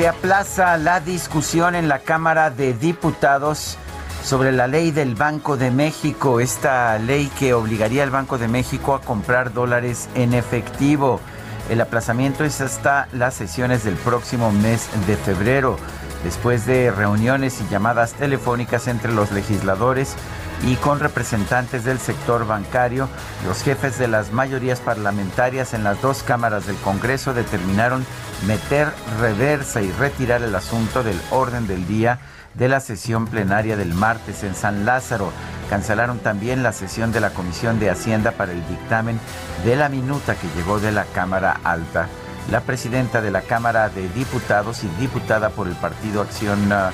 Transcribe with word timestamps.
Se 0.00 0.08
aplaza 0.08 0.78
la 0.78 1.00
discusión 1.00 1.74
en 1.74 1.86
la 1.86 1.98
Cámara 1.98 2.48
de 2.48 2.72
Diputados 2.72 3.76
sobre 4.24 4.50
la 4.50 4.66
ley 4.66 4.92
del 4.92 5.14
Banco 5.14 5.58
de 5.58 5.70
México, 5.70 6.40
esta 6.40 6.98
ley 6.98 7.30
que 7.38 7.52
obligaría 7.52 8.02
al 8.02 8.08
Banco 8.08 8.38
de 8.38 8.48
México 8.48 8.94
a 8.94 9.02
comprar 9.02 9.52
dólares 9.52 10.08
en 10.14 10.32
efectivo. 10.32 11.20
El 11.68 11.82
aplazamiento 11.82 12.44
es 12.44 12.62
hasta 12.62 13.08
las 13.12 13.34
sesiones 13.34 13.84
del 13.84 13.96
próximo 13.96 14.52
mes 14.52 14.88
de 15.06 15.18
febrero, 15.18 15.76
después 16.24 16.64
de 16.64 16.90
reuniones 16.90 17.60
y 17.60 17.68
llamadas 17.68 18.14
telefónicas 18.14 18.88
entre 18.88 19.12
los 19.12 19.30
legisladores 19.32 20.16
y 20.62 20.76
con 20.76 21.00
representantes 21.00 21.84
del 21.84 21.98
sector 21.98 22.46
bancario, 22.46 23.08
los 23.46 23.62
jefes 23.62 23.98
de 23.98 24.08
las 24.08 24.32
mayorías 24.32 24.80
parlamentarias 24.80 25.72
en 25.72 25.84
las 25.84 26.00
dos 26.02 26.22
cámaras 26.22 26.66
del 26.66 26.76
Congreso 26.76 27.32
determinaron 27.32 28.04
meter 28.46 28.88
reversa 29.20 29.80
y 29.80 29.90
retirar 29.92 30.42
el 30.42 30.54
asunto 30.54 31.02
del 31.02 31.20
orden 31.30 31.66
del 31.66 31.86
día 31.86 32.20
de 32.54 32.68
la 32.68 32.80
sesión 32.80 33.26
plenaria 33.26 33.76
del 33.76 33.94
martes 33.94 34.42
en 34.42 34.54
San 34.54 34.84
Lázaro. 34.84 35.32
Cancelaron 35.70 36.18
también 36.18 36.62
la 36.62 36.72
sesión 36.72 37.12
de 37.12 37.20
la 37.20 37.30
Comisión 37.30 37.78
de 37.78 37.90
Hacienda 37.90 38.32
para 38.32 38.52
el 38.52 38.66
dictamen 38.68 39.20
de 39.64 39.76
la 39.76 39.88
minuta 39.88 40.34
que 40.34 40.48
llegó 40.56 40.80
de 40.80 40.92
la 40.92 41.04
Cámara 41.04 41.60
Alta. 41.64 42.08
La 42.50 42.60
presidenta 42.60 43.20
de 43.20 43.30
la 43.30 43.42
Cámara 43.42 43.88
de 43.88 44.08
Diputados 44.08 44.82
y 44.82 44.88
diputada 45.00 45.50
por 45.50 45.68
el 45.68 45.74
Partido 45.74 46.20
Acción 46.22 46.72
uh, 46.72 46.90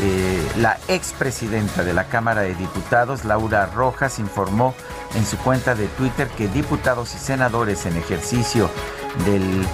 eh, 0.00 0.50
la 0.58 0.78
expresidenta 0.88 1.84
de 1.84 1.94
la 1.94 2.04
Cámara 2.08 2.42
de 2.42 2.54
Diputados, 2.54 3.24
Laura 3.24 3.66
Rojas, 3.66 4.18
informó 4.18 4.74
en 5.14 5.24
su 5.24 5.36
cuenta 5.38 5.74
de 5.74 5.86
Twitter 5.86 6.28
que 6.28 6.48
diputados 6.48 7.14
y 7.14 7.18
senadores 7.18 7.86
en 7.86 7.96
ejercicio 7.96 8.68
del 9.24 9.64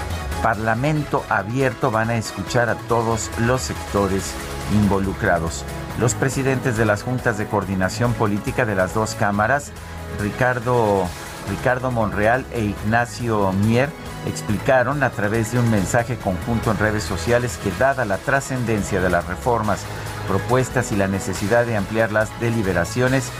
Parlamento 0.42 1.24
abierto 1.28 1.90
van 1.90 2.10
a 2.10 2.16
escuchar 2.16 2.68
a 2.68 2.74
todos 2.74 3.30
los 3.40 3.60
sectores 3.62 4.32
involucrados. 4.74 5.64
Los 5.98 6.14
presidentes 6.14 6.76
de 6.76 6.86
las 6.86 7.02
juntas 7.02 7.36
de 7.38 7.46
coordinación 7.46 8.14
política 8.14 8.64
de 8.64 8.74
las 8.74 8.94
dos 8.94 9.14
cámaras, 9.14 9.72
Ricardo, 10.20 11.06
Ricardo 11.48 11.90
Monreal 11.90 12.46
e 12.52 12.60
Ignacio 12.62 13.52
Mier, 13.52 13.90
explicaron 14.26 15.02
a 15.02 15.10
través 15.10 15.52
de 15.52 15.58
un 15.58 15.70
mensaje 15.70 16.16
conjunto 16.16 16.70
en 16.70 16.78
redes 16.78 17.04
sociales 17.04 17.58
que 17.62 17.70
dada 17.78 18.04
la 18.04 18.18
trascendencia 18.18 19.00
de 19.00 19.10
las 19.10 19.26
reformas 19.26 19.80
propuestas 20.28 20.92
y 20.92 20.96
la 20.96 21.08
necesidad 21.08 21.66
de 21.66 21.76
ampliar 21.76 22.12
las 22.12 22.28
deliberaciones, 22.40 23.30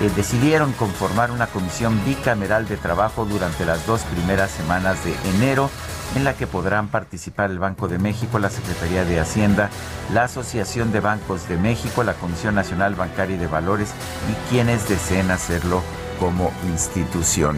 eh, 0.00 0.10
decidieron 0.14 0.72
conformar 0.72 1.30
una 1.30 1.46
comisión 1.46 2.04
bicameral 2.04 2.68
de 2.68 2.76
trabajo 2.76 3.24
durante 3.24 3.64
las 3.64 3.86
dos 3.86 4.02
primeras 4.02 4.50
semanas 4.50 5.02
de 5.04 5.14
enero, 5.30 5.70
en 6.14 6.22
la 6.22 6.34
que 6.34 6.46
podrán 6.46 6.88
participar 6.88 7.50
el 7.50 7.58
Banco 7.58 7.88
de 7.88 7.98
México, 7.98 8.38
la 8.38 8.50
Secretaría 8.50 9.04
de 9.04 9.18
Hacienda, 9.18 9.70
la 10.12 10.24
Asociación 10.24 10.92
de 10.92 11.00
Bancos 11.00 11.48
de 11.48 11.56
México, 11.56 12.04
la 12.04 12.14
Comisión 12.14 12.54
Nacional 12.54 12.94
Bancaria 12.94 13.36
y 13.36 13.38
de 13.38 13.46
Valores 13.46 13.90
y 14.30 14.50
quienes 14.50 14.88
deseen 14.88 15.30
hacerlo 15.30 15.82
como 16.20 16.52
institución. 16.68 17.56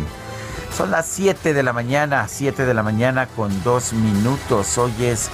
Son 0.77 0.91
las 0.91 1.07
7 1.07 1.55
de 1.55 1.63
la 1.63 1.73
mañana, 1.73 2.27
7 2.29 2.65
de 2.65 2.75
la 2.75 2.83
mañana 2.83 3.27
con 3.27 3.63
dos 3.65 3.93
minutos. 3.93 4.79
Hoy 4.79 4.93
es 5.01 5.31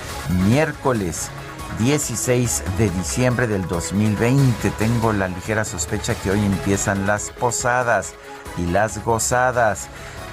miércoles 0.47 1.31
16 1.79 2.63
de 2.79 2.91
diciembre 2.91 3.47
del 3.47 3.67
2020. 3.67 4.71
Tengo 4.71 5.13
la 5.13 5.29
ligera 5.29 5.65
sospecha 5.65 6.15
que 6.15 6.31
hoy 6.31 6.41
empiezan 6.45 7.07
las 7.07 7.31
posadas 7.31 8.15
y 8.57 8.67
las 8.67 9.05
gozadas. 9.05 9.89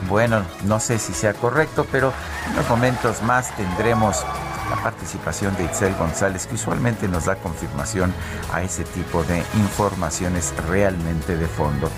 Bueno, 0.10 0.44
no 0.66 0.80
sé 0.80 0.98
si 1.00 1.14
sea 1.14 1.34
correcto, 1.34 1.86
pero 1.92 2.14
en 2.46 2.54
unos 2.54 2.70
momentos 2.70 3.22
más 3.24 3.56
tendremos 3.56 4.24
la 4.70 4.82
participación 4.82 5.56
de 5.58 5.66
Itzel 5.66 5.94
González, 5.96 6.48
que 6.48 6.56
usualmente 6.56 7.08
nos 7.08 7.26
da 7.26 7.36
confirmación 7.36 8.14
a 8.54 8.62
ese 8.62 8.84
tipo 8.86 9.24
de 9.24 9.44
informaciones 9.56 10.54
realmente 10.70 11.36
de 11.36 11.48
fondo. 11.48 11.90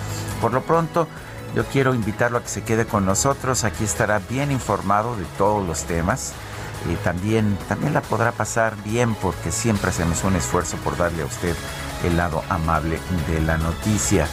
Por 0.42 0.54
lo 0.54 0.64
pronto, 0.64 1.08
yo 1.56 1.66
quiero 1.66 1.94
invitarlo 1.94 2.38
a 2.38 2.44
que 2.44 2.50
se 2.50 2.64
quede 2.64 2.86
con 2.86 3.06
nosotros. 3.06 3.64
Aquí 3.64 3.84
estará 3.84 4.20
bien 4.20 4.52
informado 4.52 5.16
de 5.16 5.26
todos 5.38 5.66
los 5.66 5.84
temas 5.84 6.34
y 6.92 6.96
también, 6.98 7.58
también 7.68 7.94
la 7.94 8.02
podrá 8.02 8.32
pasar 8.32 8.76
bien 8.84 9.16
porque 9.16 9.52
siempre 9.52 9.90
hacemos 9.90 10.24
un 10.24 10.36
esfuerzo 10.36 10.78
por 10.78 10.98
darle 10.98 11.24
a 11.24 11.26
usted 11.26 11.56
el 12.04 12.18
lado 12.18 12.44
amable 12.50 13.00
de 13.30 13.40
la 13.42 13.58
noticia, 13.58 14.28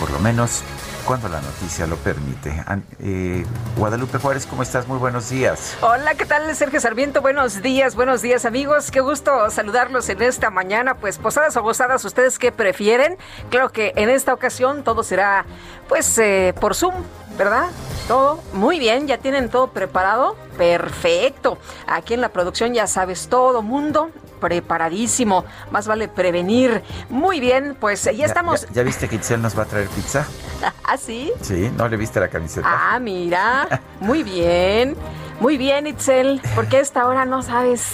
por 0.00 0.10
lo 0.10 0.18
menos 0.18 0.62
cuando 1.06 1.28
la 1.28 1.40
noticia 1.40 1.86
lo 1.86 1.96
permite. 1.96 2.64
Eh, 3.00 3.46
Guadalupe 3.76 4.18
Juárez, 4.18 4.44
¿cómo 4.44 4.62
estás? 4.62 4.88
Muy 4.88 4.98
buenos 4.98 5.30
días. 5.30 5.76
Hola, 5.80 6.16
¿qué 6.16 6.26
tal? 6.26 6.54
Sergio 6.56 6.80
Sarmiento, 6.80 7.22
buenos 7.22 7.62
días, 7.62 7.94
buenos 7.94 8.22
días 8.22 8.44
amigos. 8.44 8.90
Qué 8.90 9.00
gusto 9.00 9.48
saludarlos 9.50 10.08
en 10.08 10.20
esta 10.20 10.50
mañana. 10.50 10.96
Pues 10.96 11.18
posadas 11.18 11.56
o 11.56 11.62
gozadas, 11.62 12.04
¿ustedes 12.04 12.40
qué 12.40 12.50
prefieren? 12.50 13.16
Claro 13.50 13.70
que 13.70 13.92
en 13.94 14.10
esta 14.10 14.34
ocasión 14.34 14.82
todo 14.82 15.04
será 15.04 15.46
pues 15.88 16.18
eh, 16.18 16.52
por 16.60 16.74
Zoom, 16.74 16.94
¿verdad? 17.38 17.66
Todo 18.08 18.42
muy 18.52 18.80
bien, 18.80 19.06
ya 19.06 19.18
tienen 19.18 19.48
todo 19.48 19.68
preparado. 19.68 20.36
Perfecto. 20.58 21.58
Aquí 21.86 22.14
en 22.14 22.20
la 22.20 22.30
producción 22.30 22.74
ya 22.74 22.88
sabes 22.88 23.28
todo 23.28 23.62
mundo 23.62 24.10
preparadísimo. 24.46 25.44
Más 25.72 25.88
vale 25.88 26.06
prevenir. 26.06 26.84
Muy 27.10 27.40
bien, 27.40 27.76
pues 27.80 28.04
ya, 28.04 28.24
estamos. 28.24 28.64
¿Ya, 28.72 28.84
viste 28.84 29.08
que 29.08 29.16
Itzel 29.16 29.42
nos 29.42 29.58
va 29.58 29.64
a 29.64 29.66
traer 29.66 29.88
pizza? 29.88 30.24
¿Ah, 30.84 30.96
sí? 30.96 31.32
Sí, 31.40 31.68
¿no 31.76 31.88
le 31.88 31.96
viste 31.96 32.20
la 32.20 32.28
camiseta? 32.28 32.68
Ah, 32.70 33.00
mira. 33.00 33.80
Muy 33.98 34.22
bien. 34.22 34.96
Muy 35.40 35.56
bien, 35.56 35.88
Itzel. 35.88 36.40
Porque 36.54 36.76
a 36.76 36.80
esta 36.80 37.08
hora 37.08 37.24
no 37.24 37.42
sabes 37.42 37.88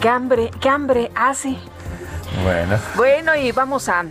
qué 0.00 0.08
hambre, 0.08 0.52
qué 0.60 0.68
hambre 0.68 1.10
hace. 1.16 1.56
Bueno. 2.44 2.78
Bueno, 2.94 3.34
y 3.34 3.50
vamos 3.50 3.88
a 3.88 4.04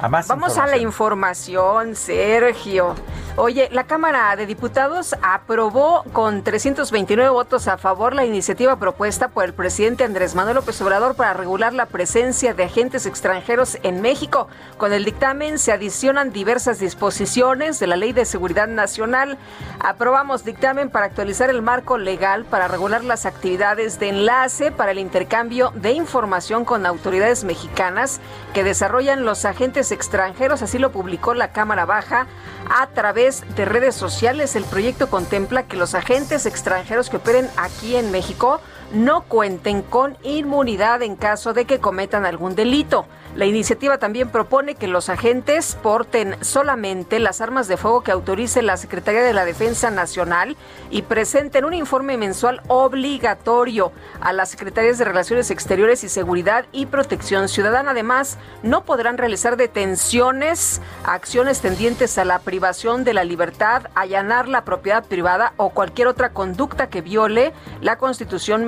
Vamos 0.00 0.58
a 0.58 0.66
la 0.66 0.78
información, 0.78 1.94
Sergio. 1.94 2.94
Oye, 3.36 3.70
la 3.72 3.84
Cámara 3.84 4.36
de 4.36 4.44
Diputados 4.44 5.16
aprobó 5.22 6.04
con 6.12 6.44
329 6.44 7.30
votos 7.30 7.66
a 7.66 7.78
favor 7.78 8.14
la 8.14 8.26
iniciativa 8.26 8.76
propuesta 8.76 9.28
por 9.28 9.46
el 9.46 9.54
presidente 9.54 10.04
Andrés 10.04 10.34
Manuel 10.34 10.56
López 10.56 10.78
Obrador 10.82 11.14
para 11.14 11.32
regular 11.32 11.72
la 11.72 11.86
presencia 11.86 12.52
de 12.52 12.64
agentes 12.64 13.06
extranjeros 13.06 13.78
en 13.84 14.02
México. 14.02 14.48
Con 14.76 14.92
el 14.92 15.06
dictamen 15.06 15.58
se 15.58 15.72
adicionan 15.72 16.30
diversas 16.30 16.78
disposiciones 16.78 17.80
de 17.80 17.86
la 17.86 17.96
Ley 17.96 18.12
de 18.12 18.26
Seguridad 18.26 18.68
Nacional. 18.68 19.38
Aprobamos 19.80 20.44
dictamen 20.44 20.90
para 20.90 21.06
actualizar 21.06 21.48
el 21.48 21.62
marco 21.62 21.96
legal 21.96 22.44
para 22.44 22.68
regular 22.68 23.02
las 23.02 23.24
actividades 23.24 23.98
de 23.98 24.10
enlace 24.10 24.72
para 24.72 24.90
el 24.90 24.98
intercambio 24.98 25.72
de 25.74 25.92
información 25.92 26.66
con 26.66 26.84
autoridades 26.84 27.44
mexicanas 27.44 28.20
que 28.52 28.62
desarrollan 28.62 29.24
los 29.24 29.46
agentes 29.46 29.90
extranjeros, 29.90 30.60
así 30.60 30.78
lo 30.78 30.92
publicó 30.92 31.32
la 31.32 31.52
Cámara 31.52 31.86
Baja 31.86 32.26
a 32.68 32.86
través 32.88 33.21
de 33.22 33.64
redes 33.64 33.94
sociales. 33.94 34.56
El 34.56 34.64
proyecto 34.64 35.08
contempla 35.08 35.62
que 35.62 35.76
los 35.76 35.94
agentes 35.94 36.44
extranjeros 36.44 37.08
que 37.08 37.18
operen 37.18 37.48
aquí 37.56 37.94
en 37.94 38.10
México 38.10 38.60
no 38.92 39.22
cuenten 39.22 39.82
con 39.82 40.16
inmunidad 40.22 41.02
en 41.02 41.16
caso 41.16 41.52
de 41.52 41.64
que 41.64 41.78
cometan 41.78 42.26
algún 42.26 42.54
delito. 42.54 43.06
La 43.34 43.46
iniciativa 43.46 43.96
también 43.96 44.28
propone 44.28 44.74
que 44.74 44.86
los 44.86 45.08
agentes 45.08 45.78
porten 45.82 46.36
solamente 46.42 47.18
las 47.18 47.40
armas 47.40 47.66
de 47.66 47.78
fuego 47.78 48.02
que 48.02 48.10
autorice 48.10 48.60
la 48.60 48.76
Secretaría 48.76 49.22
de 49.22 49.32
la 49.32 49.46
Defensa 49.46 49.90
Nacional 49.90 50.54
y 50.90 51.00
presenten 51.00 51.64
un 51.64 51.72
informe 51.72 52.18
mensual 52.18 52.60
obligatorio 52.68 53.90
a 54.20 54.34
las 54.34 54.50
Secretarías 54.50 54.98
de 54.98 55.06
Relaciones 55.06 55.50
Exteriores 55.50 56.04
y 56.04 56.10
Seguridad 56.10 56.66
y 56.72 56.84
Protección 56.84 57.48
Ciudadana. 57.48 57.92
Además, 57.92 58.36
no 58.62 58.84
podrán 58.84 59.16
realizar 59.16 59.56
detenciones, 59.56 60.82
acciones 61.04 61.62
tendientes 61.62 62.18
a 62.18 62.26
la 62.26 62.38
privación 62.40 63.02
de 63.02 63.14
la 63.14 63.24
libertad, 63.24 63.84
allanar 63.94 64.46
la 64.46 64.64
propiedad 64.64 65.06
privada 65.06 65.54
o 65.56 65.70
cualquier 65.70 66.06
otra 66.06 66.34
conducta 66.34 66.88
que 66.88 67.00
viole 67.00 67.54
la 67.80 67.96
Constitución. 67.96 68.66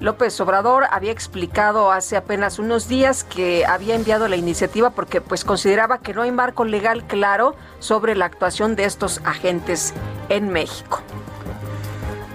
López 0.00 0.40
Obrador 0.40 0.84
había 0.90 1.12
explicado 1.12 1.92
hace 1.92 2.16
apenas 2.16 2.58
unos 2.58 2.88
días 2.88 3.24
que 3.24 3.66
había 3.66 3.94
enviado 3.94 4.28
la 4.28 4.36
iniciativa 4.36 4.90
porque 4.90 5.20
pues 5.20 5.44
consideraba 5.44 5.98
que 5.98 6.14
no 6.14 6.22
hay 6.22 6.32
marco 6.32 6.64
legal 6.64 7.04
claro 7.06 7.54
sobre 7.78 8.16
la 8.16 8.24
actuación 8.24 8.76
de 8.76 8.84
estos 8.84 9.20
agentes 9.24 9.94
en 10.28 10.48
México. 10.50 11.00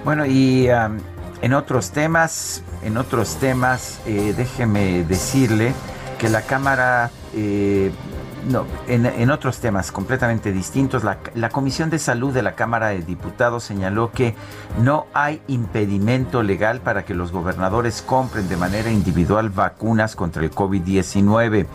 Bueno, 0.03 0.25
y 0.25 0.67
en 1.41 1.53
otros 1.53 1.91
temas, 1.91 2.63
en 2.83 2.97
otros 2.97 3.37
temas, 3.37 3.99
eh, 4.05 4.33
déjeme 4.37 5.03
decirle 5.03 5.73
que 6.19 6.29
la 6.29 6.41
Cámara 6.43 7.11
eh, 7.33 7.91
no, 8.49 8.65
en, 8.87 9.31
otros 9.31 9.59
temas 9.59 9.91
completamente 9.91 10.51
distintos, 10.51 11.03
la, 11.03 11.49
Comisión 11.49 11.89
de 11.89 11.99
Salud 11.99 12.33
de 12.33 12.43
la 12.43 12.55
Cámara 12.55 12.89
de 12.89 13.01
Diputados 13.01 13.63
señaló 13.63 14.11
que 14.11 14.35
no 14.81 15.07
hay 15.13 15.41
impedimento 15.47 16.43
legal 16.43 16.81
para 16.81 17.05
que 17.05 17.15
los 17.15 17.31
gobernadores 17.31 18.01
compren 18.01 18.47
de 18.47 18.57
manera 18.57 18.91
individual 18.91 19.49
vacunas 19.49 20.15
contra 20.15 20.43
el 20.43 20.51
COVID-19. 20.51 21.65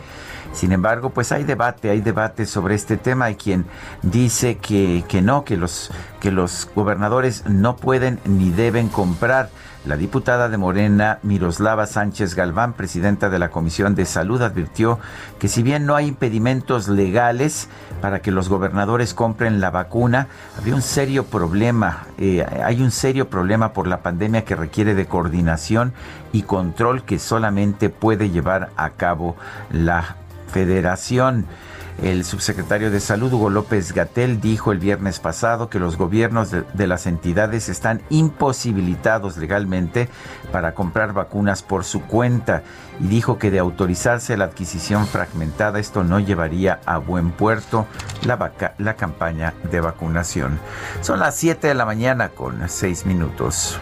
Sin 0.52 0.72
embargo, 0.72 1.10
pues 1.10 1.32
hay 1.32 1.44
debate, 1.44 1.90
hay 1.90 2.00
debate 2.00 2.44
sobre 2.46 2.74
este 2.74 2.96
tema. 2.96 3.26
Hay 3.26 3.36
quien 3.36 3.66
dice 4.02 4.58
que, 4.58 5.04
que 5.08 5.22
no, 5.22 5.44
que 5.44 5.56
los, 5.56 5.90
que 6.20 6.32
los 6.32 6.68
gobernadores 6.74 7.44
no 7.46 7.76
pueden 7.76 8.18
ni 8.24 8.50
deben 8.50 8.88
comprar. 8.88 9.50
La 9.86 9.96
diputada 9.96 10.50
de 10.50 10.58
Morena, 10.58 11.20
Miroslava 11.22 11.86
Sánchez 11.86 12.34
Galván, 12.34 12.74
presidenta 12.74 13.30
de 13.30 13.38
la 13.38 13.50
Comisión 13.50 13.94
de 13.94 14.04
Salud, 14.04 14.42
advirtió 14.42 14.98
que 15.38 15.48
si 15.48 15.62
bien 15.62 15.86
no 15.86 15.96
hay 15.96 16.06
impedimentos 16.06 16.86
legales 16.88 17.66
para 18.02 18.20
que 18.20 18.30
los 18.30 18.50
gobernadores 18.50 19.14
compren 19.14 19.58
la 19.58 19.70
vacuna, 19.70 20.28
había 20.58 20.74
un 20.74 20.82
serio 20.82 21.24
problema, 21.24 22.04
eh, 22.18 22.46
hay 22.62 22.82
un 22.82 22.90
serio 22.90 23.30
problema 23.30 23.72
por 23.72 23.86
la 23.86 24.02
pandemia 24.02 24.44
que 24.44 24.54
requiere 24.54 24.94
de 24.94 25.06
coordinación 25.06 25.94
y 26.30 26.42
control 26.42 27.04
que 27.04 27.18
solamente 27.18 27.88
puede 27.88 28.28
llevar 28.28 28.68
a 28.76 28.90
cabo 28.90 29.34
la 29.72 30.16
federación. 30.52 31.46
El 32.02 32.24
subsecretario 32.24 32.90
de 32.90 32.98
Salud, 32.98 33.30
Hugo 33.34 33.50
López 33.50 33.92
Gatel, 33.92 34.40
dijo 34.40 34.72
el 34.72 34.78
viernes 34.78 35.20
pasado 35.20 35.68
que 35.68 35.78
los 35.78 35.98
gobiernos 35.98 36.50
de, 36.50 36.86
las 36.86 37.06
entidades 37.06 37.68
están 37.68 38.00
imposibilitados 38.08 39.36
legalmente 39.36 40.08
para 40.50 40.74
comprar 40.74 41.12
vacunas 41.12 41.62
por 41.62 41.84
su 41.84 42.00
cuenta 42.00 42.62
y 43.00 43.08
dijo 43.08 43.38
que 43.38 43.50
de 43.50 43.58
autorizarse 43.58 44.38
la 44.38 44.46
adquisición 44.46 45.06
fragmentada 45.06 45.78
esto 45.78 46.02
no 46.02 46.20
llevaría 46.20 46.80
a 46.86 46.96
buen 46.96 47.32
puerto 47.32 47.86
la, 48.24 48.50
la 48.78 48.94
campaña 48.94 49.52
de 49.70 49.80
vacunación. 49.82 50.58
Son 51.02 51.20
las 51.20 51.36
7 51.36 51.68
de 51.68 51.74
la 51.74 51.84
mañana 51.84 52.30
con 52.30 52.66
6 52.66 53.04
minutos. 53.04 53.78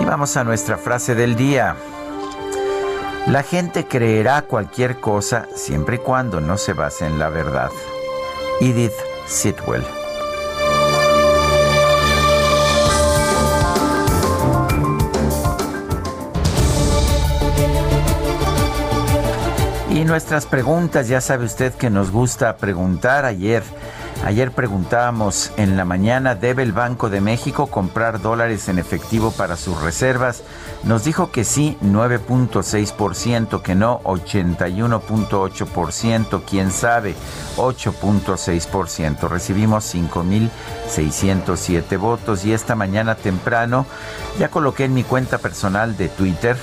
Y 0.00 0.04
vamos 0.04 0.36
a 0.36 0.42
nuestra 0.42 0.76
frase 0.76 1.14
del 1.14 1.36
día. 1.36 1.76
La 3.26 3.42
gente 3.42 3.86
creerá 3.86 4.42
cualquier 4.42 4.98
cosa 4.98 5.46
siempre 5.54 5.96
y 5.96 5.98
cuando 5.98 6.40
no 6.40 6.56
se 6.56 6.72
base 6.72 7.06
en 7.06 7.18
la 7.18 7.28
verdad. 7.28 7.70
Edith 8.60 8.92
Sitwell. 9.26 9.84
Y 19.90 20.04
nuestras 20.04 20.46
preguntas, 20.46 21.08
ya 21.08 21.20
sabe 21.20 21.44
usted 21.44 21.74
que 21.74 21.90
nos 21.90 22.10
gusta 22.10 22.56
preguntar 22.56 23.24
ayer. 23.26 23.62
Ayer 24.24 24.52
preguntábamos 24.52 25.50
en 25.56 25.76
la 25.78 25.86
mañana, 25.86 26.34
¿debe 26.34 26.62
el 26.62 26.72
Banco 26.72 27.08
de 27.08 27.22
México 27.22 27.68
comprar 27.68 28.20
dólares 28.20 28.68
en 28.68 28.78
efectivo 28.78 29.30
para 29.30 29.56
sus 29.56 29.80
reservas? 29.80 30.42
Nos 30.84 31.04
dijo 31.04 31.30
que 31.30 31.44
sí, 31.44 31.78
9.6%, 31.82 33.62
que 33.62 33.74
no, 33.74 34.02
81.8%, 34.02 36.42
quién 36.46 36.70
sabe, 36.70 37.14
8.6%. 37.56 39.26
Recibimos 39.26 39.94
5.607 39.94 41.98
votos 41.98 42.44
y 42.44 42.52
esta 42.52 42.74
mañana 42.74 43.14
temprano 43.14 43.86
ya 44.38 44.50
coloqué 44.50 44.84
en 44.84 44.92
mi 44.92 45.02
cuenta 45.02 45.38
personal 45.38 45.96
de 45.96 46.10
Twitter, 46.10 46.58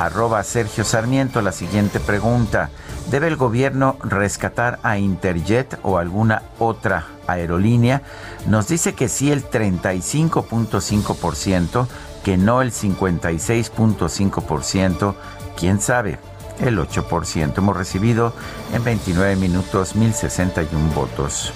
arroba 0.00 0.42
Sergio 0.42 0.82
Sarmiento, 0.84 1.42
la 1.42 1.52
siguiente 1.52 2.00
pregunta. 2.00 2.70
¿Debe 3.10 3.28
el 3.28 3.36
gobierno 3.36 3.96
rescatar 4.02 4.80
a 4.82 4.98
Interjet 4.98 5.78
o 5.82 5.96
alguna 5.96 6.42
otra 6.58 7.06
aerolínea? 7.26 8.02
Nos 8.46 8.68
dice 8.68 8.94
que 8.94 9.08
sí 9.08 9.32
el 9.32 9.48
35.5%, 9.48 11.86
que 12.22 12.36
no 12.36 12.60
el 12.60 12.70
56.5%, 12.70 15.14
quién 15.56 15.80
sabe, 15.80 16.18
el 16.60 16.78
8%. 16.78 17.56
Hemos 17.56 17.74
recibido 17.76 18.34
en 18.74 18.84
29 18.84 19.36
minutos 19.36 19.96
1061 19.96 20.92
votos. 20.94 21.54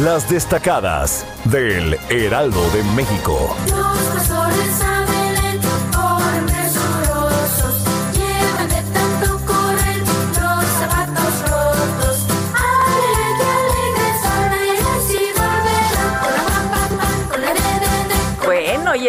Las 0.00 0.28
destacadas 0.28 1.24
del 1.44 1.96
Heraldo 2.08 2.68
de 2.70 2.82
México. 2.94 3.54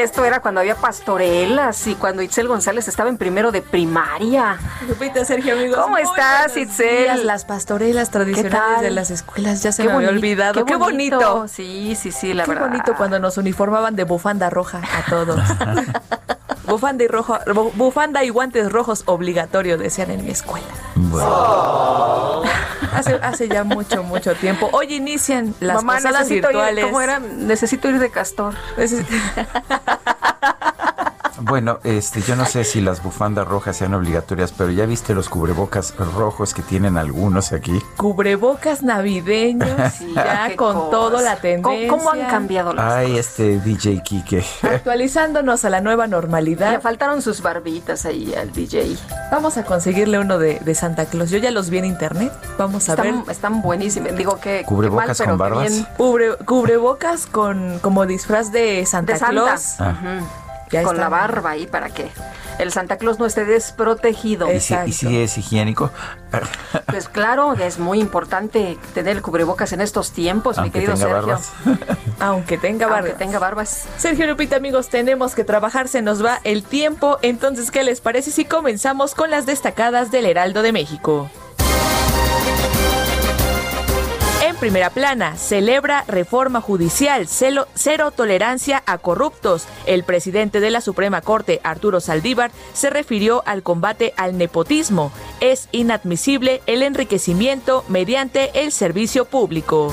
Esto 0.04 0.26
era 0.26 0.40
cuando 0.40 0.60
había 0.62 0.76
pastorelas 0.76 1.88
y 1.88 1.96
cuando 1.96 2.22
Itzel 2.22 2.48
González 2.48 2.88
estaba 2.88 3.10
en 3.10 3.18
primero 3.18 3.52
de 3.52 3.62
primaria. 3.62 4.58
Lupita, 4.88 5.24
Sergio, 5.26 5.54
amigos. 5.54 5.78
¿Cómo 5.78 5.98
estás, 5.98 6.58
Itzel? 6.58 7.26
las 7.26 7.46
pastorelas 7.46 8.10
tradicionales 8.10 8.82
de 8.82 8.92
las 8.92 9.12
escuelas 9.12 9.64
ya 9.64 9.72
se 9.72 9.84
me 9.84 9.92
había 9.92 10.10
olvidado. 10.10 10.66
Qué, 10.66 10.76
bonito. 10.76 11.48
Sí, 11.48 11.96
sí, 11.96 12.12
sí, 12.12 12.34
la 12.34 12.46
verdad. 12.46 12.64
Qué 12.64 12.70
bonito 12.70 12.96
cuando 12.96 13.20
nos 13.20 13.38
uniformaban 13.38 13.96
de 13.96 14.04
bufanda 14.04 14.50
roja 14.50 14.82
a 14.82 15.10
todos. 15.10 15.40
bufanda 16.72 17.04
y 17.04 17.08
rojo, 17.08 17.38
bufanda 17.76 18.24
y 18.24 18.30
guantes 18.30 18.72
rojos 18.72 19.04
obligatorio 19.06 19.78
decían 19.78 20.10
en 20.12 20.24
mi 20.24 20.32
escuela. 20.32 20.68
Hace, 22.94 23.14
hace, 23.22 23.48
ya 23.48 23.64
mucho, 23.64 24.04
mucho 24.04 24.36
tiempo. 24.36 24.70
Hoy 24.74 24.96
inician 24.96 25.56
las 25.62 25.82
Mamá, 25.82 26.00
virtuales. 26.28 26.84
¿Cómo 26.86 27.00
era? 27.00 27.20
Necesito 27.20 27.88
ir 27.90 28.00
de 28.00 28.10
castor. 28.10 28.54
Bueno, 31.44 31.80
este, 31.84 32.22
yo 32.22 32.36
no 32.36 32.46
sé 32.46 32.64
si 32.64 32.82
las 32.82 33.02
bufandas 33.02 33.48
rojas 33.48 33.76
sean 33.76 33.94
obligatorias, 33.94 34.52
pero 34.52 34.70
ya 34.70 34.86
viste 34.86 35.16
los 35.16 35.28
cubrebocas 35.28 35.96
rojos 35.98 36.54
que 36.54 36.62
tienen 36.62 36.98
algunos 36.98 37.52
aquí. 37.52 37.82
Cubrebocas 37.98 38.84
navideños, 38.84 40.00
ya 40.16 40.56
con 40.56 40.92
todo 40.92 41.20
la 41.22 41.38
tendencia. 41.38 41.90
¿Cómo, 41.90 42.12
han 42.12 42.28
cambiado 42.28 42.74
las 42.74 42.94
Ay, 42.94 43.18
este 43.18 43.60
DJ 43.60 44.04
Kike. 44.04 44.44
Actualizándonos 44.62 45.66
a 45.66 45.70
la 45.70 45.82
nueva 45.82 46.08
normalidad. 46.08 46.74
Le 46.74 46.80
faltaron 46.80 47.22
sus 47.22 47.42
barbitas 47.42 48.06
ahí 48.06 48.34
al 48.36 48.52
DJ. 48.52 48.96
Vamos 49.32 49.58
a 49.58 49.64
conseguirle 49.66 50.20
uno 50.20 50.38
de, 50.38 50.76
Santa 50.76 51.06
Claus. 51.06 51.32
Yo 51.32 51.38
ya 51.38 51.52
los 51.52 51.70
vi 51.70 51.80
en 51.80 51.86
internet. 51.86 52.32
Vamos 52.58 52.88
a 52.90 52.96
ver. 52.96 53.16
Están 53.30 53.62
buenísimos. 53.62 54.16
Digo 54.16 54.40
que. 54.40 54.64
Cubrebocas 54.66 55.22
con 55.22 55.38
barbas. 55.38 55.86
cubrebocas 55.98 57.26
con 57.26 57.80
como 57.80 58.06
disfraz 58.06 58.52
de 58.52 58.86
Santa, 58.86 59.18
Claus. 59.18 59.80
Ah 59.80 59.96
con 60.84 60.98
la 60.98 61.10
barba 61.10 61.52
ahí 61.52 61.68
para 61.68 61.90
que 61.90 62.10
el 62.60 62.72
Santa 62.72 62.98
Claus 62.98 63.20
no 63.20 63.26
esté 63.26 63.46
desprotegido. 63.46 64.52
¿Y 64.52 64.60
si, 64.60 65.18
es 65.18 65.38
higiénico? 65.38 65.92
Pues 66.86 67.08
claro, 67.10 67.54
es 67.54 67.80
muy 67.80 68.00
importante 68.00 68.78
tener 68.94 69.18
el 69.18 69.22
cubrebocas 69.22 69.72
en 69.74 69.82
estos 69.82 70.12
tiempos, 70.12 70.58
mi 70.62 70.72
querido 70.72 70.96
Sergio. 70.96 71.40
Aunque 72.20 72.58
tenga 72.58 72.88
barbas. 72.88 73.12
Aunque 73.12 73.26
tenga 73.26 73.40
barbas. 73.40 73.86
Sergio 73.98 74.28
Lupita, 74.28 74.58
amigos, 74.58 74.90
tenemos 74.90 75.34
que 75.34 75.44
trabajar, 75.44 75.88
se 75.88 76.02
nos 76.02 76.24
va 76.24 76.40
el 76.44 76.64
tiempo. 76.64 77.18
Entonces, 77.22 77.72
¿qué 77.72 77.84
les 77.84 78.02
parece 78.02 78.32
si 78.32 78.46
comenzamos 78.46 79.16
con 79.16 79.30
las 79.30 79.46
destacadas 79.46 80.12
del 80.12 80.26
Heraldo 80.26 80.62
de 80.62 80.72
México? 80.74 81.30
Primera 84.62 84.92
plana, 84.92 85.38
celebra 85.38 86.06
reforma 86.08 86.62
judicial, 86.62 87.28
cero 87.28 88.12
tolerancia 88.16 88.84
a 88.86 89.00
corruptos. 89.00 89.66
El 89.88 90.04
presidente 90.04 90.60
de 90.60 90.70
la 90.70 90.82
Suprema 90.82 91.22
Corte, 91.22 91.60
Arturo 91.64 92.00
Saldívar, 92.00 92.52
se 92.72 92.92
refirió 92.92 93.42
al 93.48 93.64
combate 93.64 94.14
al 94.18 94.38
nepotismo. 94.38 95.12
Es 95.40 95.68
inadmisible 95.72 96.62
el 96.68 96.84
enriquecimiento 96.84 97.84
mediante 97.90 98.62
el 98.64 98.72
servicio 98.72 99.26
público. 99.26 99.92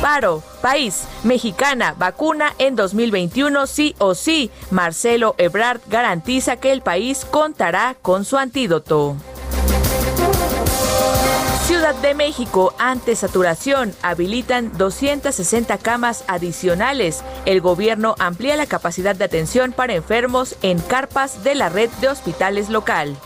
Paro, 0.00 0.42
país, 0.62 1.04
mexicana, 1.24 1.94
vacuna 1.98 2.54
en 2.58 2.76
2021 2.76 3.66
sí 3.66 3.94
o 3.98 4.14
sí. 4.14 4.50
Marcelo 4.70 5.34
Ebrard 5.36 5.82
garantiza 5.86 6.56
que 6.56 6.72
el 6.72 6.80
país 6.80 7.26
contará 7.26 7.94
con 8.00 8.24
su 8.24 8.38
antídoto. 8.38 9.16
Ciudad 11.66 11.94
de 11.94 12.14
México, 12.14 12.74
ante 12.78 13.14
saturación, 13.14 13.94
habilitan 14.02 14.76
260 14.76 15.78
camas 15.78 16.24
adicionales. 16.26 17.22
El 17.46 17.60
gobierno 17.60 18.16
amplía 18.18 18.56
la 18.56 18.66
capacidad 18.66 19.14
de 19.14 19.24
atención 19.24 19.72
para 19.72 19.94
enfermos 19.94 20.56
en 20.62 20.80
carpas 20.80 21.44
de 21.44 21.54
la 21.54 21.68
red 21.68 21.88
de 22.00 22.08
hospitales 22.08 22.68
local. 22.68 23.16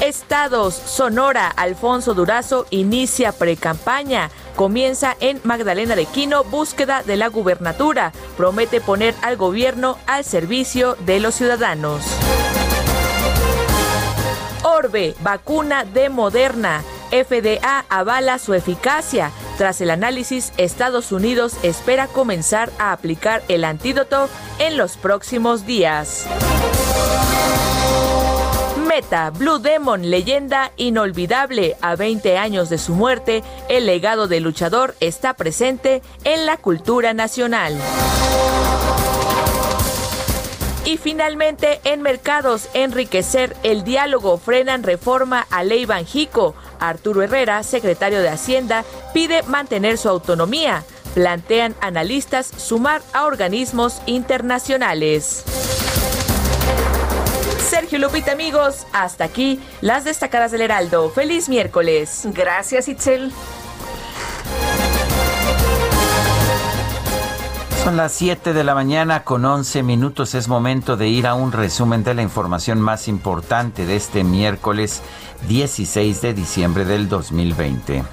Estados, 0.00 0.74
Sonora, 0.74 1.48
Alfonso 1.48 2.14
Durazo 2.14 2.66
inicia 2.70 3.30
precampaña. 3.32 4.30
Comienza 4.56 5.14
en 5.20 5.40
Magdalena 5.44 5.94
de 5.94 6.06
Quino 6.06 6.42
búsqueda 6.42 7.02
de 7.02 7.16
la 7.16 7.28
gubernatura. 7.28 8.12
Promete 8.38 8.80
poner 8.80 9.14
al 9.22 9.36
gobierno 9.36 9.98
al 10.06 10.24
servicio 10.24 10.96
de 11.06 11.20
los 11.20 11.34
ciudadanos. 11.34 12.02
Orbe, 14.62 15.14
vacuna 15.20 15.84
de 15.84 16.08
Moderna. 16.08 16.82
FDA 17.10 17.84
avala 17.88 18.38
su 18.38 18.54
eficacia. 18.54 19.30
Tras 19.58 19.80
el 19.80 19.90
análisis, 19.90 20.52
Estados 20.56 21.12
Unidos 21.12 21.56
espera 21.62 22.06
comenzar 22.06 22.70
a 22.78 22.92
aplicar 22.92 23.42
el 23.48 23.64
antídoto 23.64 24.28
en 24.58 24.76
los 24.76 24.96
próximos 24.96 25.66
días. 25.66 26.26
Meta, 28.86 29.30
Blue 29.30 29.58
Demon, 29.58 30.10
leyenda 30.10 30.70
inolvidable. 30.76 31.76
A 31.80 31.96
20 31.96 32.38
años 32.38 32.70
de 32.70 32.78
su 32.78 32.94
muerte, 32.94 33.42
el 33.68 33.86
legado 33.86 34.28
del 34.28 34.44
luchador 34.44 34.94
está 35.00 35.34
presente 35.34 36.02
en 36.24 36.46
la 36.46 36.56
cultura 36.56 37.14
nacional. 37.14 37.78
Y 40.84 40.96
finalmente, 40.96 41.80
en 41.84 42.02
mercados, 42.02 42.68
enriquecer 42.74 43.56
el 43.62 43.84
diálogo, 43.84 44.36
frenan 44.36 44.82
reforma 44.82 45.46
a 45.50 45.62
ley 45.62 45.84
Banjico. 45.86 46.56
Arturo 46.80 47.22
Herrera, 47.22 47.62
secretario 47.62 48.20
de 48.20 48.28
Hacienda, 48.28 48.84
pide 49.14 49.44
mantener 49.44 49.96
su 49.96 50.08
autonomía. 50.08 50.84
Plantean 51.14 51.76
analistas 51.80 52.50
sumar 52.56 53.00
a 53.12 53.26
organismos 53.26 54.02
internacionales. 54.06 55.44
Sergio 57.60 57.98
Lupita, 58.00 58.32
amigos, 58.32 58.86
hasta 58.92 59.24
aquí 59.24 59.60
las 59.80 60.04
destacadas 60.04 60.50
del 60.50 60.62
Heraldo. 60.62 61.10
Feliz 61.10 61.48
miércoles. 61.48 62.22
Gracias, 62.24 62.88
Itzel. 62.88 63.32
Son 67.82 67.96
las 67.96 68.12
7 68.12 68.52
de 68.52 68.62
la 68.62 68.76
mañana 68.76 69.24
con 69.24 69.44
11 69.44 69.82
minutos. 69.82 70.36
Es 70.36 70.46
momento 70.46 70.96
de 70.96 71.08
ir 71.08 71.26
a 71.26 71.34
un 71.34 71.50
resumen 71.50 72.04
de 72.04 72.14
la 72.14 72.22
información 72.22 72.80
más 72.80 73.08
importante 73.08 73.86
de 73.86 73.96
este 73.96 74.22
miércoles 74.22 75.02
16 75.48 76.22
de 76.22 76.32
diciembre 76.32 76.84
del 76.84 77.08
2020. 77.08 78.04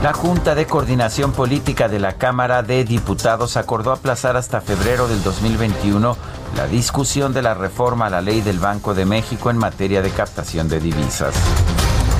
La 0.00 0.12
Junta 0.12 0.54
de 0.54 0.66
Coordinación 0.66 1.32
Política 1.32 1.88
de 1.88 1.98
la 1.98 2.12
Cámara 2.12 2.62
de 2.62 2.84
Diputados 2.84 3.56
acordó 3.56 3.90
aplazar 3.90 4.36
hasta 4.36 4.60
febrero 4.60 5.08
del 5.08 5.20
2021 5.24 6.16
la 6.56 6.66
discusión 6.68 7.34
de 7.34 7.42
la 7.42 7.54
reforma 7.54 8.06
a 8.06 8.10
la 8.10 8.20
ley 8.20 8.42
del 8.42 8.60
Banco 8.60 8.94
de 8.94 9.06
México 9.06 9.50
en 9.50 9.58
materia 9.58 10.02
de 10.02 10.10
captación 10.10 10.68
de 10.68 10.78
divisas. 10.78 11.34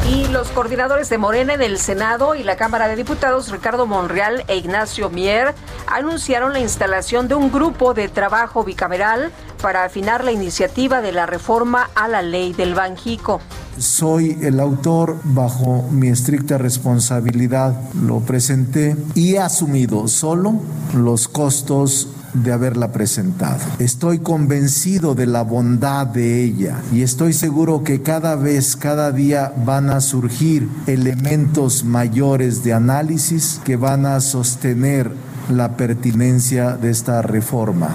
Y 0.09 0.27
los 0.29 0.49
coordinadores 0.49 1.11
de 1.11 1.19
Morena 1.19 1.53
en 1.53 1.61
el 1.61 1.79
Senado 1.79 2.35
y 2.35 2.43
la 2.43 2.57
Cámara 2.57 2.88
de 2.88 2.97
Diputados, 2.97 3.50
Ricardo 3.50 3.87
Monreal 3.87 4.43
e 4.49 4.57
Ignacio 4.57 5.11
Mier, 5.11 5.55
anunciaron 5.87 6.55
la 6.55 6.61
instalación 6.61 7.29
de 7.29 7.35
un 7.35 7.53
grupo 7.53 7.93
de 7.93 8.09
trabajo 8.09 8.65
bicameral 8.65 9.31
para 9.61 9.85
afinar 9.85 10.25
la 10.25 10.33
iniciativa 10.33 11.03
de 11.03 11.12
la 11.12 11.27
reforma 11.27 11.91
a 11.95 12.09
la 12.09 12.23
ley 12.23 12.55
del 12.55 12.75
Banjico. 12.75 13.41
Soy 13.79 14.38
el 14.41 14.61
autor 14.61 15.19
bajo 15.25 15.85
mi 15.91 16.09
estricta 16.09 16.57
responsabilidad. 16.57 17.75
Lo 18.03 18.21
presenté 18.21 18.97
y 19.15 19.35
he 19.35 19.41
asumido 19.41 20.09
solo 20.09 20.55
los 20.95 21.29
costos 21.29 22.09
de 22.35 22.53
haberla 22.53 22.93
presentado. 22.93 23.61
Estoy 23.79 24.19
convencido 24.19 25.15
de 25.15 25.27
la 25.27 25.43
bondad 25.43 26.07
de 26.07 26.43
ella 26.43 26.81
y 26.93 27.03
estoy 27.03 27.33
seguro 27.33 27.83
que 27.83 28.03
cada 28.03 28.37
vez, 28.37 28.77
cada 28.77 29.13
día 29.13 29.53
van 29.65 29.91
a 29.91 30.01
surgir 30.01 30.69
elementos 30.87 31.85
mayores 31.85 32.63
de 32.65 32.73
análisis 32.73 33.61
que 33.65 33.77
van 33.77 34.07
a 34.07 34.21
sostener 34.21 35.11
la 35.51 35.77
pertinencia 35.77 36.77
de 36.77 36.91
esta 36.91 37.23
reforma. 37.23 37.89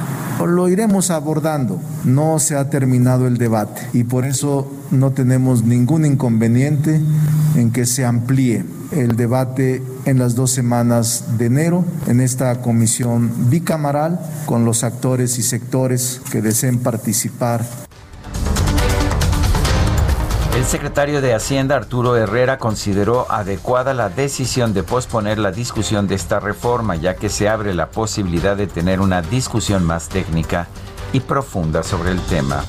Lo 0.46 0.68
iremos 0.68 1.12
abordando, 1.12 1.80
no 2.04 2.40
se 2.40 2.56
ha 2.56 2.70
terminado 2.70 3.28
el 3.28 3.38
debate 3.38 3.88
y 3.94 4.04
por 4.04 4.26
eso 4.26 4.68
no 4.94 5.12
tenemos 5.12 5.64
ningún 5.64 6.06
inconveniente 6.06 7.02
en 7.56 7.72
que 7.72 7.86
se 7.86 8.06
amplíe 8.06 8.64
el 8.92 9.16
debate 9.16 9.82
en 10.06 10.20
las 10.20 10.36
dos 10.36 10.52
semanas 10.52 11.38
de 11.38 11.48
enero 11.48 11.84
en 12.08 12.22
esta 12.22 12.62
comisión 12.62 13.50
bicamaral 13.50 14.20
con 14.46 14.66
los 14.66 14.84
actores 14.84 15.40
y 15.40 15.44
sectores 15.44 16.22
que 16.32 16.42
deseen 16.42 16.80
participar 16.80 17.66
el 20.56 20.66
secretario 20.66 21.20
de 21.20 21.34
Hacienda, 21.34 21.76
Arturo 21.76 22.16
Herrera, 22.16 22.60
consideró 22.60 23.30
adecuada 23.32 23.96
la 23.96 24.10
decisión 24.10 24.72
de 24.74 24.84
posponer 24.84 25.40
la 25.40 25.52
discusión 25.52 26.08
de 26.08 26.14
esta 26.14 26.40
reforma, 26.40 26.96
ya 26.96 27.16
que 27.16 27.30
se 27.30 27.50
abre 27.50 27.74
la 27.74 27.90
posibilidad 27.90 28.56
de 28.56 28.68
tener 28.68 29.02
una 29.02 29.24
discusión 29.24 29.84
más 29.84 30.10
técnica 30.10 30.68
y 31.12 31.22
profunda 31.22 31.82
sobre 31.82 32.12
el 32.12 32.22
tema. 32.22 32.64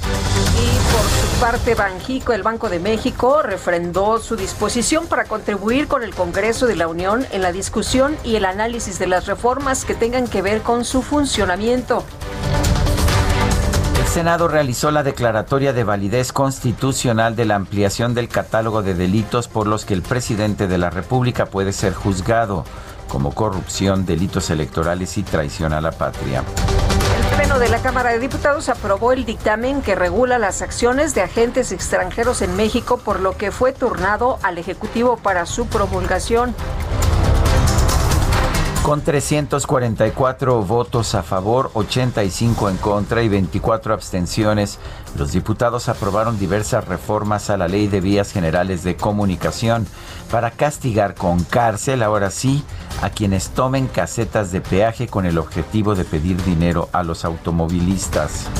Parte, 1.44 1.74
Banjico, 1.74 2.32
el 2.32 2.42
Banco 2.42 2.70
de 2.70 2.78
México, 2.78 3.42
refrendó 3.42 4.18
su 4.18 4.34
disposición 4.34 5.06
para 5.08 5.24
contribuir 5.24 5.88
con 5.88 6.02
el 6.02 6.14
Congreso 6.14 6.66
de 6.66 6.74
la 6.74 6.88
Unión 6.88 7.26
en 7.32 7.42
la 7.42 7.52
discusión 7.52 8.16
y 8.24 8.36
el 8.36 8.46
análisis 8.46 8.98
de 8.98 9.06
las 9.06 9.26
reformas 9.26 9.84
que 9.84 9.94
tengan 9.94 10.26
que 10.26 10.40
ver 10.40 10.62
con 10.62 10.86
su 10.86 11.02
funcionamiento. 11.02 12.02
Senado 14.06 14.48
realizó 14.48 14.90
la 14.90 15.02
declaratoria 15.02 15.74
de 15.74 15.84
validez 15.84 16.32
constitucional 16.32 17.36
de 17.36 17.44
la 17.44 17.56
ampliación 17.56 18.14
del 18.14 18.30
catálogo 18.30 18.82
de 18.82 18.94
delitos 18.94 19.46
por 19.46 19.66
los 19.66 19.84
que 19.84 19.92
el 19.92 20.00
presidente 20.00 20.66
de 20.66 20.78
la 20.78 20.88
República 20.88 21.44
puede 21.44 21.74
ser 21.74 21.92
juzgado, 21.92 22.64
como 23.06 23.34
corrupción, 23.34 24.06
delitos 24.06 24.48
electorales 24.48 25.18
y 25.18 25.22
traición 25.22 25.74
a 25.74 25.82
la 25.82 25.92
patria. 25.92 26.42
El 27.34 27.40
Pleno 27.40 27.58
de 27.58 27.68
la 27.68 27.82
Cámara 27.82 28.12
de 28.12 28.20
Diputados 28.20 28.68
aprobó 28.68 29.10
el 29.10 29.24
dictamen 29.24 29.82
que 29.82 29.96
regula 29.96 30.38
las 30.38 30.62
acciones 30.62 31.16
de 31.16 31.22
agentes 31.22 31.72
extranjeros 31.72 32.42
en 32.42 32.54
México, 32.54 32.96
por 32.96 33.18
lo 33.18 33.36
que 33.36 33.50
fue 33.50 33.72
turnado 33.72 34.38
al 34.44 34.56
Ejecutivo 34.56 35.16
para 35.16 35.44
su 35.44 35.66
promulgación. 35.66 36.54
Con 38.84 39.00
344 39.00 40.62
votos 40.62 41.14
a 41.14 41.22
favor, 41.22 41.70
85 41.72 42.68
en 42.68 42.76
contra 42.76 43.22
y 43.22 43.30
24 43.30 43.94
abstenciones, 43.94 44.78
los 45.16 45.32
diputados 45.32 45.88
aprobaron 45.88 46.38
diversas 46.38 46.86
reformas 46.86 47.48
a 47.48 47.56
la 47.56 47.66
Ley 47.66 47.86
de 47.86 48.02
Vías 48.02 48.30
Generales 48.30 48.84
de 48.84 48.94
Comunicación 48.94 49.86
para 50.30 50.50
castigar 50.50 51.14
con 51.14 51.44
cárcel, 51.44 52.02
ahora 52.02 52.30
sí, 52.30 52.62
a 53.00 53.08
quienes 53.08 53.48
tomen 53.48 53.86
casetas 53.86 54.52
de 54.52 54.60
peaje 54.60 55.06
con 55.06 55.24
el 55.24 55.38
objetivo 55.38 55.94
de 55.94 56.04
pedir 56.04 56.44
dinero 56.44 56.90
a 56.92 57.04
los 57.04 57.24
automovilistas. 57.24 58.50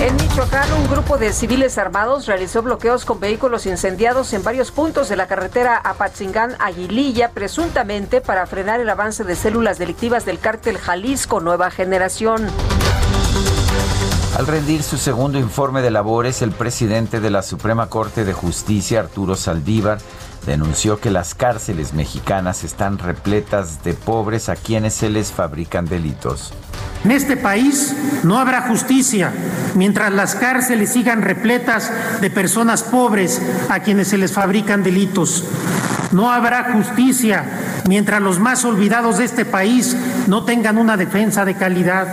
En 0.00 0.16
Michoacán, 0.16 0.72
un 0.72 0.88
grupo 0.88 1.18
de 1.18 1.30
civiles 1.30 1.76
armados 1.76 2.26
realizó 2.26 2.62
bloqueos 2.62 3.04
con 3.04 3.20
vehículos 3.20 3.66
incendiados 3.66 4.32
en 4.32 4.42
varios 4.42 4.70
puntos 4.70 5.10
de 5.10 5.16
la 5.16 5.26
carretera 5.26 5.76
Apatzingán-Aguililla, 5.76 7.32
presuntamente 7.32 8.22
para 8.22 8.46
frenar 8.46 8.80
el 8.80 8.88
avance 8.88 9.24
de 9.24 9.36
células 9.36 9.78
delictivas 9.78 10.24
del 10.24 10.38
cártel 10.38 10.78
Jalisco 10.78 11.40
Nueva 11.40 11.70
Generación. 11.70 12.46
Al 14.38 14.46
rendir 14.46 14.82
su 14.82 14.96
segundo 14.96 15.38
informe 15.38 15.82
de 15.82 15.90
labores, 15.90 16.40
el 16.40 16.52
presidente 16.52 17.20
de 17.20 17.30
la 17.30 17.42
Suprema 17.42 17.88
Corte 17.88 18.24
de 18.24 18.32
Justicia, 18.32 19.00
Arturo 19.00 19.34
Saldívar, 19.34 19.98
denunció 20.46 21.00
que 21.00 21.10
las 21.10 21.34
cárceles 21.34 21.92
mexicanas 21.94 22.64
están 22.64 22.98
repletas 22.98 23.82
de 23.82 23.92
pobres 23.92 24.48
a 24.48 24.56
quienes 24.56 24.94
se 24.94 25.10
les 25.10 25.32
fabrican 25.32 25.84
delitos. 25.84 26.52
En 27.04 27.10
este 27.10 27.36
país 27.36 27.94
no 28.22 28.38
habrá 28.38 28.68
justicia 28.68 29.32
mientras 29.74 30.12
las 30.12 30.36
cárceles 30.36 30.92
sigan 30.92 31.22
repletas 31.22 31.90
de 32.20 32.30
personas 32.30 32.82
pobres 32.84 33.42
a 33.68 33.80
quienes 33.80 34.08
se 34.08 34.18
les 34.18 34.32
fabrican 34.32 34.82
delitos. 34.82 35.44
No 36.12 36.30
habrá 36.30 36.72
justicia 36.72 37.44
mientras 37.88 38.20
los 38.20 38.38
más 38.38 38.64
olvidados 38.64 39.18
de 39.18 39.24
este 39.24 39.44
país 39.44 39.96
no 40.26 40.44
tengan 40.44 40.78
una 40.78 40.96
defensa 40.96 41.44
de 41.44 41.56
calidad. 41.56 42.08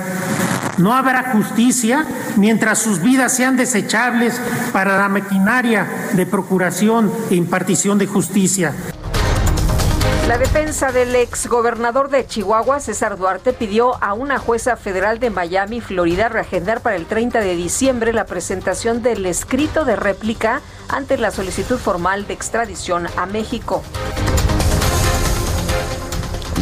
No 0.78 0.94
habrá 0.94 1.32
justicia 1.32 2.06
mientras 2.36 2.80
sus 2.80 3.02
vidas 3.02 3.36
sean 3.36 3.58
desechables 3.58 4.40
para 4.72 4.98
la 4.98 5.10
maquinaria 5.10 5.88
de 6.14 6.26
procuración 6.26 7.12
e 7.30 7.36
impartición 7.36 7.98
de 7.98 8.08
justicia. 8.08 8.74
La 10.28 10.38
defensa 10.38 10.92
del 10.92 11.16
exgobernador 11.16 12.10
de 12.10 12.28
Chihuahua, 12.28 12.82
César 12.82 13.18
Duarte, 13.18 13.54
pidió 13.54 14.04
a 14.04 14.14
una 14.14 14.40
jueza 14.40 14.76
federal 14.76 15.20
de 15.20 15.30
Miami, 15.30 15.80
Florida, 15.80 16.28
reagendar 16.28 16.82
para 16.82 16.98
el 16.98 17.06
30 17.06 17.40
de 17.40 17.56
diciembre 17.56 18.12
la 18.12 18.26
presentación 18.26 19.02
del 19.02 19.26
escrito 19.26 19.86
de 19.86 19.96
réplica 19.96 20.62
ante 20.90 21.18
la 21.18 21.32
solicitud 21.32 21.78
formal 21.78 22.28
de 22.28 22.34
extradición 22.34 23.08
a 23.16 23.26
México. 23.26 23.84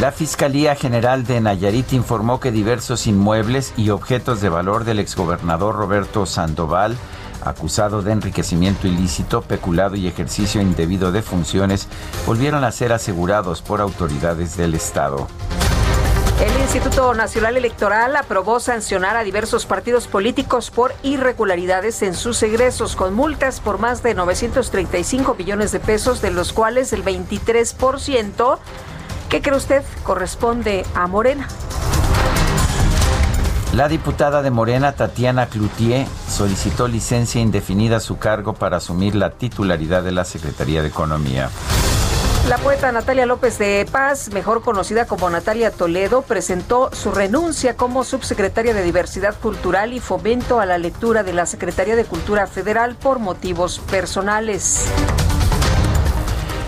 La 0.00 0.12
Fiscalía 0.12 0.74
General 0.74 1.24
de 1.24 1.40
Nayarit 1.40 1.94
informó 1.94 2.38
que 2.38 2.50
diversos 2.50 3.06
inmuebles 3.06 3.72
y 3.78 3.88
objetos 3.88 4.42
de 4.42 4.50
valor 4.50 4.84
del 4.84 4.98
exgobernador 4.98 5.74
Roberto 5.74 6.26
Sandoval 6.26 6.96
acusado 7.42 8.02
de 8.02 8.12
enriquecimiento 8.12 8.86
ilícito, 8.86 9.42
peculado 9.42 9.96
y 9.96 10.06
ejercicio 10.06 10.60
indebido 10.60 11.12
de 11.12 11.22
funciones, 11.22 11.88
volvieron 12.26 12.64
a 12.64 12.72
ser 12.72 12.92
asegurados 12.92 13.62
por 13.62 13.80
autoridades 13.80 14.56
del 14.56 14.74
Estado. 14.74 15.28
El 16.40 16.60
Instituto 16.60 17.14
Nacional 17.14 17.56
Electoral 17.56 18.14
aprobó 18.14 18.60
sancionar 18.60 19.16
a 19.16 19.24
diversos 19.24 19.64
partidos 19.64 20.06
políticos 20.06 20.70
por 20.70 20.94
irregularidades 21.02 22.02
en 22.02 22.12
sus 22.12 22.42
egresos, 22.42 22.94
con 22.94 23.14
multas 23.14 23.60
por 23.60 23.78
más 23.78 24.02
de 24.02 24.12
935 24.12 25.34
millones 25.34 25.72
de 25.72 25.80
pesos, 25.80 26.20
de 26.20 26.30
los 26.30 26.52
cuales 26.52 26.92
el 26.92 27.02
23%, 27.02 28.58
¿qué 29.28 29.42
cree 29.42 29.56
usted?, 29.56 29.82
corresponde 30.02 30.84
a 30.94 31.06
Morena. 31.06 31.48
La 33.72 33.88
diputada 33.88 34.40
de 34.40 34.50
Morena, 34.50 34.92
Tatiana 34.92 35.48
Cloutier, 35.48 36.06
solicitó 36.30 36.88
licencia 36.88 37.40
indefinida 37.40 37.98
a 37.98 38.00
su 38.00 38.16
cargo 38.16 38.54
para 38.54 38.78
asumir 38.78 39.14
la 39.14 39.30
titularidad 39.30 40.02
de 40.02 40.12
la 40.12 40.24
Secretaría 40.24 40.80
de 40.80 40.88
Economía. 40.88 41.50
La 42.48 42.58
poeta 42.58 42.92
Natalia 42.92 43.26
López 43.26 43.58
de 43.58 43.86
Paz, 43.90 44.30
mejor 44.32 44.62
conocida 44.62 45.06
como 45.06 45.28
Natalia 45.28 45.72
Toledo, 45.72 46.22
presentó 46.22 46.90
su 46.92 47.10
renuncia 47.10 47.76
como 47.76 48.04
subsecretaria 48.04 48.72
de 48.72 48.84
Diversidad 48.84 49.34
Cultural 49.34 49.92
y 49.92 49.98
Fomento 49.98 50.60
a 50.60 50.64
la 50.64 50.78
Lectura 50.78 51.24
de 51.24 51.32
la 51.32 51.44
Secretaría 51.44 51.96
de 51.96 52.04
Cultura 52.04 52.46
Federal 52.46 52.94
por 52.94 53.18
motivos 53.18 53.80
personales. 53.90 54.86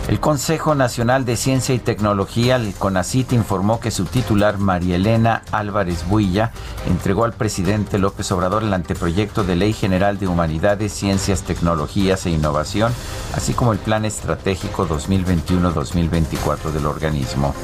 El 0.09 0.21
Consejo 0.21 0.75
Nacional 0.75 1.27
de 1.27 1.37
Ciencia 1.37 1.75
y 1.75 1.79
Tecnología, 1.79 2.57
el 2.57 2.73
CONACIT, 2.73 3.35
informó 3.35 3.79
que 3.79 3.91
su 3.91 4.07
titular, 4.07 4.57
María 4.57 4.97
Elena 4.97 5.43
Álvarez 5.53 6.09
Builla, 6.09 6.51
entregó 6.87 7.25
al 7.25 7.35
presidente 7.35 7.99
López 7.99 8.33
Obrador 8.33 8.63
el 8.63 8.73
anteproyecto 8.73 9.45
de 9.45 9.57
Ley 9.57 9.75
General 9.75 10.19
de 10.19 10.27
Humanidades, 10.27 10.95
Ciencias, 10.95 11.43
Tecnologías 11.43 12.25
e 12.25 12.31
Innovación, 12.31 12.91
así 13.35 13.53
como 13.53 13.75
el 13.75 13.79
Plan 13.79 14.07
Estratégico 14.07 14.89
2021-2024 14.89 16.71
del 16.73 16.87
organismo. 16.87 17.55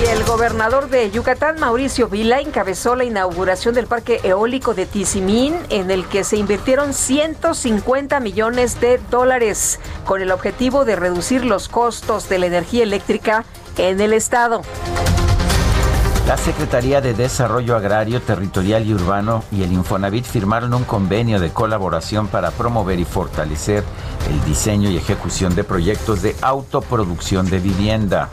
Y 0.00 0.06
el 0.06 0.22
gobernador 0.24 0.88
de 0.88 1.10
Yucatán, 1.10 1.58
Mauricio 1.58 2.08
Vila, 2.08 2.40
encabezó 2.40 2.94
la 2.94 3.04
inauguración 3.04 3.74
del 3.74 3.88
parque 3.88 4.20
eólico 4.22 4.74
de 4.74 4.86
Tizimín, 4.86 5.56
en 5.68 5.90
el 5.90 6.06
que 6.06 6.22
se 6.22 6.36
invirtieron 6.36 6.94
150 6.94 8.20
millones 8.20 8.80
de 8.80 9.00
dólares, 9.10 9.80
con 10.04 10.22
el 10.22 10.30
objetivo 10.30 10.84
de 10.84 10.94
reducir 10.94 11.44
los 11.44 11.68
costos 11.72 12.28
de 12.28 12.38
la 12.38 12.46
energía 12.46 12.84
eléctrica 12.84 13.44
en 13.76 14.00
el 14.00 14.12
Estado. 14.12 14.62
La 16.28 16.36
Secretaría 16.36 17.00
de 17.00 17.14
Desarrollo 17.14 17.74
Agrario, 17.74 18.22
Territorial 18.22 18.86
y 18.86 18.94
Urbano 18.94 19.42
y 19.50 19.64
el 19.64 19.72
Infonavit 19.72 20.24
firmaron 20.24 20.72
un 20.72 20.84
convenio 20.84 21.40
de 21.40 21.50
colaboración 21.50 22.28
para 22.28 22.52
promover 22.52 23.00
y 23.00 23.04
fortalecer 23.04 23.82
el 24.30 24.44
diseño 24.44 24.88
y 24.88 24.96
ejecución 24.96 25.56
de 25.56 25.64
proyectos 25.64 26.22
de 26.22 26.36
autoproducción 26.40 27.50
de 27.50 27.58
vivienda. 27.58 28.28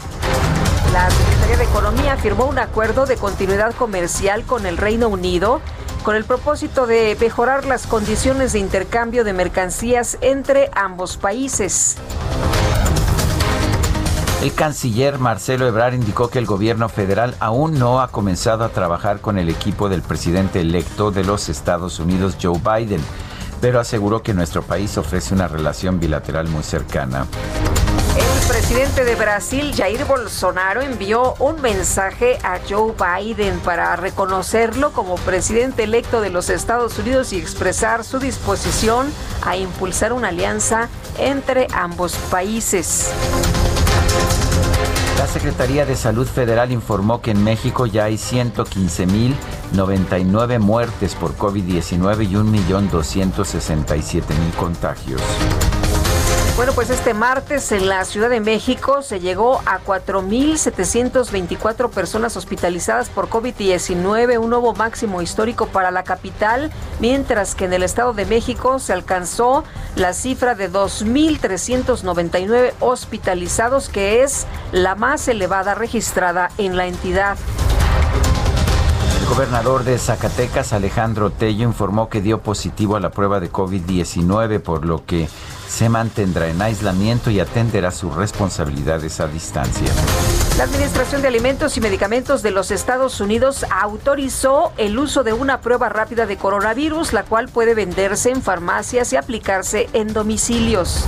La 0.93 1.09
Secretaría 1.09 1.57
de 1.57 1.63
Economía 1.63 2.17
firmó 2.17 2.45
un 2.45 2.59
acuerdo 2.59 3.07
de 3.07 3.15
continuidad 3.15 3.73
comercial 3.73 4.43
con 4.43 4.67
el 4.67 4.77
Reino 4.77 5.07
Unido 5.07 5.61
con 6.03 6.15
el 6.15 6.25
propósito 6.25 6.87
de 6.87 7.17
mejorar 7.19 7.65
las 7.65 7.85
condiciones 7.85 8.53
de 8.53 8.59
intercambio 8.59 9.23
de 9.23 9.33
mercancías 9.33 10.17
entre 10.21 10.69
ambos 10.73 11.17
países. 11.17 11.97
El 14.41 14.53
canciller 14.53 15.19
Marcelo 15.19 15.67
Ebrard 15.67 15.95
indicó 15.95 16.29
que 16.29 16.39
el 16.39 16.45
gobierno 16.45 16.87
federal 16.87 17.35
aún 17.41 17.77
no 17.77 17.99
ha 17.99 18.07
comenzado 18.07 18.63
a 18.63 18.69
trabajar 18.69 19.19
con 19.19 19.37
el 19.37 19.49
equipo 19.49 19.89
del 19.89 20.01
presidente 20.01 20.61
electo 20.61 21.11
de 21.11 21.25
los 21.25 21.49
Estados 21.49 21.99
Unidos, 21.99 22.37
Joe 22.41 22.57
Biden, 22.57 23.01
pero 23.59 23.81
aseguró 23.81 24.23
que 24.23 24.33
nuestro 24.33 24.61
país 24.61 24.97
ofrece 24.97 25.33
una 25.33 25.49
relación 25.49 25.99
bilateral 25.99 26.47
muy 26.47 26.63
cercana. 26.63 27.27
El 28.15 28.47
presidente 28.47 29.03
de 29.03 29.15
Brasil, 29.15 29.73
Jair 29.75 30.05
Bolsonaro, 30.05 30.81
envió 30.81 31.35
un 31.39 31.59
mensaje 31.59 32.37
a 32.41 32.59
Joe 32.67 32.93
Biden 32.93 33.59
para 33.59 33.97
reconocerlo 33.97 34.93
como 34.93 35.15
presidente 35.15 35.83
electo 35.83 36.21
de 36.21 36.29
los 36.29 36.49
Estados 36.49 36.97
Unidos 36.97 37.33
y 37.33 37.37
expresar 37.39 38.05
su 38.05 38.19
disposición 38.19 39.11
a 39.45 39.57
impulsar 39.57 40.13
una 40.13 40.29
alianza 40.29 40.87
entre 41.17 41.67
ambos 41.73 42.15
países. 42.31 43.11
La 45.17 45.27
Secretaría 45.27 45.85
de 45.85 45.95
Salud 45.95 46.25
Federal 46.25 46.71
informó 46.71 47.21
que 47.21 47.29
en 47.31 47.43
México 47.43 47.85
ya 47.85 48.05
hay 48.05 48.15
115.099 48.15 50.59
muertes 50.59 51.13
por 51.15 51.35
COVID-19 51.35 52.29
y 52.29 52.35
1.267.000 52.35 54.53
contagios. 54.57 55.21
Bueno, 56.59 56.73
pues 56.73 56.89
este 56.89 57.13
martes 57.13 57.71
en 57.71 57.87
la 57.87 58.03
Ciudad 58.03 58.29
de 58.29 58.41
México 58.41 59.01
se 59.01 59.21
llegó 59.21 59.61
a 59.65 59.79
4.724 59.79 61.89
personas 61.89 62.35
hospitalizadas 62.35 63.07
por 63.07 63.29
COVID-19, 63.29 64.37
un 64.37 64.49
nuevo 64.49 64.73
máximo 64.73 65.21
histórico 65.21 65.67
para 65.67 65.89
la 65.89 66.03
capital, 66.03 66.69
mientras 66.99 67.55
que 67.55 67.63
en 67.63 67.71
el 67.71 67.81
Estado 67.81 68.11
de 68.11 68.25
México 68.25 68.79
se 68.79 68.91
alcanzó 68.91 69.63
la 69.95 70.11
cifra 70.11 70.53
de 70.53 70.69
2.399 70.69 72.73
hospitalizados, 72.81 73.87
que 73.87 74.23
es 74.23 74.45
la 74.73 74.95
más 74.95 75.29
elevada 75.29 75.75
registrada 75.75 76.49
en 76.57 76.75
la 76.75 76.87
entidad. 76.87 77.37
El 79.21 79.27
gobernador 79.29 79.85
de 79.85 79.97
Zacatecas, 79.97 80.73
Alejandro 80.73 81.29
Tello, 81.29 81.63
informó 81.63 82.09
que 82.09 82.19
dio 82.19 82.41
positivo 82.41 82.97
a 82.97 82.99
la 82.99 83.11
prueba 83.11 83.39
de 83.39 83.49
COVID-19, 83.49 84.59
por 84.59 84.85
lo 84.85 85.05
que 85.05 85.29
se 85.69 85.87
mantendrá 85.87 86.47
en 86.47 86.61
aislamiento 86.61 87.29
y 87.29 87.39
atenderá 87.39 87.91
sus 87.91 88.13
responsabilidades 88.15 89.19
a 89.19 89.27
distancia. 89.27 89.87
La 90.57 90.63
Administración 90.63 91.21
de 91.21 91.27
Alimentos 91.29 91.77
y 91.77 91.81
Medicamentos 91.81 92.41
de 92.41 92.51
los 92.51 92.71
Estados 92.71 93.21
Unidos 93.21 93.65
autorizó 93.69 94.73
el 94.77 94.97
uso 94.97 95.23
de 95.23 95.31
una 95.31 95.61
prueba 95.61 95.87
rápida 95.87 96.25
de 96.25 96.37
coronavirus, 96.37 97.13
la 97.13 97.23
cual 97.23 97.47
puede 97.47 97.75
venderse 97.75 98.31
en 98.31 98.41
farmacias 98.41 99.13
y 99.13 99.15
aplicarse 99.15 99.87
en 99.93 100.11
domicilios. 100.11 101.05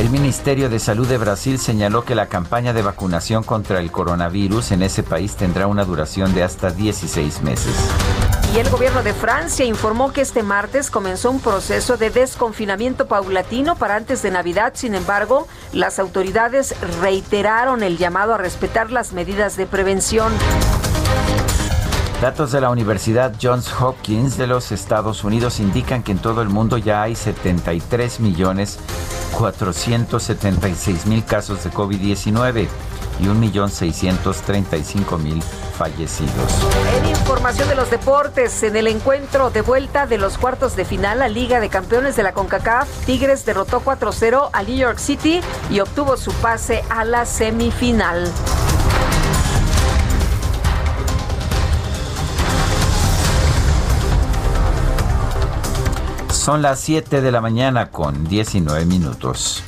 El 0.00 0.10
Ministerio 0.10 0.68
de 0.68 0.80
Salud 0.80 1.06
de 1.06 1.18
Brasil 1.18 1.58
señaló 1.58 2.04
que 2.04 2.16
la 2.16 2.26
campaña 2.26 2.72
de 2.72 2.82
vacunación 2.82 3.44
contra 3.44 3.78
el 3.78 3.92
coronavirus 3.92 4.72
en 4.72 4.82
ese 4.82 5.02
país 5.02 5.36
tendrá 5.36 5.68
una 5.68 5.84
duración 5.84 6.34
de 6.34 6.42
hasta 6.42 6.70
16 6.70 7.42
meses. 7.42 7.76
Y 8.54 8.58
el 8.58 8.68
gobierno 8.68 9.02
de 9.02 9.14
Francia 9.14 9.64
informó 9.64 10.12
que 10.12 10.20
este 10.20 10.42
martes 10.42 10.90
comenzó 10.90 11.30
un 11.30 11.40
proceso 11.40 11.96
de 11.96 12.10
desconfinamiento 12.10 13.06
paulatino 13.06 13.76
para 13.76 13.96
antes 13.96 14.20
de 14.20 14.30
Navidad. 14.30 14.74
Sin 14.76 14.94
embargo, 14.94 15.48
las 15.72 15.98
autoridades 15.98 16.74
reiteraron 17.00 17.82
el 17.82 17.96
llamado 17.96 18.34
a 18.34 18.38
respetar 18.38 18.90
las 18.90 19.14
medidas 19.14 19.56
de 19.56 19.64
prevención. 19.64 20.30
Datos 22.20 22.52
de 22.52 22.60
la 22.60 22.68
Universidad 22.68 23.34
Johns 23.40 23.72
Hopkins 23.80 24.36
de 24.36 24.46
los 24.46 24.70
Estados 24.70 25.24
Unidos 25.24 25.58
indican 25.58 26.02
que 26.02 26.12
en 26.12 26.18
todo 26.18 26.42
el 26.42 26.50
mundo 26.50 26.76
ya 26.76 27.02
hay 27.02 27.16
73 27.16 28.20
millones 28.20 28.78
476 29.32 31.06
mil 31.06 31.24
casos 31.24 31.64
de 31.64 31.70
COVID-19 31.70 32.68
y 33.20 33.24
1.635.000 33.24 35.42
fallecidos. 35.76 36.52
En 36.96 37.08
información 37.08 37.68
de 37.68 37.74
los 37.74 37.90
deportes, 37.90 38.62
en 38.62 38.76
el 38.76 38.86
encuentro 38.86 39.50
de 39.50 39.62
vuelta 39.62 40.06
de 40.06 40.18
los 40.18 40.38
cuartos 40.38 40.76
de 40.76 40.84
final, 40.84 41.18
la 41.18 41.28
Liga 41.28 41.60
de 41.60 41.68
Campeones 41.68 42.16
de 42.16 42.22
la 42.22 42.32
CONCACAF, 42.32 42.88
Tigres 43.04 43.44
derrotó 43.44 43.80
4-0 43.80 44.50
a 44.52 44.62
New 44.62 44.76
York 44.76 44.98
City 44.98 45.40
y 45.70 45.80
obtuvo 45.80 46.16
su 46.16 46.32
pase 46.34 46.84
a 46.90 47.04
la 47.04 47.26
semifinal. 47.26 48.30
Son 56.30 56.60
las 56.60 56.80
7 56.80 57.20
de 57.20 57.30
la 57.30 57.40
mañana 57.40 57.90
con 57.90 58.24
19 58.24 58.84
minutos. 58.84 59.62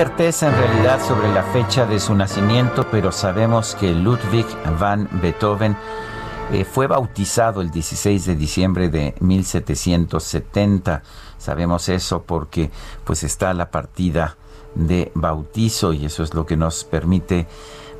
Certeza 0.00 0.48
en 0.48 0.56
realidad 0.56 1.06
sobre 1.06 1.30
la 1.30 1.42
fecha 1.42 1.84
de 1.84 2.00
su 2.00 2.14
nacimiento, 2.14 2.86
pero 2.90 3.12
sabemos 3.12 3.74
que 3.74 3.92
Ludwig 3.92 4.46
van 4.78 5.06
Beethoven 5.20 5.76
eh, 6.54 6.64
fue 6.64 6.86
bautizado 6.86 7.60
el 7.60 7.70
16 7.70 8.24
de 8.24 8.34
diciembre 8.34 8.88
de 8.88 9.14
1770. 9.20 11.02
Sabemos 11.36 11.90
eso 11.90 12.22
porque 12.22 12.70
pues 13.04 13.24
está 13.24 13.52
la 13.52 13.70
partida 13.70 14.38
de 14.74 15.12
bautizo 15.14 15.92
y 15.92 16.06
eso 16.06 16.22
es 16.22 16.32
lo 16.32 16.46
que 16.46 16.56
nos 16.56 16.84
permite 16.84 17.46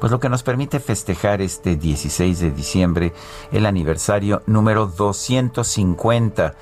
pues 0.01 0.11
lo 0.11 0.21
que 0.21 0.31
nos 0.31 0.43
permite 0.43 0.81
festejar 0.81 1.43
este 1.43 1.77
16 1.77 2.41
de 2.41 2.51
diciembre 2.51 3.13
el 3.53 3.67
aniversario 3.67 4.43
número 4.47 4.87
250 4.87 6.55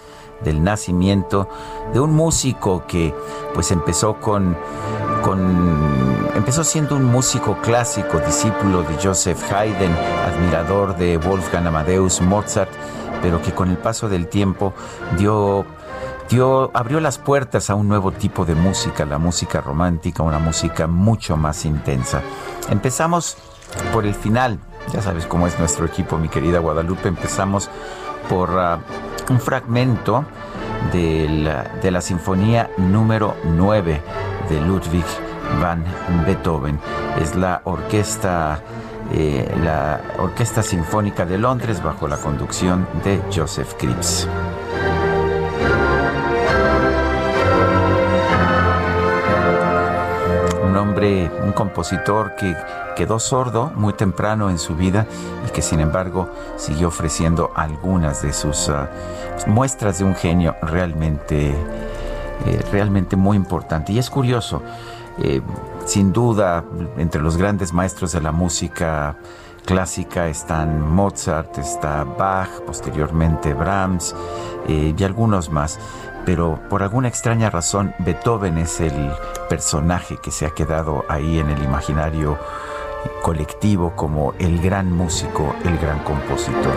del 0.42 0.62
nacimiento 0.62 1.48
de 1.92 2.00
un 2.00 2.12
músico 2.12 2.84
que 2.86 3.14
pues 3.54 3.70
empezó 3.70 4.20
con, 4.20 4.56
empezó 5.34 6.64
siendo 6.64 6.96
un 6.96 7.04
músico 7.04 7.58
clásico, 7.60 8.20
discípulo 8.20 8.82
de 8.82 8.94
Joseph 9.02 9.40
Haydn, 9.52 9.92
admirador 10.26 10.96
de 10.96 11.18
Wolfgang 11.18 11.66
Amadeus 11.66 12.20
Mozart, 12.20 12.70
pero 13.20 13.42
que 13.42 13.52
con 13.52 13.70
el 13.70 13.78
paso 13.78 14.08
del 14.08 14.28
tiempo 14.28 14.72
dio 15.18 15.66
dio, 16.28 16.70
abrió 16.74 17.00
las 17.00 17.18
puertas 17.18 17.70
a 17.70 17.74
un 17.74 17.88
nuevo 17.88 18.12
tipo 18.12 18.44
de 18.44 18.54
música, 18.54 19.04
la 19.04 19.18
música 19.18 19.60
romántica, 19.60 20.22
una 20.22 20.38
música 20.38 20.86
mucho 20.86 21.36
más 21.36 21.64
intensa. 21.64 22.22
Empezamos 22.70 23.36
por 23.92 24.06
el 24.06 24.14
final, 24.14 24.58
ya 24.92 25.02
sabes 25.02 25.26
cómo 25.26 25.46
es 25.46 25.58
nuestro 25.58 25.86
equipo, 25.86 26.18
mi 26.18 26.28
querida 26.28 26.58
Guadalupe, 26.58 27.08
empezamos 27.08 27.70
por 28.28 28.58
ah, 28.58 28.78
un 29.30 29.40
fragmento 29.40 30.24
de 30.92 31.28
la, 31.28 31.64
de 31.82 31.90
la 31.90 32.00
Sinfonía 32.00 32.70
número 32.76 33.36
9 33.44 34.00
de 34.48 34.60
Ludwig 34.60 35.04
van 35.60 35.84
Beethoven. 36.26 36.78
Es 37.20 37.34
la 37.34 37.60
orquesta, 37.64 38.60
eh, 39.12 39.54
la 39.62 40.00
Orquesta 40.18 40.62
Sinfónica 40.62 41.24
de 41.24 41.38
Londres 41.38 41.82
bajo 41.82 42.08
la 42.08 42.16
conducción 42.16 42.86
de 43.04 43.20
Joseph 43.34 43.74
Kripps. 43.78 44.28
Un 50.62 50.76
hombre, 50.76 51.30
un 51.42 51.52
compositor 51.52 52.34
que 52.36 52.56
quedó 52.98 53.18
sordo 53.20 53.70
muy 53.76 53.92
temprano 53.92 54.50
en 54.50 54.58
su 54.58 54.74
vida 54.74 55.06
y 55.46 55.50
que 55.52 55.62
sin 55.62 55.80
embargo 55.80 56.28
siguió 56.56 56.88
ofreciendo 56.88 57.52
algunas 57.54 58.22
de 58.22 58.32
sus 58.32 58.68
ah, 58.68 58.90
muestras 59.46 59.98
de 59.98 60.04
un 60.04 60.16
genio 60.16 60.56
realmente, 60.62 61.54
eh, 62.46 62.60
realmente 62.72 63.16
muy 63.16 63.36
importante. 63.36 63.92
Y 63.92 63.98
es 63.98 64.10
curioso, 64.10 64.62
eh, 65.18 65.40
sin 65.86 66.12
duda, 66.12 66.64
entre 66.96 67.20
los 67.20 67.36
grandes 67.36 67.72
maestros 67.72 68.12
de 68.12 68.20
la 68.20 68.32
música 68.32 69.16
clásica 69.64 70.28
están 70.28 70.80
Mozart, 70.80 71.58
está 71.58 72.04
Bach, 72.04 72.48
posteriormente 72.66 73.52
Brahms 73.52 74.14
eh, 74.66 74.94
y 74.96 75.04
algunos 75.04 75.50
más. 75.50 75.78
Pero 76.24 76.60
por 76.68 76.82
alguna 76.82 77.08
extraña 77.08 77.50
razón, 77.50 77.94
Beethoven 77.98 78.58
es 78.58 78.80
el 78.80 79.12
personaje 79.48 80.18
que 80.22 80.30
se 80.30 80.46
ha 80.46 80.50
quedado 80.50 81.04
ahí 81.08 81.38
en 81.38 81.50
el 81.50 81.62
imaginario 81.62 82.38
colectivo 83.22 83.94
como 83.96 84.34
el 84.38 84.60
gran 84.60 84.92
músico, 84.92 85.54
el 85.64 85.78
gran 85.78 85.98
compositor. 86.00 86.76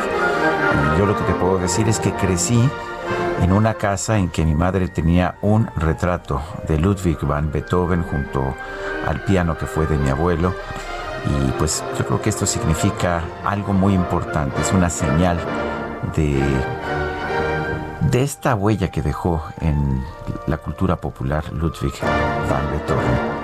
Y 0.95 0.99
yo 0.99 1.05
lo 1.05 1.15
que 1.15 1.23
te 1.23 1.33
puedo 1.33 1.57
decir 1.57 1.87
es 1.89 1.99
que 1.99 2.13
crecí 2.13 2.69
en 3.41 3.51
una 3.51 3.73
casa 3.73 4.17
en 4.17 4.29
que 4.29 4.45
mi 4.45 4.55
madre 4.55 4.87
tenía 4.87 5.35
un 5.41 5.67
retrato 5.75 6.41
de 6.67 6.77
Ludwig 6.77 7.19
van 7.21 7.51
Beethoven 7.51 8.03
junto 8.03 8.55
al 9.07 9.23
piano 9.23 9.57
que 9.57 9.65
fue 9.65 9.87
de 9.87 9.97
mi 9.97 10.09
abuelo. 10.09 10.53
Y 11.25 11.51
pues 11.51 11.83
yo 11.97 12.05
creo 12.05 12.21
que 12.21 12.29
esto 12.29 12.45
significa 12.45 13.21
algo 13.45 13.73
muy 13.73 13.93
importante, 13.93 14.59
es 14.61 14.71
una 14.73 14.89
señal 14.89 15.37
de, 16.15 16.41
de 18.09 18.23
esta 18.23 18.55
huella 18.55 18.89
que 18.89 19.01
dejó 19.01 19.43
en 19.59 20.03
la 20.47 20.57
cultura 20.57 20.95
popular 20.95 21.51
Ludwig 21.53 21.93
van 22.49 22.71
Beethoven. 22.71 23.40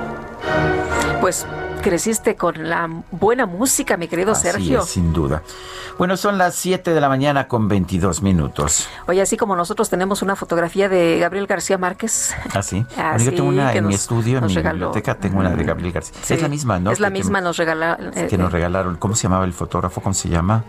Pues 1.22 1.46
creciste 1.82 2.36
con 2.36 2.70
la 2.70 2.90
buena 3.12 3.46
música, 3.46 3.98
mi 3.98 4.08
querido 4.08 4.36
Sergio. 4.36 4.82
sin 4.84 5.14
duda. 5.14 5.42
Bueno, 5.98 6.16
son 6.16 6.38
las 6.38 6.56
7 6.56 6.94
de 6.94 7.02
la 7.02 7.10
mañana 7.10 7.48
con 7.48 7.68
22 7.68 8.22
minutos. 8.22 8.88
Oye, 9.08 9.22
así 9.22 9.36
como 9.36 9.56
nosotros 9.56 9.90
tenemos 9.90 10.22
una 10.22 10.36
fotografía 10.36 10.90
de 10.90 11.18
Gabriel 11.18 11.48
García 11.48 11.78
Márquez. 11.78 12.36
Ah, 12.54 12.62
sí. 12.62 12.86
yo 13.20 13.34
tengo 13.34 13.50
una 13.50 13.74
en 13.74 13.88
mi 13.88 13.96
estudio, 13.96 14.38
en 14.38 14.46
mi 14.46 14.56
biblioteca, 14.56 15.16
tengo 15.16 15.40
una 15.40 15.50
de 15.50 15.64
Gabriel 15.64 15.92
García. 15.92 16.16
Es 16.30 16.42
la 16.42 16.50
misma, 16.50 16.80
¿no? 16.80 16.92
Es 16.92 17.00
la 17.00 17.10
misma, 17.10 17.42
nos 17.42 17.58
regalaron. 17.58 18.12
que 18.12 18.38
nos 18.38 18.52
regalaron. 18.52 18.98
¿Cómo 18.98 19.16
se 19.16 19.24
llamaba 19.24 19.46
el 19.46 19.54
fotógrafo? 19.54 20.02
¿Cómo 20.02 20.14
se 20.14 20.30
llama? 20.30 20.64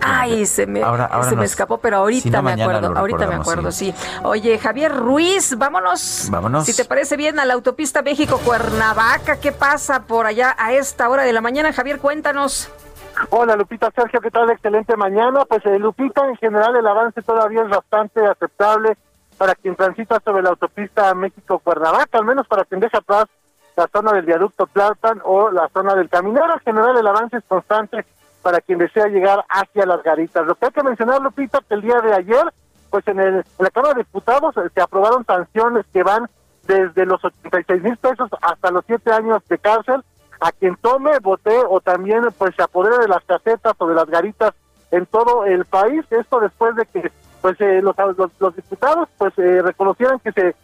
Ay, 0.00 0.46
se 0.46 0.66
me, 0.66 0.82
se 1.28 1.36
me 1.36 1.44
escapó, 1.44 1.78
pero 1.78 1.98
ahorita 1.98 2.42
me 2.42 2.52
acuerdo, 2.52 2.96
ahorita 2.96 3.26
me 3.26 3.34
acuerdo, 3.34 3.72
sí. 3.72 3.94
Oye, 4.22 4.58
Javier 4.58 4.94
Ruiz, 4.94 5.56
vámonos. 5.56 6.28
Vámonos. 6.30 6.66
Si 6.66 6.76
te 6.76 6.84
parece 6.84 7.16
bien, 7.16 7.38
a 7.38 7.44
la 7.44 7.54
autopista 7.54 8.02
México-Cuernavaca, 8.02 9.40
¿qué 9.40 9.52
pasa 9.52 10.04
por 10.04 10.26
allá 10.26 10.54
a 10.58 10.72
esta 10.72 11.08
hora 11.08 11.24
de 11.24 11.32
la 11.32 11.40
mañana? 11.40 11.72
Javier, 11.72 11.98
cuéntanos. 11.98 12.70
Hola 13.30 13.56
Lupita, 13.56 13.90
Sergio, 13.94 14.20
¿qué 14.20 14.30
tal? 14.30 14.48
Excelente 14.50 14.96
mañana. 14.96 15.44
Pues 15.44 15.64
eh, 15.66 15.78
Lupita, 15.78 16.26
en 16.28 16.36
general 16.36 16.76
el 16.76 16.86
avance 16.86 17.20
todavía 17.22 17.62
es 17.62 17.68
bastante 17.68 18.24
aceptable 18.24 18.96
para 19.36 19.54
quien 19.54 19.74
transita 19.76 20.20
sobre 20.24 20.42
la 20.42 20.50
autopista 20.50 21.14
México-Cuernavaca, 21.14 22.18
al 22.18 22.24
menos 22.24 22.46
para 22.46 22.64
quien 22.64 22.80
deja 22.80 22.98
atrás 22.98 23.26
la 23.76 23.88
zona 23.92 24.12
del 24.12 24.24
viaducto 24.24 24.66
Tlalpan 24.66 25.20
o 25.24 25.50
la 25.50 25.68
zona 25.68 25.94
del 25.94 26.08
Caminero. 26.08 26.54
En 26.54 26.60
general 26.60 26.96
el 26.96 27.06
avance 27.06 27.36
es 27.38 27.44
constante 27.46 28.04
para 28.42 28.60
quien 28.60 28.78
desea 28.78 29.06
llegar 29.08 29.44
hacia 29.48 29.86
las 29.86 30.02
garitas. 30.02 30.46
Lo 30.46 30.54
que 30.54 30.66
hay 30.66 30.72
que 30.72 30.82
mencionar, 30.82 31.20
Lupita, 31.20 31.60
que 31.68 31.74
el 31.74 31.82
día 31.82 32.00
de 32.00 32.14
ayer, 32.14 32.52
pues 32.90 33.06
en, 33.08 33.20
el, 33.20 33.34
en 33.36 33.44
la 33.58 33.70
Cámara 33.70 33.94
de 33.94 34.00
Diputados 34.00 34.56
eh, 34.56 34.68
se 34.74 34.80
aprobaron 34.80 35.24
sanciones 35.24 35.84
que 35.92 36.02
van 36.02 36.28
desde 36.66 37.06
los 37.06 37.24
86 37.24 37.82
mil 37.82 37.96
pesos 37.96 38.30
hasta 38.42 38.70
los 38.70 38.84
7 38.86 39.10
años 39.10 39.42
de 39.48 39.58
cárcel 39.58 40.04
a 40.40 40.52
quien 40.52 40.76
tome, 40.76 41.18
vote 41.20 41.56
o 41.68 41.80
también 41.80 42.22
pues 42.36 42.54
se 42.54 42.62
apodere 42.62 42.98
de 42.98 43.08
las 43.08 43.24
casetas 43.24 43.74
o 43.78 43.86
de 43.88 43.94
las 43.94 44.06
garitas 44.06 44.54
en 44.90 45.06
todo 45.06 45.44
el 45.44 45.64
país. 45.64 46.04
Esto 46.10 46.40
después 46.40 46.76
de 46.76 46.86
que 46.86 47.10
pues 47.40 47.60
eh, 47.60 47.82
los, 47.82 48.56
diputados 48.56 49.08
pues 49.16 49.32
eh, 49.38 49.62
reconocieran 49.62 50.18
que 50.20 50.32
se, 50.32 50.54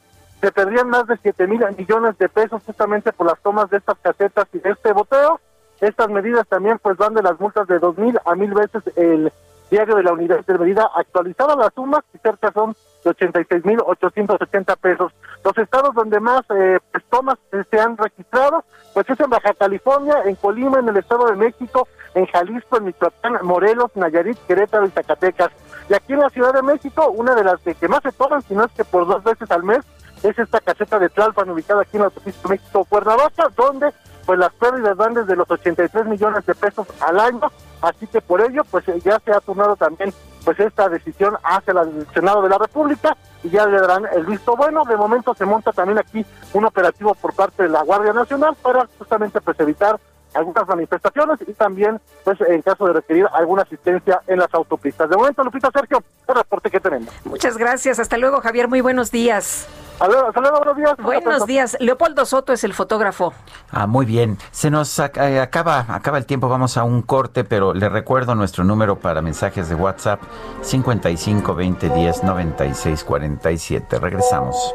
perdían 0.53 0.91
más 0.91 1.07
de 1.07 1.17
7 1.23 1.47
mil 1.47 1.65
millones 1.77 2.19
de 2.19 2.29
pesos 2.29 2.63
justamente 2.67 3.13
por 3.13 3.27
las 3.27 3.41
tomas 3.41 3.71
de 3.71 3.79
estas 3.79 3.97
casetas 3.99 4.47
y 4.53 4.59
de 4.59 4.71
este 4.71 4.93
voteo. 4.93 5.41
Estas 5.81 6.09
medidas 6.09 6.47
también 6.49 6.79
pues 6.83 6.97
van 6.97 7.15
de 7.15 7.23
las 7.23 7.39
multas 7.41 7.67
de 7.67 7.79
dos 7.79 7.97
mil 7.99 8.19
a 8.25 8.35
mil 8.35 8.53
veces 8.55 8.83
el 8.97 9.33
diario 9.71 9.97
de 9.97 10.03
la 10.03 10.13
unidad 10.13 10.47
medida 10.47 10.91
actualizada 10.95 11.57
las 11.57 11.73
sumas 11.75 12.05
y 12.15 12.19
cerca 12.19 12.53
son 12.53 12.77
de 13.03 13.11
86 13.11 13.65
mil 13.65 13.79
880 13.85 14.77
pesos. 14.77 15.13
Los 15.45 15.59
estados 15.59 15.95
donde 15.95 16.21
más 16.21 16.43
eh, 16.51 16.79
pues, 16.91 17.05
tomas 17.11 17.39
se 17.71 17.81
han 17.81 17.97
registrado 17.97 18.65
pues 18.95 19.11
es 19.11 19.19
en 19.19 19.31
Baja 19.31 19.53
California, 19.55 20.23
en 20.25 20.37
Colima, 20.37 20.79
en 20.79 20.89
el 20.89 20.97
Estado 20.97 21.27
de 21.27 21.37
México, 21.37 21.89
en 22.15 22.27
Jalisco, 22.27 22.77
en 22.77 22.85
Michoacán, 22.85 23.39
Morelos, 23.43 23.91
Nayarit, 23.97 24.39
Querétaro 24.47 24.87
y 24.87 24.91
Zacatecas. 24.91 25.51
Y 25.91 25.95
aquí 25.95 26.13
en 26.13 26.21
la 26.21 26.31
Ciudad 26.31 26.55
de 26.55 26.63
México, 26.63 27.11
una 27.11 27.35
de 27.35 27.43
las 27.43 27.61
que 27.61 27.89
más 27.89 28.03
se 28.03 28.13
toman, 28.13 28.43
si 28.43 28.55
no 28.55 28.65
es 28.65 28.73
que 28.73 28.85
por 28.85 29.07
dos 29.07 29.25
veces 29.25 29.51
al 29.51 29.65
mes, 29.65 29.81
es 30.23 30.39
esta 30.39 30.61
caseta 30.61 30.99
de 30.99 31.09
Tlalpan 31.09 31.51
ubicada 31.51 31.83
aquí 31.83 31.97
en 31.97 32.03
la 32.03 32.07
autopista 32.07 32.49
México-Cuernavaca, 32.49 33.49
donde 33.57 33.93
pues 34.27 34.39
las 34.39 34.53
pérdidas 34.55 34.97
van 34.97 35.15
desde 35.15 35.37
los 35.37 35.51
83 35.51 36.07
millones 36.07 36.45
de 36.47 36.55
pesos 36.55 36.87
al 37.01 37.21
año, 37.21 37.51
así 37.83 38.07
que 38.07 38.21
por 38.21 38.41
ello 38.41 38.63
pues 38.71 38.85
ya 39.05 39.19
se 39.21 39.33
ha 39.33 39.41
tomado 39.41 39.77
también 39.77 40.13
pues 40.45 40.61
esta 40.61 40.89
decisión 40.89 41.37
hacia 41.43 41.73
el 41.73 42.07
Senado 42.13 42.43
de 42.43 42.51
la 42.51 42.59
República 42.59 43.17
y 43.43 43.51
ya 43.51 43.67
le 43.67 43.81
darán 43.81 44.05
el 44.15 44.27
visto 44.27 44.57
bueno. 44.57 44.85
De 44.85 44.97
momento 44.97 45.35
se 45.35 45.47
monta 45.47 45.73
también 45.73 45.99
aquí 45.99 46.25
un 46.53 46.65
operativo 46.65 47.15
por 47.15 47.35
parte 47.35 47.65
de 47.65 47.71
la 47.71 47.83
Guardia 47.83 48.13
Nacional 48.13 48.55
para 48.61 48.87
justamente 48.99 49.41
pues 49.41 49.59
evitar 49.59 49.99
algunas 50.35 50.67
manifestaciones 50.67 51.39
y 51.47 51.53
también, 51.53 52.01
pues, 52.25 52.41
en 52.43 52.63
caso 52.63 52.87
de 52.87 52.95
requerir 52.95 53.27
alguna 53.33 53.63
asistencia 53.63 54.21
en 54.27 54.39
las 54.39 54.53
autopistas. 54.53 55.09
De 55.09 55.17
momento, 55.17 55.43
Lupita 55.45 55.71
Sergio, 55.73 56.03
el 56.29 56.35
reporte 56.35 56.71
que 56.71 56.81
tenemos. 56.81 57.13
Muchas 57.25 57.57
gracias. 57.57 57.99
Hasta 57.99 58.17
luego, 58.17 58.41
Javier. 58.41 58.69
Muy 58.69 58.81
buenos 58.81 59.11
días. 59.11 59.67
Hasta 60.01 60.41
luego, 60.41 60.59
buenos 60.59 60.77
días. 60.77 60.97
Buenos 60.99 61.47
días. 61.47 61.77
Leopoldo 61.81 62.27
Soto 62.27 62.53
es 62.53 62.65
el 62.65 62.75
fotógrafo. 62.75 63.33
Ah, 63.71 63.87
muy 63.87 64.07
bien. 64.07 64.39
Se 64.51 64.71
nos 64.71 64.99
eh, 64.99 65.41
acaba, 65.41 65.87
acaba 65.89 66.19
el 66.19 66.27
tiempo. 66.27 66.49
Vamos 66.49 66.77
a 66.77 66.85
un 66.85 67.03
corte, 67.03 67.45
pero 67.45 67.75
le 67.75 67.89
recuerdo 67.89 68.35
nuestro 68.35 68.65
número 68.65 68.99
para 68.99 69.23
mensajes 69.23 69.69
de 69.69 69.75
WhatsApp 69.77 70.21
55 70.63 71.55
20 71.55 71.89
10 71.91 72.25
96 72.25 73.05
47. 73.05 73.99
Regresamos. 74.01 74.75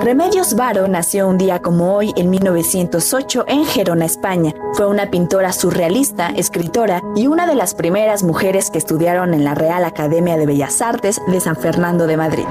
Remedios 0.00 0.54
Varo 0.54 0.86
nació 0.86 1.26
un 1.26 1.36
día 1.36 1.60
como 1.60 1.94
hoy 1.94 2.12
en 2.16 2.30
1908 2.30 3.44
en 3.48 3.64
Gerona, 3.64 4.04
España. 4.04 4.54
Fue 4.74 4.86
una 4.86 5.10
pintora 5.10 5.52
surrealista, 5.52 6.28
escritora 6.28 7.02
y 7.16 7.26
una 7.26 7.48
de 7.48 7.56
las 7.56 7.74
primeras 7.74 8.22
mujeres 8.22 8.70
que 8.70 8.78
estudiaron 8.78 9.34
en 9.34 9.42
la 9.42 9.56
Real 9.56 9.84
Academia 9.84 10.36
de 10.36 10.46
Bellas 10.46 10.80
Artes 10.80 11.20
de 11.26 11.40
San 11.40 11.56
Fernando 11.56 12.06
de 12.06 12.16
Madrid. 12.16 12.46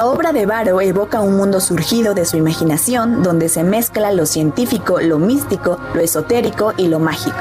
La 0.00 0.06
obra 0.06 0.32
de 0.32 0.46
Varo 0.46 0.80
evoca 0.80 1.20
un 1.20 1.36
mundo 1.36 1.60
surgido 1.60 2.14
de 2.14 2.24
su 2.24 2.38
imaginación 2.38 3.22
donde 3.22 3.50
se 3.50 3.62
mezcla 3.62 4.10
lo 4.12 4.24
científico, 4.24 4.98
lo 4.98 5.18
místico, 5.18 5.76
lo 5.92 6.00
esotérico 6.00 6.72
y 6.78 6.88
lo 6.88 7.00
mágico. 7.00 7.36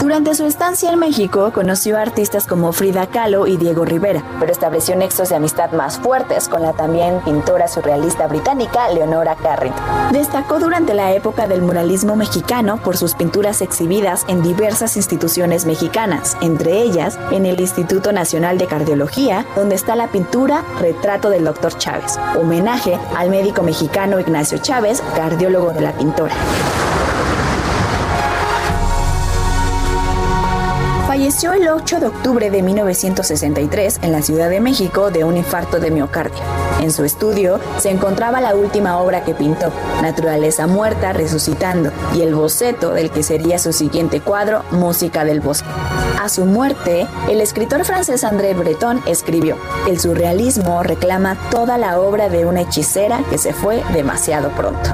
Durante 0.00 0.34
su 0.34 0.44
estancia 0.44 0.90
en 0.90 0.98
México 0.98 1.52
conoció 1.54 1.96
a 1.96 2.02
artistas 2.02 2.48
como 2.48 2.72
Frida 2.72 3.06
Kahlo 3.06 3.46
y 3.46 3.56
Diego 3.56 3.84
Rivera, 3.84 4.24
pero 4.40 4.50
estableció 4.50 4.96
nexos 4.96 5.28
de 5.28 5.36
amistad 5.36 5.70
más 5.70 5.96
fuertes 5.98 6.48
con 6.48 6.62
la 6.62 6.72
también 6.72 7.20
pintora 7.20 7.68
surrealista 7.68 8.26
británica 8.26 8.88
Leonora 8.88 9.36
Carrington. 9.36 10.12
Destacó 10.12 10.58
durante 10.58 10.94
la 10.94 11.12
época 11.12 11.46
del 11.46 11.62
muralismo 11.62 12.16
mexicano 12.16 12.78
por 12.78 12.96
sus 12.96 13.14
pinturas 13.14 13.62
exhibidas 13.62 14.24
en 14.26 14.42
diversas 14.42 14.96
instituciones 14.96 15.66
mexicanas, 15.66 16.36
entre 16.40 16.82
ellas 16.82 17.16
en 17.30 17.46
el 17.46 17.60
Instituto 17.60 18.10
Nacional 18.10 18.58
de 18.58 18.66
Cardiología, 18.66 19.46
donde 19.54 19.76
está 19.76 19.94
la 19.94 20.08
pintura 20.08 20.64
Retrato 20.80 21.30
del 21.30 21.44
Dr. 21.44 21.78
Chávez, 21.78 21.91
homenaje 22.38 22.98
al 23.16 23.30
médico 23.30 23.62
mexicano 23.62 24.20
Ignacio 24.20 24.58
Chávez, 24.58 25.02
cardiólogo 25.14 25.72
de 25.72 25.80
la 25.80 25.92
pintora. 25.92 26.34
Falleció 31.22 31.52
el 31.52 31.68
8 31.68 32.00
de 32.00 32.06
octubre 32.08 32.50
de 32.50 32.62
1963 32.62 34.00
en 34.02 34.10
la 34.10 34.22
Ciudad 34.22 34.50
de 34.50 34.58
México 34.58 35.12
de 35.12 35.22
un 35.22 35.36
infarto 35.36 35.78
de 35.78 35.92
miocardio. 35.92 36.42
En 36.80 36.90
su 36.90 37.04
estudio 37.04 37.60
se 37.78 37.90
encontraba 37.90 38.40
la 38.40 38.56
última 38.56 38.98
obra 38.98 39.22
que 39.22 39.32
pintó, 39.32 39.70
Naturaleza 40.02 40.66
muerta 40.66 41.12
resucitando, 41.12 41.92
y 42.16 42.22
el 42.22 42.34
boceto 42.34 42.90
del 42.90 43.12
que 43.12 43.22
sería 43.22 43.60
su 43.60 43.72
siguiente 43.72 44.20
cuadro, 44.20 44.64
Música 44.72 45.24
del 45.24 45.38
bosque. 45.38 45.68
A 46.20 46.28
su 46.28 46.44
muerte, 46.44 47.06
el 47.30 47.40
escritor 47.40 47.84
francés 47.84 48.24
André 48.24 48.54
Breton 48.54 49.00
escribió, 49.06 49.56
El 49.86 50.00
surrealismo 50.00 50.82
reclama 50.82 51.36
toda 51.52 51.78
la 51.78 52.00
obra 52.00 52.30
de 52.30 52.46
una 52.46 52.62
hechicera 52.62 53.20
que 53.30 53.38
se 53.38 53.52
fue 53.52 53.80
demasiado 53.94 54.50
pronto. 54.50 54.90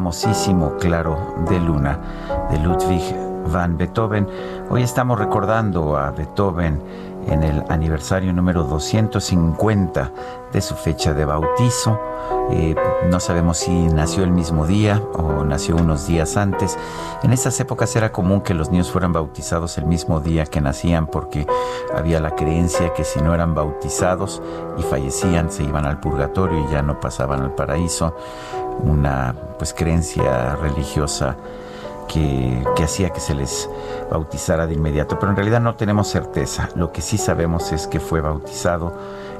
Famosísimo 0.00 0.78
Claro 0.78 1.34
de 1.46 1.60
Luna 1.60 2.00
de 2.50 2.58
Ludwig 2.58 3.02
van 3.52 3.76
Beethoven. 3.76 4.26
Hoy 4.70 4.82
estamos 4.82 5.18
recordando 5.18 5.94
a 5.98 6.10
Beethoven 6.10 6.80
en 7.26 7.42
el 7.42 7.62
aniversario 7.68 8.32
número 8.32 8.62
250 8.64 10.10
de 10.54 10.60
su 10.62 10.74
fecha 10.74 11.12
de 11.12 11.26
bautizo. 11.26 12.00
Eh, 12.50 12.74
no 13.10 13.20
sabemos 13.20 13.58
si 13.58 13.70
nació 13.88 14.24
el 14.24 14.30
mismo 14.30 14.66
día 14.66 15.02
o 15.12 15.44
nació 15.44 15.76
unos 15.76 16.06
días 16.06 16.38
antes. 16.38 16.78
En 17.22 17.34
esas 17.34 17.60
épocas 17.60 17.94
era 17.94 18.10
común 18.10 18.40
que 18.40 18.54
los 18.54 18.70
niños 18.70 18.90
fueran 18.90 19.12
bautizados 19.12 19.76
el 19.76 19.84
mismo 19.84 20.20
día 20.20 20.46
que 20.46 20.62
nacían 20.62 21.06
porque 21.06 21.46
había 21.94 22.20
la 22.20 22.34
creencia 22.34 22.94
que 22.94 23.04
si 23.04 23.20
no 23.20 23.34
eran 23.34 23.54
bautizados 23.54 24.40
y 24.78 24.82
fallecían 24.82 25.50
se 25.50 25.62
iban 25.62 25.84
al 25.84 26.00
purgatorio 26.00 26.66
y 26.66 26.72
ya 26.72 26.80
no 26.80 26.98
pasaban 27.00 27.42
al 27.42 27.54
paraíso. 27.54 28.14
Una 28.82 29.34
pues 29.58 29.74
creencia 29.74 30.56
religiosa 30.56 31.36
que, 32.08 32.64
que, 32.76 32.84
hacía 32.84 33.10
que 33.10 33.20
se 33.20 33.34
les 33.34 33.68
bautizara 34.10 34.66
de 34.66 34.74
inmediato, 34.74 35.18
pero 35.18 35.30
en 35.30 35.36
realidad 35.36 35.60
no 35.60 35.76
tenemos 35.76 36.08
certeza. 36.08 36.68
Lo 36.74 36.92
que 36.92 37.02
sí 37.02 37.18
sabemos 37.18 37.72
es 37.72 37.86
que 37.86 38.00
fue 38.00 38.20
bautizado 38.20 38.92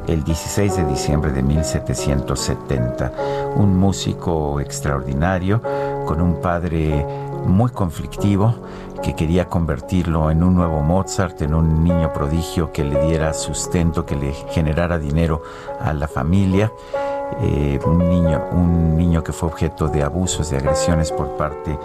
el 0.07 0.25
16 0.25 0.77
de 0.77 0.85
diciembre 0.87 1.33
de 1.33 1.43
1770. 1.43 3.13
Un 3.57 3.77
músico 3.77 4.61
extraordinario, 4.61 5.63
con 6.07 6.21
un 6.21 6.41
padre 6.41 7.05
muy 7.47 7.71
conflictivo, 7.71 8.55
que 9.03 9.15
quería 9.15 9.49
convertirlo 9.49 10.31
en 10.31 10.43
un 10.43 10.55
nuevo 10.55 10.83
Mozart, 10.83 11.41
en 11.43 11.55
un 11.55 11.85
niño 11.85 12.13
prodigio 12.13 12.73
que 12.73 12.85
le 12.85 13.01
diera 13.07 13.33
sustento, 13.33 14.05
que 14.05 14.17
le 14.17 14.33
generara 14.33 14.99
dinero 14.99 15.43
a 15.81 15.93
la 15.93 16.07
familia. 16.07 16.71
Eh, 17.43 17.79
un, 17.87 17.99
niño, 17.99 18.43
un 18.53 18.97
niño 18.97 19.23
que 19.23 19.33
fue 19.33 19.49
objeto 19.49 19.89
de 19.89 20.03
abusos, 20.03 20.51
de 20.51 20.59
agresiones 20.59 21.11
por 21.11 21.37
parte 21.37 21.79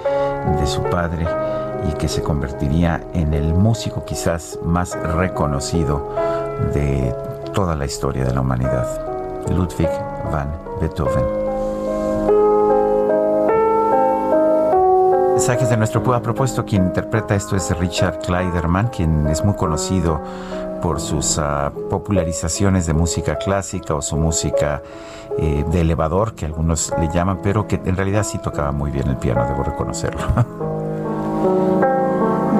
de 0.60 0.68
su 0.68 0.84
padre 0.84 1.26
y 1.90 1.94
que 1.94 2.08
se 2.08 2.22
convertiría 2.22 3.02
en 3.14 3.34
el 3.34 3.54
músico 3.54 4.04
quizás 4.06 4.60
más 4.64 4.98
reconocido 5.16 6.10
de 6.74 7.16
toda 7.54 7.76
la 7.76 7.86
historia 7.86 8.26
de 8.26 8.34
la 8.34 8.42
humanidad. 8.42 8.88
Ludwig 9.50 9.90
van 10.32 10.52
Beethoven. 10.82 11.46
Mensajes 15.36 15.70
de 15.70 15.78
nuestro 15.78 16.02
pueblo. 16.02 16.18
A 16.18 16.22
propósito, 16.22 16.66
quien 16.66 16.86
interpreta 16.86 17.36
esto 17.36 17.56
es 17.56 17.70
Richard 17.78 18.20
Kleiderman, 18.20 18.88
quien 18.88 19.28
es 19.28 19.44
muy 19.44 19.56
conocido 19.56 20.22
por 20.82 21.00
sus 21.00 21.38
uh, 21.38 21.72
popularizaciones 21.90 22.86
de 22.86 22.94
música 22.94 23.38
clásica 23.38 23.96
o 23.96 24.02
su 24.02 24.18
música 24.18 24.82
eh, 25.38 25.66
de 25.72 25.82
elevador, 25.82 26.36
que 26.36 26.46
algunos 26.46 26.94
le 27.00 27.10
llaman, 27.10 27.40
pero 27.42 27.68
que 27.68 27.76
en 27.76 27.96
realidad 27.96 28.24
sí 28.24 28.38
tocaba 28.40 28.72
muy 28.72 28.92
bien 28.92 29.08
el 29.08 29.18
piano, 29.18 29.46
debo 29.46 29.64
reconocerlo. 29.64 30.22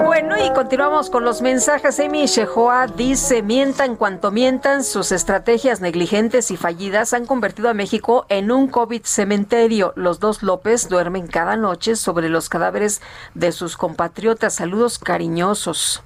Bueno, 0.04 0.34
y 0.42 0.50
continuamos 0.54 1.10
con 1.10 1.24
los 1.24 1.42
mensajes. 1.42 2.00
Amy 2.00 2.24
Shehoa 2.24 2.86
dice, 2.86 3.42
mientan 3.42 3.96
cuanto 3.96 4.30
mientan, 4.30 4.82
sus 4.82 5.12
estrategias 5.12 5.82
negligentes 5.82 6.50
y 6.50 6.56
fallidas 6.56 7.12
han 7.12 7.26
convertido 7.26 7.68
a 7.68 7.74
México 7.74 8.24
en 8.30 8.50
un 8.50 8.68
COVID 8.68 9.02
cementerio. 9.04 9.92
Los 9.94 10.18
dos 10.18 10.42
López 10.42 10.88
duermen 10.88 11.26
cada 11.26 11.56
noche 11.56 11.96
sobre 11.96 12.30
los 12.30 12.48
cadáveres 12.48 13.02
de 13.34 13.52
sus 13.52 13.76
compatriotas. 13.76 14.54
Saludos 14.54 14.98
cariñosos. 14.98 16.02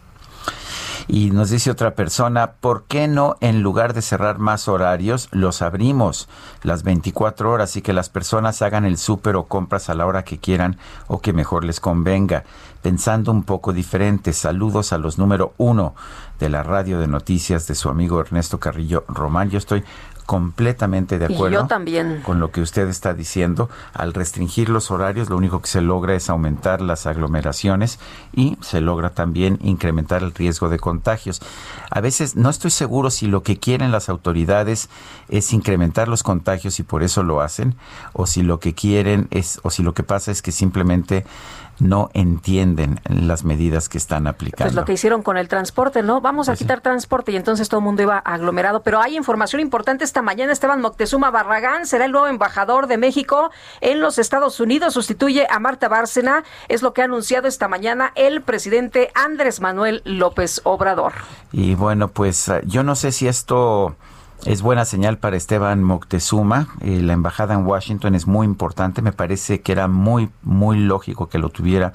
Y 1.13 1.33
nos 1.33 1.51
dice 1.51 1.73
otra 1.73 1.97
persona, 1.97 2.53
¿por 2.61 2.85
qué 2.85 3.09
no 3.09 3.37
en 3.41 3.63
lugar 3.63 3.95
de 3.95 4.01
cerrar 4.01 4.39
más 4.39 4.69
horarios, 4.69 5.29
los 5.33 5.61
abrimos 5.61 6.29
las 6.63 6.85
24 6.85 7.51
horas 7.51 7.75
y 7.75 7.83
que 7.83 7.93
las 7.93 8.09
personas 8.09 8.63
hagan 8.63 8.85
el 8.85 8.97
súper 8.97 9.35
o 9.35 9.47
compras 9.47 9.91
a 9.91 9.95
la 9.95 10.07
hora 10.07 10.23
que 10.23 10.39
quieran 10.39 10.77
o 11.09 11.21
que 11.21 11.33
mejor 11.33 11.65
les 11.65 11.81
convenga? 11.81 12.45
Pensando 12.81 13.33
un 13.33 13.43
poco 13.43 13.73
diferente, 13.73 14.33
saludos 14.33 14.93
a 14.93 14.99
los 14.99 15.19
número 15.19 15.53
uno 15.59 15.97
de 16.39 16.49
la 16.49 16.63
radio 16.63 17.01
de 17.01 17.09
noticias 17.09 17.67
de 17.67 17.75
su 17.75 17.89
amigo 17.89 18.21
Ernesto 18.21 18.61
Carrillo 18.61 19.05
Román. 19.09 19.51
Yo 19.51 19.59
estoy 19.59 19.83
completamente 20.31 21.19
de 21.19 21.25
acuerdo 21.25 21.67
también. 21.67 22.21
con 22.25 22.39
lo 22.39 22.53
que 22.53 22.61
usted 22.61 22.89
está 22.89 23.15
diciendo. 23.15 23.69
Al 23.93 24.15
restringir 24.15 24.69
los 24.69 24.93
horarios, 24.93 25.29
lo 25.29 25.37
único 25.37 25.61
que 25.61 25.67
se 25.67 25.81
logra 25.81 26.15
es 26.15 26.31
aumentar 26.31 26.81
las 26.83 27.07
aglomeraciones 27.07 27.99
y 28.33 28.57
se 28.61 28.81
logra 28.81 29.11
también 29.11 29.59
incrementar 29.61 30.23
el 30.23 30.33
riesgo 30.33 30.69
de 30.69 30.79
contagios. 30.79 31.43
A 31.91 32.01
veces 32.01 32.37
no 32.37 32.49
estoy 32.49 32.71
seguro 32.71 33.11
si 33.11 33.27
lo 33.27 33.43
que 33.43 33.59
quieren 33.59 33.91
las 33.91 34.09
autoridades 34.09 34.89
es 35.29 35.53
incrementar 35.53 36.07
los 36.07 36.23
contagios 36.23 36.79
y 36.79 36.85
por 36.85 37.03
eso 37.03 37.25
lo 37.25 37.41
hacen, 37.41 37.75
o 38.13 38.29
si 38.29 38.43
lo 38.43 38.61
que 38.61 38.73
quieren 38.73 39.27
es, 39.33 39.59
o 39.65 39.71
si 39.71 39.83
lo 39.83 39.95
que 39.95 40.05
pasa 40.05 40.31
es 40.31 40.43
que 40.43 40.53
simplemente 40.53 41.25
no 41.81 42.11
entienden 42.15 43.01
las 43.09 43.45
medidas 43.45 43.89
que 43.89 43.99
están 43.99 44.27
aplicando. 44.27 44.65
Pues 44.65 44.75
lo 44.75 44.85
que 44.85 44.93
hicieron 44.93 45.23
con 45.23 45.37
el 45.37 45.49
transporte, 45.49 46.03
¿no? 46.03 46.21
Vamos 46.21 46.49
a 46.49 46.57
quitar 46.57 46.81
transporte 46.81 47.33
y 47.33 47.37
entonces 47.37 47.69
todo 47.69 47.81
el 47.81 47.85
mundo 47.85 48.03
iba 48.03 48.19
aglomerado. 48.19 48.83
Pero 48.83 49.01
hay 49.01 49.17
información 49.17 49.61
importante 49.61 50.05
esta 50.05 50.23
mañana. 50.23 50.53
Esteban 50.53 50.81
Moctezuma 50.81 51.31
Barragán 51.31 51.87
será 51.87 52.05
el 52.05 52.13
nuevo 52.13 52.27
embajador 52.27 52.87
de 52.87 52.99
México 52.99 53.51
en 53.81 54.01
los 54.01 54.19
Estados 54.19 54.61
Unidos. 54.61 54.95
Sustituye 54.95 55.47
a 55.51 55.59
Marta 55.59 55.89
Bárcena. 55.89 56.45
Es 56.69 56.83
lo 56.83 56.93
que 56.93 57.03
ha 57.03 57.07
anunciado 57.07 57.49
esta 57.49 57.69
mañana 57.69 58.13
el 58.15 58.43
presidente 58.43 59.11
Andrés 59.15 59.61
Manuel 59.61 60.03
López 60.05 60.61
Obrador. 60.65 61.13
Y 61.53 61.75
bueno, 61.75 62.09
pues 62.09 62.49
eh, 62.49 62.61
yo 62.65 62.83
no 62.83 62.95
sé 62.95 63.13
si 63.13 63.27
esto 63.27 63.97
es 64.47 64.63
buena 64.63 64.85
señal 64.85 65.19
para 65.19 65.37
Esteban 65.37 65.83
Moctezuma. 65.83 66.69
Eh, 66.81 67.01
la 67.03 67.13
embajada 67.13 67.55
en 67.55 67.67
Washington 67.67 68.15
es 68.15 68.27
muy 68.27 68.47
importante. 68.47 69.03
Me 69.03 69.13
parece 69.13 69.61
que 69.61 69.73
era 69.73 69.87
muy, 69.87 70.31
muy 70.43 70.79
lógico 70.79 71.29
que 71.29 71.39
lo 71.39 71.51
tuviera 71.51 71.93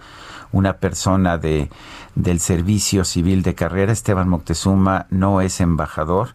una 0.52 0.78
persona 0.78 1.38
de, 1.38 1.70
del 2.14 2.40
servicio 2.40 3.04
civil 3.04 3.42
de 3.42 3.56
carrera. 3.56 3.92
Esteban 3.92 4.30
Moctezuma 4.30 5.08
no 5.10 5.42
es 5.42 5.60
embajador. 5.60 6.30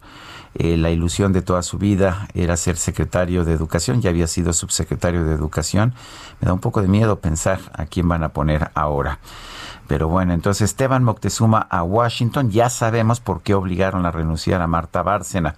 Eh, 0.53 0.75
la 0.75 0.89
ilusión 0.89 1.31
de 1.31 1.41
toda 1.41 1.63
su 1.63 1.77
vida 1.77 2.27
era 2.33 2.57
ser 2.57 2.75
secretario 2.75 3.45
de 3.45 3.53
educación, 3.53 4.01
ya 4.01 4.09
había 4.09 4.27
sido 4.27 4.51
subsecretario 4.51 5.23
de 5.23 5.33
educación. 5.33 5.93
Me 6.41 6.47
da 6.47 6.53
un 6.53 6.59
poco 6.59 6.81
de 6.81 6.89
miedo 6.89 7.19
pensar 7.19 7.59
a 7.73 7.85
quién 7.85 8.09
van 8.09 8.23
a 8.23 8.29
poner 8.29 8.69
ahora. 8.73 9.19
Pero 9.87 10.07
bueno, 10.07 10.33
entonces 10.33 10.71
Esteban 10.71 11.03
Moctezuma 11.03 11.67
a 11.69 11.83
Washington, 11.83 12.49
ya 12.49 12.69
sabemos 12.69 13.19
por 13.19 13.41
qué 13.41 13.53
obligaron 13.53 14.05
a 14.05 14.11
renunciar 14.11 14.61
a 14.61 14.67
Marta 14.67 15.03
Bárcena 15.03 15.55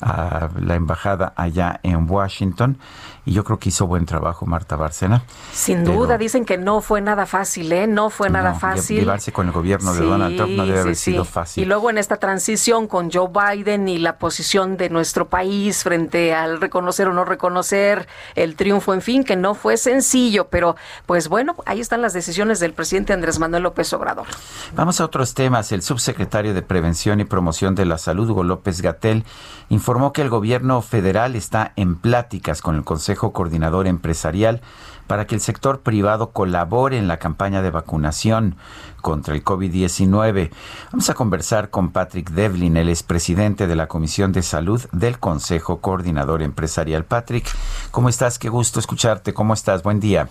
a 0.00 0.48
la 0.58 0.74
embajada 0.74 1.32
allá 1.36 1.80
en 1.82 2.10
Washington 2.10 2.78
y 3.26 3.32
yo 3.32 3.44
creo 3.44 3.58
que 3.58 3.68
hizo 3.68 3.86
buen 3.86 4.06
trabajo 4.06 4.46
Marta 4.46 4.76
Bárcena. 4.76 5.22
Sin 5.52 5.84
duda, 5.84 6.16
dicen 6.16 6.44
que 6.44 6.56
no 6.56 6.80
fue 6.80 7.00
nada 7.00 7.26
fácil, 7.26 7.70
¿eh? 7.72 7.86
No 7.86 8.08
fue 8.10 8.30
nada 8.30 8.54
fácil. 8.54 9.00
Llevarse 9.00 9.32
con 9.32 9.46
el 9.46 9.52
gobierno 9.52 9.92
de 9.92 10.00
Donald 10.00 10.36
Trump 10.36 10.52
no 10.52 10.66
debe 10.66 10.80
haber 10.80 10.96
sido 10.96 11.24
fácil. 11.24 11.62
Y 11.62 11.66
luego 11.66 11.90
en 11.90 11.98
esta 11.98 12.16
transición 12.16 12.86
con 12.86 13.10
Joe 13.10 13.28
Biden 13.28 13.88
y 13.88 13.98
la 13.98 14.16
posición 14.18 14.76
de 14.76 14.88
nuestro 14.88 15.28
país 15.28 15.82
frente 15.82 16.34
al 16.34 16.60
reconocer 16.60 17.08
o 17.08 17.12
no 17.12 17.24
reconocer 17.24 18.08
el 18.34 18.56
triunfo, 18.56 18.94
en 18.94 19.02
fin, 19.02 19.22
que 19.22 19.36
no 19.36 19.54
fue 19.54 19.76
sencillo, 19.76 20.48
pero 20.48 20.76
pues 21.06 21.28
bueno, 21.28 21.56
ahí 21.66 21.80
están 21.80 22.00
las 22.00 22.14
decisiones 22.14 22.58
del 22.58 22.72
presidente 22.72 23.12
Andrés 23.12 23.38
Manuel 23.38 23.64
López 23.64 23.92
Obrador. 23.92 24.26
Vamos 24.74 25.00
a 25.00 25.04
otros 25.04 25.34
temas. 25.34 25.72
El 25.72 25.82
subsecretario 25.82 26.54
de 26.54 26.62
Prevención 26.62 27.20
y 27.20 27.24
Promoción 27.24 27.74
de 27.74 27.84
la 27.84 27.98
Salud, 27.98 28.30
Hugo 28.30 28.44
López 28.44 28.80
Gatel, 28.80 29.24
informó 29.68 29.89
que 30.12 30.22
el 30.22 30.30
gobierno 30.30 30.82
federal 30.82 31.34
está 31.34 31.72
en 31.74 31.96
pláticas 31.96 32.62
con 32.62 32.76
el 32.76 32.84
Consejo 32.84 33.32
Coordinador 33.32 33.88
Empresarial 33.88 34.60
para 35.08 35.26
que 35.26 35.34
el 35.34 35.40
sector 35.40 35.80
privado 35.80 36.30
colabore 36.30 36.96
en 36.96 37.08
la 37.08 37.16
campaña 37.16 37.60
de 37.60 37.72
vacunación 37.72 38.54
contra 39.02 39.34
el 39.34 39.42
COVID-19. 39.42 40.50
Vamos 40.92 41.10
a 41.10 41.14
conversar 41.14 41.70
con 41.70 41.90
Patrick 41.90 42.30
Devlin, 42.30 42.76
el 42.76 42.88
expresidente 42.88 43.66
de 43.66 43.74
la 43.74 43.88
Comisión 43.88 44.30
de 44.30 44.42
Salud 44.42 44.80
del 44.92 45.18
Consejo 45.18 45.80
Coordinador 45.80 46.42
Empresarial. 46.42 47.04
Patrick, 47.04 47.46
¿cómo 47.90 48.08
estás? 48.08 48.38
Qué 48.38 48.48
gusto 48.48 48.78
escucharte. 48.78 49.34
¿Cómo 49.34 49.54
estás? 49.54 49.82
Buen 49.82 49.98
día. 49.98 50.28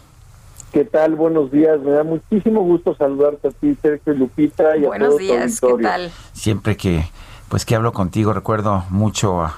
¿Qué 0.71 0.85
tal? 0.85 1.15
Buenos 1.15 1.51
días. 1.51 1.81
Me 1.81 1.91
da 1.91 2.05
muchísimo 2.05 2.61
gusto 2.61 2.95
saludarte 2.95 3.49
a 3.49 3.51
ti, 3.51 3.75
Sergio 3.81 4.13
Lupita. 4.13 4.77
Y 4.77 4.85
Buenos 4.85 5.17
días. 5.17 5.59
¿Qué 5.59 5.83
tal? 5.83 6.11
Siempre 6.31 6.77
que 6.77 7.03
pues 7.49 7.65
que 7.65 7.75
hablo 7.75 7.91
contigo, 7.93 8.31
recuerdo 8.31 8.85
mucho 8.89 9.41
a, 9.41 9.57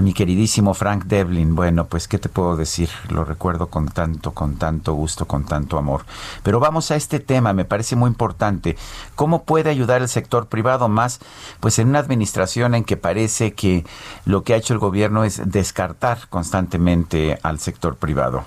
mi 0.00 0.14
queridísimo 0.14 0.72
Frank 0.72 1.04
Devlin. 1.04 1.54
Bueno, 1.54 1.86
pues 1.86 2.08
qué 2.08 2.18
te 2.18 2.30
puedo 2.30 2.56
decir, 2.56 2.88
lo 3.10 3.24
recuerdo 3.24 3.66
con 3.66 3.88
tanto, 3.88 4.30
con 4.30 4.56
tanto 4.56 4.94
gusto, 4.94 5.26
con 5.26 5.44
tanto 5.44 5.76
amor. 5.76 6.02
Pero 6.42 6.60
vamos 6.60 6.90
a 6.90 6.96
este 6.96 7.20
tema, 7.20 7.52
me 7.52 7.66
parece 7.66 7.94
muy 7.94 8.08
importante. 8.08 8.76
¿Cómo 9.16 9.42
puede 9.42 9.68
ayudar 9.68 10.00
el 10.00 10.08
sector 10.08 10.46
privado 10.46 10.88
más, 10.88 11.20
pues 11.60 11.78
en 11.78 11.88
una 11.88 11.98
administración 11.98 12.74
en 12.74 12.84
que 12.84 12.96
parece 12.96 13.52
que 13.52 13.84
lo 14.24 14.44
que 14.44 14.54
ha 14.54 14.56
hecho 14.56 14.72
el 14.72 14.78
gobierno 14.80 15.24
es 15.24 15.42
descartar 15.50 16.28
constantemente 16.30 17.38
al 17.42 17.58
sector 17.58 17.96
privado? 17.96 18.44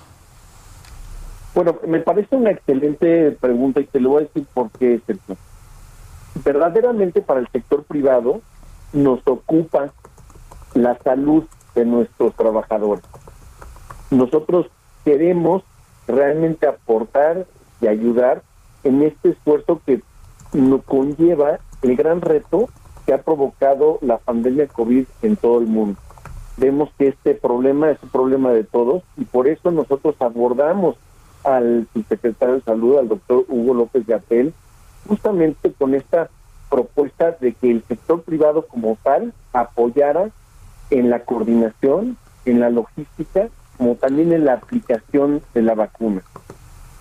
Bueno, 1.54 1.78
me 1.88 2.00
parece 2.00 2.36
una 2.36 2.52
excelente 2.52 3.32
pregunta 3.40 3.82
y 3.82 3.86
te 3.86 4.00
lo 4.00 4.10
voy 4.10 4.24
a 4.24 4.26
decir 4.26 4.46
por 4.54 4.72
qué, 4.72 5.00
Verdaderamente 6.44 7.22
para 7.22 7.40
el 7.40 7.48
sector 7.48 7.84
privado, 7.84 8.42
nos 8.96 9.20
ocupa 9.28 9.94
la 10.74 10.98
salud 11.04 11.44
de 11.76 11.86
nuestros 11.86 12.34
trabajadores. 12.36 13.04
Nosotros 14.10 14.68
queremos 15.04 15.64
realmente 16.08 16.68
aportar 16.68 17.46
y 17.82 17.88
ayudar 17.88 18.42
en 18.84 19.04
este 19.04 19.30
esfuerzo 19.30 19.82
que 19.86 20.02
nos 20.54 20.84
conlleva 20.84 21.60
el 21.82 21.96
gran 21.96 22.22
reto 22.22 22.70
que 23.06 23.14
ha 23.14 23.22
provocado 23.22 24.00
la 24.02 24.18
pandemia 24.18 24.68
COVID 24.68 25.06
en 25.22 25.36
todo 25.36 25.60
el 25.60 25.68
mundo. 25.68 26.00
Vemos 26.58 26.90
que 26.98 27.10
este 27.10 27.36
problema 27.36 27.92
es 27.92 28.02
un 28.02 28.10
problema 28.10 28.52
de 28.52 28.64
todos 28.64 29.04
y 29.18 29.26
por 29.26 29.48
eso 29.48 29.72
nosotros 29.72 30.16
abordamos 30.20 30.96
al 31.44 31.88
subsecretario 31.94 32.56
de 32.56 32.62
Salud, 32.62 32.98
al 32.98 33.10
doctor 33.10 33.46
Hugo 33.50 33.74
López 33.74 34.08
Gatel, 34.08 34.54
justamente 35.08 35.74
con 35.74 35.94
esta 35.94 36.30
propuesta 36.76 37.32
de 37.40 37.54
que 37.54 37.72
el 37.72 37.84
sector 37.84 38.22
privado 38.24 38.68
como 38.68 38.98
tal 39.02 39.32
apoyara 39.54 40.30
en 40.90 41.10
la 41.10 41.24
coordinación, 41.24 42.18
en 42.44 42.60
la 42.60 42.70
logística, 42.70 43.48
como 43.78 43.96
también 43.96 44.34
en 44.34 44.44
la 44.44 44.56
aplicación 44.56 45.42
de 45.54 45.62
la 45.62 45.74
vacuna. 45.74 46.22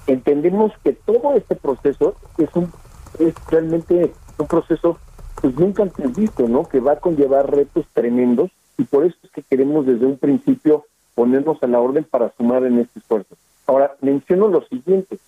Entendemos 0.06 0.70
que 0.84 0.92
todo 0.92 1.34
este 1.34 1.56
proceso 1.56 2.14
es 2.38 2.48
un 2.54 2.72
es 3.18 3.34
realmente 3.50 4.12
un 4.38 4.46
proceso 4.46 4.98
pues 5.42 5.56
nunca 5.56 5.82
antes 5.82 6.14
visto, 6.14 6.46
¿no? 6.46 6.68
Que 6.68 6.78
va 6.78 6.92
a 6.92 7.00
conllevar 7.00 7.50
retos 7.50 7.84
tremendos 7.94 8.52
y 8.78 8.84
por 8.84 9.04
eso 9.04 9.16
es 9.24 9.30
que 9.32 9.42
queremos 9.42 9.86
desde 9.86 10.06
un 10.06 10.18
principio 10.18 10.84
ponernos 11.16 11.60
a 11.64 11.66
la 11.66 11.80
orden 11.80 12.04
para 12.04 12.32
sumar 12.36 12.64
en 12.64 12.78
este 12.78 13.00
esfuerzo. 13.00 13.34
Ahora, 13.66 13.96
menciono 14.00 14.46
lo 14.46 14.64
siguiente. 14.68 15.18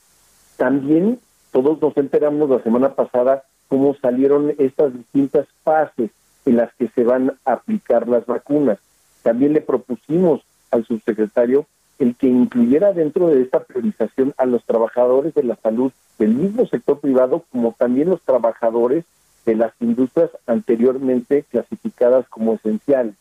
También 0.56 1.18
todos 1.50 1.82
nos 1.82 1.96
enteramos 1.96 2.48
la 2.48 2.62
semana 2.62 2.94
pasada 2.94 3.42
cómo 3.68 3.94
salieron 3.94 4.54
estas 4.58 4.92
distintas 4.94 5.46
fases 5.62 6.10
en 6.44 6.56
las 6.56 6.72
que 6.74 6.88
se 6.88 7.04
van 7.04 7.34
a 7.44 7.52
aplicar 7.52 8.08
las 8.08 8.26
vacunas. 8.26 8.78
También 9.22 9.52
le 9.52 9.60
propusimos 9.60 10.42
al 10.70 10.84
subsecretario 10.84 11.66
el 11.98 12.14
que 12.14 12.28
incluyera 12.28 12.92
dentro 12.92 13.28
de 13.28 13.42
esta 13.42 13.60
priorización 13.64 14.34
a 14.36 14.46
los 14.46 14.64
trabajadores 14.64 15.34
de 15.34 15.42
la 15.42 15.56
salud 15.56 15.92
del 16.18 16.34
mismo 16.34 16.66
sector 16.66 17.00
privado 17.00 17.44
como 17.50 17.74
también 17.78 18.10
los 18.10 18.22
trabajadores 18.22 19.04
de 19.44 19.54
las 19.54 19.72
industrias 19.80 20.30
anteriormente 20.46 21.44
clasificadas 21.44 22.28
como 22.28 22.54
esenciales. 22.54 23.14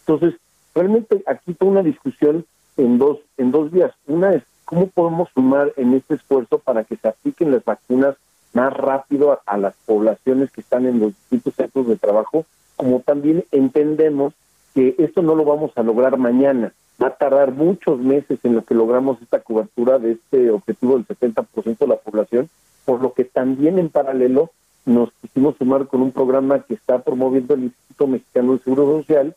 Entonces, 0.00 0.38
realmente 0.74 1.22
aquí 1.26 1.54
toda 1.54 1.70
una 1.70 1.82
discusión 1.82 2.44
en 2.76 2.98
dos 2.98 3.18
en 3.36 3.50
dos 3.50 3.70
vías. 3.70 3.92
Una 4.06 4.34
es 4.34 4.42
cómo 4.64 4.86
podemos 4.88 5.30
sumar 5.34 5.72
en 5.76 5.94
este 5.94 6.14
esfuerzo 6.14 6.58
para 6.58 6.84
que 6.84 6.96
se 6.96 7.08
apliquen 7.08 7.50
las 7.52 7.64
vacunas 7.64 8.16
más 8.58 8.72
rápido 8.72 9.40
a, 9.46 9.56
las 9.56 9.74
poblaciones 9.86 10.50
que 10.50 10.62
están 10.62 10.84
en 10.84 10.98
los 10.98 11.10
distintos 11.10 11.54
centros 11.54 11.86
de 11.86 11.96
trabajo, 11.96 12.44
como 12.74 13.00
también 13.00 13.44
entendemos 13.52 14.34
que 14.74 14.96
esto 14.98 15.22
no 15.22 15.36
lo 15.36 15.44
vamos 15.44 15.70
a 15.76 15.84
lograr 15.84 16.18
mañana. 16.18 16.72
Va 17.00 17.08
a 17.08 17.16
tardar 17.16 17.52
muchos 17.52 18.00
meses 18.00 18.40
en 18.42 18.56
lo 18.56 18.64
que 18.64 18.74
logramos 18.74 19.22
esta 19.22 19.38
cobertura 19.38 20.00
de 20.00 20.12
este 20.12 20.50
objetivo 20.50 20.96
del 20.96 21.06
70% 21.06 21.78
de 21.78 21.86
la 21.86 21.98
población, 21.98 22.48
por 22.84 23.00
lo 23.00 23.12
que 23.12 23.24
también 23.24 23.78
en 23.78 23.90
paralelo 23.90 24.50
nos 24.84 25.12
quisimos 25.20 25.56
sumar 25.56 25.86
con 25.86 26.02
un 26.02 26.10
programa 26.10 26.64
que 26.64 26.74
está 26.74 26.98
promoviendo 26.98 27.54
el 27.54 27.64
Instituto 27.64 28.08
Mexicano 28.08 28.54
de 28.54 28.64
Seguro 28.64 28.98
Social 28.98 29.36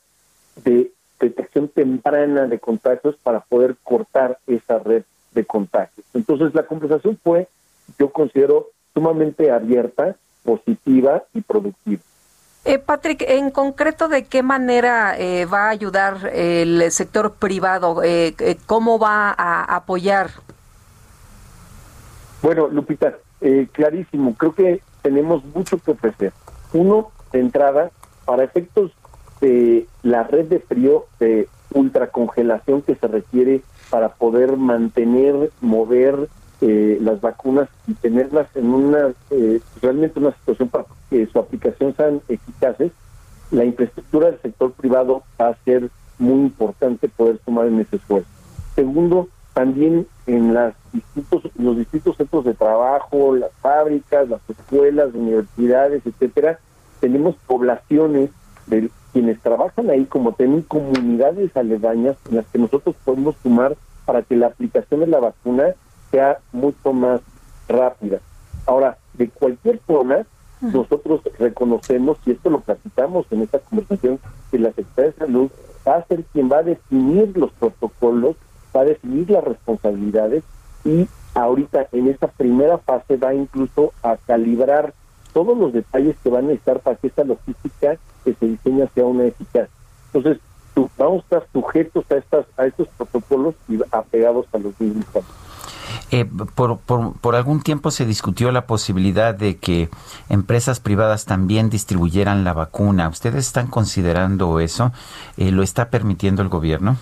de 0.63 0.91
detección 1.19 1.67
temprana 1.67 2.47
de 2.47 2.57
contagios 2.57 3.15
para 3.21 3.41
poder 3.41 3.75
cortar 3.83 4.39
esa 4.47 4.79
red 4.79 5.03
de 5.33 5.45
contagios. 5.45 6.07
Entonces 6.15 6.55
la 6.55 6.65
conversación 6.65 7.19
fue, 7.23 7.47
yo 7.99 8.09
considero, 8.11 8.69
sumamente 8.93 9.51
abierta, 9.51 10.15
positiva 10.43 11.23
y 11.33 11.41
productiva. 11.41 12.01
Eh, 12.63 12.77
Patrick, 12.77 13.23
en 13.27 13.49
concreto, 13.49 14.07
¿de 14.07 14.25
qué 14.25 14.43
manera 14.43 15.17
eh, 15.17 15.45
va 15.45 15.65
a 15.65 15.69
ayudar 15.69 16.29
el 16.31 16.91
sector 16.91 17.33
privado? 17.33 18.03
Eh, 18.03 18.35
eh, 18.37 18.57
¿Cómo 18.67 18.99
va 18.99 19.33
a 19.35 19.75
apoyar? 19.75 20.29
Bueno, 22.43 22.67
Lupita, 22.67 23.17
clarísimo, 23.71 24.35
creo 24.35 24.53
que 24.53 24.81
tenemos 25.01 25.43
mucho 25.55 25.79
que 25.79 25.91
ofrecer. 25.91 26.33
Uno, 26.73 27.11
de 27.31 27.39
entrada, 27.39 27.91
para 28.25 28.43
efectos 28.43 28.91
de 29.41 29.87
la 30.03 30.23
red 30.23 30.45
de 30.45 30.59
frío 30.59 31.05
de 31.19 31.47
ultracongelación 31.73 32.81
que 32.83 32.95
se 32.95 33.07
requiere 33.07 33.61
para 33.89 34.09
poder 34.09 34.57
mantener, 34.57 35.51
mover 35.61 36.29
eh, 36.61 36.99
las 37.01 37.19
vacunas 37.21 37.69
y 37.87 37.93
tenerlas 37.95 38.47
en 38.55 38.67
una 38.67 39.13
eh, 39.31 39.59
realmente 39.81 40.19
una 40.19 40.31
situación 40.31 40.69
para 40.69 40.85
que 41.09 41.25
su 41.25 41.39
aplicación 41.39 41.95
sean 41.95 42.21
eficaces, 42.27 42.91
la 43.49 43.65
infraestructura 43.65 44.31
del 44.31 44.41
sector 44.41 44.71
privado 44.73 45.23
va 45.39 45.49
a 45.49 45.57
ser 45.65 45.89
muy 46.19 46.41
importante 46.41 47.09
poder 47.09 47.39
tomar 47.39 47.67
en 47.67 47.79
ese 47.79 47.95
esfuerzo. 47.95 48.29
Segundo, 48.75 49.27
también 49.53 50.07
en 50.27 50.53
las 50.53 50.75
distintos, 50.93 51.43
los 51.57 51.77
distintos 51.77 52.15
centros 52.17 52.45
de 52.45 52.53
trabajo, 52.53 53.35
las 53.35 53.51
fábricas, 53.61 54.29
las 54.29 54.41
escuelas, 54.49 55.13
universidades, 55.13 56.05
etcétera, 56.05 56.59
tenemos 56.99 57.35
poblaciones 57.47 58.29
de 58.67 58.89
quienes 59.11 59.39
trabajan 59.41 59.89
ahí 59.89 60.05
como 60.05 60.33
tienen 60.33 60.61
comunidades 60.61 61.57
aledañas 61.57 62.15
en 62.29 62.37
las 62.37 62.45
que 62.47 62.59
nosotros 62.59 62.95
podemos 63.03 63.35
sumar 63.43 63.75
para 64.05 64.21
que 64.21 64.35
la 64.35 64.47
aplicación 64.47 65.01
de 65.01 65.07
la 65.07 65.19
vacuna 65.19 65.73
sea 66.11 66.39
mucho 66.51 66.93
más 66.93 67.21
rápida. 67.67 68.19
Ahora, 68.65 68.97
de 69.13 69.29
cualquier 69.29 69.79
forma, 69.79 70.25
nosotros 70.61 71.21
reconocemos, 71.39 72.17
y 72.25 72.31
esto 72.31 72.49
lo 72.49 72.59
platicamos 72.59 73.25
en 73.31 73.41
esta 73.41 73.59
conversación, 73.59 74.19
que 74.51 74.59
la 74.59 74.69
Secretaría 74.69 75.11
de 75.11 75.17
Salud 75.17 75.51
va 75.87 75.95
a 75.95 76.05
ser 76.05 76.23
quien 76.25 76.51
va 76.51 76.57
a 76.57 76.63
definir 76.63 77.35
los 77.35 77.51
protocolos, 77.53 78.35
va 78.75 78.81
a 78.81 78.85
definir 78.85 79.29
las 79.31 79.43
responsabilidades 79.43 80.43
y 80.85 81.07
ahorita 81.33 81.87
en 81.91 82.07
esta 82.07 82.27
primera 82.27 82.77
fase 82.77 83.17
va 83.17 83.33
incluso 83.33 83.93
a 84.03 84.17
calibrar 84.17 84.93
todos 85.33 85.57
los 85.57 85.73
detalles 85.73 86.15
que 86.23 86.29
van 86.29 86.49
a 86.49 86.53
estar 86.53 86.79
para 86.79 86.97
que 86.97 87.07
esta 87.07 87.23
logística 87.23 87.97
que 88.23 88.33
se 88.33 88.45
diseña 88.45 88.87
sea 88.93 89.05
una 89.05 89.25
eficaz. 89.25 89.69
Entonces, 90.13 90.41
vamos 90.97 91.21
a 91.21 91.23
estar 91.23 91.47
sujetos 91.51 92.05
a 92.11 92.15
estas 92.15 92.45
a 92.57 92.65
estos 92.65 92.87
protocolos 92.89 93.55
y 93.67 93.79
apegados 93.91 94.45
a 94.53 94.57
los 94.57 94.79
mismos. 94.79 95.05
Eh, 96.11 96.25
por, 96.55 96.77
por, 96.79 97.13
por, 97.13 97.35
algún 97.35 97.61
tiempo 97.61 97.91
se 97.91 98.05
discutió 98.05 98.51
la 98.51 98.65
posibilidad 98.65 99.33
de 99.33 99.57
que 99.57 99.89
empresas 100.29 100.79
privadas 100.79 101.25
también 101.25 101.69
distribuyeran 101.69 102.43
la 102.43 102.53
vacuna. 102.53 103.09
¿Ustedes 103.09 103.47
están 103.47 103.67
considerando 103.67 104.59
eso? 104.59 104.91
Eh, 105.37 105.51
¿Lo 105.51 105.63
está 105.63 105.89
permitiendo 105.89 106.41
el 106.41 106.49
gobierno? 106.49 106.97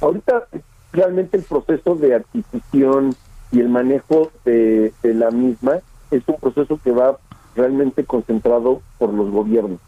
Ahorita 0.00 0.46
realmente 0.92 1.36
el 1.36 1.44
proceso 1.44 1.94
de 1.96 2.14
adquisición 2.14 3.14
y 3.52 3.60
el 3.60 3.68
manejo 3.68 4.30
de 4.44 4.92
la 5.02 5.30
misma 5.30 5.78
es 6.10 6.22
un 6.26 6.36
proceso 6.36 6.78
que 6.82 6.92
va 6.92 7.18
realmente 7.54 8.04
concentrado 8.04 8.82
por 8.98 9.12
los 9.12 9.30
gobiernos. 9.30 9.78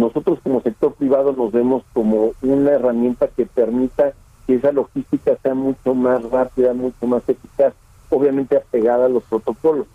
Nosotros 0.00 0.38
como 0.42 0.62
sector 0.62 0.94
privado 0.94 1.34
nos 1.34 1.52
vemos 1.52 1.82
como 1.92 2.32
una 2.40 2.70
herramienta 2.70 3.28
que 3.28 3.44
permita 3.44 4.14
que 4.46 4.54
esa 4.54 4.72
logística 4.72 5.36
sea 5.42 5.54
mucho 5.54 5.94
más 5.94 6.22
rápida, 6.30 6.72
mucho 6.72 7.06
más 7.06 7.22
eficaz, 7.28 7.74
obviamente 8.08 8.56
apegada 8.56 9.04
a 9.04 9.08
los 9.10 9.22
protocolos. 9.24 9.86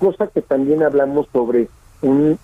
Cosa 0.00 0.26
que 0.26 0.42
también 0.42 0.82
hablamos 0.82 1.28
sobre 1.32 1.68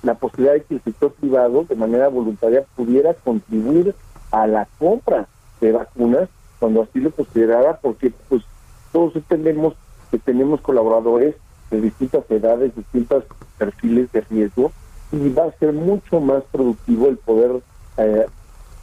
la 0.04 0.14
posibilidad 0.14 0.54
de 0.54 0.62
que 0.62 0.74
el 0.76 0.82
sector 0.82 1.10
privado 1.14 1.64
de 1.64 1.74
manera 1.74 2.06
voluntaria 2.06 2.64
pudiera 2.76 3.12
contribuir 3.12 3.96
a 4.30 4.46
la 4.46 4.68
compra 4.78 5.26
de 5.60 5.72
vacunas 5.72 6.28
cuando 6.60 6.82
así 6.82 7.00
lo 7.00 7.10
considerara, 7.10 7.78
porque 7.82 8.12
pues 8.28 8.44
todos 8.92 9.16
entendemos 9.16 9.74
que 10.12 10.18
tenemos 10.20 10.60
colaboradores 10.60 11.34
de 11.72 11.80
distintas 11.80 12.30
edades, 12.30 12.76
distintos 12.76 13.24
perfiles 13.58 14.12
de 14.12 14.20
riesgo, 14.20 14.70
y 15.12 15.28
va 15.30 15.44
a 15.44 15.52
ser 15.58 15.72
mucho 15.72 16.20
más 16.20 16.42
productivo 16.50 17.08
el 17.08 17.16
poder 17.16 17.62
eh, 17.96 18.26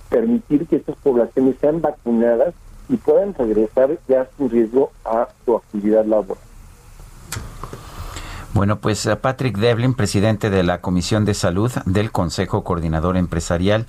permitir 0.10 0.68
que 0.68 0.78
estas 0.78 0.96
poblaciones 0.98 1.56
sean 1.62 1.82
vacunadas 1.82 2.54
y 2.90 2.98
puedan 2.98 3.34
regresar 3.34 3.98
ya 4.08 4.28
sin 4.38 4.50
riesgo 4.50 4.92
a 5.04 5.28
su 5.44 5.56
actividad 5.56 6.06
laboral. 6.06 6.44
Bueno, 8.54 8.80
pues 8.80 9.06
eh, 9.06 9.16
Patrick 9.18 9.58
Devlin, 9.58 9.94
presidente 9.94 10.50
de 10.50 10.64
la 10.64 10.80
Comisión 10.80 11.26
de 11.26 11.34
Salud 11.34 11.72
del 11.86 12.12
Consejo 12.12 12.64
Coordinador 12.64 13.18
Empresarial, 13.18 13.86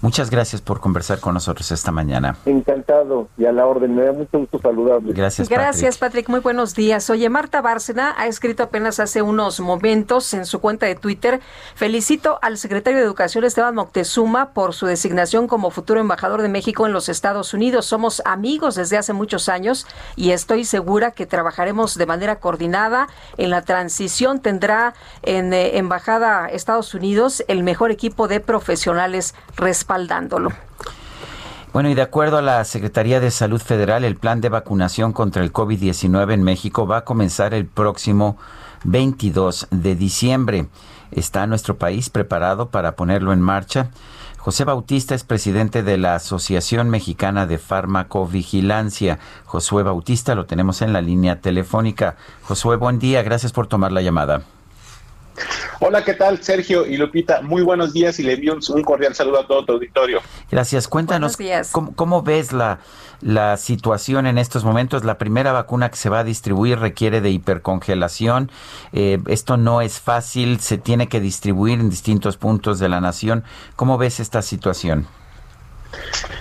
Muchas 0.00 0.30
gracias 0.30 0.60
por 0.60 0.80
conversar 0.80 1.20
con 1.20 1.34
nosotros 1.34 1.70
esta 1.70 1.90
mañana. 1.90 2.36
Encantado 2.44 3.28
y 3.36 3.46
a 3.46 3.52
la 3.52 3.66
orden. 3.66 3.94
Me 3.94 4.04
da 4.04 4.12
mucho 4.12 4.38
gusto 4.38 4.58
saludarles. 4.60 5.14
Gracias, 5.14 5.48
Patrick. 5.48 5.60
Gracias, 5.60 5.98
Patrick. 5.98 6.28
Muy 6.28 6.40
buenos 6.40 6.74
días. 6.74 7.08
Oye, 7.10 7.28
Marta 7.28 7.60
Bárcena 7.62 8.14
ha 8.16 8.26
escrito 8.26 8.62
apenas 8.62 9.00
hace 9.00 9.22
unos 9.22 9.60
momentos 9.60 10.34
en 10.34 10.46
su 10.46 10.60
cuenta 10.60 10.86
de 10.86 10.94
Twitter. 10.94 11.40
Felicito 11.74 12.38
al 12.42 12.58
secretario 12.58 12.98
de 12.98 13.04
Educación 13.04 13.44
Esteban 13.44 13.74
Moctezuma 13.74 14.50
por 14.50 14.74
su 14.74 14.86
designación 14.86 15.46
como 15.46 15.70
futuro 15.70 16.00
embajador 16.00 16.42
de 16.42 16.48
México 16.48 16.86
en 16.86 16.92
los 16.92 17.08
Estados 17.08 17.54
Unidos. 17.54 17.86
Somos 17.86 18.22
amigos 18.24 18.74
desde 18.74 18.96
hace 18.96 19.12
muchos 19.12 19.48
años 19.48 19.86
y 20.16 20.30
estoy 20.30 20.64
segura 20.64 21.12
que 21.12 21.26
trabajaremos 21.26 21.96
de 21.96 22.06
manera 22.06 22.36
coordinada. 22.36 23.08
En 23.36 23.50
la 23.50 23.62
transición 23.62 24.40
tendrá 24.40 24.94
en 25.22 25.52
eh, 25.52 25.78
Embajada 25.78 26.48
Estados 26.48 26.94
Unidos 26.94 27.44
el 27.48 27.62
mejor 27.62 27.90
equipo 27.90 28.28
de 28.28 28.40
profesionales 28.40 29.34
bueno, 31.74 31.88
y 31.88 31.94
de 31.94 32.02
acuerdo 32.02 32.38
a 32.38 32.42
la 32.42 32.64
Secretaría 32.64 33.18
de 33.18 33.32
Salud 33.32 33.60
Federal, 33.60 34.04
el 34.04 34.14
plan 34.14 34.40
de 34.40 34.48
vacunación 34.48 35.12
contra 35.12 35.42
el 35.42 35.52
COVID-19 35.52 36.32
en 36.32 36.44
México 36.44 36.86
va 36.86 36.98
a 36.98 37.04
comenzar 37.04 37.52
el 37.52 37.66
próximo 37.66 38.36
22 38.84 39.66
de 39.72 39.96
diciembre. 39.96 40.68
¿Está 41.10 41.48
nuestro 41.48 41.76
país 41.76 42.10
preparado 42.10 42.68
para 42.68 42.94
ponerlo 42.94 43.32
en 43.32 43.40
marcha? 43.40 43.90
José 44.38 44.62
Bautista 44.62 45.16
es 45.16 45.24
presidente 45.24 45.82
de 45.82 45.98
la 45.98 46.14
Asociación 46.14 46.90
Mexicana 46.90 47.44
de 47.46 47.58
Farmacovigilancia. 47.58 49.18
Josué 49.44 49.82
Bautista 49.82 50.36
lo 50.36 50.46
tenemos 50.46 50.80
en 50.80 50.92
la 50.92 51.00
línea 51.00 51.40
telefónica. 51.40 52.14
Josué, 52.42 52.76
buen 52.76 53.00
día, 53.00 53.24
gracias 53.24 53.50
por 53.50 53.66
tomar 53.66 53.90
la 53.90 54.02
llamada. 54.02 54.42
Hola, 55.80 56.04
¿qué 56.04 56.14
tal? 56.14 56.42
Sergio 56.42 56.86
y 56.86 56.96
Lupita, 56.96 57.42
muy 57.42 57.62
buenos 57.62 57.92
días 57.92 58.18
y 58.18 58.22
le 58.22 58.34
envío 58.34 58.54
un, 58.54 58.82
cordial 58.82 59.14
saludo 59.14 59.40
a 59.40 59.46
todo 59.46 59.64
tu 59.64 59.72
auditorio. 59.72 60.20
Gracias. 60.50 60.88
Cuéntanos, 60.88 61.36
¿cómo, 61.72 62.22
ves 62.22 62.52
la, 62.52 62.78
la 63.20 63.56
situación 63.56 64.26
en 64.26 64.38
estos 64.38 64.64
momentos? 64.64 65.04
La 65.04 65.18
primera 65.18 65.52
vacuna 65.52 65.90
que 65.90 65.96
se 65.96 66.08
va 66.08 66.20
a 66.20 66.24
distribuir 66.24 66.78
requiere 66.78 67.20
de 67.20 67.30
hipercongelación. 67.30 68.50
Eh, 68.92 69.18
esto 69.26 69.56
no 69.56 69.80
es 69.80 70.00
fácil, 70.00 70.60
se 70.60 70.78
tiene 70.78 71.08
que 71.08 71.20
distribuir 71.20 71.80
en 71.80 71.90
distintos 71.90 72.36
puntos 72.36 72.78
de 72.78 72.88
la 72.88 73.00
nación. 73.00 73.44
¿Cómo 73.76 73.98
ves 73.98 74.20
esta 74.20 74.42
situación? 74.42 75.06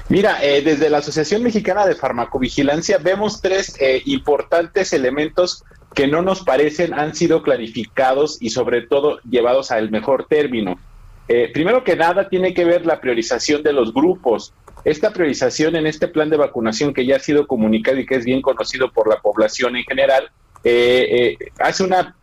Mira, 0.09 0.43
eh, 0.43 0.61
desde 0.61 0.89
la 0.89 0.99
Asociación 0.99 1.43
Mexicana 1.43 1.85
de 1.85 1.95
Farmacovigilancia 1.95 2.97
vemos 2.97 3.41
tres 3.41 3.75
eh, 3.79 4.01
importantes 4.05 4.93
elementos 4.93 5.63
que 5.93 6.07
no 6.07 6.21
nos 6.21 6.43
parecen 6.43 6.93
han 6.93 7.15
sido 7.15 7.43
clarificados 7.43 8.41
y 8.41 8.49
sobre 8.49 8.81
todo 8.81 9.19
llevados 9.29 9.71
al 9.71 9.91
mejor 9.91 10.25
término. 10.27 10.79
Eh, 11.27 11.49
primero 11.53 11.83
que 11.83 11.95
nada, 11.95 12.29
tiene 12.29 12.53
que 12.53 12.65
ver 12.65 12.85
la 12.85 12.99
priorización 12.99 13.63
de 13.63 13.73
los 13.73 13.93
grupos. 13.93 14.53
Esta 14.83 15.11
priorización 15.11 15.75
en 15.75 15.87
este 15.87 16.07
plan 16.07 16.29
de 16.29 16.37
vacunación 16.37 16.93
que 16.93 17.05
ya 17.05 17.17
ha 17.17 17.19
sido 17.19 17.47
comunicado 17.47 17.99
y 17.99 18.05
que 18.05 18.15
es 18.15 18.25
bien 18.25 18.41
conocido 18.41 18.91
por 18.91 19.07
la 19.07 19.21
población 19.21 19.77
en 19.77 19.83
general, 19.83 20.29
eh, 20.63 21.37
eh, 21.39 21.51
hace 21.59 21.83
una, 21.83 22.15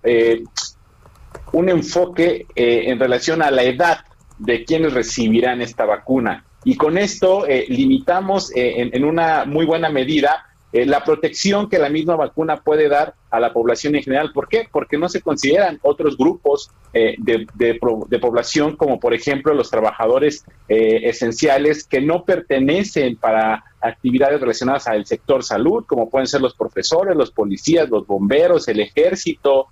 un 1.52 1.68
enfoque 1.68 2.46
en 2.54 2.98
relación 2.98 3.42
a 3.42 3.50
la 3.50 3.62
edad 3.62 4.00
de 4.38 4.64
quienes 4.64 4.92
recibirán 4.92 5.62
esta 5.62 5.86
vacuna. 5.86 6.44
Y 6.64 6.76
con 6.76 6.98
esto 6.98 7.46
limitamos 7.68 8.52
en, 8.54 8.94
en 8.94 9.04
una 9.04 9.46
muy 9.46 9.64
buena 9.64 9.88
medida 9.88 10.49
eh, 10.72 10.86
la 10.86 11.02
protección 11.02 11.68
que 11.68 11.80
la 11.80 11.88
misma 11.88 12.14
vacuna 12.14 12.58
puede 12.58 12.88
dar 12.88 13.14
a 13.30 13.40
la 13.40 13.52
población 13.52 13.96
en 13.96 14.04
general. 14.04 14.30
¿Por 14.32 14.46
qué? 14.48 14.68
Porque 14.70 14.98
no 14.98 15.08
se 15.08 15.20
consideran 15.20 15.80
otros 15.82 16.16
grupos 16.16 16.70
eh, 16.92 17.16
de, 17.18 17.46
de, 17.54 18.18
población, 18.20 18.76
como 18.76 19.00
por 19.00 19.12
ejemplo 19.12 19.52
los 19.52 19.68
trabajadores 19.70 20.44
eh, 20.68 21.00
esenciales 21.04 21.84
que 21.84 22.00
no 22.00 22.24
pertenecen 22.24 23.16
para 23.16 23.64
actividades 23.80 24.40
relacionadas 24.40 24.86
al 24.86 25.06
sector 25.06 25.42
salud, 25.42 25.84
como 25.86 26.08
pueden 26.08 26.28
ser 26.28 26.40
los 26.40 26.54
profesores, 26.54 27.16
los 27.16 27.32
policías, 27.32 27.90
los 27.90 28.06
bomberos, 28.06 28.68
el 28.68 28.80
ejército, 28.80 29.68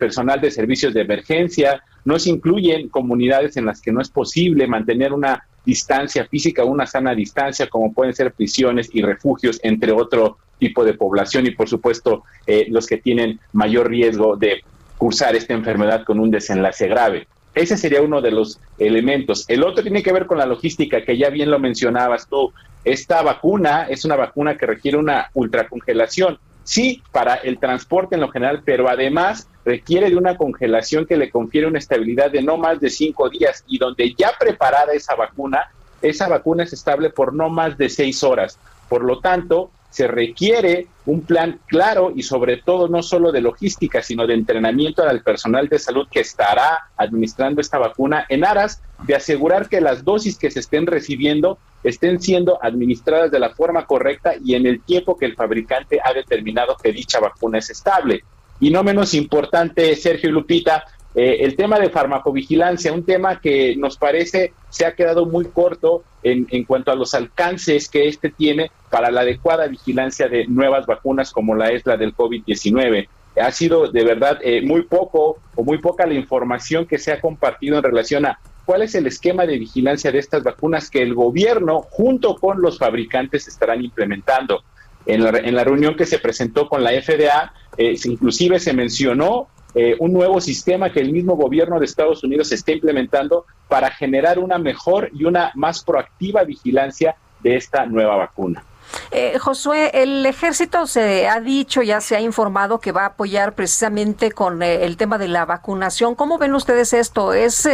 personal 0.00 0.40
de 0.40 0.50
servicios 0.50 0.92
de 0.92 1.02
emergencia. 1.02 1.84
No 2.04 2.18
se 2.18 2.30
incluyen 2.30 2.88
comunidades 2.88 3.56
en 3.56 3.64
las 3.64 3.80
que 3.80 3.92
no 3.92 4.00
es 4.00 4.10
posible 4.10 4.66
mantener 4.66 5.12
una 5.12 5.44
distancia 5.70 6.26
física, 6.26 6.64
una 6.64 6.84
sana 6.84 7.14
distancia, 7.14 7.68
como 7.68 7.92
pueden 7.92 8.12
ser 8.12 8.32
prisiones 8.32 8.90
y 8.92 9.02
refugios, 9.02 9.60
entre 9.62 9.92
otro 9.92 10.38
tipo 10.58 10.84
de 10.84 10.94
población 10.94 11.46
y 11.46 11.52
por 11.52 11.68
supuesto 11.68 12.24
eh, 12.44 12.66
los 12.68 12.88
que 12.88 12.98
tienen 12.98 13.38
mayor 13.52 13.88
riesgo 13.88 14.36
de 14.36 14.64
cursar 14.98 15.36
esta 15.36 15.54
enfermedad 15.54 16.04
con 16.04 16.18
un 16.18 16.28
desenlace 16.28 16.88
grave. 16.88 17.28
Ese 17.54 17.76
sería 17.76 18.02
uno 18.02 18.20
de 18.20 18.32
los 18.32 18.58
elementos. 18.78 19.44
El 19.48 19.62
otro 19.62 19.82
tiene 19.84 20.02
que 20.02 20.12
ver 20.12 20.26
con 20.26 20.38
la 20.38 20.46
logística, 20.46 21.04
que 21.04 21.16
ya 21.16 21.30
bien 21.30 21.50
lo 21.50 21.60
mencionabas 21.60 22.28
tú. 22.28 22.52
Esta 22.84 23.22
vacuna 23.22 23.86
es 23.88 24.04
una 24.04 24.16
vacuna 24.16 24.56
que 24.56 24.66
requiere 24.66 24.98
una 24.98 25.30
ultracongelación 25.34 26.38
sí 26.64 27.02
para 27.12 27.34
el 27.34 27.58
transporte 27.58 28.14
en 28.16 28.20
lo 28.20 28.30
general, 28.30 28.62
pero 28.64 28.88
además 28.88 29.48
requiere 29.70 30.10
de 30.10 30.16
una 30.16 30.36
congelación 30.36 31.06
que 31.06 31.16
le 31.16 31.30
confiere 31.30 31.68
una 31.68 31.78
estabilidad 31.78 32.32
de 32.32 32.42
no 32.42 32.56
más 32.56 32.80
de 32.80 32.90
cinco 32.90 33.30
días 33.30 33.62
y 33.68 33.78
donde 33.78 34.14
ya 34.18 34.32
preparada 34.36 34.92
esa 34.92 35.14
vacuna, 35.14 35.70
esa 36.02 36.28
vacuna 36.28 36.64
es 36.64 36.72
estable 36.72 37.10
por 37.10 37.32
no 37.32 37.48
más 37.50 37.78
de 37.78 37.88
seis 37.88 38.24
horas. 38.24 38.58
Por 38.88 39.04
lo 39.04 39.20
tanto, 39.20 39.70
se 39.90 40.08
requiere 40.08 40.88
un 41.06 41.22
plan 41.22 41.60
claro 41.66 42.12
y 42.14 42.24
sobre 42.24 42.56
todo 42.56 42.88
no 42.88 43.02
solo 43.02 43.30
de 43.30 43.40
logística, 43.40 44.02
sino 44.02 44.26
de 44.26 44.34
entrenamiento 44.34 45.04
al 45.04 45.22
personal 45.22 45.68
de 45.68 45.78
salud 45.78 46.08
que 46.10 46.20
estará 46.20 46.90
administrando 46.96 47.60
esta 47.60 47.78
vacuna 47.78 48.26
en 48.28 48.44
aras 48.44 48.82
de 49.06 49.14
asegurar 49.14 49.68
que 49.68 49.80
las 49.80 50.04
dosis 50.04 50.36
que 50.36 50.50
se 50.50 50.60
estén 50.60 50.86
recibiendo 50.86 51.58
estén 51.84 52.20
siendo 52.20 52.58
administradas 52.60 53.30
de 53.30 53.38
la 53.38 53.50
forma 53.50 53.86
correcta 53.86 54.34
y 54.44 54.54
en 54.56 54.66
el 54.66 54.82
tiempo 54.82 55.16
que 55.16 55.26
el 55.26 55.36
fabricante 55.36 56.00
ha 56.02 56.12
determinado 56.12 56.76
que 56.76 56.92
dicha 56.92 57.20
vacuna 57.20 57.58
es 57.58 57.70
estable. 57.70 58.24
Y 58.60 58.70
no 58.70 58.82
menos 58.84 59.14
importante, 59.14 59.96
Sergio 59.96 60.30
Lupita, 60.30 60.84
eh, 61.14 61.38
el 61.40 61.56
tema 61.56 61.78
de 61.80 61.90
farmacovigilancia, 61.90 62.92
un 62.92 63.04
tema 63.04 63.40
que 63.40 63.74
nos 63.76 63.96
parece 63.96 64.52
se 64.68 64.86
ha 64.86 64.94
quedado 64.94 65.26
muy 65.26 65.46
corto 65.46 66.04
en, 66.22 66.46
en, 66.50 66.64
cuanto 66.64 66.92
a 66.92 66.94
los 66.94 67.14
alcances 67.14 67.88
que 67.88 68.06
este 68.06 68.30
tiene 68.30 68.70
para 68.90 69.10
la 69.10 69.22
adecuada 69.22 69.66
vigilancia 69.66 70.28
de 70.28 70.46
nuevas 70.46 70.86
vacunas 70.86 71.32
como 71.32 71.56
la 71.56 71.70
es 71.70 71.84
la 71.84 71.96
del 71.96 72.14
COVID-19. 72.14 73.08
Ha 73.40 73.50
sido 73.50 73.90
de 73.90 74.04
verdad 74.04 74.38
eh, 74.42 74.62
muy 74.62 74.82
poco 74.82 75.38
o 75.56 75.64
muy 75.64 75.78
poca 75.78 76.06
la 76.06 76.14
información 76.14 76.86
que 76.86 76.98
se 76.98 77.12
ha 77.12 77.20
compartido 77.20 77.78
en 77.78 77.82
relación 77.82 78.26
a 78.26 78.38
cuál 78.64 78.82
es 78.82 78.94
el 78.94 79.06
esquema 79.08 79.46
de 79.46 79.58
vigilancia 79.58 80.12
de 80.12 80.18
estas 80.18 80.44
vacunas 80.44 80.90
que 80.90 81.02
el 81.02 81.14
gobierno 81.14 81.82
junto 81.90 82.36
con 82.36 82.60
los 82.60 82.78
fabricantes 82.78 83.48
estarán 83.48 83.82
implementando. 83.82 84.62
En 85.06 85.24
la, 85.24 85.30
en 85.30 85.54
la 85.54 85.64
reunión 85.64 85.96
que 85.96 86.06
se 86.06 86.18
presentó 86.18 86.68
con 86.68 86.84
la 86.84 86.90
FDA, 86.90 87.52
eh, 87.76 87.96
inclusive 88.04 88.60
se 88.60 88.72
mencionó 88.72 89.48
eh, 89.74 89.96
un 90.00 90.12
nuevo 90.12 90.40
sistema 90.40 90.92
que 90.92 91.00
el 91.00 91.12
mismo 91.12 91.36
gobierno 91.36 91.78
de 91.78 91.84
Estados 91.84 92.24
Unidos 92.24 92.50
está 92.52 92.72
implementando 92.72 93.46
para 93.68 93.90
generar 93.90 94.38
una 94.38 94.58
mejor 94.58 95.10
y 95.12 95.24
una 95.24 95.52
más 95.54 95.84
proactiva 95.84 96.42
vigilancia 96.44 97.16
de 97.40 97.56
esta 97.56 97.86
nueva 97.86 98.16
vacuna. 98.16 98.64
Eh, 99.12 99.38
Josué, 99.38 99.90
el 99.94 100.26
ejército 100.26 100.86
se 100.88 101.28
ha 101.28 101.40
dicho, 101.40 101.82
ya 101.82 102.00
se 102.00 102.16
ha 102.16 102.20
informado 102.20 102.80
que 102.80 102.90
va 102.90 103.02
a 103.02 103.06
apoyar 103.06 103.54
precisamente 103.54 104.32
con 104.32 104.62
eh, 104.62 104.84
el 104.84 104.96
tema 104.96 105.16
de 105.16 105.28
la 105.28 105.44
vacunación. 105.44 106.16
¿Cómo 106.16 106.38
ven 106.38 106.54
ustedes 106.54 106.92
esto? 106.92 107.32
¿Es, 107.32 107.68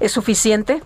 ¿es 0.00 0.12
suficiente? 0.12 0.82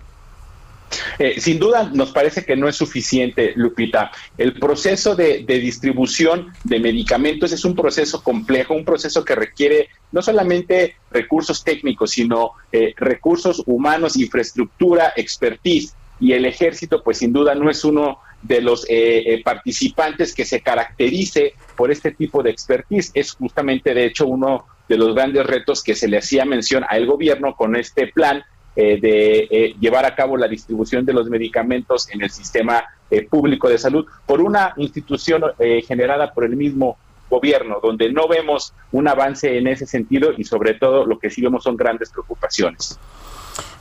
Eh, 1.19 1.39
sin 1.39 1.59
duda 1.59 1.89
nos 1.93 2.11
parece 2.11 2.45
que 2.45 2.55
no 2.55 2.67
es 2.67 2.75
suficiente, 2.75 3.53
Lupita. 3.55 4.11
El 4.37 4.53
proceso 4.53 5.15
de, 5.15 5.43
distribución 5.47 6.53
de 6.63 6.79
medicamentos 6.79 7.51
es 7.51 7.65
un 7.65 7.75
proceso 7.75 8.23
complejo, 8.23 8.73
un 8.73 8.85
proceso 8.85 9.25
que 9.25 9.35
requiere 9.35 9.89
no 10.11 10.21
solamente 10.21 10.95
recursos 11.11 11.63
técnicos, 11.63 12.11
sino 12.11 12.51
eh, 12.71 12.93
recursos 12.97 13.63
humanos, 13.65 14.17
infraestructura, 14.17 15.13
expertise. 15.15 15.95
Y 16.19 16.33
el 16.33 16.45
ejército, 16.45 17.03
pues 17.03 17.19
sin 17.19 17.31
duda 17.31 17.53
no 17.53 17.69
es 17.69 17.83
uno 17.83 18.19
de 18.41 18.61
los 18.61 18.85
eh, 18.89 19.41
participantes 19.43 20.33
que 20.33 20.45
se 20.45 20.61
caracterice 20.61 21.53
por 21.75 21.91
este 21.91 22.11
tipo 22.11 22.41
de 22.41 22.49
expertise. 22.49 23.11
Es 23.13 23.33
justamente, 23.33 23.93
de 23.93 24.05
hecho, 24.05 24.25
uno 24.25 24.65
de 24.87 24.97
los 24.97 25.13
grandes 25.13 25.45
retos 25.45 25.83
que 25.83 25.95
se 25.95 26.07
le 26.07 26.17
hacía 26.17 26.45
mención 26.45 26.85
al 26.89 27.05
gobierno 27.05 27.55
con 27.55 27.75
este 27.75 28.07
plan 28.07 28.43
eh, 28.79 28.99
de 29.01 29.47
eh, 29.49 29.75
llevar 29.79 30.05
a 30.05 30.13
cabo 30.13 30.37
la 30.37 30.47
distribución 30.47 31.03
de 31.03 31.11
los 31.11 31.31
medicamentos 31.31 32.07
en 32.11 32.21
el 32.21 32.29
sistema 32.29 32.83
eh, 33.09 33.27
público 33.27 33.67
de 33.67 33.79
salud 33.79 34.05
por 34.27 34.39
una 34.39 34.75
institución 34.77 35.41
generada 35.87 36.31
por 36.31 36.43
el 36.43 36.55
mismo 36.55 36.95
gobierno, 37.27 37.79
donde 37.81 38.11
no 38.11 38.27
vemos 38.27 38.75
un 38.91 39.07
avance 39.07 39.57
en 39.57 39.65
ese 39.65 39.87
sentido 39.87 40.29
y 40.37 40.43
sobre 40.43 40.75
todo 40.75 41.07
lo 41.07 41.17
que 41.17 41.31
sí 41.31 41.41
vemos 41.41 41.63
son 41.63 41.75
grandes 41.75 42.11
preocupaciones. 42.11 42.99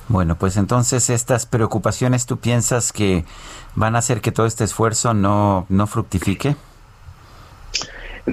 Bueno, 0.09 0.37
pues 0.39 0.57
entonces 0.57 1.11
estas 1.11 1.45
preocupaciones, 1.45 2.25
¿tú 2.25 2.39
piensas 2.39 2.91
que 2.91 3.27
van 3.75 3.97
a 3.97 3.99
hacer 3.99 4.23
que 4.23 4.33
todo 4.33 4.47
este 4.47 4.65
esfuerzo 4.65 5.13
no, 5.13 5.67
no 5.69 5.87
fructifique? 5.87 6.57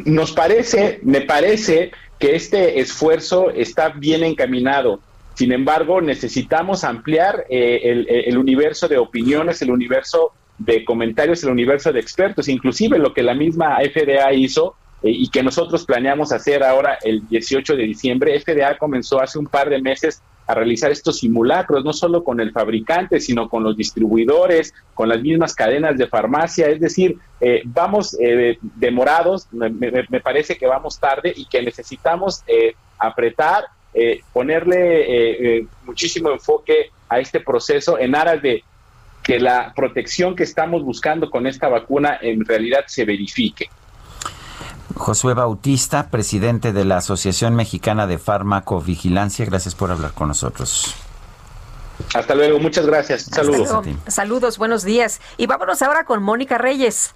Nos 0.06 0.32
parece, 0.32 1.02
me 1.04 1.20
parece 1.20 1.92
que 2.20 2.38
este 2.38 2.80
esfuerzo 2.80 3.50
está 3.50 3.90
bien 3.90 4.24
encaminado. 4.24 5.02
Sin 5.36 5.52
embargo, 5.52 6.00
necesitamos 6.00 6.84
ampliar 6.84 7.46
eh, 7.50 8.24
el, 8.28 8.38
universo 8.38 8.88
de 8.88 8.98
opiniones, 8.98 9.62
el 9.62 9.72
universo 9.72 10.32
de 10.60 10.86
comentarios, 10.86 11.44
el 11.44 11.50
universo 11.50 11.92
de 11.92 12.00
expertos, 12.00 12.48
inclusive 12.48 13.00
lo 13.00 13.14
que 13.14 13.24
la 13.24 13.34
misma 13.34 13.78
FDA 13.78 14.32
hizo 14.34 14.76
eh, 15.02 15.10
y 15.10 15.30
que 15.30 15.42
nosotros 15.42 15.86
planeamos 15.86 16.32
hacer 16.32 16.64
ahora 16.64 17.00
el 17.02 17.28
18 17.28 17.76
de 17.76 17.84
diciembre. 17.84 18.40
FDA 18.40 18.78
comenzó 18.78 19.20
hace 19.22 19.40
un 19.40 19.48
par 19.48 19.70
de 19.70 19.82
meses 19.82 20.22
a 20.46 20.54
realizar 20.54 20.92
estos 20.92 21.20
simulacros, 21.20 21.84
no 21.84 21.94
solo 21.94 22.24
con 22.24 22.40
el 22.40 22.52
fabricante, 22.52 23.20
sino 23.20 23.50
con 23.50 23.64
los 23.64 23.76
distribuidores, 23.76 24.74
con 24.94 25.10
las 25.10 25.22
mismas 25.22 25.56
cadenas 25.56 25.98
de 25.98 26.06
farmacia. 26.06 26.68
Es 26.68 26.80
decir, 26.80 27.18
eh, 27.42 27.64
vamos 27.66 28.16
demorados, 28.76 29.48
me, 29.52 29.70
me, 29.72 30.20
parece 30.20 30.58
que 30.58 30.68
vamos 30.68 31.00
tarde 31.00 31.34
y 31.36 31.46
que 31.46 31.64
necesitamos 31.64 32.44
apretar 33.00 33.64
eh, 33.94 34.22
ponerle 34.34 35.02
eh, 35.02 35.58
eh, 35.58 35.68
muchísimo 35.86 36.32
enfoque 36.32 36.92
a 37.10 37.20
este 37.20 37.40
proceso 37.40 38.00
en 38.00 38.16
aras 38.16 38.42
de 38.42 38.64
que 39.22 39.40
la 39.40 39.72
protección 39.76 40.36
que 40.36 40.44
estamos 40.44 40.84
buscando 40.84 41.30
con 41.30 41.48
esta 41.48 41.70
vacuna 41.70 42.18
en 42.22 42.44
realidad 42.44 42.86
se 42.88 43.06
verifique. 43.06 43.70
Josué 44.96 45.34
Bautista, 45.34 46.10
presidente 46.10 46.74
de 46.74 46.86
la 46.86 46.98
Asociación 46.98 47.56
Mexicana 47.56 48.06
de 48.06 48.18
Farmacovigilancia, 48.18 49.46
gracias 49.46 49.76
por 49.76 49.92
hablar 49.92 50.12
con 50.14 50.28
nosotros. 50.28 50.96
Hasta 52.14 52.36
luego, 52.36 52.60
muchas 52.60 52.86
gracias. 52.86 53.24
Saludos. 53.24 53.86
Saludos, 54.08 54.58
buenos 54.58 54.84
días. 54.84 55.22
Y 55.38 55.48
vámonos 55.48 55.82
ahora 55.82 56.04
con 56.06 56.22
Mónica 56.22 56.58
Reyes. 56.58 57.14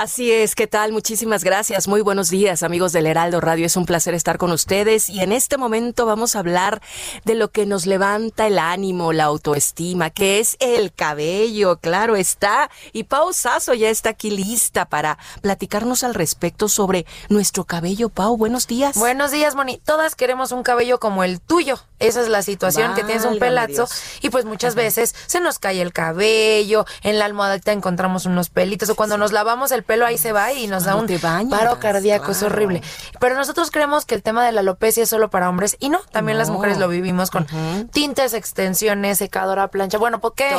Así 0.00 0.32
es, 0.32 0.54
¿qué 0.54 0.66
tal? 0.66 0.92
Muchísimas 0.92 1.44
gracias. 1.44 1.86
Muy 1.86 2.00
buenos 2.00 2.30
días, 2.30 2.62
amigos 2.62 2.92
del 2.92 3.04
Heraldo 3.04 3.38
Radio. 3.38 3.66
Es 3.66 3.76
un 3.76 3.84
placer 3.84 4.14
estar 4.14 4.38
con 4.38 4.50
ustedes 4.50 5.10
y 5.10 5.20
en 5.20 5.30
este 5.30 5.58
momento 5.58 6.06
vamos 6.06 6.34
a 6.34 6.38
hablar 6.38 6.80
de 7.26 7.34
lo 7.34 7.50
que 7.50 7.66
nos 7.66 7.84
levanta 7.84 8.46
el 8.46 8.58
ánimo, 8.58 9.12
la 9.12 9.24
autoestima, 9.24 10.08
que 10.08 10.38
es 10.38 10.56
el 10.58 10.94
cabello. 10.94 11.76
Claro 11.76 12.16
está. 12.16 12.70
Y 12.94 13.04
Pau 13.04 13.34
Sasso 13.34 13.74
ya 13.74 13.90
está 13.90 14.08
aquí 14.08 14.30
lista 14.30 14.86
para 14.86 15.18
platicarnos 15.42 16.02
al 16.02 16.14
respecto 16.14 16.70
sobre 16.70 17.04
nuestro 17.28 17.64
cabello. 17.64 18.08
Pau, 18.08 18.38
buenos 18.38 18.66
días. 18.66 18.96
Buenos 18.96 19.32
días, 19.32 19.54
Moni. 19.54 19.82
Todas 19.84 20.14
queremos 20.14 20.50
un 20.50 20.62
cabello 20.62 20.98
como 20.98 21.24
el 21.24 21.42
tuyo. 21.42 21.78
Esa 21.98 22.22
es 22.22 22.28
la 22.28 22.40
situación, 22.40 22.94
que 22.94 23.04
tienes 23.04 23.26
un 23.26 23.38
pelazo 23.38 23.86
y 24.22 24.30
pues 24.30 24.46
muchas 24.46 24.74
veces 24.74 25.14
se 25.26 25.38
nos 25.38 25.58
cae 25.58 25.82
el 25.82 25.92
cabello, 25.92 26.86
en 27.02 27.18
la 27.18 27.26
almohadita 27.26 27.72
encontramos 27.72 28.24
unos 28.24 28.48
pelitos 28.48 28.88
o 28.88 28.94
cuando 28.94 29.18
nos 29.18 29.32
lavamos 29.32 29.70
el 29.70 29.82
pelo 29.90 30.06
ahí 30.06 30.18
se 30.18 30.30
va 30.30 30.52
y 30.52 30.68
nos 30.68 30.84
da 30.84 30.94
un 30.94 31.08
paro 31.50 31.80
cardíaco, 31.80 32.30
es 32.30 32.44
horrible. 32.44 32.80
Pero 33.18 33.34
nosotros 33.34 33.72
creemos 33.72 34.06
que 34.06 34.14
el 34.14 34.22
tema 34.22 34.46
de 34.46 34.52
la 34.52 34.60
alopecia 34.60 35.02
es 35.02 35.08
solo 35.08 35.30
para 35.30 35.48
hombres 35.48 35.76
y 35.80 35.88
no, 35.88 35.98
también 36.12 36.38
las 36.38 36.48
mujeres 36.48 36.78
lo 36.78 36.86
vivimos 36.86 37.32
con 37.32 37.44
tintes, 37.90 38.32
extensiones, 38.32 39.18
secadora, 39.18 39.66
plancha, 39.66 39.98
bueno, 39.98 40.20
¿por 40.20 40.34
qué? 40.34 40.50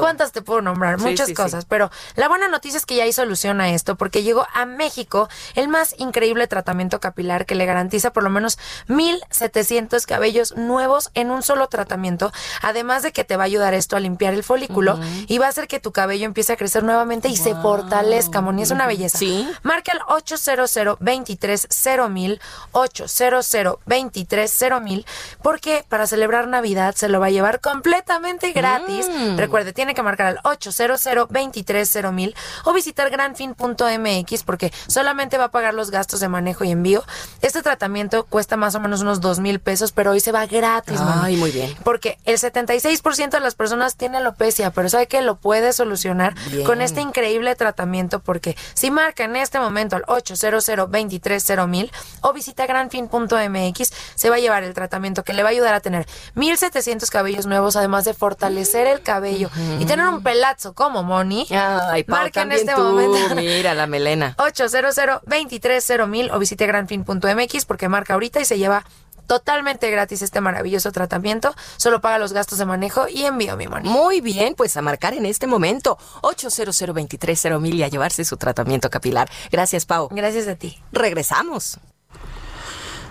¿Cuántas 0.00 0.32
te 0.32 0.42
puedo 0.42 0.62
nombrar? 0.62 0.98
Muchas 0.98 1.30
cosas, 1.30 1.64
pero 1.64 1.92
la 2.16 2.26
buena 2.26 2.48
noticia 2.48 2.76
es 2.76 2.86
que 2.86 2.96
ya 2.96 3.04
hay 3.04 3.12
solución 3.12 3.60
a 3.60 3.70
esto 3.70 3.94
porque 3.94 4.24
llegó 4.24 4.48
a 4.52 4.66
México 4.66 5.28
el 5.54 5.68
más 5.68 5.94
increíble 5.98 6.48
tratamiento 6.48 6.98
capilar 6.98 7.46
que 7.46 7.54
le 7.54 7.66
garantiza 7.66 8.12
por 8.12 8.24
lo 8.24 8.30
menos 8.30 8.58
1700 8.88 10.06
cabellos 10.06 10.56
nuevos 10.56 11.12
en 11.14 11.30
un 11.30 11.44
solo 11.44 11.68
tratamiento, 11.68 12.32
además 12.62 13.04
de 13.04 13.12
que 13.12 13.22
te 13.22 13.36
va 13.36 13.44
a 13.44 13.46
ayudar 13.46 13.74
esto 13.74 13.96
a 13.96 14.00
limpiar 14.00 14.34
el 14.34 14.42
folículo 14.42 14.98
y 15.28 15.38
va 15.38 15.46
a 15.46 15.50
hacer 15.50 15.68
que 15.68 15.78
tu 15.78 15.92
cabello 15.92 16.26
empiece 16.26 16.52
a 16.52 16.56
crecer 16.56 16.82
nuevamente 16.82 17.28
y 17.28 17.36
se 17.36 17.54
fortalezca, 17.54 18.40
Moni, 18.46 18.62
es 18.62 18.70
una 18.70 18.86
belleza. 18.86 19.18
Sí. 19.18 19.48
Marca 19.62 19.92
el 19.92 19.98
800 20.06 20.96
23 21.00 21.68
mil 22.08 22.40
800 22.72 23.78
23 23.84 24.64
mil 24.80 25.06
porque 25.42 25.84
para 25.88 26.06
celebrar 26.06 26.46
Navidad 26.46 26.94
se 26.94 27.08
lo 27.08 27.18
va 27.18 27.26
a 27.26 27.30
llevar 27.30 27.60
completamente 27.60 28.52
gratis. 28.52 29.08
Mm. 29.08 29.36
Recuerde, 29.36 29.72
tiene 29.72 29.94
que 29.94 30.02
marcar 30.02 30.26
al 30.28 30.40
800 30.44 31.28
23 31.28 32.12
mil 32.12 32.34
o 32.64 32.72
visitar 32.72 33.10
granfin.mx 33.10 34.42
porque 34.44 34.72
solamente 34.86 35.38
va 35.38 35.44
a 35.44 35.50
pagar 35.50 35.74
los 35.74 35.90
gastos 35.90 36.20
de 36.20 36.28
manejo 36.28 36.64
y 36.64 36.70
envío. 36.70 37.02
Este 37.42 37.62
tratamiento 37.62 38.24
cuesta 38.24 38.56
más 38.56 38.74
o 38.74 38.80
menos 38.80 39.02
unos 39.02 39.20
dos 39.20 39.40
mil 39.40 39.58
pesos, 39.58 39.92
pero 39.92 40.12
hoy 40.12 40.20
se 40.20 40.32
va 40.32 40.46
gratis. 40.46 41.00
Ay, 41.00 41.36
muy 41.36 41.50
bien. 41.50 41.74
Porque 41.82 42.18
el 42.24 42.38
76% 42.38 43.30
de 43.30 43.40
las 43.40 43.56
personas 43.56 43.96
tiene 43.96 44.18
alopecia, 44.18 44.70
pero 44.70 44.88
sabe 44.88 45.08
que 45.08 45.20
lo 45.22 45.36
puede 45.36 45.72
solucionar 45.72 46.34
con 46.64 46.80
este 46.80 47.00
increíble 47.00 47.54
tratamiento 47.56 48.20
porque 48.36 48.54
si 48.74 48.90
marca 48.90 49.24
en 49.24 49.34
este 49.34 49.58
momento 49.58 49.96
al 49.96 50.04
800 50.08 50.90
23 50.90 51.66
mil 51.66 51.90
o 52.20 52.34
visita 52.34 52.66
granfin.mx, 52.66 53.92
se 54.14 54.28
va 54.28 54.36
a 54.36 54.38
llevar 54.38 54.62
el 54.62 54.74
tratamiento 54.74 55.24
que 55.24 55.32
le 55.32 55.42
va 55.42 55.48
a 55.48 55.52
ayudar 55.52 55.72
a 55.72 55.80
tener 55.80 56.06
1700 56.34 57.10
cabellos 57.10 57.46
nuevos, 57.46 57.76
además 57.76 58.04
de 58.04 58.12
fortalecer 58.12 58.88
el 58.88 59.00
cabello 59.00 59.48
y 59.78 59.86
tener 59.86 60.06
un 60.06 60.22
pelazo 60.22 60.74
como 60.74 61.02
Moni. 61.02 61.46
Ay, 61.50 62.04
marca 62.08 62.42
en 62.42 62.52
este 62.52 62.76
momento. 62.76 63.36
Mira 63.36 63.72
la 63.72 63.86
melena. 63.86 64.34
800 64.36 65.22
23 65.24 65.92
mil 66.06 66.30
o 66.30 66.38
visite 66.38 66.66
granfin.mx 66.66 67.64
porque 67.64 67.88
marca 67.88 68.12
ahorita 68.12 68.40
y 68.40 68.44
se 68.44 68.58
lleva 68.58 68.84
totalmente 69.26 69.90
gratis 69.90 70.22
este 70.22 70.40
maravilloso 70.40 70.92
tratamiento. 70.92 71.54
Solo 71.76 72.00
paga 72.00 72.18
los 72.18 72.32
gastos 72.32 72.58
de 72.58 72.66
manejo 72.66 73.08
y 73.08 73.24
envío 73.24 73.56
mi 73.56 73.66
money. 73.66 73.90
Muy 73.90 74.20
bien, 74.20 74.54
pues 74.54 74.76
a 74.76 74.82
marcar 74.82 75.14
en 75.14 75.26
este 75.26 75.46
momento 75.46 75.98
800 76.22 77.60
mil 77.60 77.74
y 77.74 77.82
a 77.82 77.88
llevarse 77.88 78.24
su 78.24 78.36
tratamiento 78.36 78.90
capilar. 78.90 79.28
Gracias, 79.50 79.86
Pau. 79.86 80.08
Gracias 80.10 80.48
a 80.48 80.54
ti. 80.56 80.78
Regresamos. 80.92 81.78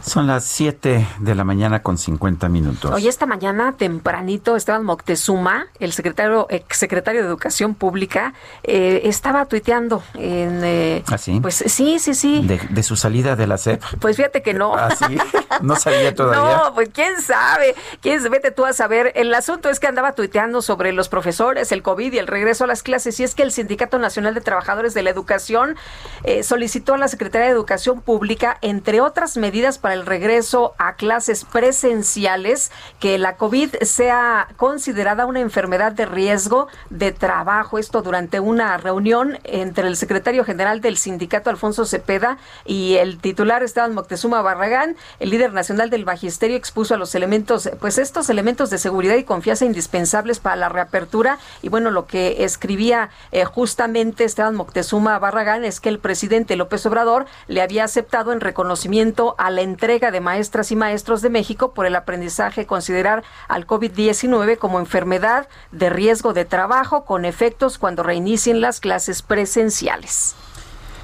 Son 0.06 0.28
las 0.28 0.46
7 0.46 1.08
de 1.20 1.36
la 1.36 1.44
mañana 1.44 1.82
con 1.82 1.98
50 1.98 2.48
minutos. 2.48 2.92
Hoy 2.92 3.08
esta 3.08 3.26
mañana 3.26 3.74
tempranito 3.76 4.56
Esteban 4.56 4.86
Moctezuma, 4.86 5.66
el 5.80 5.94
secretario 5.94 6.46
exsecretario 6.52 7.22
de 7.22 7.28
Educación 7.28 7.74
Pública, 7.74 8.36
eh, 8.64 9.02
estaba 9.06 9.46
tuiteando 9.46 10.04
en 10.14 10.64
eh, 10.64 11.04
¿Ah, 11.08 11.18
sí? 11.18 11.40
pues 11.42 11.56
sí, 11.56 11.98
sí, 11.98 12.14
sí. 12.14 12.46
De, 12.46 12.84
su 12.84 12.96
salida 12.96 13.36
de 13.36 13.48
la 13.48 13.58
SEP. 13.58 13.82
Pues 14.00 14.16
fíjate 14.18 14.44
que 14.44 14.54
no. 14.54 14.76
¿Ah, 14.76 14.96
sí? 14.96 15.18
No 15.62 15.76
sabía 15.76 16.14
todavía. 16.16 16.58
No, 16.58 16.76
pues 16.76 16.90
quién 16.94 17.20
sabe. 17.24 17.74
¿Quién 18.02 18.22
vete 18.30 18.52
tú 18.52 18.64
a 18.66 18.74
saber? 18.74 19.12
El 19.16 19.34
asunto 19.34 19.70
es 19.72 19.80
que 19.80 19.88
andaba 19.88 20.12
tuiteando 20.12 20.62
sobre 20.62 20.92
los 20.92 21.10
profesores, 21.10 21.72
el 21.72 21.82
COVID 21.82 22.14
y 22.14 22.20
el 22.20 22.28
regreso 22.28 22.66
a 22.66 22.68
las 22.68 22.84
clases 22.84 23.20
y 23.20 23.24
es 23.24 23.34
que 23.34 23.42
el 23.42 23.52
Sindicato 23.52 23.98
Nacional 23.98 24.36
de 24.36 24.42
Trabajadores 24.42 24.94
de 24.94 25.02
la 25.02 25.10
Educación 25.10 25.76
eh, 26.24 26.44
solicitó 26.44 26.94
a 26.94 27.00
la 27.00 27.08
Secretaría 27.08 27.48
de 27.48 27.54
Educación 27.54 28.02
Pública 28.02 28.60
entre 28.62 29.02
otras 29.02 29.36
medidas 29.36 29.80
para 29.80 29.95
el 29.96 30.06
regreso 30.06 30.76
a 30.78 30.96
clases 30.96 31.46
presenciales 31.46 32.72
que 33.00 33.18
la 33.18 33.38
COVID 33.38 33.76
sea 33.82 34.48
considerada 34.58 35.26
una 35.26 35.40
enfermedad 35.40 35.92
de 35.94 36.06
riesgo 36.06 36.68
de 36.90 37.12
trabajo. 37.12 37.80
Esto 37.80 38.02
durante 38.02 38.40
una 38.40 38.78
reunión 38.78 39.40
entre 39.44 39.88
el 39.88 39.96
secretario 39.96 40.44
general 40.44 40.82
del 40.82 40.98
sindicato 40.98 41.50
Alfonso 41.50 41.86
Cepeda 41.86 42.38
y 42.66 42.96
el 42.96 43.20
titular 43.20 43.64
Esteban 43.64 43.94
Moctezuma 43.94 44.42
Barragán, 44.42 44.96
el 45.20 45.30
líder 45.30 45.54
nacional 45.54 45.90
del 45.90 46.06
magisterio 46.06 46.58
expuso 46.58 46.94
a 46.94 46.98
los 46.98 47.16
elementos, 47.16 47.70
pues 47.80 47.98
estos 47.98 48.30
elementos 48.30 48.70
de 48.70 48.78
seguridad 48.78 49.16
y 49.16 49.24
confianza 49.24 49.66
indispensables 49.66 50.40
para 50.40 50.56
la 50.58 50.70
reapertura. 50.70 51.40
Y 51.62 51.70
bueno, 51.70 51.90
lo 51.90 52.06
que 52.06 52.44
escribía 52.44 53.10
eh, 53.32 53.46
justamente 53.46 54.26
Esteban 54.26 54.56
Moctezuma 54.56 55.18
Barragán 55.20 55.64
es 55.64 55.80
que 55.80 55.90
el 55.90 56.00
presidente 56.00 56.56
López 56.56 56.86
Obrador 56.86 57.26
le 57.48 57.62
había 57.62 57.86
aceptado 57.86 58.34
en 58.34 58.42
reconocimiento 58.42 59.36
a 59.38 59.50
la 59.50 59.62
entrega 59.62 59.85
de 59.86 60.20
maestras 60.20 60.72
y 60.72 60.76
maestros 60.76 61.22
de 61.22 61.30
México 61.30 61.72
por 61.74 61.86
el 61.86 61.96
aprendizaje 61.96 62.66
considerar 62.66 63.24
al 63.48 63.68
COVID-19 63.68 64.58
como 64.58 64.80
enfermedad 64.80 65.48
de 65.72 65.92
riesgo 65.92 66.34
de 66.34 66.44
trabajo 66.44 67.06
con 67.06 67.24
efectos 67.24 67.78
cuando 67.78 68.02
reinicien 68.02 68.62
las 68.62 68.80
clases 68.80 69.22
presenciales. 69.22 70.36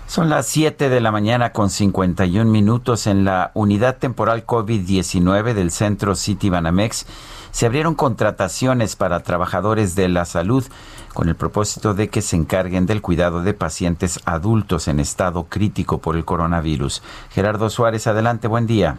Son 0.07 0.29
las 0.29 0.47
7 0.47 0.89
de 0.89 0.99
la 0.99 1.11
mañana 1.11 1.53
con 1.53 1.69
51 1.69 2.49
minutos 2.49 3.05
en 3.05 3.23
la 3.23 3.51
unidad 3.53 3.97
temporal 3.97 4.47
COVID-19 4.47 5.53
del 5.53 5.69
centro 5.69 6.15
City 6.15 6.49
Banamex. 6.49 7.05
Se 7.51 7.67
abrieron 7.67 7.93
contrataciones 7.93 8.95
para 8.95 9.21
trabajadores 9.21 9.93
de 9.93 10.09
la 10.09 10.25
salud 10.25 10.65
con 11.13 11.29
el 11.29 11.35
propósito 11.35 11.93
de 11.93 12.09
que 12.09 12.21
se 12.21 12.35
encarguen 12.35 12.85
del 12.85 13.01
cuidado 13.01 13.43
de 13.43 13.53
pacientes 13.53 14.19
adultos 14.25 14.87
en 14.87 14.99
estado 14.99 15.45
crítico 15.45 15.99
por 15.99 16.15
el 16.15 16.25
coronavirus. 16.25 17.01
Gerardo 17.31 17.69
Suárez, 17.69 18.07
adelante, 18.07 18.47
buen 18.47 18.67
día. 18.67 18.97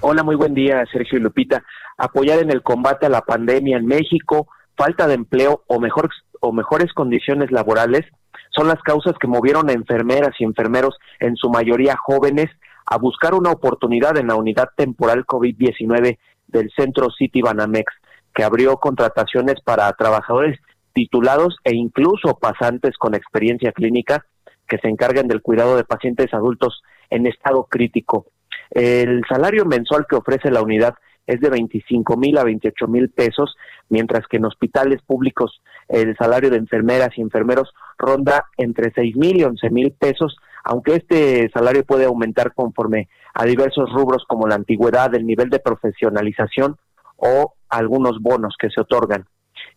Hola, 0.00 0.22
muy 0.22 0.36
buen 0.36 0.54
día, 0.54 0.84
Sergio 0.90 1.18
y 1.18 1.22
Lupita. 1.22 1.62
Apoyar 1.96 2.40
en 2.40 2.50
el 2.50 2.62
combate 2.62 3.06
a 3.06 3.08
la 3.08 3.22
pandemia 3.22 3.78
en 3.78 3.86
México, 3.86 4.48
falta 4.76 5.06
de 5.06 5.14
empleo 5.14 5.62
o, 5.66 5.80
mejor, 5.80 6.10
o 6.40 6.52
mejores 6.52 6.92
condiciones 6.92 7.50
laborales 7.50 8.04
son 8.50 8.68
las 8.68 8.82
causas 8.82 9.14
que 9.18 9.26
movieron 9.26 9.70
a 9.70 9.72
enfermeras 9.72 10.32
y 10.38 10.44
enfermeros, 10.44 10.96
en 11.20 11.36
su 11.36 11.48
mayoría 11.48 11.96
jóvenes, 11.96 12.50
a 12.84 12.98
buscar 12.98 13.34
una 13.34 13.50
oportunidad 13.50 14.18
en 14.18 14.26
la 14.26 14.34
unidad 14.34 14.68
temporal 14.76 15.24
COVID-19 15.24 16.18
del 16.48 16.70
Centro 16.76 17.10
City 17.10 17.40
Banamex, 17.40 17.92
que 18.34 18.44
abrió 18.44 18.76
contrataciones 18.76 19.56
para 19.64 19.90
trabajadores 19.92 20.58
titulados 20.92 21.56
e 21.64 21.74
incluso 21.74 22.38
pasantes 22.40 22.96
con 22.98 23.14
experiencia 23.14 23.72
clínica 23.72 24.26
que 24.68 24.78
se 24.78 24.88
encargan 24.88 25.28
del 25.28 25.42
cuidado 25.42 25.76
de 25.76 25.84
pacientes 25.84 26.32
adultos 26.32 26.82
en 27.10 27.26
estado 27.26 27.64
crítico. 27.64 28.26
El 28.70 29.22
salario 29.28 29.66
mensual 29.66 30.06
que 30.08 30.16
ofrece 30.16 30.50
la 30.50 30.62
unidad 30.62 30.94
es 31.26 31.40
de 31.40 31.50
25 31.50 32.16
mil 32.16 32.38
a 32.38 32.44
28 32.44 32.88
mil 32.88 33.10
pesos, 33.10 33.54
mientras 33.88 34.26
que 34.26 34.38
en 34.38 34.46
hospitales 34.46 35.02
públicos 35.02 35.60
el 35.88 36.16
salario 36.16 36.50
de 36.50 36.56
enfermeras 36.56 37.10
y 37.16 37.20
enfermeros 37.20 37.72
ronda 37.98 38.46
entre 38.56 38.92
6 38.94 39.16
mil 39.16 39.38
y 39.38 39.44
11 39.44 39.70
mil 39.70 39.92
pesos, 39.92 40.36
aunque 40.64 40.94
este 40.94 41.50
salario 41.52 41.84
puede 41.84 42.06
aumentar 42.06 42.54
conforme 42.54 43.08
a 43.34 43.44
diversos 43.44 43.92
rubros 43.92 44.24
como 44.26 44.46
la 44.46 44.54
antigüedad, 44.54 45.14
el 45.14 45.26
nivel 45.26 45.50
de 45.50 45.60
profesionalización 45.60 46.76
o 47.16 47.54
algunos 47.68 48.20
bonos 48.20 48.54
que 48.58 48.70
se 48.70 48.80
otorgan. 48.80 49.26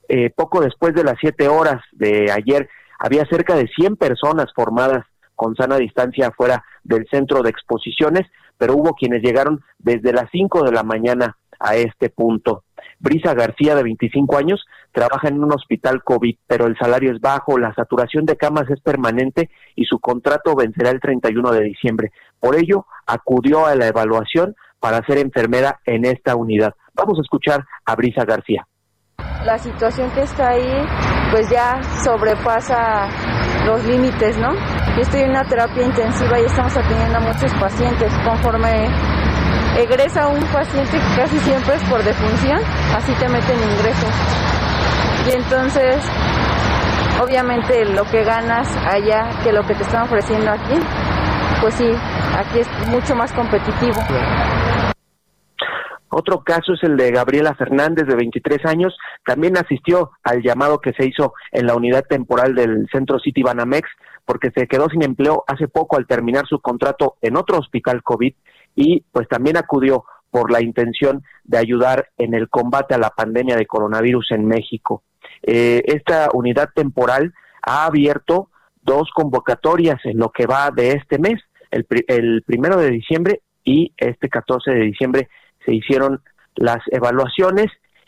Eh, 0.07 0.29
poco 0.35 0.61
después 0.61 0.93
de 0.93 1.03
las 1.03 1.15
7 1.19 1.47
horas 1.47 1.81
de 1.91 2.31
ayer, 2.31 2.69
había 2.99 3.25
cerca 3.25 3.55
de 3.55 3.67
100 3.67 3.97
personas 3.97 4.47
formadas 4.55 5.05
con 5.35 5.55
sana 5.55 5.77
distancia 5.77 6.31
fuera 6.31 6.63
del 6.83 7.05
centro 7.11 7.41
de 7.41 7.49
exposiciones, 7.49 8.27
pero 8.57 8.75
hubo 8.75 8.93
quienes 8.93 9.21
llegaron 9.21 9.63
desde 9.79 10.13
las 10.13 10.29
5 10.31 10.63
de 10.63 10.71
la 10.71 10.83
mañana 10.83 11.37
a 11.59 11.75
este 11.75 12.09
punto. 12.09 12.63
Brisa 12.99 13.33
García, 13.33 13.75
de 13.75 13.83
25 13.83 14.37
años, 14.37 14.65
trabaja 14.91 15.27
en 15.27 15.43
un 15.43 15.51
hospital 15.53 16.03
COVID, 16.03 16.37
pero 16.47 16.67
el 16.67 16.77
salario 16.77 17.11
es 17.11 17.19
bajo, 17.19 17.57
la 17.57 17.73
saturación 17.73 18.25
de 18.25 18.37
camas 18.37 18.69
es 18.69 18.79
permanente 18.79 19.49
y 19.75 19.85
su 19.85 19.99
contrato 19.99 20.55
vencerá 20.55 20.91
el 20.91 21.01
31 21.01 21.51
de 21.51 21.63
diciembre. 21.63 22.11
Por 22.39 22.55
ello, 22.55 22.85
acudió 23.05 23.65
a 23.65 23.75
la 23.75 23.87
evaluación 23.87 24.55
para 24.79 25.05
ser 25.05 25.17
enfermera 25.17 25.79
en 25.85 26.05
esta 26.05 26.35
unidad. 26.35 26.73
Vamos 26.93 27.17
a 27.17 27.21
escuchar 27.21 27.65
a 27.85 27.95
Brisa 27.95 28.23
García 28.23 28.65
la 29.43 29.57
situación 29.57 30.09
que 30.11 30.21
está 30.21 30.49
ahí 30.49 30.85
pues 31.31 31.49
ya 31.49 31.81
sobrepasa 32.03 33.07
los 33.65 33.83
límites, 33.83 34.37
¿no? 34.37 34.53
Yo 34.95 35.01
estoy 35.01 35.21
en 35.21 35.31
una 35.31 35.43
terapia 35.43 35.83
intensiva 35.83 36.39
y 36.39 36.45
estamos 36.45 36.75
atendiendo 36.77 37.17
a 37.17 37.21
muchos 37.21 37.51
pacientes. 37.55 38.11
Conforme 38.23 38.87
egresa 39.77 40.27
un 40.27 40.43
paciente 40.45 40.97
casi 41.15 41.37
siempre 41.39 41.75
es 41.75 41.83
por 41.83 42.03
defunción, 42.03 42.59
así 42.95 43.11
te 43.13 43.27
meten 43.27 43.57
ingresos. 43.57 44.11
Y 45.27 45.31
entonces, 45.31 45.97
obviamente 47.21 47.85
lo 47.85 48.03
que 48.05 48.23
ganas 48.23 48.67
allá 48.85 49.27
que 49.43 49.51
lo 49.51 49.65
que 49.65 49.73
te 49.73 49.83
están 49.83 50.03
ofreciendo 50.03 50.51
aquí, 50.51 50.79
pues 51.61 51.73
sí, 51.75 51.91
aquí 52.37 52.59
es 52.59 52.87
mucho 52.87 53.15
más 53.15 53.31
competitivo. 53.33 53.99
Otro 56.17 56.45
caso 56.45 56.71
es 56.71 56.83
el 56.83 56.95
de 56.95 57.11
Gabriela 57.11 57.55
Fernández, 57.55 58.07
de 58.07 58.15
23 58.15 58.65
años, 58.67 58.97
también 59.25 59.57
asistió 59.57 60.11
al 60.23 60.41
llamado 60.41 60.79
que 60.79 60.93
se 60.93 61.05
hizo 61.05 61.33
en 61.51 61.67
la 61.67 61.75
unidad 61.75 62.05
temporal 62.07 62.55
del 62.55 62.87
Centro 62.89 63.19
City 63.19 63.43
Banamex, 63.43 63.89
porque 64.23 64.49
se 64.55 64.65
quedó 64.65 64.87
sin 64.87 65.03
empleo 65.03 65.43
hace 65.45 65.67
poco 65.67 65.97
al 65.97 66.07
terminar 66.07 66.47
su 66.47 66.61
contrato 66.61 67.17
en 67.21 67.35
otro 67.35 67.57
hospital 67.57 68.01
COVID 68.01 68.33
y 68.77 69.03
pues 69.11 69.27
también 69.27 69.57
acudió 69.57 70.05
por 70.31 70.51
la 70.53 70.61
intención 70.61 71.21
de 71.43 71.57
ayudar 71.57 72.07
en 72.17 72.33
el 72.33 72.47
combate 72.47 72.95
a 72.95 72.97
la 72.97 73.09
pandemia 73.09 73.57
de 73.57 73.67
coronavirus 73.67 74.31
en 74.31 74.45
México. 74.45 75.03
Eh, 75.43 75.83
esta 75.85 76.29
unidad 76.31 76.69
temporal 76.73 77.33
ha 77.61 77.87
abierto 77.87 78.47
dos 78.83 79.09
convocatorias 79.13 79.99
en 80.05 80.19
lo 80.19 80.29
que 80.29 80.45
va 80.45 80.71
de 80.71 80.93
este 80.93 81.19
mes, 81.19 81.41
el, 81.71 81.85
el 82.07 82.41
primero 82.43 82.77
de 82.77 82.89
diciembre 82.89 83.41
y 83.65 83.91
este 83.97 84.29
14 84.29 84.71
de 84.71 84.79
diciembre 84.79 85.27
se 85.65 85.73
hicieron 85.73 86.21
las 86.55 86.79
evaluaciones 86.87 87.67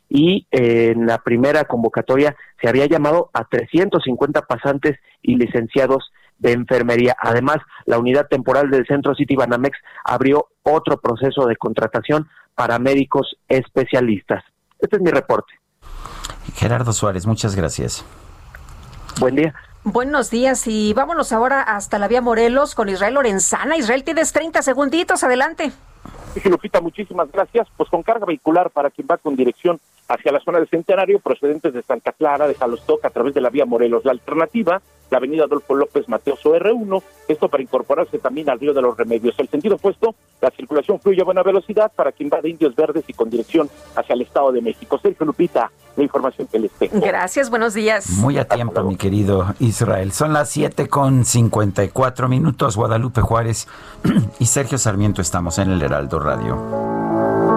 y 0.09 0.47
eh, 0.51 0.93
en 0.95 1.05
la 1.05 1.17
primera 1.19 1.65
convocatoria 1.65 2.35
se 2.61 2.69
había 2.69 2.85
llamado 2.85 3.29
a 3.33 3.43
350 3.43 4.41
pasantes 4.43 4.97
y 5.21 5.35
licenciados 5.35 6.11
de 6.39 6.53
enfermería. 6.53 7.15
Además, 7.19 7.57
la 7.85 7.97
unidad 7.97 8.27
temporal 8.27 8.69
del 8.69 8.85
Centro 8.87 9.15
City 9.15 9.35
Banamex 9.35 9.77
abrió 10.03 10.47
otro 10.63 10.97
proceso 10.97 11.45
de 11.45 11.55
contratación 11.57 12.29
para 12.55 12.79
médicos 12.79 13.37
especialistas. 13.47 14.43
Este 14.79 14.97
es 14.97 15.01
mi 15.01 15.11
reporte. 15.11 15.53
Gerardo 16.55 16.93
Suárez, 16.93 17.25
muchas 17.25 17.55
gracias. 17.55 18.05
Buen 19.19 19.35
día. 19.35 19.53
Buenos 19.83 20.29
días 20.29 20.67
y 20.67 20.93
vámonos 20.93 21.31
ahora 21.31 21.61
hasta 21.61 21.97
la 21.97 22.07
vía 22.07 22.21
Morelos 22.21 22.75
con 22.75 22.89
Israel 22.89 23.15
Lorenzana. 23.15 23.77
Israel, 23.77 24.03
tienes 24.03 24.33
30 24.33 24.61
segunditos, 24.61 25.23
adelante. 25.23 25.71
Sí, 26.33 26.49
Lupita, 26.49 26.81
muchísimas 26.81 27.31
gracias. 27.31 27.67
Pues 27.75 27.89
con 27.89 28.03
carga 28.03 28.25
vehicular 28.25 28.69
para 28.69 28.89
quien 28.89 29.07
va 29.09 29.17
con 29.17 29.35
dirección 29.35 29.79
hacia 30.07 30.31
la 30.31 30.39
zona 30.39 30.59
del 30.59 30.67
Centenario, 30.67 31.19
procedentes 31.19 31.73
de 31.73 31.81
Santa 31.81 32.11
Clara, 32.11 32.47
de 32.47 32.55
Jalostoc, 32.55 33.03
a 33.05 33.09
través 33.09 33.33
de 33.33 33.41
la 33.41 33.49
vía 33.49 33.65
Morelos. 33.65 34.05
La 34.05 34.11
alternativa, 34.11 34.81
la 35.09 35.17
avenida 35.17 35.45
Adolfo 35.45 35.75
López 35.75 36.07
Mateos 36.07 36.43
R1, 36.43 37.01
esto 37.27 37.49
para 37.49 37.63
incorporarse 37.63 38.19
también 38.19 38.49
al 38.49 38.59
río 38.59 38.73
de 38.73 38.81
los 38.81 38.97
Remedios. 38.97 39.35
El 39.37 39.49
sentido 39.49 39.75
opuesto, 39.75 40.15
la 40.41 40.51
circulación 40.51 40.99
fluye 40.99 41.21
a 41.21 41.25
buena 41.25 41.43
velocidad 41.43 41.91
para 41.95 42.11
quien 42.11 42.29
va 42.31 42.41
de 42.41 42.49
Indios 42.49 42.75
Verdes 42.75 43.03
y 43.07 43.13
con 43.13 43.29
dirección 43.29 43.69
hacia 43.95 44.13
el 44.13 44.21
Estado 44.21 44.51
de 44.51 44.61
México. 44.61 44.99
Sergio 45.01 45.25
Lupita, 45.25 45.71
la 45.95 46.03
información 46.03 46.47
que 46.47 46.59
les 46.59 46.71
tengo. 46.71 46.99
Gracias, 46.99 47.49
buenos 47.49 47.73
días. 47.73 48.09
Muy 48.09 48.37
a 48.37 48.45
tiempo, 48.45 48.83
mi 48.83 48.95
querido 48.95 49.53
Israel. 49.59 50.11
Son 50.11 50.33
las 50.33 50.49
7 50.49 50.87
con 50.87 51.25
54 51.25 52.27
minutos. 52.27 52.75
Guadalupe 52.75 53.21
Juárez 53.21 53.67
y 54.39 54.45
Sergio 54.45 54.77
Sarmiento 54.77 55.21
estamos 55.21 55.57
en 55.57 55.71
el 55.71 55.81
Heraldo 55.81 56.19
Radio. 56.19 57.56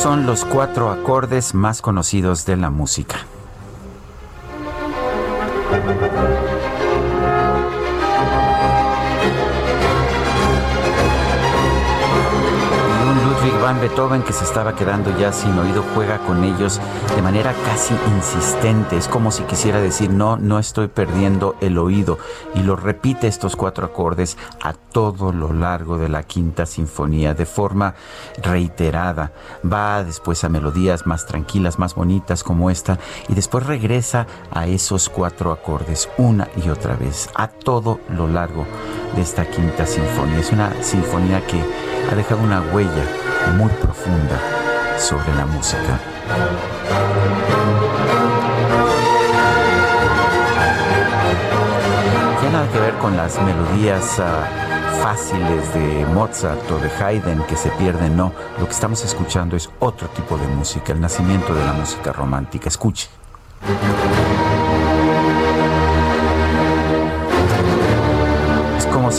Son 0.00 0.24
los 0.24 0.46
cuatro 0.46 0.88
acordes 0.88 1.52
más 1.52 1.82
conocidos 1.82 2.46
de 2.46 2.56
la 2.56 2.70
música. 2.70 3.26
Beethoven, 13.78 14.22
que 14.22 14.32
se 14.32 14.44
estaba 14.44 14.74
quedando 14.74 15.16
ya 15.18 15.32
sin 15.32 15.56
oído, 15.58 15.84
juega 15.94 16.18
con 16.18 16.42
ellos 16.42 16.80
de 17.14 17.22
manera 17.22 17.54
casi 17.64 17.94
insistente. 18.16 18.96
Es 18.96 19.06
como 19.06 19.30
si 19.30 19.44
quisiera 19.44 19.80
decir, 19.80 20.10
no, 20.10 20.36
no 20.38 20.58
estoy 20.58 20.88
perdiendo 20.88 21.56
el 21.60 21.78
oído. 21.78 22.18
Y 22.54 22.60
lo 22.62 22.74
repite 22.74 23.28
estos 23.28 23.54
cuatro 23.54 23.86
acordes 23.86 24.36
a 24.62 24.72
todo 24.72 25.32
lo 25.32 25.52
largo 25.52 25.98
de 25.98 26.08
la 26.08 26.22
quinta 26.22 26.66
sinfonía, 26.66 27.34
de 27.34 27.46
forma 27.46 27.94
reiterada. 28.42 29.32
Va 29.62 30.02
después 30.02 30.42
a 30.42 30.48
melodías 30.48 31.06
más 31.06 31.26
tranquilas, 31.26 31.78
más 31.78 31.94
bonitas 31.94 32.42
como 32.42 32.70
esta, 32.70 32.98
y 33.28 33.34
después 33.34 33.66
regresa 33.66 34.26
a 34.50 34.66
esos 34.66 35.08
cuatro 35.08 35.52
acordes 35.52 36.08
una 36.16 36.48
y 36.64 36.70
otra 36.70 36.96
vez, 36.96 37.28
a 37.34 37.46
todo 37.46 38.00
lo 38.08 38.26
largo 38.26 38.66
de 39.14 39.22
esta 39.22 39.44
quinta 39.44 39.86
sinfonía. 39.86 40.38
Es 40.38 40.50
una 40.50 40.82
sinfonía 40.82 41.46
que 41.46 41.62
ha 42.10 42.14
dejado 42.14 42.42
una 42.42 42.62
huella 42.72 43.19
muy 43.52 43.70
profunda 43.72 44.38
sobre 44.98 45.34
la 45.34 45.46
música. 45.46 45.98
Tiene 52.40 52.52
nada 52.52 52.72
que 52.72 52.78
ver 52.80 52.94
con 52.94 53.16
las 53.16 53.40
melodías 53.42 54.18
ah, 54.20 54.46
fáciles 55.02 55.74
de 55.74 56.06
Mozart 56.14 56.70
o 56.70 56.78
de 56.78 56.90
Haydn 56.90 57.44
que 57.46 57.56
se 57.56 57.70
pierden, 57.70 58.16
no. 58.16 58.32
Lo 58.58 58.66
que 58.66 58.72
estamos 58.72 59.04
escuchando 59.04 59.56
es 59.56 59.70
otro 59.78 60.08
tipo 60.08 60.36
de 60.36 60.46
música, 60.46 60.92
el 60.92 61.00
nacimiento 61.00 61.54
de 61.54 61.64
la 61.64 61.72
música 61.72 62.12
romántica. 62.12 62.68
Escuche. 62.68 63.08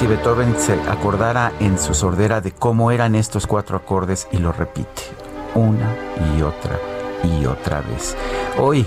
Si 0.01 0.07
Beethoven 0.07 0.59
se 0.59 0.73
acordara 0.89 1.53
en 1.59 1.77
su 1.77 1.93
sordera 1.93 2.41
de 2.41 2.51
cómo 2.51 2.89
eran 2.89 3.13
estos 3.13 3.45
cuatro 3.45 3.77
acordes 3.77 4.27
y 4.31 4.37
lo 4.37 4.51
repite 4.51 5.03
una 5.53 5.95
y 6.35 6.41
otra 6.41 6.79
y 7.23 7.45
otra 7.45 7.81
vez. 7.81 8.17
Hoy 8.57 8.83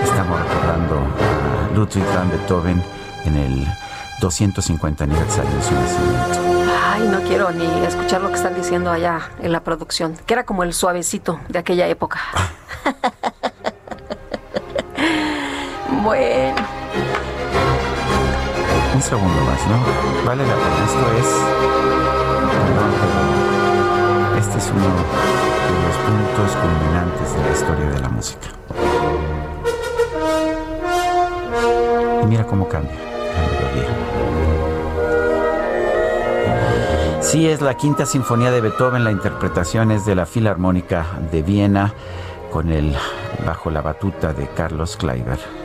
estamos 0.00 0.40
recordando 0.40 1.00
a 1.00 1.74
Ludwig 1.74 2.04
van 2.14 2.30
Beethoven 2.30 2.80
en 3.24 3.36
el 3.36 3.66
250 4.20 5.02
aniversario 5.02 5.50
de 5.50 5.62
su 5.64 5.74
nacimiento. 5.74 6.38
Ay, 6.86 7.08
no 7.08 7.20
quiero 7.22 7.50
ni 7.50 7.66
escuchar 7.84 8.22
lo 8.22 8.28
que 8.28 8.36
están 8.36 8.54
diciendo 8.54 8.92
allá 8.92 9.30
en 9.42 9.50
la 9.50 9.64
producción, 9.64 10.16
que 10.24 10.34
era 10.34 10.46
como 10.46 10.62
el 10.62 10.72
suavecito 10.72 11.40
de 11.48 11.58
aquella 11.58 11.88
época. 11.88 12.20
bueno 16.04 16.73
un 18.94 19.02
segundo 19.02 19.42
más, 19.42 19.66
¿no? 19.66 19.76
Vale 20.24 20.46
la 20.46 20.54
pena. 20.54 20.84
Esto 20.84 21.12
es. 21.18 21.26
este 24.38 24.58
es 24.58 24.70
uno 24.70 24.84
de 24.84 24.90
los 25.84 25.96
puntos 26.04 26.56
culminantes 26.56 27.34
de 27.34 27.40
la 27.42 27.50
historia 27.50 27.86
de 27.90 28.00
la 28.00 28.08
música. 28.08 28.48
Y 32.22 32.26
mira 32.26 32.46
cómo 32.46 32.68
cambia 32.68 32.92
la 32.92 33.00
melodía. 33.50 33.88
Sí, 37.20 37.48
es 37.48 37.60
la 37.62 37.76
quinta 37.76 38.06
sinfonía 38.06 38.52
de 38.52 38.60
Beethoven. 38.60 39.02
La 39.02 39.10
interpretación 39.10 39.90
es 39.90 40.06
de 40.06 40.14
la 40.14 40.24
Filarmónica 40.26 41.04
de 41.32 41.42
Viena 41.42 41.92
con 42.52 42.70
el 42.70 42.94
bajo 43.44 43.70
la 43.70 43.82
batuta 43.82 44.32
de 44.32 44.46
Carlos 44.48 44.96
Kleiber. 44.96 45.63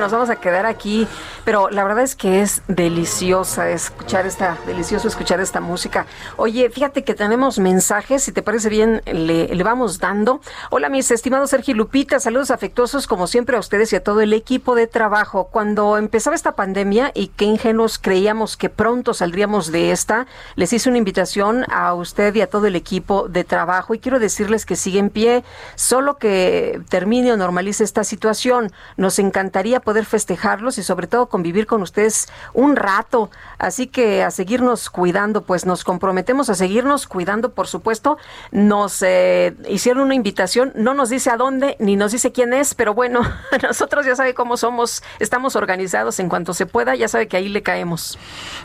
Nos 0.00 0.10
vamos 0.10 0.30
a 0.30 0.36
quedar 0.36 0.66
aquí. 0.66 1.06
Pero 1.44 1.70
la 1.70 1.84
verdad 1.84 2.04
es 2.04 2.14
que 2.14 2.42
es 2.42 2.62
deliciosa 2.68 3.70
escuchar 3.70 4.26
esta, 4.26 4.58
delicioso 4.66 5.08
escuchar 5.08 5.40
esta 5.40 5.60
música. 5.60 6.06
Oye, 6.36 6.68
fíjate 6.70 7.02
que 7.02 7.14
tenemos 7.14 7.58
mensajes, 7.58 8.22
si 8.22 8.32
te 8.32 8.42
parece 8.42 8.68
bien, 8.68 9.02
le, 9.06 9.48
le 9.48 9.64
vamos 9.64 9.98
dando. 9.98 10.40
Hola, 10.70 10.88
mis 10.88 11.10
estimados 11.10 11.50
Sergio 11.50 11.74
Lupita, 11.74 12.20
saludos 12.20 12.50
afectuosos 12.50 13.06
como 13.06 13.26
siempre 13.26 13.56
a 13.56 13.60
ustedes 13.60 13.92
y 13.92 13.96
a 13.96 14.02
todo 14.02 14.20
el 14.20 14.32
equipo 14.32 14.74
de 14.74 14.86
trabajo. 14.86 15.48
Cuando 15.50 15.96
empezaba 15.96 16.36
esta 16.36 16.56
pandemia 16.56 17.10
y 17.14 17.28
qué 17.28 17.46
ingenuos 17.46 17.98
creíamos 17.98 18.56
que 18.56 18.68
pronto 18.68 19.14
saldríamos 19.14 19.72
de 19.72 19.92
esta, 19.92 20.26
les 20.56 20.72
hice 20.72 20.88
una 20.88 20.98
invitación 20.98 21.64
a 21.70 21.94
usted 21.94 22.34
y 22.34 22.42
a 22.42 22.48
todo 22.48 22.66
el 22.66 22.76
equipo 22.76 23.28
de 23.28 23.44
trabajo 23.44 23.94
y 23.94 23.98
quiero 23.98 24.18
decirles 24.18 24.66
que 24.66 24.76
sigue 24.76 24.98
en 24.98 25.08
pie, 25.08 25.44
solo 25.74 26.18
que 26.18 26.82
termine 26.90 27.32
o 27.32 27.36
normalice 27.36 27.82
esta 27.82 28.04
situación. 28.04 28.70
Nos 28.96 29.18
encantaría 29.18 29.80
poder 29.80 30.04
festejarlos 30.04 30.76
y 30.76 30.82
sobre 30.82 31.06
todo 31.06 31.29
convivir 31.30 31.66
con 31.66 31.80
ustedes 31.80 32.28
un 32.52 32.76
rato. 32.76 33.30
Así 33.58 33.86
que 33.86 34.22
a 34.22 34.30
seguirnos 34.30 34.90
cuidando, 34.90 35.42
pues 35.42 35.64
nos 35.64 35.84
comprometemos 35.84 36.50
a 36.50 36.54
seguirnos 36.54 37.06
cuidando, 37.06 37.52
por 37.52 37.66
supuesto. 37.66 38.18
Nos 38.52 39.02
eh, 39.02 39.56
hicieron 39.68 40.04
una 40.04 40.14
invitación, 40.14 40.72
no 40.74 40.92
nos 40.92 41.08
dice 41.08 41.30
a 41.30 41.38
dónde 41.38 41.76
ni 41.78 41.96
nos 41.96 42.12
dice 42.12 42.32
quién 42.32 42.52
es, 42.52 42.74
pero 42.74 42.92
bueno, 42.92 43.20
nosotros 43.62 44.04
ya 44.04 44.16
sabe 44.16 44.34
cómo 44.34 44.56
somos, 44.56 45.02
estamos 45.18 45.56
organizados 45.56 46.20
en 46.20 46.28
cuanto 46.28 46.52
se 46.52 46.66
pueda, 46.66 46.94
ya 46.94 47.08
sabe 47.08 47.28
que 47.28 47.36
ahí 47.36 47.48
le 47.48 47.62
caemos. 47.62 48.18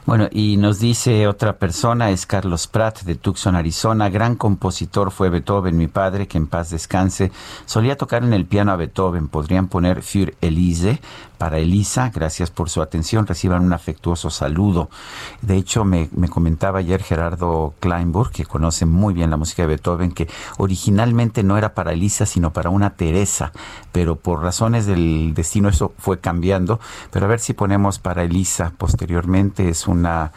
Bueno, 0.06 0.28
y 0.32 0.58
nos 0.58 0.80
dice 0.80 1.28
otra 1.28 1.54
persona, 1.58 2.10
es 2.10 2.26
Carlos 2.26 2.68
Pratt 2.68 3.02
de 3.02 3.16
Tucson, 3.16 3.56
Arizona, 3.56 4.10
gran 4.10 4.36
compositor 4.36 5.12
fue 5.12 5.30
Beethoven, 5.30 5.78
mi 5.78 5.88
padre, 5.88 6.28
que 6.28 6.38
en 6.38 6.48
paz 6.48 6.70
descanse. 6.70 7.32
Solía 7.66 7.98
tocar 7.98 8.24
en 8.24 8.34
el 8.34 8.46
piano 8.46 8.72
a 8.72 8.76
Beethoven, 8.76 9.28
podrían 9.28 9.68
poner 9.68 10.02
Für 10.02 10.34
Elise 10.42 11.00
para 11.38 11.60
Elisa, 11.60 12.12
gracias 12.14 12.52
por 12.52 12.70
su 12.70 12.82
atención, 12.82 13.28
reciban 13.28 13.64
un 13.64 13.74
afectuoso 13.74 14.30
saludo. 14.30 14.90
De 15.42 15.56
hecho, 15.56 15.86
me, 15.86 16.10
comentaba 16.30 16.80
ayer 16.80 17.04
Gerardo 17.04 17.74
Kleinburg, 17.80 18.32
que 18.32 18.46
conoce 18.46 18.86
muy 18.86 19.14
bien 19.14 19.30
la 19.30 19.38
música 19.38 19.64
de 19.64 19.68
Beethoven, 19.68 20.12
que 20.12 20.30
originalmente 20.58 21.44
no 21.44 21.58
era 21.58 21.74
para 21.74 21.94
Elisa, 21.94 22.26
sino 22.26 22.52
para 22.52 22.70
una 22.70 22.92
Teresa, 22.92 23.52
pero 23.92 24.16
por 24.16 24.42
razones 24.42 24.86
del 24.86 25.34
destino 25.34 25.70
eso 25.70 25.94
fue 25.98 26.20
cambiando. 26.20 26.80
Pero 27.12 27.26
a 27.26 27.30
ver 27.30 27.40
si 27.40 27.54
ponemos 27.54 28.00
para 28.00 28.24
Elisa 28.24 28.72
posteriormente, 28.78 29.70
es 29.70 29.88
una 29.88 30.32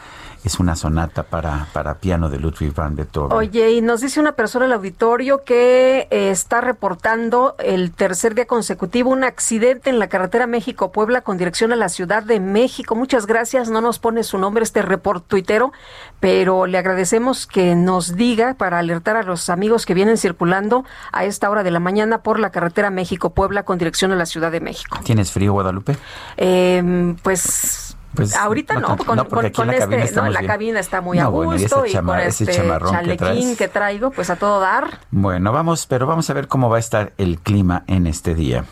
es 0.44 0.58
una 0.60 0.76
sonata 0.76 1.24
para, 1.24 1.66
para 1.72 1.94
piano 1.98 2.28
de 2.28 2.38
Ludwig 2.38 2.74
van 2.74 2.96
Beethoven. 2.96 3.36
Oye, 3.36 3.72
y 3.72 3.80
nos 3.80 4.00
dice 4.00 4.20
una 4.20 4.32
persona 4.32 4.66
el 4.66 4.72
auditorio 4.72 5.44
que 5.44 6.08
eh, 6.10 6.30
está 6.30 6.60
reportando 6.60 7.56
el 7.58 7.92
tercer 7.92 8.34
día 8.34 8.46
consecutivo 8.46 9.10
un 9.10 9.24
accidente 9.24 9.90
en 9.90 9.98
la 9.98 10.08
carretera 10.08 10.46
México-Puebla 10.46 11.22
con 11.22 11.38
dirección 11.38 11.72
a 11.72 11.76
la 11.76 11.88
Ciudad 11.88 12.22
de 12.22 12.40
México. 12.40 12.94
Muchas 12.94 13.26
gracias, 13.26 13.68
no 13.68 13.80
nos 13.80 13.98
pone 13.98 14.22
su 14.22 14.38
nombre 14.38 14.62
este 14.62 14.82
report 14.82 15.26
tuitero, 15.26 15.72
pero 16.20 16.66
le 16.66 16.78
agradecemos 16.78 17.46
que 17.46 17.74
nos 17.74 18.16
diga 18.16 18.54
para 18.54 18.78
alertar 18.78 19.16
a 19.16 19.22
los 19.22 19.50
amigos 19.50 19.86
que 19.86 19.94
vienen 19.94 20.16
circulando 20.16 20.84
a 21.12 21.24
esta 21.24 21.50
hora 21.50 21.62
de 21.62 21.70
la 21.70 21.80
mañana 21.80 22.18
por 22.18 22.38
la 22.38 22.50
carretera 22.50 22.90
México-Puebla 22.90 23.64
con 23.64 23.78
dirección 23.78 24.12
a 24.12 24.16
la 24.16 24.26
Ciudad 24.26 24.52
de 24.52 24.60
México. 24.60 24.98
¿Tienes 25.04 25.32
frío, 25.32 25.52
Guadalupe? 25.52 25.96
Eh, 26.36 27.14
pues 27.22 27.87
pues, 28.18 28.34
Ahorita 28.34 28.74
no, 28.80 28.96
con, 28.96 29.16
la 29.16 29.22
este, 29.46 30.12
no, 30.16 30.28
la 30.28 30.42
cabina 30.42 30.80
está 30.80 31.00
muy 31.00 31.20
a 31.20 31.26
gusto 31.26 31.86
y, 31.86 31.94
con 31.94 32.18
este 32.18 32.46
chalequín 32.46 33.56
que, 33.56 33.68
traigo, 33.68 34.10
pues 34.10 34.28
a 34.28 34.34
todo 34.34 34.58
dar. 34.58 34.98
Bueno, 35.12 35.52
vamos, 35.52 35.86
pero 35.86 36.08
vamos 36.08 36.28
a 36.28 36.32
ver 36.34 36.48
cómo 36.48 36.68
va 36.68 36.78
a 36.78 36.80
estar 36.80 37.12
el 37.16 37.38
clima 37.38 37.84
en 37.86 38.08
este 38.08 38.34
día. 38.34 38.64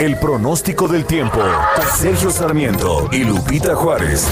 El 0.00 0.16
pronóstico 0.16 0.88
del 0.88 1.04
tiempo. 1.04 1.40
Sergio 1.94 2.30
Sarmiento 2.30 3.10
y 3.12 3.24
Lupita 3.24 3.74
Juárez. 3.74 4.26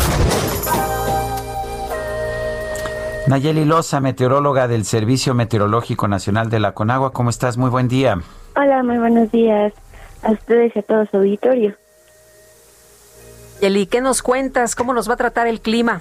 Nayeli 3.26 3.66
Loza, 3.66 4.00
meteoróloga 4.00 4.68
del 4.68 4.86
Servicio 4.86 5.34
Meteorológico 5.34 6.08
Nacional 6.08 6.48
de 6.48 6.60
la 6.60 6.72
Conagua, 6.72 7.12
¿cómo 7.12 7.28
estás? 7.28 7.58
Muy 7.58 7.68
buen 7.68 7.88
día. 7.88 8.18
Hola, 8.56 8.82
muy 8.82 8.96
buenos 8.96 9.30
días 9.30 9.74
a 10.22 10.32
ustedes 10.32 10.74
y 10.74 10.78
a 10.78 10.82
todo 10.82 11.06
su 11.06 11.16
auditorio. 11.16 11.74
Eli, 13.60 13.86
¿qué 13.86 14.00
nos 14.00 14.22
cuentas? 14.22 14.74
¿Cómo 14.74 14.92
nos 14.92 15.08
va 15.08 15.14
a 15.14 15.18
tratar 15.18 15.46
el 15.46 15.60
clima? 15.60 16.00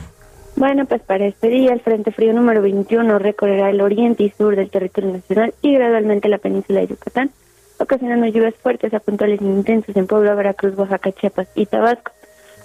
Bueno, 0.55 0.86
pues 0.86 1.01
para 1.01 1.26
este 1.26 1.47
día 1.47 1.74
el 1.74 1.80
Frente 1.80 2.11
Frío 2.11 2.34
número 2.34 2.61
21 2.61 3.19
recorrerá 3.19 3.69
el 3.69 3.82
oriente 3.82 4.24
y 4.24 4.30
sur 4.32 4.55
del 4.55 4.69
territorio 4.69 5.13
nacional 5.13 5.53
y 5.61 5.74
gradualmente 5.74 6.28
la 6.28 6.39
península 6.39 6.82
de 6.82 6.88
Yucatán, 6.88 7.32
ocasionando 7.78 8.28
lluvias 8.28 8.55
fuertes 8.55 8.93
a 8.93 8.99
puntuales 8.99 9.41
intensos 9.41 9.95
en 9.95 10.07
Puebla, 10.07 10.36
Veracruz, 10.36 10.78
Oaxaca, 10.78 11.11
Chiapas 11.11 11.47
y 11.55 11.67
Tabasco, 11.67 12.11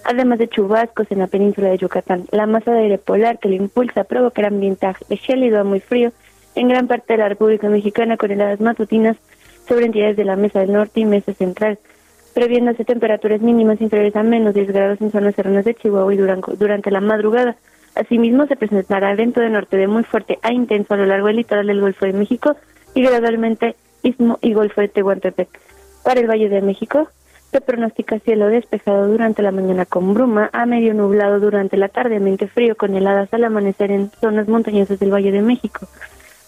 además 0.04 0.38
de 0.38 0.48
chubascos 0.48 1.10
en 1.10 1.18
la 1.18 1.26
península 1.26 1.68
de 1.68 1.78
Yucatán. 1.78 2.26
La 2.32 2.46
masa 2.46 2.72
de 2.72 2.80
aire 2.80 2.98
polar 2.98 3.38
que 3.38 3.48
lo 3.48 3.54
impulsa 3.54 4.04
provocará 4.04 4.48
ambientaje 4.48 5.04
gélido 5.16 5.60
a 5.60 5.64
muy 5.64 5.80
frío 5.80 6.12
en 6.54 6.68
gran 6.68 6.88
parte 6.88 7.12
de 7.12 7.18
la 7.18 7.28
República 7.28 7.68
Mexicana 7.68 8.16
con 8.16 8.30
heladas 8.30 8.60
matutinas 8.60 9.16
sobre 9.68 9.86
entidades 9.86 10.16
de 10.16 10.24
la 10.24 10.36
Mesa 10.36 10.60
del 10.60 10.72
Norte 10.72 11.00
y 11.00 11.04
Mesa 11.04 11.32
Central, 11.34 11.78
previéndose 12.34 12.84
temperaturas 12.84 13.40
mínimas 13.40 13.80
inferiores 13.80 14.14
a 14.16 14.22
menos 14.22 14.54
10 14.54 14.68
grados 14.68 15.00
en 15.00 15.10
zonas 15.10 15.34
serranas 15.34 15.64
de 15.64 15.74
Chihuahua 15.74 16.14
y 16.14 16.18
Durango 16.18 16.54
durante 16.54 16.90
la 16.90 17.00
madrugada. 17.00 17.56
Asimismo, 17.94 18.46
se 18.46 18.56
presentará 18.56 19.14
viento 19.14 19.40
de 19.40 19.48
norte 19.48 19.76
de 19.76 19.86
muy 19.86 20.04
fuerte 20.04 20.38
a 20.42 20.52
intenso 20.52 20.94
a 20.94 20.98
lo 20.98 21.06
largo 21.06 21.28
del 21.28 21.36
litoral 21.36 21.66
del 21.66 21.80
Golfo 21.80 22.04
de 22.04 22.12
México 22.12 22.54
y 22.94 23.02
gradualmente 23.02 23.74
Istmo 24.02 24.38
y 24.42 24.52
Golfo 24.52 24.82
de 24.82 24.88
Tehuantepec. 24.88 25.48
Para 26.04 26.20
el 26.20 26.28
Valle 26.28 26.48
de 26.48 26.60
México, 26.60 27.08
se 27.50 27.60
pronostica 27.60 28.18
cielo 28.18 28.48
despejado 28.48 29.08
durante 29.08 29.40
la 29.40 29.50
mañana 29.50 29.86
con 29.86 30.12
bruma, 30.12 30.50
a 30.52 30.66
medio 30.66 30.92
nublado 30.92 31.40
durante 31.40 31.78
la 31.78 31.88
tarde, 31.88 32.20
mente 32.20 32.48
frío 32.48 32.76
con 32.76 32.94
heladas 32.94 33.32
al 33.32 33.44
amanecer 33.44 33.90
en 33.90 34.10
zonas 34.20 34.46
montañosas 34.46 34.98
del 34.98 35.12
Valle 35.12 35.32
de 35.32 35.42
México. 35.42 35.86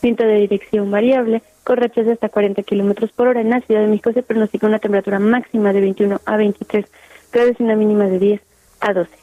Viento 0.01 0.25
de 0.25 0.35
dirección 0.37 0.91
variable, 0.91 1.43
con 1.65 1.77
rachas 1.77 2.07
de 2.07 2.13
hasta 2.13 2.29
40 2.29 2.63
kilómetros 2.63 3.11
por 3.13 3.29
hora. 3.29 3.41
En 3.41 3.51
la 3.51 3.61
Ciudad 3.61 3.81
de 3.81 3.89
México 3.89 4.13
se 4.13 4.23
pronostica 4.23 4.67
una 4.67 4.79
temperatura 4.79 5.19
máxima 5.19 5.73
de 5.73 5.81
21 5.81 6.21
a 6.25 6.37
23 6.37 6.87
grados 7.33 7.57
y 7.59 7.63
una 7.63 7.77
mínima 7.77 8.07
de 8.07 8.19
10 8.19 8.41
a 8.81 8.93
12. 8.93 9.18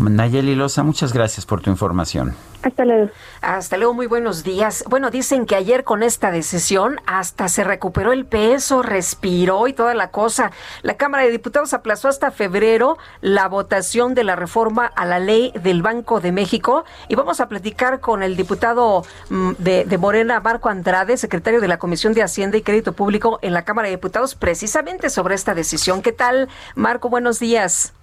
Nayeli 0.00 0.54
Loza, 0.54 0.82
muchas 0.82 1.12
gracias 1.12 1.44
por 1.44 1.60
tu 1.60 1.70
información. 1.70 2.34
Hasta 2.62 2.84
luego. 2.84 3.10
Hasta 3.40 3.76
luego, 3.76 3.94
muy 3.94 4.06
buenos 4.06 4.44
días. 4.44 4.84
Bueno, 4.88 5.10
dicen 5.10 5.46
que 5.46 5.56
ayer 5.56 5.84
con 5.84 6.02
esta 6.02 6.30
decisión 6.30 7.00
hasta 7.06 7.48
se 7.48 7.64
recuperó 7.64 8.12
el 8.12 8.26
peso, 8.26 8.82
respiró 8.82 9.66
y 9.66 9.72
toda 9.72 9.94
la 9.94 10.10
cosa. 10.10 10.50
La 10.82 10.94
Cámara 10.94 11.24
de 11.24 11.30
Diputados 11.30 11.72
aplazó 11.72 12.08
hasta 12.08 12.30
febrero 12.30 12.98
la 13.20 13.48
votación 13.48 14.14
de 14.14 14.24
la 14.24 14.36
reforma 14.36 14.86
a 14.86 15.04
la 15.06 15.18
ley 15.18 15.52
del 15.62 15.82
Banco 15.82 16.20
de 16.20 16.32
México 16.32 16.84
y 17.08 17.14
vamos 17.14 17.40
a 17.40 17.48
platicar 17.48 18.00
con 18.00 18.22
el 18.22 18.36
diputado 18.36 19.04
mm, 19.30 19.52
de, 19.58 19.84
de 19.84 19.98
Morena, 19.98 20.40
Marco 20.40 20.68
Andrade, 20.68 21.16
secretario 21.16 21.60
de 21.60 21.68
la 21.68 21.78
Comisión 21.78 22.12
de 22.12 22.22
Hacienda 22.22 22.56
y 22.56 22.62
Crédito 22.62 22.92
Público 22.92 23.38
en 23.42 23.54
la 23.54 23.64
Cámara 23.64 23.88
de 23.88 23.96
Diputados, 23.96 24.34
precisamente 24.34 25.10
sobre 25.10 25.34
esta 25.34 25.54
decisión. 25.54 26.02
¿Qué 26.02 26.12
tal, 26.12 26.48
Marco? 26.74 27.08
Buenos 27.08 27.38
días. 27.38 27.94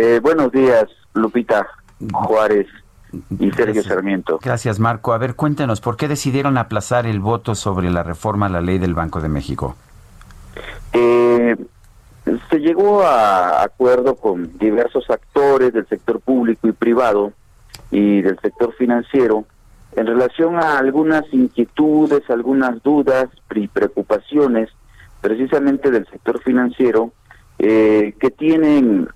Eh, 0.00 0.20
buenos 0.22 0.52
días, 0.52 0.88
Lupita 1.14 1.66
Juárez 2.12 2.66
y 3.38 3.50
Sergio 3.52 3.82
Sarmiento. 3.82 4.38
Gracias, 4.42 4.78
Marco. 4.78 5.12
A 5.12 5.18
ver, 5.18 5.34
cuéntenos, 5.34 5.80
¿por 5.80 5.96
qué 5.96 6.08
decidieron 6.08 6.58
aplazar 6.58 7.06
el 7.06 7.20
voto 7.20 7.54
sobre 7.54 7.90
la 7.90 8.02
reforma 8.02 8.46
a 8.46 8.48
la 8.50 8.60
ley 8.60 8.78
del 8.78 8.94
Banco 8.94 9.20
de 9.20 9.28
México? 9.28 9.76
Eh, 10.92 11.56
se 12.50 12.58
llegó 12.58 13.02
a 13.02 13.62
acuerdo 13.62 14.16
con 14.16 14.58
diversos 14.58 15.08
actores 15.10 15.72
del 15.72 15.86
sector 15.86 16.20
público 16.20 16.68
y 16.68 16.72
privado 16.72 17.32
y 17.90 18.20
del 18.20 18.38
sector 18.40 18.74
financiero 18.74 19.46
en 19.96 20.06
relación 20.06 20.56
a 20.56 20.78
algunas 20.78 21.24
inquietudes, 21.32 22.28
algunas 22.28 22.82
dudas 22.82 23.28
y 23.54 23.66
preocupaciones 23.66 24.68
precisamente 25.20 25.90
del 25.90 26.06
sector 26.06 26.40
financiero 26.42 27.12
eh, 27.58 28.14
que 28.20 28.30
tienen 28.30 29.08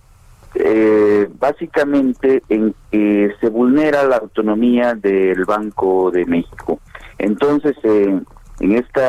eh, 0.55 1.29
básicamente 1.39 2.43
en 2.49 2.75
que 2.91 3.35
se 3.41 3.49
vulnera 3.49 4.05
la 4.05 4.17
autonomía 4.17 4.95
del 4.95 5.45
Banco 5.45 6.11
de 6.11 6.27
México. 6.27 6.81
Entonces, 7.19 7.77
en 7.85 8.27
este 8.61 9.03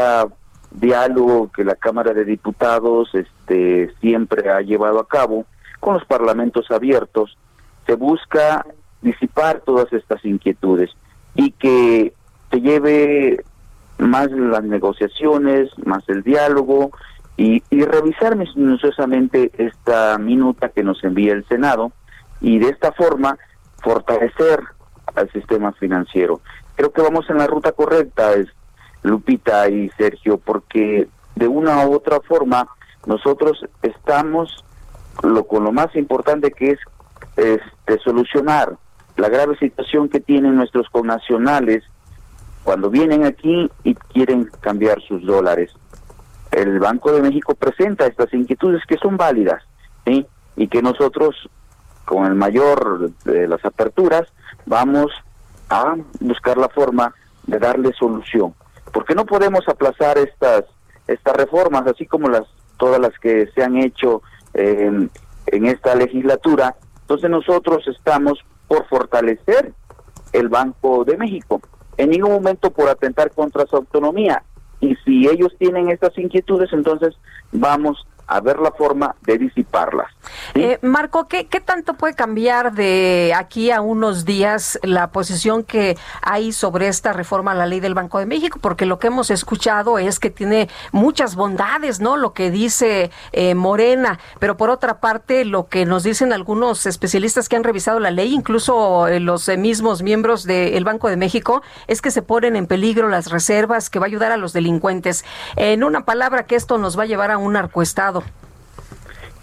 diálogo 0.71 1.51
que 1.51 1.63
la 1.63 1.75
Cámara 1.75 2.13
de 2.13 2.25
Diputados 2.25 3.13
este, 3.13 3.93
siempre 4.01 4.49
ha 4.49 4.61
llevado 4.61 4.99
a 4.99 5.07
cabo 5.07 5.45
con 5.79 5.95
los 5.95 6.05
parlamentos 6.05 6.71
abiertos, 6.71 7.37
se 7.85 7.95
busca 7.95 8.65
disipar 9.01 9.61
todas 9.61 9.91
estas 9.91 10.23
inquietudes 10.23 10.89
y 11.35 11.51
que 11.51 12.13
se 12.49 12.61
lleve 12.61 13.43
más 13.97 14.31
las 14.31 14.63
negociaciones, 14.63 15.69
más 15.85 16.07
el 16.07 16.23
diálogo, 16.23 16.91
y, 17.37 17.63
y 17.69 17.83
revisar 17.83 18.35
minuciosamente 18.35 19.51
esta 19.57 20.17
minuta 20.17 20.69
que 20.69 20.83
nos 20.83 21.03
envía 21.03 21.33
el 21.33 21.45
Senado 21.47 21.91
y 22.41 22.59
de 22.59 22.69
esta 22.69 22.91
forma 22.91 23.37
fortalecer 23.81 24.59
al 25.15 25.31
sistema 25.31 25.71
financiero. 25.73 26.41
Creo 26.75 26.91
que 26.91 27.01
vamos 27.01 27.29
en 27.29 27.37
la 27.37 27.47
ruta 27.47 27.71
correcta, 27.71 28.33
es 28.33 28.47
Lupita 29.03 29.69
y 29.69 29.89
Sergio, 29.97 30.37
porque 30.37 31.07
de 31.35 31.47
una 31.47 31.85
u 31.85 31.93
otra 31.93 32.19
forma 32.21 32.67
nosotros 33.05 33.65
estamos 33.81 34.63
lo 35.21 35.45
con 35.45 35.63
lo 35.63 35.71
más 35.71 35.95
importante 35.95 36.51
que 36.51 36.71
es 36.71 36.79
este 37.35 37.99
solucionar 37.99 38.77
la 39.17 39.29
grave 39.29 39.57
situación 39.57 40.09
que 40.09 40.19
tienen 40.19 40.55
nuestros 40.55 40.89
connacionales 40.89 41.83
cuando 42.63 42.89
vienen 42.89 43.25
aquí 43.25 43.69
y 43.83 43.93
quieren 43.93 44.49
cambiar 44.61 45.01
sus 45.01 45.23
dólares 45.25 45.71
el 46.53 46.79
Banco 46.79 47.11
de 47.11 47.21
México 47.21 47.55
presenta 47.55 48.07
estas 48.07 48.33
inquietudes 48.33 48.83
que 48.87 48.97
son 48.97 49.17
válidas, 49.17 49.63
¿sí? 50.05 50.25
Y 50.55 50.67
que 50.67 50.81
nosotros, 50.81 51.49
con 52.05 52.25
el 52.25 52.35
mayor 52.35 53.11
de 53.25 53.47
las 53.47 53.63
aperturas, 53.65 54.23
vamos 54.65 55.11
a 55.69 55.95
buscar 56.19 56.57
la 56.57 56.69
forma 56.69 57.13
de 57.47 57.59
darle 57.59 57.91
solución. 57.93 58.53
Porque 58.91 59.15
no 59.15 59.25
podemos 59.25 59.67
aplazar 59.67 60.17
estas 60.17 60.65
estas 61.07 61.35
reformas, 61.35 61.85
así 61.87 62.05
como 62.05 62.29
las 62.29 62.43
todas 62.77 62.99
las 62.99 63.17
que 63.19 63.47
se 63.53 63.63
han 63.63 63.77
hecho 63.77 64.21
en 64.53 65.09
esta 65.47 65.95
legislatura. 65.95 66.75
Entonces 67.01 67.29
nosotros 67.29 67.87
estamos 67.87 68.39
por 68.67 68.87
fortalecer 68.87 69.73
el 70.31 70.49
Banco 70.49 71.03
de 71.03 71.17
México, 71.17 71.61
en 71.97 72.09
ningún 72.09 72.31
momento 72.31 72.71
por 72.71 72.89
atentar 72.89 73.31
contra 73.31 73.65
su 73.65 73.75
autonomía. 73.75 74.43
Y 74.83 74.97
si 75.05 75.29
ellos 75.29 75.55
tienen 75.57 75.89
estas 75.89 76.17
inquietudes, 76.17 76.73
entonces 76.73 77.15
vamos 77.53 78.05
a 78.27 78.39
ver 78.39 78.59
la 78.59 78.71
forma 78.71 79.15
de 79.21 79.37
disiparlas. 79.37 80.07
Eh, 80.55 80.79
Marco, 80.81 81.27
¿qué, 81.27 81.47
¿qué, 81.47 81.59
tanto 81.59 81.95
puede 81.95 82.13
cambiar 82.13 82.73
de 82.73 83.33
aquí 83.35 83.71
a 83.71 83.81
unos 83.81 84.25
días 84.25 84.79
la 84.83 85.11
posición 85.11 85.63
que 85.63 85.97
hay 86.21 86.51
sobre 86.51 86.87
esta 86.87 87.13
reforma 87.13 87.51
a 87.51 87.55
la 87.55 87.65
ley 87.65 87.79
del 87.79 87.93
Banco 87.93 88.19
de 88.19 88.25
México? 88.25 88.59
Porque 88.61 88.85
lo 88.85 88.99
que 88.99 89.07
hemos 89.07 89.29
escuchado 89.29 89.99
es 89.99 90.19
que 90.19 90.29
tiene 90.29 90.69
muchas 90.91 91.35
bondades, 91.35 91.99
¿no? 91.99 92.17
Lo 92.17 92.33
que 92.33 92.51
dice 92.51 93.11
eh, 93.31 93.55
Morena, 93.55 94.19
pero 94.39 94.57
por 94.57 94.69
otra 94.69 94.99
parte, 94.99 95.45
lo 95.45 95.67
que 95.67 95.85
nos 95.85 96.03
dicen 96.03 96.33
algunos 96.33 96.85
especialistas 96.85 97.49
que 97.49 97.55
han 97.55 97.63
revisado 97.63 97.99
la 97.99 98.11
ley, 98.11 98.33
incluso 98.33 99.07
eh, 99.07 99.19
los 99.19 99.47
mismos 99.57 100.01
miembros 100.01 100.43
del 100.45 100.83
Banco 100.83 101.09
de 101.09 101.17
México, 101.17 101.61
es 101.87 102.01
que 102.01 102.11
se 102.11 102.21
ponen 102.21 102.55
en 102.55 102.67
peligro 102.67 103.09
las 103.09 103.29
reservas, 103.29 103.89
que 103.89 103.99
va 103.99 104.05
a 104.05 104.07
ayudar 104.07 104.31
a 104.31 104.37
los 104.37 104.53
delincuentes. 104.53 105.25
En 105.55 105.83
una 105.83 106.05
palabra, 106.05 106.45
que 106.45 106.55
esto 106.55 106.77
nos 106.77 106.97
va 106.97 107.03
a 107.03 107.07
llevar 107.07 107.31
a 107.31 107.37
un 107.37 107.53
narcoestado. 107.53 108.22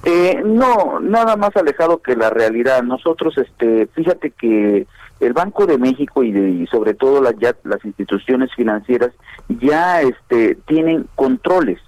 Eh, 0.03 0.43
no, 0.45 0.99
nada 1.01 1.37
más 1.37 1.55
alejado 1.57 2.01
que 2.01 2.17
la 2.17 2.31
realidad. 2.31 2.83
Nosotros, 2.83 3.37
este, 3.37 3.87
fíjate 3.89 4.31
que 4.31 4.87
el 5.21 5.33
Banco 5.35 5.67
de 5.67 5.77
México 5.77 6.23
y, 6.25 6.67
sobre 6.69 6.95
todo 6.95 7.21
las, 7.21 7.35
ya, 7.39 7.55
las 7.65 7.85
instituciones 7.85 8.51
financieras 8.55 9.13
ya 9.49 10.01
este, 10.01 10.55
tienen 10.67 11.07
controles 11.15 11.79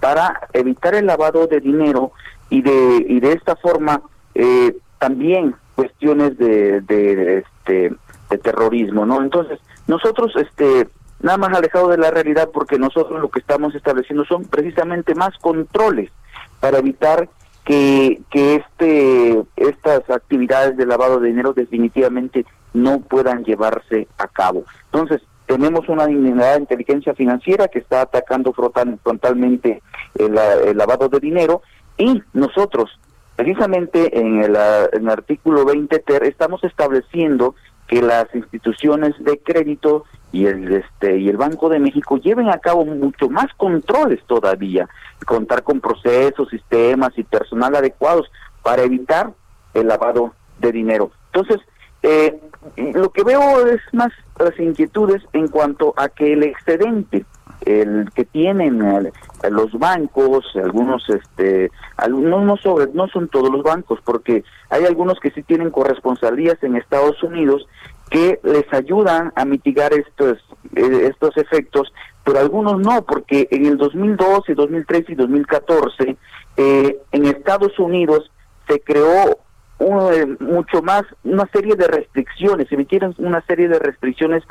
para 0.00 0.48
evitar 0.54 0.94
el 0.94 1.06
lavado 1.06 1.46
de 1.46 1.60
dinero 1.60 2.12
y 2.48 2.62
de, 2.62 3.04
y 3.06 3.20
de 3.20 3.32
esta 3.32 3.56
forma 3.56 4.00
eh, 4.34 4.74
también 4.98 5.54
cuestiones 5.74 6.38
de, 6.38 6.80
de, 6.80 7.38
este, 7.38 7.94
de 8.30 8.38
terrorismo, 8.38 9.04
¿no? 9.04 9.22
Entonces, 9.22 9.60
nosotros, 9.86 10.32
este, 10.36 10.88
nada 11.20 11.36
más 11.36 11.56
alejado 11.56 11.88
de 11.88 11.98
la 11.98 12.10
realidad 12.10 12.48
porque 12.52 12.78
nosotros 12.78 13.20
lo 13.20 13.28
que 13.28 13.40
estamos 13.40 13.74
estableciendo 13.74 14.24
son 14.24 14.44
precisamente 14.44 15.14
más 15.14 15.36
controles 15.38 16.10
para 16.60 16.78
evitar 16.78 17.28
que, 17.68 18.22
que 18.30 18.54
este, 18.54 19.44
estas 19.56 20.08
actividades 20.08 20.78
de 20.78 20.86
lavado 20.86 21.20
de 21.20 21.28
dinero 21.28 21.52
definitivamente 21.52 22.46
no 22.72 23.00
puedan 23.00 23.44
llevarse 23.44 24.08
a 24.16 24.26
cabo. 24.26 24.64
Entonces, 24.86 25.20
tenemos 25.44 25.86
una 25.90 26.04
unidad 26.04 26.54
de 26.54 26.60
inteligencia 26.60 27.12
financiera 27.12 27.68
que 27.68 27.80
está 27.80 28.00
atacando 28.00 28.54
frontalmente 28.54 29.82
el, 30.14 30.34
lavado 30.78 31.10
de 31.10 31.20
dinero 31.20 31.60
y 31.98 32.22
nosotros, 32.32 32.98
precisamente 33.36 34.18
en 34.18 34.42
el, 34.42 34.56
en 34.94 35.02
el 35.02 35.10
artículo 35.10 35.66
20 35.66 35.98
ter, 35.98 36.24
estamos 36.24 36.64
estableciendo 36.64 37.54
que 37.88 38.02
las 38.02 38.26
instituciones 38.34 39.14
de 39.18 39.38
crédito 39.38 40.04
y 40.30 40.46
el 40.46 40.72
este 40.72 41.18
y 41.18 41.28
el 41.28 41.38
Banco 41.38 41.70
de 41.70 41.78
México 41.78 42.18
lleven 42.18 42.50
a 42.50 42.58
cabo 42.58 42.84
mucho 42.84 43.30
más 43.30 43.46
controles 43.56 44.22
todavía, 44.26 44.86
contar 45.26 45.62
con 45.62 45.80
procesos, 45.80 46.50
sistemas 46.50 47.10
y 47.16 47.24
personal 47.24 47.74
adecuados 47.74 48.30
para 48.62 48.82
evitar 48.82 49.32
el 49.72 49.88
lavado 49.88 50.34
de 50.60 50.70
dinero. 50.72 51.10
Entonces, 51.32 51.64
eh, 52.02 52.38
lo 52.76 53.10
que 53.10 53.24
veo 53.24 53.66
es 53.66 53.80
más 53.92 54.12
las 54.38 54.58
inquietudes 54.60 55.22
en 55.32 55.48
cuanto 55.48 55.94
a 55.96 56.08
que 56.08 56.34
el 56.34 56.42
excedente 56.42 57.24
el 57.66 58.10
que 58.14 58.24
tienen 58.24 58.82
eh, 58.82 59.12
los 59.50 59.72
bancos, 59.72 60.44
algunos, 60.56 61.08
este, 61.08 61.70
algunos 61.96 62.44
no, 62.44 62.56
sobre, 62.56 62.88
no 62.92 63.08
son 63.08 63.28
todos 63.28 63.50
los 63.50 63.62
bancos, 63.62 64.00
porque 64.04 64.44
hay 64.70 64.84
algunos 64.84 65.18
que 65.20 65.30
sí 65.30 65.42
tienen 65.42 65.70
corresponsalías 65.70 66.62
en 66.62 66.76
Estados 66.76 67.22
Unidos 67.22 67.66
que 68.10 68.40
les 68.42 68.72
ayudan 68.72 69.32
a 69.36 69.44
mitigar 69.44 69.92
estos, 69.92 70.38
eh, 70.74 71.08
estos 71.10 71.36
efectos, 71.36 71.92
pero 72.24 72.38
algunos 72.38 72.80
no, 72.80 73.02
porque 73.02 73.48
en 73.50 73.66
el 73.66 73.76
2012, 73.76 74.54
2013 74.54 75.12
y 75.12 75.14
2014 75.14 76.16
eh, 76.56 76.98
en 77.12 77.26
Estados 77.26 77.78
Unidos 77.78 78.30
se 78.66 78.80
creó 78.80 79.38
un, 79.78 80.36
mucho 80.40 80.82
más, 80.82 81.04
una 81.24 81.46
serie 81.52 81.76
de 81.76 81.86
restricciones, 81.86 82.68
se 82.68 82.74
emitieron 82.74 83.14
una 83.18 83.40
serie 83.42 83.68
de 83.68 83.78
restricciones 83.78 84.42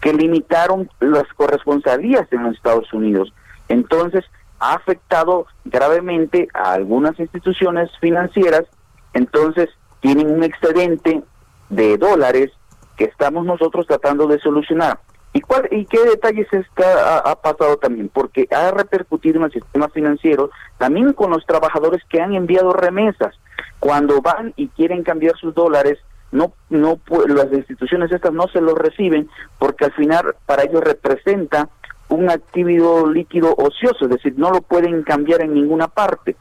que 0.00 0.12
limitaron 0.12 0.88
las 1.00 1.26
corresponsalías 1.34 2.32
en 2.32 2.44
los 2.44 2.54
Estados 2.54 2.92
Unidos. 2.92 3.32
Entonces, 3.68 4.24
ha 4.58 4.74
afectado 4.74 5.46
gravemente 5.64 6.48
a 6.54 6.72
algunas 6.72 7.18
instituciones 7.18 7.90
financieras, 8.00 8.64
entonces 9.12 9.68
tienen 10.00 10.30
un 10.30 10.44
excedente 10.44 11.22
de 11.68 11.98
dólares 11.98 12.52
que 12.96 13.04
estamos 13.04 13.44
nosotros 13.44 13.86
tratando 13.86 14.26
de 14.26 14.38
solucionar. 14.38 14.98
¿Y, 15.32 15.42
cuál, 15.42 15.68
y 15.70 15.84
qué 15.84 16.02
detalles 16.02 16.50
está, 16.50 17.18
ha, 17.18 17.34
pasado 17.42 17.76
también? 17.76 18.08
Porque 18.08 18.48
ha 18.50 18.70
repercutido 18.70 19.36
en 19.36 19.44
el 19.44 19.52
sistema 19.52 19.88
financiero 19.90 20.50
también 20.78 21.12
con 21.12 21.30
los 21.30 21.44
trabajadores 21.44 22.02
que 22.08 22.22
han 22.22 22.34
enviado 22.34 22.72
remesas. 22.72 23.38
Cuando 23.78 24.20
van 24.20 24.52
y 24.56 24.68
quieren 24.68 25.02
cambiar 25.02 25.36
sus 25.36 25.54
dólares, 25.54 25.98
no, 26.32 26.52
no 26.70 26.98
las 27.28 27.52
instituciones 27.52 28.10
estas 28.10 28.32
no 28.32 28.48
se 28.48 28.60
los 28.60 28.74
reciben 28.74 29.28
porque 29.58 29.84
al 29.84 29.92
final 29.92 30.34
para 30.44 30.64
ellos 30.64 30.82
representa 30.82 31.68
un 32.08 32.30
activo 32.30 33.08
líquido 33.08 33.54
ocioso, 33.56 34.04
es 34.04 34.10
decir, 34.10 34.34
no 34.36 34.50
lo 34.50 34.60
pueden 34.60 35.02
cambiar 35.02 35.42
en 35.42 35.54
ninguna 35.54 35.88
parte 35.88 36.36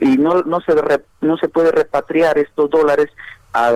y 0.00 0.16
no, 0.16 0.42
no, 0.42 0.60
se, 0.60 0.74
no 1.20 1.36
se 1.36 1.48
puede 1.48 1.72
repatriar 1.72 2.38
estos 2.38 2.70
dólares 2.70 3.10
a, 3.52 3.68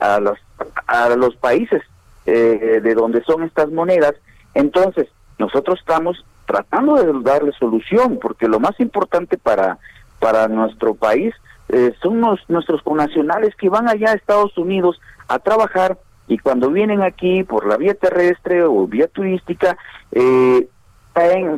a, 0.00 0.20
los, 0.20 0.38
a 0.86 1.08
los 1.10 1.36
países 1.36 1.82
eh, 2.26 2.80
de 2.82 2.94
donde 2.94 3.22
son 3.24 3.44
estas 3.44 3.70
monedas. 3.70 4.14
Entonces, 4.54 5.08
nosotros 5.38 5.78
estamos 5.80 6.24
tratando 6.46 6.96
de 6.96 7.12
darle 7.22 7.52
solución, 7.52 8.18
porque 8.20 8.48
lo 8.48 8.60
más 8.60 8.78
importante 8.80 9.38
para, 9.38 9.78
para 10.18 10.48
nuestro 10.48 10.94
país 10.94 11.34
eh, 11.68 11.92
son 12.02 12.20
nuestros 12.48 12.82
connacionales 12.82 13.54
que 13.56 13.68
van 13.68 13.88
allá 13.88 14.12
a 14.12 14.14
Estados 14.14 14.56
Unidos 14.56 15.00
a 15.28 15.38
trabajar 15.38 15.98
y 16.26 16.38
cuando 16.38 16.70
vienen 16.70 17.02
aquí 17.02 17.42
por 17.42 17.66
la 17.66 17.76
vía 17.76 17.94
terrestre 17.94 18.62
o 18.62 18.86
vía 18.86 19.08
turística, 19.08 19.76
eh, 20.12 20.68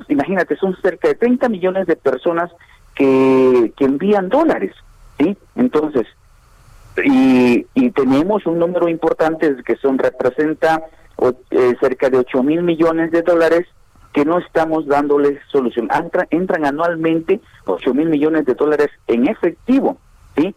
imagínate, 0.08 0.56
son 0.56 0.76
cerca 0.80 1.08
de 1.08 1.14
30 1.16 1.48
millones 1.48 1.86
de 1.86 1.96
personas 1.96 2.50
que, 2.94 3.72
que 3.76 3.84
envían 3.84 4.28
dólares, 4.28 4.74
¿sí? 5.18 5.36
Entonces, 5.56 6.06
y, 7.04 7.66
y 7.74 7.90
tenemos 7.90 8.46
un 8.46 8.58
número 8.58 8.88
importante 8.88 9.56
que 9.64 9.76
son 9.76 9.98
representa 9.98 10.82
eh, 11.50 11.74
cerca 11.80 12.08
de 12.08 12.18
8 12.18 12.42
mil 12.42 12.62
millones 12.62 13.10
de 13.10 13.22
dólares 13.22 13.66
que 14.12 14.24
no 14.24 14.38
estamos 14.38 14.86
dándoles 14.86 15.38
solución. 15.50 15.88
entran 16.30 16.64
anualmente 16.64 17.40
8 17.66 17.94
mil 17.94 18.08
millones 18.08 18.44
de 18.44 18.54
dólares 18.54 18.88
en 19.06 19.28
efectivo, 19.28 19.98
¿sí? 20.36 20.54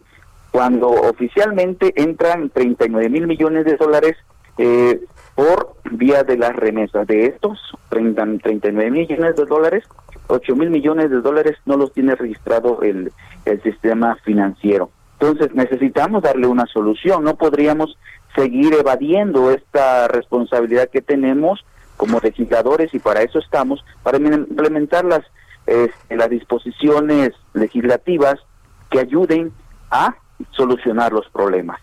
Cuando 0.50 0.88
oficialmente 0.88 1.92
entran 1.96 2.50
39 2.50 3.08
mil 3.08 3.26
millones 3.26 3.64
de 3.64 3.76
dólares 3.76 4.16
eh, 4.58 5.00
por 5.34 5.74
vía 5.90 6.22
de 6.22 6.36
las 6.36 6.54
remesas. 6.54 7.06
De 7.06 7.26
estos 7.26 7.58
30, 7.90 8.38
39 8.42 8.90
millones 8.90 9.36
de 9.36 9.44
dólares, 9.46 9.84
8 10.28 10.56
mil 10.56 10.70
millones 10.70 11.10
de 11.10 11.20
dólares 11.20 11.56
no 11.66 11.76
los 11.76 11.92
tiene 11.92 12.14
registrado 12.14 12.82
el, 12.82 13.12
el 13.44 13.62
sistema 13.62 14.16
financiero. 14.24 14.90
Entonces 15.18 15.54
necesitamos 15.54 16.22
darle 16.22 16.46
una 16.46 16.66
solución, 16.66 17.24
no 17.24 17.36
podríamos 17.36 17.96
seguir 18.34 18.74
evadiendo 18.74 19.52
esta 19.52 20.08
responsabilidad 20.08 20.88
que 20.90 21.02
tenemos 21.02 21.64
como 21.96 22.18
legisladores 22.20 22.92
y 22.94 22.98
para 22.98 23.22
eso 23.22 23.38
estamos, 23.38 23.84
para 24.02 24.18
implementar 24.18 25.04
las, 25.04 25.22
este, 25.66 26.16
las 26.16 26.30
disposiciones 26.30 27.30
legislativas 27.52 28.36
que 28.90 29.00
ayuden 29.00 29.52
a 29.90 30.14
solucionar 30.52 31.12
los 31.12 31.28
problemas. 31.28 31.80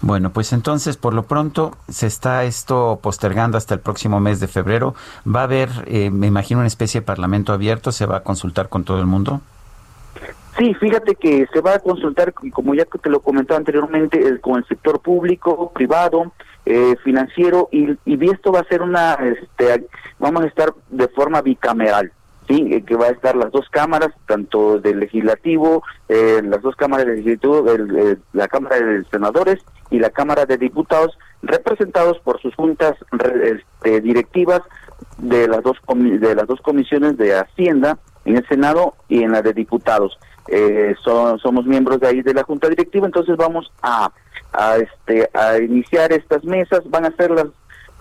Bueno, 0.00 0.30
pues 0.30 0.52
entonces 0.52 0.96
por 0.96 1.12
lo 1.12 1.24
pronto 1.24 1.76
se 1.88 2.06
está 2.06 2.44
esto 2.44 3.00
postergando 3.02 3.58
hasta 3.58 3.74
el 3.74 3.80
próximo 3.80 4.20
mes 4.20 4.38
de 4.38 4.46
febrero. 4.46 4.94
¿Va 5.26 5.40
a 5.40 5.44
haber, 5.44 5.70
eh, 5.86 6.10
me 6.10 6.28
imagino, 6.28 6.60
una 6.60 6.68
especie 6.68 7.00
de 7.00 7.06
parlamento 7.06 7.52
abierto? 7.52 7.90
¿Se 7.90 8.06
va 8.06 8.18
a 8.18 8.22
consultar 8.22 8.68
con 8.68 8.84
todo 8.84 9.00
el 9.00 9.06
mundo? 9.06 9.40
Sí, 10.58 10.74
fíjate 10.74 11.14
que 11.14 11.46
se 11.52 11.60
va 11.60 11.74
a 11.74 11.78
consultar, 11.78 12.34
como 12.34 12.74
ya 12.74 12.84
te 12.84 13.10
lo 13.10 13.20
comentaba 13.20 13.58
anteriormente, 13.58 14.18
el, 14.26 14.40
con 14.40 14.56
el 14.56 14.66
sector 14.66 15.00
público, 15.00 15.70
privado, 15.72 16.32
eh, 16.66 16.96
financiero, 17.04 17.68
y, 17.70 17.96
esto 18.30 18.50
va 18.50 18.60
a 18.60 18.64
ser 18.64 18.82
una, 18.82 19.14
este, 19.14 19.86
vamos 20.18 20.42
a 20.42 20.46
estar 20.46 20.74
de 20.90 21.06
forma 21.08 21.42
bicameral. 21.42 22.12
Sí, 22.48 22.66
eh, 22.72 22.82
que 22.82 22.96
va 22.96 23.06
a 23.06 23.10
estar 23.10 23.36
las 23.36 23.52
dos 23.52 23.68
cámaras, 23.70 24.08
tanto 24.26 24.80
del 24.80 24.98
legislativo, 24.98 25.84
eh, 26.08 26.40
las 26.42 26.60
dos 26.62 26.74
cámaras 26.74 27.06
del 27.06 27.16
legislativo, 27.16 27.64
la 28.32 28.48
Cámara 28.48 28.80
de 28.80 29.04
Senadores 29.04 29.62
y 29.90 30.00
la 30.00 30.10
Cámara 30.10 30.44
de 30.44 30.56
Diputados, 30.56 31.16
representados 31.42 32.18
por 32.20 32.40
sus 32.40 32.54
juntas 32.56 32.94
este, 33.42 34.00
directivas 34.00 34.62
de 35.18 35.46
las 35.46 35.62
dos 35.62 35.76
de 35.86 36.34
las 36.34 36.46
dos 36.46 36.60
comisiones 36.62 37.16
de 37.16 37.36
Hacienda 37.36 37.98
en 38.24 38.36
el 38.36 38.48
Senado 38.48 38.94
y 39.08 39.22
en 39.22 39.32
la 39.32 39.42
de 39.42 39.52
diputados. 39.52 40.18
Eh, 40.48 40.94
somos 41.02 41.66
miembros 41.66 42.00
de 42.00 42.08
ahí 42.08 42.22
de 42.22 42.34
la 42.34 42.42
Junta 42.42 42.68
Directiva, 42.68 43.06
entonces 43.06 43.36
vamos 43.36 43.70
a, 43.82 44.10
a, 44.52 44.76
este, 44.76 45.28
a 45.34 45.58
iniciar 45.58 46.12
estas 46.12 46.42
mesas. 46.44 46.80
Van 46.88 47.04
a 47.04 47.10
ser 47.12 47.30
las, 47.30 47.46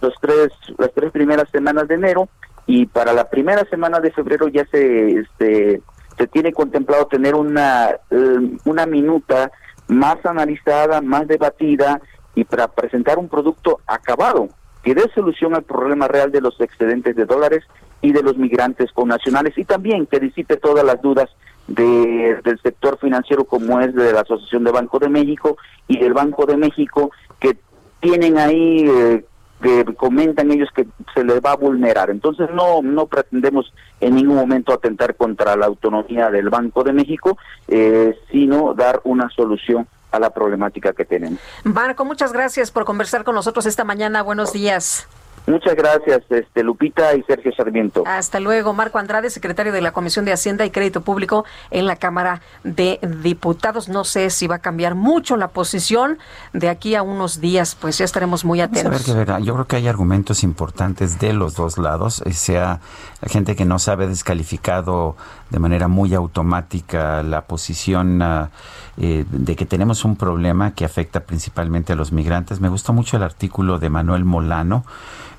los 0.02 0.14
tres, 0.22 0.50
las 0.78 0.92
tres 0.94 1.12
primeras 1.12 1.50
semanas 1.52 1.88
de 1.88 1.96
enero 1.96 2.30
y 2.66 2.86
para 2.86 3.14
la 3.14 3.30
primera 3.30 3.64
semana 3.70 4.00
de 4.00 4.12
febrero 4.12 4.48
ya 4.48 4.66
se, 4.72 5.20
este, 5.20 5.82
se 6.18 6.28
tiene 6.28 6.54
contemplado 6.54 7.08
tener 7.08 7.36
una, 7.36 7.92
eh, 8.10 8.58
una 8.66 8.86
minuta 8.86 9.52
más 9.88 10.18
analizada, 10.26 11.02
más 11.02 11.28
debatida 11.28 12.02
y 12.36 12.44
para 12.44 12.68
presentar 12.68 13.18
un 13.18 13.30
producto 13.30 13.80
acabado 13.88 14.50
que 14.84 14.94
dé 14.94 15.10
solución 15.14 15.56
al 15.56 15.64
problema 15.64 16.08
real 16.08 16.32
de 16.32 16.42
los 16.42 16.60
excedentes 16.62 17.16
de 17.16 17.26
dólares 17.26 17.64
y 18.02 18.12
de 18.12 18.22
los 18.22 18.38
migrantes 18.38 18.92
connacionales 18.92 19.58
y 19.58 19.66
también 19.66 20.06
que 20.06 20.20
disipe 20.20 20.58
todas 20.58 20.86
las 20.86 21.02
dudas 21.02 21.30
de, 21.68 22.40
del 22.44 22.60
sector 22.62 22.98
financiero 23.00 23.44
como 23.46 23.80
es 23.80 23.94
de 23.94 24.14
la 24.14 24.22
Asociación 24.22 24.64
de 24.64 24.72
Banco 24.72 25.00
de 25.00 25.10
México 25.10 25.58
y 25.88 26.00
del 26.00 26.14
Banco 26.14 26.46
de 26.46 26.58
México 26.58 27.12
que 27.40 27.58
tienen 28.00 28.38
ahí 28.38 28.86
eh, 28.88 29.26
que 29.62 29.86
comentan 29.96 30.52
ellos 30.52 30.70
que 30.74 30.88
se 31.14 31.24
les 31.24 31.42
va 31.42 31.54
a 31.54 31.58
vulnerar. 31.58 32.10
Entonces 32.10 32.50
no 32.54 32.82
no 32.82 33.08
pretendemos 33.08 33.74
en 34.00 34.16
ningún 34.16 34.36
momento 34.36 34.74
atentar 34.74 35.16
contra 35.16 35.56
la 35.56 35.66
autonomía 35.66 36.30
del 36.30 36.50
Banco 36.50 36.84
de 36.84 36.94
México, 36.94 37.38
eh, 37.68 38.18
sino 38.32 38.74
dar 38.74 39.02
una 39.04 39.30
solución 39.30 39.88
a 40.12 40.20
la 40.20 40.30
problemática 40.30 40.94
que 40.94 41.06
tenemos. 41.06 41.40
Marco, 41.64 42.06
muchas 42.06 42.32
gracias 42.32 42.72
por 42.72 42.86
conversar 42.86 43.24
con 43.24 43.36
nosotros 43.36 43.66
esta 43.66 43.84
mañana. 43.84 44.22
Buenos 44.22 44.54
días. 44.54 45.08
Muchas 45.48 45.76
gracias, 45.76 46.24
este, 46.30 46.62
Lupita 46.62 47.16
y 47.16 47.24
Sergio 47.24 47.54
Sarmiento. 47.56 48.04
Hasta 48.06 48.42
luego, 48.42 48.74
Marco 48.74 49.00
Andrade, 49.00 49.30
secretario 49.30 49.72
de 49.72 49.80
la 49.80 49.94
Comisión 49.94 50.26
de 50.26 50.34
Hacienda 50.34 50.66
y 50.66 50.72
Crédito 50.72 51.02
Público 51.02 51.46
en 51.72 51.86
la 51.86 51.96
Cámara 51.96 52.42
de 52.66 53.00
Diputados. 53.24 53.88
No 53.88 54.04
sé 54.04 54.30
si 54.30 54.46
va 54.48 54.56
a 54.56 54.60
cambiar 54.60 54.96
mucho 54.96 55.38
la 55.38 55.48
posición 55.48 56.18
de 56.52 56.68
aquí 56.68 56.96
a 56.96 57.02
unos 57.02 57.40
días, 57.40 57.76
pues 57.76 57.98
ya 57.98 58.04
estaremos 58.04 58.44
muy 58.44 58.60
atentos. 58.60 59.10
a 59.10 59.14
ver, 59.14 59.42
Yo 59.42 59.54
creo 59.54 59.68
que 59.68 59.78
hay 59.78 59.88
argumentos 59.88 60.44
importantes 60.44 61.18
de 61.18 61.32
los 61.32 61.56
dos 61.56 61.78
lados, 61.78 62.22
eh, 62.26 62.34
sea 62.34 62.82
la 63.22 63.30
gente 63.30 63.56
que 63.56 63.64
no 63.64 63.80
sabe 63.80 64.06
descalificado 64.08 65.16
de 65.50 65.60
manera 65.60 65.88
muy 65.88 66.14
automática 66.14 67.24
la 67.24 67.42
posición 67.42 68.22
ah, 68.22 68.50
eh, 68.98 69.26
de 69.30 69.56
que 69.56 69.66
tenemos 69.66 70.06
un 70.06 70.16
problema 70.16 70.72
que 70.72 70.86
afecta 70.86 71.22
principalmente 71.22 71.94
a 71.94 71.96
los 71.96 72.12
migrantes. 72.12 72.60
Me 72.60 72.70
gustó 72.70 72.94
mucho 72.94 73.18
el 73.18 73.24
artículo 73.24 73.80
de 73.80 73.90
Manuel 73.90 74.26
Molano 74.26 74.84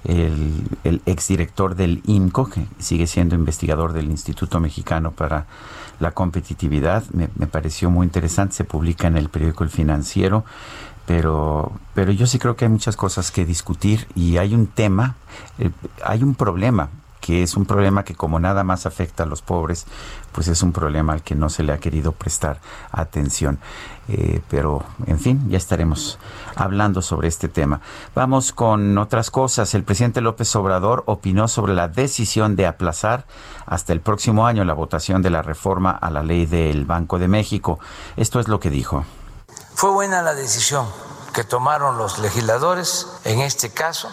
el, 0.04 0.64
el 0.84 1.02
exdirector 1.06 1.74
del 1.74 2.02
INCO, 2.06 2.48
que 2.48 2.66
sigue 2.78 3.06
siendo 3.06 3.34
investigador 3.34 3.92
del 3.92 4.11
Instituto 4.11 4.61
Mexicano 4.61 5.12
para 5.12 5.46
la 6.00 6.12
Competitividad. 6.12 7.04
Me, 7.12 7.28
pareció 7.46 7.90
muy 7.90 8.06
interesante, 8.06 8.54
se 8.54 8.64
publica 8.64 9.09
en 9.09 9.16
el 9.16 9.28
periódico 9.28 9.64
El 9.64 9.70
Financiero. 9.70 10.44
Pero, 11.06 11.72
pero 11.94 12.12
yo 12.12 12.26
sí 12.26 12.38
creo 12.38 12.54
que 12.54 12.66
hay 12.66 12.70
muchas 12.70 12.94
cosas 12.94 13.30
que 13.30 13.46
discutir 13.46 14.06
y 14.14 14.36
hay 14.36 14.54
un 14.54 14.66
tema, 14.66 15.16
eh, 15.59 15.70
hay 16.04 16.22
un 16.22 16.34
problema 16.34 16.90
que 17.29 17.43
es 17.43 17.59
un 17.59 17.66
problema 17.66 18.05
que 18.05 18.14
como 18.14 18.41
nada 18.41 18.64
más 18.64 18.87
afecta 18.87 19.24
a 19.24 19.26
los 19.26 19.43
pobres, 19.43 19.85
pues 20.33 20.49
es 20.49 20.62
un 20.62 20.72
problema 20.72 21.12
al 21.12 21.22
que 21.22 21.35
no 21.35 21.51
se 21.51 21.62
le 21.62 21.74
ha 21.74 21.79
querido 21.79 22.12
prestar 22.12 22.59
atención. 22.91 23.59
Eh, 24.09 24.41
pero, 24.49 24.83
en 25.07 25.20
fin, 25.20 25.45
ya 25.51 25.59
estaremos 25.59 26.18
hablando 26.57 27.03
sobre 27.03 27.29
este 27.29 27.49
tema. 27.49 27.83
Vamos 28.14 28.53
con 28.53 28.97
otras 28.97 29.31
cosas. 29.31 29.74
El 29.74 29.85
presidente 29.85 30.22
López 30.22 30.57
Obrador 30.57 31.03
opinó 31.05 31.49
sobre 31.49 31.74
la 31.74 31.89
decisión 31.89 32.57
de 32.57 32.66
aplazar 32.66 33.26
hasta 33.66 33.93
el 33.93 34.01
próximo 34.01 34.47
año 34.47 34.64
la 34.64 34.72
votación 34.72 35.20
de 35.20 35.29
la 35.29 35.43
reforma 35.43 35.91
a 35.91 36.09
la 36.09 36.22
ley 36.22 36.47
del 36.47 36.87
Banco 36.87 37.18
de 37.18 37.29
México. 37.29 37.79
Esto 38.16 38.41
es 38.41 38.49
lo 38.49 38.59
que 38.59 38.70
dijo. 38.70 39.05
Fue 39.74 39.91
buena 39.91 40.22
la 40.22 40.33
decisión 40.33 40.87
que 41.35 41.45
tomaron 41.45 41.99
los 41.99 42.20
legisladores 42.20 43.07
en 43.24 43.43
este 43.43 43.68
caso 43.68 44.09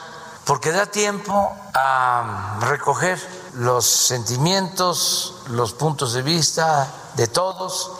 porque 0.46 0.72
da 0.72 0.86
tiempo 0.86 1.52
a 1.74 2.60
recoger 2.62 3.20
los 3.56 3.86
sentimientos, 3.86 5.42
los 5.50 5.74
puntos 5.74 6.14
de 6.14 6.22
vista 6.22 6.88
de 7.16 7.28
todos 7.28 7.92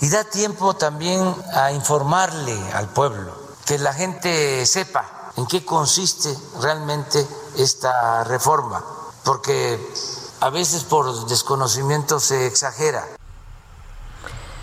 y 0.00 0.08
da 0.10 0.24
tiempo 0.24 0.74
también 0.74 1.34
a 1.54 1.72
informarle 1.72 2.56
al 2.72 2.88
pueblo, 2.88 3.32
que 3.64 3.78
la 3.78 3.92
gente 3.92 4.64
sepa 4.66 5.32
en 5.36 5.46
qué 5.46 5.64
consiste 5.64 6.36
realmente 6.60 7.26
esta 7.56 8.22
reforma, 8.24 8.84
porque 9.24 9.78
a 10.40 10.50
veces 10.50 10.84
por 10.84 11.26
desconocimiento 11.26 12.20
se 12.20 12.46
exagera. 12.46 13.04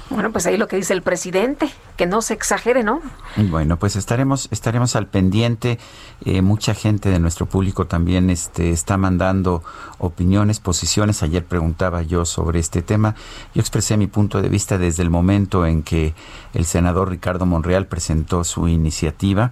Bueno, 0.10 0.32
pues 0.32 0.46
ahí 0.46 0.58
lo 0.58 0.68
que 0.68 0.76
dice 0.76 0.94
el 0.94 1.02
presidente, 1.02 1.74
que 1.96 2.06
no 2.06 2.22
se 2.22 2.34
exagere, 2.34 2.84
¿no? 2.84 3.02
Bueno, 3.38 3.78
pues 3.78 3.96
estaremos 3.96 4.48
estaremos 4.52 4.96
al 4.96 5.08
pendiente. 5.08 5.80
Eh, 6.24 6.42
mucha 6.42 6.74
gente 6.74 7.10
de 7.10 7.20
nuestro 7.20 7.46
público 7.46 7.88
también 7.88 8.30
este, 8.30 8.72
está 8.72 8.98
mandando 8.98 9.64
opiniones, 9.98 10.60
posiciones. 10.60 11.24
Ayer 11.24 11.46
preguntaba 11.46 12.02
yo 12.02 12.26
sobre 12.26 12.60
este 12.60 12.82
tema. 12.82 13.16
Yo 13.54 13.62
expresé 13.62 13.98
mi 13.98 14.08
punto 14.08 14.42
de 14.42 14.50
vista 14.50 14.78
desde 14.78 15.04
el 15.04 15.10
momento 15.10 15.66
en 15.66 15.84
que 15.84 16.14
el 16.54 16.66
senador 16.66 17.10
Ricardo 17.10 17.46
Monreal 17.46 17.88
presentó 17.88 18.44
su 18.44 18.68
iniciativa. 18.68 19.52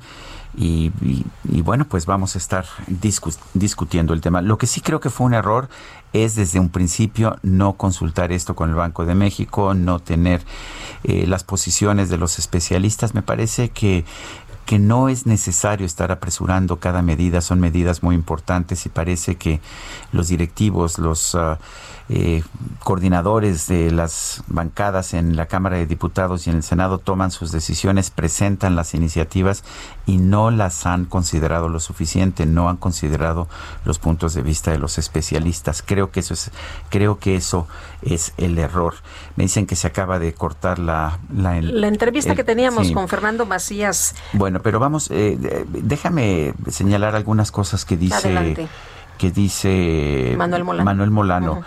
Y, 0.56 0.92
bueno, 1.44 1.86
pues 1.86 2.06
vamos 2.06 2.36
a 2.36 2.38
estar 2.38 2.66
discutiendo 3.54 4.14
el 4.14 4.22
tema. 4.22 4.42
Lo 4.42 4.58
que 4.58 4.68
sí 4.68 4.82
creo 4.82 5.00
que 5.00 5.10
fue 5.10 5.26
un 5.26 5.34
error 5.34 5.68
es 6.14 6.36
desde 6.36 6.60
un 6.60 6.70
principio 6.70 7.38
no 7.42 7.74
consultar 7.74 8.32
esto 8.32 8.56
con 8.56 8.70
el 8.70 8.76
Banco 8.76 9.06
de 9.06 9.16
México, 9.16 9.74
no 9.74 10.00
tener 10.00 10.42
eh, 11.04 11.26
las 11.26 11.44
posiciones 11.44 12.10
de 12.10 12.18
los 12.18 12.38
especialistas. 12.38 13.16
Me 13.16 13.24
parece 13.24 13.70
que 13.70 14.06
que 14.66 14.80
no 14.80 15.10
es 15.10 15.26
necesario 15.26 15.86
estar 15.86 16.12
apresurando 16.12 16.80
cada 16.80 17.02
medida, 17.02 17.42
son 17.42 17.60
medidas 17.60 18.02
muy 18.02 18.16
importantes 18.16 18.86
y 18.86 18.90
parece 18.90 19.36
que 19.36 19.60
los 20.12 20.30
directivos, 20.30 21.00
los 21.00 21.36
ah, 21.36 21.60
eh, 22.10 22.44
coordinadores 22.84 23.68
de 23.68 23.92
las 23.92 24.44
bancadas 24.48 25.14
en 25.14 25.36
la 25.36 25.46
Cámara 25.46 25.78
de 25.78 25.86
Diputados 25.86 26.46
y 26.46 26.50
en 26.50 26.58
el 26.58 26.64
Senado 26.64 26.98
toman 26.98 27.32
sus 27.32 27.52
decisiones, 27.52 28.10
presentan 28.12 28.76
las 28.76 28.94
iniciativas 28.94 29.64
y 30.06 30.18
no 30.18 30.52
las 30.52 30.86
han 30.86 31.06
considerado 31.06 31.70
lo 31.70 31.80
suficiente, 31.80 32.46
no 32.46 32.70
han 32.70 32.78
considerado 32.78 33.48
los 33.86 34.00
puntos 34.00 34.34
de 34.34 34.42
vista 34.42 34.72
de 34.72 34.80
los 34.80 34.98
especialistas. 34.98 35.84
Creo 35.86 36.12
que 36.12 36.20
eso 36.20 36.34
es, 36.34 36.52
creo 36.90 37.20
que 37.20 37.36
eso 37.36 37.68
es 38.02 38.34
el 38.38 38.58
error. 38.58 38.96
Me 39.36 39.46
dicen 39.46 39.66
que 39.66 39.76
se 39.76 39.88
acaba 39.88 40.20
de 40.20 40.34
cortar 40.34 40.80
la 40.80 41.20
la, 41.34 41.58
entrevista 41.88 42.36
que 42.36 42.44
teníamos 42.44 42.92
con 42.92 43.08
Fernando 43.08 43.46
Macías. 43.46 44.16
Bueno, 44.34 44.62
pero 44.62 44.80
vamos, 44.80 45.10
eh, 45.12 45.66
déjame 45.70 46.54
señalar 46.70 47.16
algunas 47.16 47.52
cosas 47.52 47.86
que 47.86 47.98
dice 47.98 48.68
que 49.18 49.32
dice 49.32 50.36
Manuel 50.38 50.64
Molano. 51.12 51.64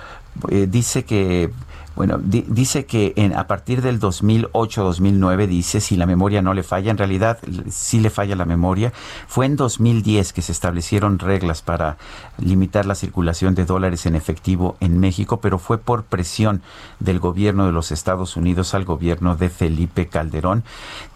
Eh, 0.50 0.66
dice 0.68 1.04
que 1.04 1.50
bueno, 1.96 2.18
dice 2.20 2.84
que 2.84 3.14
en, 3.16 3.34
a 3.34 3.46
partir 3.46 3.80
del 3.80 3.98
2008-2009, 3.98 5.46
dice, 5.46 5.80
si 5.80 5.96
la 5.96 6.04
memoria 6.04 6.42
no 6.42 6.52
le 6.52 6.62
falla, 6.62 6.90
en 6.90 6.98
realidad 6.98 7.38
sí 7.70 8.00
le 8.00 8.10
falla 8.10 8.36
la 8.36 8.44
memoria, 8.44 8.92
fue 9.26 9.46
en 9.46 9.56
2010 9.56 10.34
que 10.34 10.42
se 10.42 10.52
establecieron 10.52 11.18
reglas 11.18 11.62
para 11.62 11.96
limitar 12.36 12.84
la 12.84 12.94
circulación 12.94 13.54
de 13.54 13.64
dólares 13.64 14.04
en 14.04 14.14
efectivo 14.14 14.76
en 14.80 15.00
México, 15.00 15.40
pero 15.40 15.58
fue 15.58 15.78
por 15.78 16.04
presión 16.04 16.60
del 17.00 17.18
gobierno 17.18 17.64
de 17.64 17.72
los 17.72 17.90
Estados 17.90 18.36
Unidos 18.36 18.74
al 18.74 18.84
gobierno 18.84 19.34
de 19.36 19.48
Felipe 19.48 20.06
Calderón. 20.06 20.64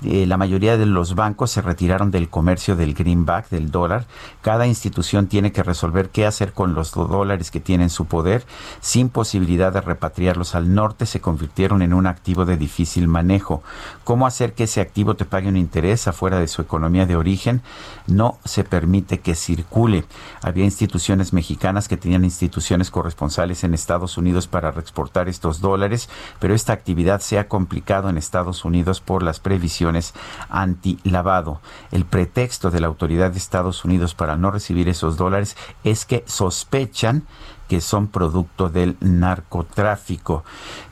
Eh, 0.03 0.25
la 0.27 0.39
mayoría 0.39 0.79
de 0.79 0.87
los 0.87 1.15
bancos 1.15 1.51
se 1.51 1.61
retiraron 1.61 2.11
del 2.11 2.31
comercio 2.31 2.75
del 2.75 2.95
greenback, 2.95 3.51
del 3.51 3.71
dólar. 3.71 4.07
Cada 4.41 4.67
institución 4.67 5.27
tiene 5.27 5.53
que 5.53 5.63
resolver 5.63 6.09
qué 6.09 6.25
hacer 6.25 6.55
con 6.55 6.73
los 6.73 6.93
dólares 6.93 7.51
que 7.51 7.61
tienen 7.61 7.91
su 7.91 8.07
poder, 8.07 8.47
sin 8.81 9.11
posibilidad 9.11 9.75
de 9.75 9.83
repatriarlos 9.83 10.55
al 10.55 10.70
norte 10.75 11.07
se 11.07 11.21
convirtieron 11.21 11.83
en 11.83 11.95
un 11.95 12.07
activo 12.07 12.45
de 12.45 12.57
difícil 12.57 13.09
manejo. 13.09 13.63
¿Cómo 14.05 14.27
hacer 14.27 14.55
que 14.55 14.65
ese 14.65 14.81
activo 14.81 15.15
te 15.15 15.25
pague 15.25 15.49
un 15.49 15.57
interés 15.57 16.09
afuera 16.09 16.39
de 16.39 16.49
su 16.49 16.63
economía 16.63 17.07
de 17.07 17.17
origen? 17.17 17.63
No 18.07 18.39
se 18.45 18.65
permite 18.65 19.21
que 19.21 19.35
circule. 19.35 20.05
Había 20.43 20.65
instituciones 20.65 21.33
mexicanas 21.33 21.89
que 21.89 21.97
tenían 21.97 22.25
instituciones 22.25 22.91
corresponsales 22.91 23.65
en 23.65 23.75
Estados 23.75 24.17
Unidos 24.19 24.47
para 24.47 24.71
reexportar 24.71 25.29
estos 25.29 25.61
dólares, 25.61 26.09
pero 26.39 26.55
esta 26.55 26.73
actividad 26.73 27.21
se 27.21 27.39
ha 27.39 27.49
complicado 27.49 28.09
en 28.09 28.19
Estados 28.19 28.65
Unidos 28.65 29.01
por 29.01 29.23
las 29.23 29.41
previsiones 29.41 30.15
anti-lavado. 30.49 31.61
El 31.91 32.05
pretexto 32.05 32.71
de 32.71 32.81
la 32.81 32.87
autoridad 32.87 33.33
de 33.33 33.39
Estados 33.39 33.85
Unidos 33.85 34.15
para 34.15 34.37
no 34.37 34.51
recibir 34.51 34.89
esos 34.89 35.17
dólares 35.17 35.57
es 35.85 36.05
que 36.05 36.25
sospechan 36.27 37.25
que 37.71 37.81
son 37.81 38.09
producto 38.09 38.69
del 38.69 38.97
narcotráfico. 38.99 40.43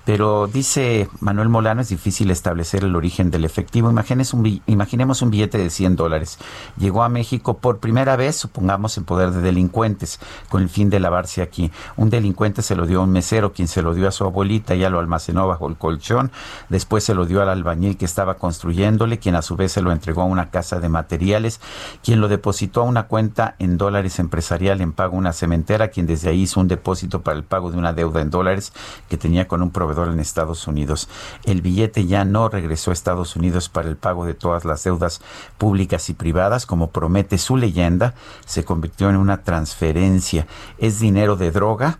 Pero 0.08 0.46
dice 0.46 1.06
Manuel 1.20 1.50
Molano, 1.50 1.82
es 1.82 1.90
difícil 1.90 2.30
establecer 2.30 2.82
el 2.82 2.96
origen 2.96 3.30
del 3.30 3.44
efectivo. 3.44 3.90
Imaginemos 3.90 4.32
un, 4.32 4.62
imaginemos 4.64 5.20
un 5.20 5.30
billete 5.30 5.58
de 5.58 5.68
100 5.68 5.96
dólares. 5.96 6.38
Llegó 6.78 7.02
a 7.02 7.10
México 7.10 7.58
por 7.58 7.78
primera 7.78 8.16
vez, 8.16 8.34
supongamos, 8.34 8.96
en 8.96 9.04
poder 9.04 9.32
de 9.32 9.42
delincuentes, 9.42 10.18
con 10.48 10.62
el 10.62 10.70
fin 10.70 10.88
de 10.88 10.98
lavarse 10.98 11.42
aquí. 11.42 11.70
Un 11.98 12.08
delincuente 12.08 12.62
se 12.62 12.74
lo 12.74 12.86
dio 12.86 13.00
a 13.00 13.02
un 13.02 13.12
mesero, 13.12 13.52
quien 13.52 13.68
se 13.68 13.82
lo 13.82 13.92
dio 13.92 14.08
a 14.08 14.10
su 14.10 14.24
abuelita, 14.24 14.74
ya 14.74 14.88
lo 14.88 14.98
almacenó 14.98 15.46
bajo 15.46 15.68
el 15.68 15.76
colchón. 15.76 16.32
Después 16.70 17.04
se 17.04 17.14
lo 17.14 17.26
dio 17.26 17.42
al 17.42 17.50
albañil 17.50 17.98
que 17.98 18.06
estaba 18.06 18.38
construyéndole, 18.38 19.18
quien 19.18 19.34
a 19.34 19.42
su 19.42 19.56
vez 19.56 19.72
se 19.72 19.82
lo 19.82 19.92
entregó 19.92 20.22
a 20.22 20.24
una 20.24 20.48
casa 20.48 20.80
de 20.80 20.88
materiales, 20.88 21.60
quien 22.02 22.22
lo 22.22 22.28
depositó 22.28 22.80
a 22.80 22.84
una 22.84 23.08
cuenta 23.08 23.56
en 23.58 23.76
dólares 23.76 24.18
empresarial 24.20 24.80
en 24.80 24.92
pago 24.92 25.16
a 25.16 25.18
una 25.18 25.34
cementera, 25.34 25.88
quien 25.88 26.06
desde 26.06 26.30
ahí 26.30 26.44
hizo 26.44 26.60
un 26.60 26.68
depósito 26.68 27.20
para 27.20 27.36
el 27.36 27.44
pago 27.44 27.70
de 27.70 27.76
una 27.76 27.92
deuda 27.92 28.22
en 28.22 28.30
dólares 28.30 28.72
que 29.10 29.18
tenía 29.18 29.46
con 29.46 29.60
un 29.60 29.70
proveedor 29.70 29.97
en 30.04 30.20
Estados 30.20 30.66
Unidos. 30.66 31.08
El 31.44 31.62
billete 31.62 32.06
ya 32.06 32.24
no 32.24 32.48
regresó 32.48 32.90
a 32.90 32.94
Estados 32.94 33.36
Unidos 33.36 33.68
para 33.68 33.88
el 33.88 33.96
pago 33.96 34.24
de 34.24 34.34
todas 34.34 34.64
las 34.64 34.84
deudas 34.84 35.20
públicas 35.58 36.08
y 36.08 36.14
privadas, 36.14 36.66
como 36.66 36.90
promete 36.90 37.38
su 37.38 37.56
leyenda, 37.56 38.14
se 38.46 38.64
convirtió 38.64 39.10
en 39.10 39.16
una 39.16 39.42
transferencia. 39.42 40.46
Es 40.78 41.00
dinero 41.00 41.36
de 41.36 41.50
droga, 41.50 41.98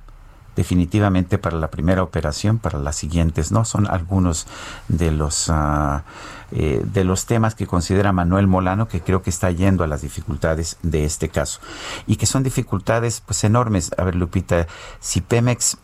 definitivamente 0.58 1.38
para 1.38 1.56
la 1.56 1.70
primera 1.70 2.02
operación, 2.02 2.58
para 2.58 2.80
las 2.80 2.96
siguientes, 2.96 3.52
¿no? 3.52 3.64
Son 3.64 3.86
algunos 3.86 4.48
de 4.88 5.12
los 5.12 5.48
ah, 5.50 6.02
eh, 6.50 6.82
de 6.84 7.04
los 7.04 7.26
temas 7.26 7.54
que 7.54 7.66
considera 7.68 8.10
Manuel 8.10 8.48
Molano, 8.48 8.88
que 8.88 9.00
creo 9.00 9.22
que 9.22 9.30
está 9.30 9.50
yendo 9.50 9.84
a 9.84 9.86
las 9.86 10.02
dificultades 10.02 10.78
de 10.82 11.04
este 11.04 11.28
caso. 11.28 11.60
Y 12.08 12.16
que 12.16 12.26
son 12.26 12.42
dificultades 12.42 13.22
pues 13.24 13.44
enormes. 13.44 13.92
A 13.98 14.02
ver, 14.02 14.16
Lupita, 14.16 14.66
si 14.98 15.20
Pemex 15.20 15.76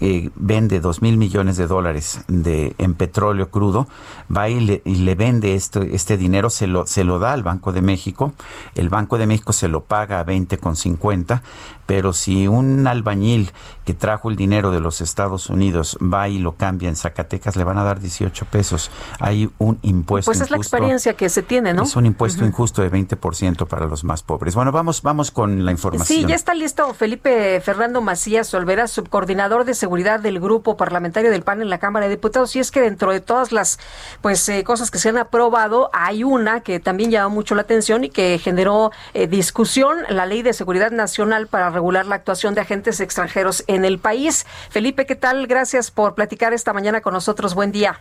eh, 0.00 0.30
vende 0.34 0.80
dos 0.80 1.02
mil 1.02 1.16
millones 1.16 1.56
de 1.56 1.66
dólares 1.66 2.20
de, 2.28 2.74
en 2.78 2.94
petróleo 2.94 3.50
crudo, 3.50 3.86
va 4.34 4.48
y 4.48 4.60
le, 4.60 4.82
y 4.84 4.96
le 4.96 5.14
vende 5.14 5.54
esto, 5.54 5.82
este 5.82 6.16
dinero, 6.16 6.50
se 6.50 6.66
lo, 6.66 6.86
se 6.86 7.04
lo 7.04 7.18
da 7.18 7.32
al 7.32 7.42
Banco 7.42 7.72
de 7.72 7.82
México, 7.82 8.32
el 8.74 8.88
Banco 8.88 9.18
de 9.18 9.26
México 9.26 9.52
se 9.52 9.68
lo 9.68 9.84
paga 9.84 10.20
a 10.20 10.26
20,50, 10.26 11.42
pero 11.86 12.12
si 12.12 12.46
un 12.46 12.86
albañil 12.86 13.50
que 13.84 13.94
trajo 13.94 14.30
el 14.30 14.36
dinero 14.36 14.70
de 14.70 14.78
los 14.78 15.00
Estados 15.00 15.50
Unidos 15.50 15.98
va 16.00 16.28
y 16.28 16.38
lo 16.38 16.52
cambia 16.52 16.88
en 16.88 16.94
Zacatecas, 16.94 17.56
le 17.56 17.64
van 17.64 17.78
a 17.78 17.82
dar 17.82 17.98
18 17.98 18.44
pesos. 18.46 18.92
Hay 19.18 19.50
un 19.58 19.78
impuesto. 19.82 20.28
Pues 20.28 20.40
es 20.40 20.50
la 20.52 20.56
experiencia 20.56 21.14
que 21.14 21.28
se 21.28 21.42
tiene, 21.42 21.74
¿no? 21.74 21.82
Es 21.82 21.96
un 21.96 22.06
impuesto 22.06 22.44
injusto 22.44 22.82
de 22.82 22.92
20% 22.92 23.66
para 23.66 23.86
los 23.86 24.04
más 24.04 24.22
pobres. 24.22 24.54
Bueno, 24.54 24.70
vamos, 24.70 25.02
vamos 25.02 25.32
con 25.32 25.64
la 25.64 25.72
información. 25.72 26.06
Sí, 26.06 26.24
ya 26.24 26.36
está 26.36 26.54
listo 26.54 26.94
Felipe 26.94 27.60
Fernando 27.60 28.00
Macías 28.00 28.54
Olvera, 28.54 28.86
subcoordinador 28.86 29.59
de 29.64 29.74
seguridad 29.74 30.20
del 30.20 30.40
grupo 30.40 30.76
parlamentario 30.76 31.30
del 31.30 31.42
PAN 31.42 31.62
en 31.62 31.70
la 31.70 31.78
Cámara 31.78 32.06
de 32.06 32.16
Diputados. 32.16 32.54
Y 32.56 32.60
es 32.60 32.70
que 32.70 32.80
dentro 32.80 33.12
de 33.12 33.20
todas 33.20 33.52
las 33.52 33.78
pues 34.20 34.48
eh, 34.48 34.64
cosas 34.64 34.90
que 34.90 34.98
se 34.98 35.08
han 35.08 35.18
aprobado, 35.18 35.90
hay 35.92 36.24
una 36.24 36.60
que 36.60 36.80
también 36.80 37.10
llama 37.10 37.28
mucho 37.28 37.54
la 37.54 37.62
atención 37.62 38.04
y 38.04 38.10
que 38.10 38.38
generó 38.38 38.90
eh, 39.14 39.26
discusión, 39.26 39.98
la 40.08 40.26
Ley 40.26 40.42
de 40.42 40.52
Seguridad 40.52 40.90
Nacional 40.90 41.46
para 41.46 41.70
regular 41.70 42.06
la 42.06 42.16
actuación 42.16 42.54
de 42.54 42.60
agentes 42.60 43.00
extranjeros 43.00 43.64
en 43.66 43.84
el 43.84 43.98
país. 43.98 44.46
Felipe, 44.70 45.06
¿qué 45.06 45.14
tal? 45.14 45.46
Gracias 45.46 45.90
por 45.90 46.14
platicar 46.14 46.52
esta 46.52 46.72
mañana 46.72 47.00
con 47.00 47.14
nosotros. 47.14 47.54
Buen 47.54 47.72
día. 47.72 48.00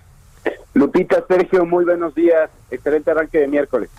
Lupita, 0.73 1.23
Sergio, 1.27 1.65
muy 1.65 1.83
buenos 1.83 2.15
días. 2.15 2.49
Excelente 2.71 3.11
arranque 3.11 3.39
de 3.39 3.47
miércoles. 3.47 3.89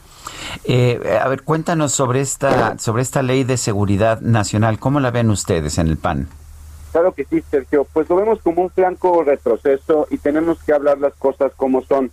Eh, 0.64 1.18
a 1.22 1.28
ver, 1.28 1.42
cuéntanos 1.42 1.92
sobre 1.92 2.20
esta, 2.20 2.78
sobre 2.78 3.02
esta 3.02 3.22
ley 3.22 3.44
de 3.44 3.56
seguridad 3.56 4.20
nacional. 4.20 4.78
¿Cómo 4.78 5.00
la 5.00 5.10
ven 5.10 5.30
ustedes 5.30 5.78
en 5.78 5.88
el 5.88 5.96
PAN? 5.96 6.28
Claro 6.92 7.12
que 7.12 7.24
sí, 7.24 7.42
Sergio. 7.50 7.86
Pues 7.92 8.08
lo 8.08 8.16
vemos 8.16 8.40
como 8.42 8.62
un 8.62 8.70
franco 8.70 9.22
retroceso 9.22 10.06
y 10.10 10.18
tenemos 10.18 10.62
que 10.62 10.72
hablar 10.72 10.98
las 10.98 11.14
cosas 11.14 11.52
como 11.56 11.82
son. 11.82 12.10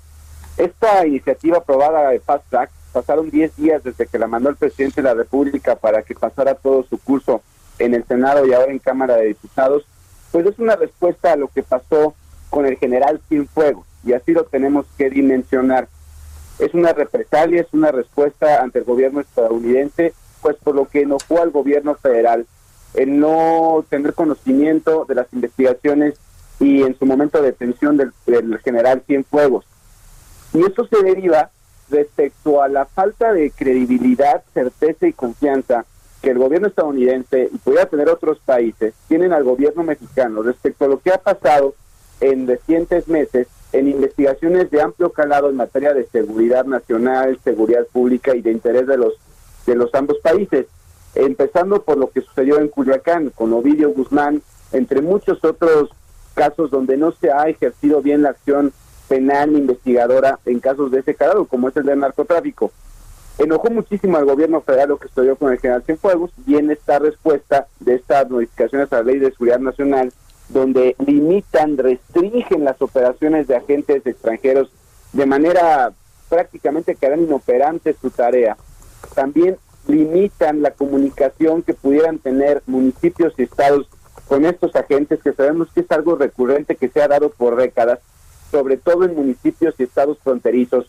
Esta 0.58 1.06
iniciativa 1.06 1.58
aprobada 1.58 2.10
de 2.10 2.20
Fast 2.20 2.49
Track 2.49 2.72
pasaron 2.91 3.30
10 3.30 3.56
días 3.56 3.84
desde 3.84 4.08
que 4.08 4.20
la 4.20 4.28
mandó 4.28 4.49
el 4.49 4.56
presidente 4.56 5.02
de 5.02 5.08
la 5.08 5.14
República 5.14 5.76
para 5.76 6.02
que 6.04 6.16
pasara 6.16 6.56
todo 6.56 6.84
su 6.84 6.98
curso 6.98 7.41
en 7.80 7.94
el 7.94 8.04
Senado 8.06 8.45
y 8.45 8.54
ahora 8.54 8.72
en 8.72 8.80
Cámara 8.80 9.18
de 9.18 9.28
Diputados, 9.28 9.86
pues 10.32 10.45
es 10.45 10.58
una 10.58 10.76
respuesta 10.76 11.34
a 11.34 11.36
lo 11.36 11.48
que 11.48 11.62
pasó 11.62 12.16
con 12.49 12.66
el 12.66 12.78
general 12.78 13.22
Cienfuegos 13.28 13.86
y 14.04 14.14
así 14.14 14.32
lo 14.32 14.45
tenemos 14.45 14.86
que 14.98 15.10
dimensionar. 15.10 15.88
Es 16.60 16.74
una 16.74 16.94
represalia, 16.94 17.62
es 17.62 17.72
una 17.72 17.91
respuesta 17.91 18.62
ante 18.64 18.80
el 18.80 18.86
gobierno 18.86 19.22
estadounidense, 19.22 20.14
pues 20.41 20.56
por 20.58 20.74
lo 20.74 20.88
que 20.88 21.02
enojó 21.02 21.41
al 21.41 21.52
gobierno 21.52 21.95
federal 21.95 22.48
el 22.98 23.19
no 23.19 23.86
tener 23.90 24.14
conocimiento 24.14 25.06
de 25.07 25.15
las 25.15 25.32
investigaciones 25.32 26.15
y 26.60 26.82
en 26.82 26.98
su 26.98 27.06
momento 27.06 27.40
de 27.40 27.52
detención 27.52 27.95
del, 27.95 28.11
del 28.26 28.57
general 28.60 29.03
Cienfuegos. 29.06 29.65
Y 30.53 30.65
esto 30.65 30.86
se 30.88 31.03
deriva 31.03 31.52
respecto 31.90 32.61
a 32.61 32.68
la 32.68 32.86
falta 32.86 33.32
de 33.32 33.52
credibilidad, 33.52 34.44
certeza 34.53 35.07
y 35.07 35.14
confianza 35.14 35.86
que 36.22 36.32
el 36.32 36.40
gobierno 36.40 36.68
estadounidense 36.68 37.49
y 37.53 37.57
pudiera 37.60 37.86
tener 37.86 38.10
otros 38.10 38.40
países 38.40 38.95
tienen 39.07 39.32
al 39.32 39.44
gobierno 39.44 39.84
mexicano 39.84 40.41
respecto 40.41 40.86
a 40.86 40.88
lo 40.88 40.99
que 40.99 41.11
ha 41.11 41.19
pasado 41.19 41.76
en 42.19 42.48
recientes 42.48 43.07
meses 43.07 43.48
en 43.74 43.88
investigaciones 43.88 44.72
de 44.72 44.82
amplio 44.82 45.11
calado 45.11 45.49
en 45.49 45.56
materia 45.56 45.94
de 45.94 46.06
seguridad 46.06 46.65
nacional, 46.65 47.40
seguridad 47.44 47.86
pública 47.94 48.36
y 48.36 48.41
de 48.41 48.52
interés 48.52 48.88
de 48.88 48.98
los 48.98 49.14
de 49.68 49.76
los 49.76 49.94
ambos 49.94 50.18
países, 50.19 50.65
empezando 51.26 51.81
por 51.81 51.98
lo 51.98 52.10
que 52.10 52.22
sucedió 52.22 52.60
en 52.60 52.69
Culiacán 52.69 53.31
con 53.31 53.53
Ovidio 53.53 53.91
Guzmán, 53.91 54.41
entre 54.72 55.02
muchos 55.02 55.44
otros 55.44 55.89
casos 56.34 56.69
donde 56.69 56.98
no 56.98 57.11
se 57.11 57.31
ha 57.31 57.49
ejercido 57.49 58.02
bien 58.02 58.22
la 58.22 58.30
acción 58.30 58.72
penal 59.07 59.53
investigadora 59.53 60.39
en 60.45 60.60
casos 60.60 60.91
de 60.91 60.99
ese 60.99 61.15
calado, 61.15 61.45
como 61.45 61.69
es 61.69 61.77
el 61.77 61.85
del 61.85 61.99
narcotráfico. 61.99 62.72
Enojó 63.38 63.69
muchísimo 63.69 64.18
al 64.18 64.26
gobierno 64.26 64.61
federal 64.61 64.89
lo 64.89 64.98
que 64.98 65.07
estudió 65.07 65.35
con 65.35 65.52
el 65.52 65.60
general 65.60 65.84
Cienfuegos 65.84 66.31
y 66.45 66.56
en 66.57 66.72
esta 66.72 66.99
respuesta 66.99 67.68
de 67.80 67.95
estas 67.95 68.30
modificaciones 68.30 68.91
a 68.91 68.98
la 68.98 69.03
ley 69.03 69.19
de 69.19 69.31
seguridad 69.31 69.60
nacional, 69.60 70.11
donde 70.49 70.95
limitan, 71.06 71.77
restringen 71.77 72.64
las 72.64 72.81
operaciones 72.81 73.48
de 73.48 73.56
agentes 73.56 74.06
extranjeros 74.06 74.72
de 75.14 75.26
manera 75.26 75.91
prácticamente 76.30 76.95
que 76.95 77.06
harán 77.06 77.23
inoperante 77.23 77.95
su 77.99 78.10
tarea. 78.10 78.57
También 79.14 79.57
limitan 79.88 80.61
la 80.61 80.72
comunicación 80.72 81.64
que 81.64 81.73
pudieran 81.73 82.19
tener 82.19 82.61
municipios 82.65 83.34
y 83.38 83.43
estados 83.43 83.88
con 84.27 84.45
estos 84.45 84.76
agentes, 84.76 85.22
que 85.23 85.34
sabemos 85.34 85.69
que 85.73 85.81
es 85.81 85.91
algo 85.91 86.15
recurrente 86.15 86.76
que 86.76 86.89
se 86.89 87.01
ha 87.01 87.07
dado 87.07 87.30
por 87.30 87.55
décadas, 87.55 87.99
sobre 88.51 88.77
todo 88.77 89.05
en 89.05 89.15
municipios 89.15 89.76
y 89.77 89.84
estados 89.84 90.18
fronterizos, 90.23 90.88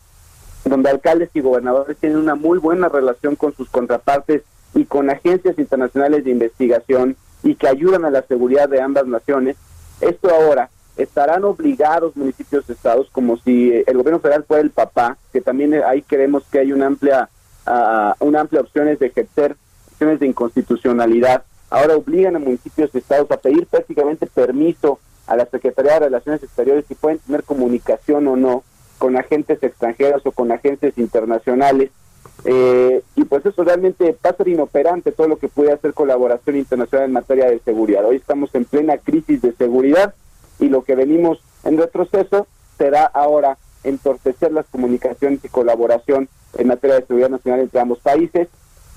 donde 0.64 0.90
alcaldes 0.90 1.30
y 1.34 1.40
gobernadores 1.40 1.96
tienen 1.98 2.18
una 2.18 2.34
muy 2.34 2.58
buena 2.58 2.88
relación 2.88 3.36
con 3.36 3.54
sus 3.54 3.68
contrapartes 3.70 4.42
y 4.74 4.84
con 4.84 5.10
agencias 5.10 5.58
internacionales 5.58 6.24
de 6.24 6.32
investigación 6.32 7.16
y 7.42 7.54
que 7.54 7.68
ayudan 7.68 8.04
a 8.04 8.10
la 8.10 8.22
seguridad 8.22 8.68
de 8.68 8.80
ambas 8.80 9.06
naciones. 9.06 9.56
Esto 10.00 10.30
ahora 10.30 10.70
estarán 10.96 11.44
obligados 11.44 12.16
municipios 12.16 12.64
y 12.68 12.72
estados 12.72 13.08
como 13.10 13.36
si 13.38 13.72
el 13.86 13.96
gobierno 13.96 14.18
federal 14.18 14.44
fuera 14.44 14.62
el 14.62 14.70
papá, 14.70 15.16
que 15.32 15.40
también 15.40 15.74
ahí 15.86 16.02
creemos 16.02 16.42
que 16.50 16.58
hay 16.58 16.72
una 16.72 16.86
amplia 16.86 17.28
uh, 17.68 18.24
una 18.24 18.40
amplia 18.40 18.60
opciones 18.60 18.98
de 18.98 19.06
ejercer 19.06 19.56
opciones 19.92 20.20
de 20.20 20.26
inconstitucionalidad. 20.26 21.42
Ahora 21.70 21.96
obligan 21.96 22.36
a 22.36 22.38
municipios 22.38 22.90
y 22.94 22.98
estados 22.98 23.30
a 23.30 23.36
pedir 23.36 23.66
prácticamente 23.66 24.26
permiso 24.26 25.00
a 25.26 25.36
la 25.36 25.46
Secretaría 25.46 25.94
de 25.94 26.00
Relaciones 26.00 26.42
Exteriores 26.42 26.84
si 26.88 26.94
pueden 26.94 27.18
tener 27.18 27.42
comunicación 27.42 28.26
o 28.28 28.36
no 28.36 28.62
con 28.98 29.16
agentes 29.16 29.62
extranjeros 29.62 30.22
o 30.24 30.32
con 30.32 30.50
agentes 30.52 30.96
internacionales. 30.96 31.90
Eh, 32.44 33.02
y 33.16 33.24
pues 33.24 33.44
eso 33.44 33.64
realmente 33.64 34.16
va 34.24 34.30
a 34.30 34.36
ser 34.36 34.48
inoperante 34.48 35.12
todo 35.12 35.28
lo 35.28 35.38
que 35.38 35.48
puede 35.48 35.72
hacer 35.72 35.92
colaboración 35.92 36.56
internacional 36.56 37.06
en 37.06 37.12
materia 37.12 37.50
de 37.50 37.58
seguridad. 37.58 38.04
Hoy 38.04 38.16
estamos 38.16 38.54
en 38.54 38.64
plena 38.64 38.96
crisis 38.98 39.42
de 39.42 39.52
seguridad 39.52 40.14
y 40.58 40.68
lo 40.68 40.82
que 40.84 40.94
venimos 40.94 41.42
en 41.64 41.76
retroceso 41.76 42.46
será 42.76 43.04
ahora 43.04 43.58
entorpecer 43.84 44.52
las 44.52 44.66
comunicaciones 44.66 45.44
y 45.44 45.48
colaboración 45.48 46.28
en 46.58 46.68
materia 46.68 46.96
de 46.96 47.06
seguridad 47.06 47.30
nacional 47.30 47.60
entre 47.60 47.80
ambos 47.80 48.00
países. 48.00 48.48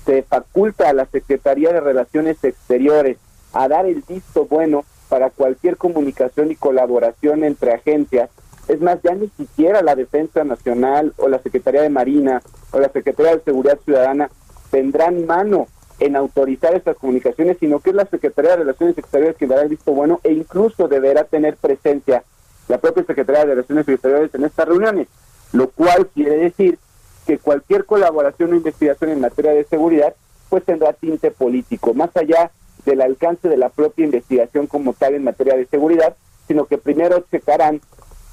Se 0.04 0.22
faculta 0.22 0.90
a 0.90 0.92
la 0.92 1.06
Secretaría 1.06 1.72
de 1.72 1.80
Relaciones 1.80 2.42
Exteriores 2.44 3.16
a 3.54 3.68
dar 3.68 3.86
el 3.86 4.02
visto 4.06 4.44
bueno 4.46 4.84
para 5.08 5.30
cualquier 5.30 5.76
comunicación 5.76 6.50
y 6.50 6.56
colaboración 6.56 7.44
entre 7.44 7.72
agencias 7.72 8.28
es 8.68 8.80
más, 8.80 9.00
ya 9.02 9.14
ni 9.14 9.28
siquiera 9.36 9.82
la 9.82 9.96
Defensa 9.96 10.44
Nacional 10.44 11.12
o 11.16 11.28
la 11.28 11.40
Secretaría 11.40 11.82
de 11.82 11.88
Marina 11.88 12.42
o 12.70 12.78
la 12.78 12.88
Secretaría 12.88 13.36
de 13.36 13.42
Seguridad 13.42 13.78
Ciudadana 13.84 14.30
tendrán 14.70 15.26
mano 15.26 15.66
en 15.98 16.16
autorizar 16.16 16.74
estas 16.74 16.96
comunicaciones, 16.96 17.58
sino 17.58 17.80
que 17.80 17.90
es 17.90 17.96
la 17.96 18.06
Secretaría 18.06 18.52
de 18.52 18.58
Relaciones 18.58 18.96
Exteriores 18.98 19.36
quien 19.36 19.50
dará 19.50 19.62
el 19.62 19.68
visto 19.68 19.92
bueno 19.92 20.20
e 20.22 20.32
incluso 20.32 20.88
deberá 20.88 21.24
tener 21.24 21.56
presencia 21.56 22.24
la 22.68 22.78
propia 22.78 23.04
Secretaría 23.04 23.44
de 23.44 23.54
Relaciones 23.54 23.88
Exteriores 23.88 24.34
en 24.34 24.44
estas 24.44 24.68
reuniones, 24.68 25.08
lo 25.52 25.68
cual 25.68 26.08
quiere 26.14 26.36
decir 26.36 26.78
que 27.26 27.38
cualquier 27.38 27.84
colaboración 27.84 28.52
o 28.52 28.56
investigación 28.56 29.10
en 29.10 29.20
materia 29.20 29.52
de 29.52 29.64
seguridad 29.64 30.14
pues 30.48 30.64
tendrá 30.64 30.92
tinte 30.92 31.30
político, 31.30 31.94
más 31.94 32.10
allá 32.16 32.50
del 32.84 33.00
alcance 33.00 33.48
de 33.48 33.56
la 33.56 33.68
propia 33.70 34.04
investigación 34.04 34.66
como 34.66 34.92
tal 34.92 35.14
en 35.14 35.24
materia 35.24 35.56
de 35.56 35.66
seguridad, 35.66 36.16
sino 36.46 36.66
que 36.66 36.78
primero 36.78 37.24
checarán 37.30 37.80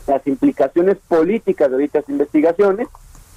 las 0.08 0.26
implicaciones 0.28 0.98
políticas 1.08 1.72
de 1.72 1.78
dichas 1.78 2.04
investigaciones 2.10 2.88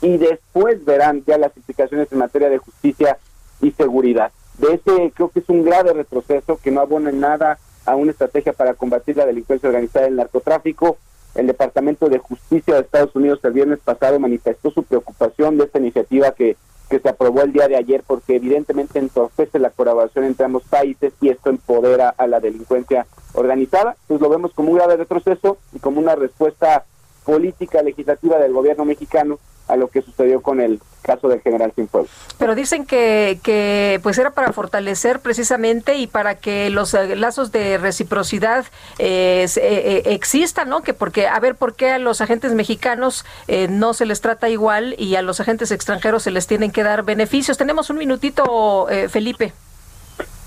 y 0.00 0.16
después 0.16 0.84
verán 0.84 1.22
ya 1.26 1.38
las 1.38 1.56
implicaciones 1.56 2.10
en 2.10 2.18
materia 2.18 2.48
de 2.48 2.58
justicia 2.58 3.18
y 3.60 3.70
seguridad. 3.72 4.32
De 4.58 4.74
ese 4.74 5.12
creo 5.14 5.28
que 5.28 5.40
es 5.40 5.48
un 5.48 5.64
grave 5.64 5.92
retroceso 5.92 6.58
que 6.62 6.70
no 6.70 6.80
abona 6.80 7.10
en 7.10 7.20
nada 7.20 7.58
a 7.86 7.96
una 7.96 8.10
estrategia 8.10 8.52
para 8.52 8.74
combatir 8.74 9.16
la 9.16 9.26
delincuencia 9.26 9.68
organizada 9.68 10.06
y 10.06 10.10
el 10.10 10.16
narcotráfico. 10.16 10.98
El 11.34 11.46
Departamento 11.46 12.08
de 12.08 12.18
Justicia 12.18 12.74
de 12.74 12.80
Estados 12.80 13.14
Unidos 13.16 13.40
el 13.42 13.52
viernes 13.52 13.78
pasado 13.80 14.20
manifestó 14.20 14.70
su 14.70 14.82
preocupación 14.82 15.56
de 15.56 15.64
esta 15.64 15.78
iniciativa 15.78 16.32
que, 16.32 16.56
que 16.90 16.98
se 16.98 17.08
aprobó 17.08 17.42
el 17.42 17.52
día 17.52 17.68
de 17.68 17.76
ayer 17.76 18.02
porque 18.06 18.36
evidentemente 18.36 18.98
entorpece 18.98 19.58
la 19.58 19.70
colaboración 19.70 20.26
entre 20.26 20.44
ambos 20.44 20.64
países 20.64 21.14
y 21.20 21.30
esto 21.30 21.48
empodera 21.48 22.10
a 22.10 22.26
la 22.26 22.40
delincuencia 22.40 23.06
organizada. 23.32 23.96
Pues 24.08 24.20
lo 24.20 24.28
vemos 24.28 24.52
como 24.52 24.70
un 24.70 24.76
grave 24.76 24.96
retroceso 24.96 25.56
y 25.72 25.78
como 25.78 26.00
una 26.00 26.16
respuesta 26.16 26.84
política 27.24 27.82
legislativa 27.82 28.38
del 28.38 28.52
gobierno 28.52 28.84
mexicano 28.84 29.38
a 29.72 29.76
lo 29.76 29.88
que 29.88 30.02
sucedió 30.02 30.42
con 30.42 30.60
el 30.60 30.80
caso 31.00 31.28
del 31.28 31.40
general 31.40 31.72
Cienfuegos. 31.74 32.10
Pero 32.38 32.54
dicen 32.54 32.84
que, 32.84 33.40
que 33.42 33.98
pues 34.02 34.18
era 34.18 34.30
para 34.30 34.52
fortalecer 34.52 35.20
precisamente 35.20 35.96
y 35.96 36.06
para 36.06 36.36
que 36.36 36.68
los 36.68 36.92
eh, 36.92 37.16
lazos 37.16 37.52
de 37.52 37.78
reciprocidad 37.78 38.66
eh, 38.98 39.46
eh, 39.56 40.02
existan, 40.06 40.68
¿no? 40.68 40.82
Que 40.82 40.92
porque, 40.92 41.26
a 41.26 41.40
ver, 41.40 41.56
¿por 41.56 41.74
qué 41.74 41.90
a 41.90 41.98
los 41.98 42.20
agentes 42.20 42.52
mexicanos 42.52 43.24
no 43.70 43.94
se 43.94 44.04
les 44.04 44.20
trata 44.20 44.50
igual 44.50 44.94
y 44.98 45.16
a 45.16 45.22
los 45.22 45.40
agentes 45.40 45.70
extranjeros 45.70 46.22
se 46.22 46.30
les 46.30 46.46
tienen 46.46 46.70
que 46.70 46.82
dar 46.82 47.02
beneficios? 47.02 47.56
Tenemos 47.56 47.88
un 47.88 47.96
minutito, 47.96 48.86
Felipe. 49.08 49.52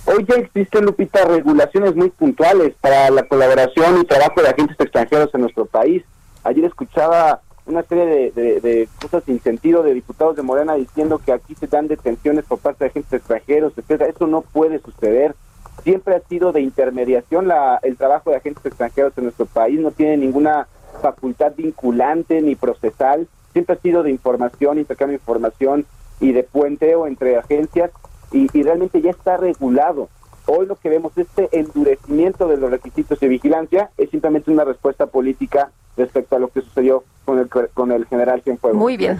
Hoy 0.05 0.23
ya 0.27 0.35
existen, 0.35 0.85
Lupita, 0.85 1.25
regulaciones 1.25 1.95
muy 1.95 2.11
puntuales 2.11 2.75
para 2.79 3.09
la 3.09 3.23
colaboración 3.23 4.01
y 4.01 4.05
trabajo 4.05 4.41
de 4.41 4.49
agentes 4.49 4.79
extranjeros 4.79 5.33
en 5.33 5.41
nuestro 5.41 5.65
país. 5.65 6.03
Ayer 6.43 6.65
escuchaba 6.65 7.41
una 7.65 7.83
serie 7.83 8.31
de, 8.31 8.87
cosas 9.01 9.23
sin 9.23 9.41
sentido 9.41 9.81
de 9.83 9.93
diputados 9.93 10.35
de 10.35 10.43
Morena 10.43 10.75
diciendo 10.75 11.19
que 11.23 11.31
aquí 11.31 11.55
se 11.55 11.67
dan 11.67 11.87
detenciones 11.87 12.45
por 12.45 12.59
parte 12.59 12.83
de 12.83 12.89
agentes 12.89 13.13
extranjeros, 13.13 13.73
etcétera. 13.77 14.09
Eso 14.09 14.27
no 14.27 14.41
puede 14.41 14.79
suceder. 14.79 15.35
Siempre 15.83 16.15
ha 16.15 16.19
sido 16.21 16.51
de 16.51 16.61
intermediación 16.61 17.47
la, 17.47 17.79
el 17.83 17.97
trabajo 17.97 18.29
de 18.29 18.37
agentes 18.37 18.65
extranjeros 18.65 19.13
en 19.17 19.25
nuestro 19.25 19.45
país, 19.45 19.79
no 19.79 19.91
tiene 19.91 20.17
ninguna 20.17 20.67
facultad 21.01 21.53
vinculante 21.55 22.41
ni 22.41 22.55
procesal, 22.55 23.27
siempre 23.51 23.75
ha 23.75 23.81
sido 23.81 24.03
de 24.03 24.11
información, 24.11 24.79
intercambio 24.79 25.17
de 25.17 25.21
información 25.21 25.85
y 26.19 26.31
de 26.31 26.43
puenteo 26.43 27.07
entre 27.07 27.37
agencias 27.37 27.91
y, 28.31 28.47
y 28.57 28.63
realmente 28.63 29.01
ya 29.01 29.11
está 29.11 29.37
regulado. 29.37 30.09
Hoy 30.47 30.65
lo 30.67 30.75
que 30.75 30.89
vemos, 30.89 31.11
este 31.15 31.49
endurecimiento 31.51 32.47
de 32.47 32.57
los 32.57 32.69
requisitos 32.69 33.19
de 33.19 33.27
vigilancia, 33.27 33.89
es 33.97 34.09
simplemente 34.09 34.51
una 34.51 34.63
respuesta 34.63 35.07
política 35.07 35.71
respecto 35.97 36.35
a 36.35 36.39
lo 36.39 36.49
que 36.49 36.61
sucedió 36.61 37.03
con 37.25 37.39
el, 37.39 37.49
con 37.73 37.91
el 37.91 38.05
general 38.05 38.41
Cienfuegos. 38.43 38.77
Muy 38.77 38.97
bien. 38.97 39.17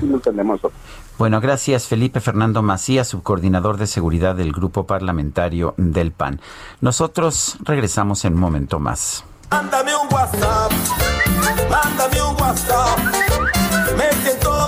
Bueno, 1.17 1.41
gracias 1.41 1.87
Felipe 1.87 2.19
Fernando 2.19 2.61
Macías, 2.61 3.07
subcoordinador 3.07 3.77
de 3.77 3.87
seguridad 3.87 4.35
del 4.35 4.51
Grupo 4.51 4.85
Parlamentario 4.85 5.73
del 5.77 6.11
PAN. 6.11 6.41
Nosotros 6.81 7.57
regresamos 7.63 8.25
en 8.25 8.33
un 8.33 8.39
momento 8.39 8.79
más. 8.79 9.23
Mándame 9.49 9.91
un 9.95 10.13
WhatsApp, 10.13 10.71
mándame 11.69 12.21
un 12.21 12.35
WhatsApp, 12.41 12.99
me 13.97 14.11
siento 14.21 14.67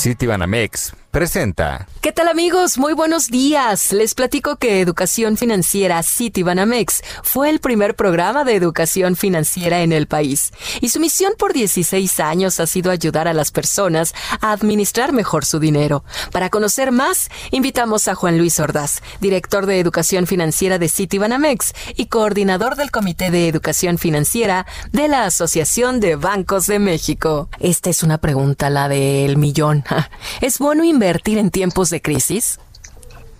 Citibanamex 0.00 0.94
presenta. 1.10 1.86
¿Qué 2.00 2.12
tal 2.12 2.28
amigos? 2.28 2.78
Muy 2.78 2.92
buenos 2.92 3.28
días. 3.28 3.92
Les 3.92 4.14
platico 4.14 4.56
que 4.56 4.80
Educación 4.80 5.36
Financiera 5.36 6.02
Citibanamex 6.02 7.02
fue 7.22 7.50
el 7.50 7.60
primer 7.60 7.96
programa 7.96 8.44
de 8.44 8.54
educación 8.54 9.16
financiera 9.16 9.82
en 9.82 9.92
el 9.92 10.06
país 10.06 10.52
y 10.80 10.88
su 10.88 11.00
misión 11.00 11.32
por 11.38 11.52
16 11.52 12.20
años 12.20 12.60
ha 12.60 12.66
sido 12.66 12.90
ayudar 12.90 13.28
a 13.28 13.34
las 13.34 13.50
personas 13.50 14.14
a 14.40 14.52
administrar 14.52 15.12
mejor 15.12 15.44
su 15.44 15.58
dinero. 15.58 16.04
Para 16.32 16.48
conocer 16.48 16.92
más, 16.92 17.28
invitamos 17.50 18.08
a 18.08 18.14
Juan 18.14 18.38
Luis 18.38 18.60
Ordaz, 18.60 19.02
director 19.20 19.66
de 19.66 19.80
Educación 19.80 20.26
Financiera 20.26 20.78
de 20.78 20.88
Citibanamex 20.88 21.74
y 21.96 22.06
coordinador 22.06 22.76
del 22.76 22.90
Comité 22.90 23.30
de 23.30 23.48
Educación 23.48 23.98
Financiera 23.98 24.66
de 24.92 25.08
la 25.08 25.24
Asociación 25.24 26.00
de 26.00 26.16
Bancos 26.16 26.66
de 26.66 26.78
México. 26.78 27.48
Esta 27.58 27.90
es 27.90 28.02
una 28.02 28.18
pregunta, 28.18 28.70
la 28.70 28.88
del 28.88 29.36
millón. 29.36 29.84
¿Es 30.40 30.58
bueno 30.58 30.84
invertir 31.00 31.38
en 31.38 31.50
tiempos 31.50 31.88
de 31.88 32.02
crisis? 32.02 32.60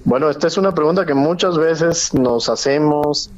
Bueno, 0.05 0.31
esta 0.31 0.47
es 0.47 0.57
una 0.57 0.75
pregunta 0.75 1.05
que 1.05 1.13
muchas 1.13 1.59
veces 1.59 2.15
nos 2.15 2.49
hacemos. 2.49 3.31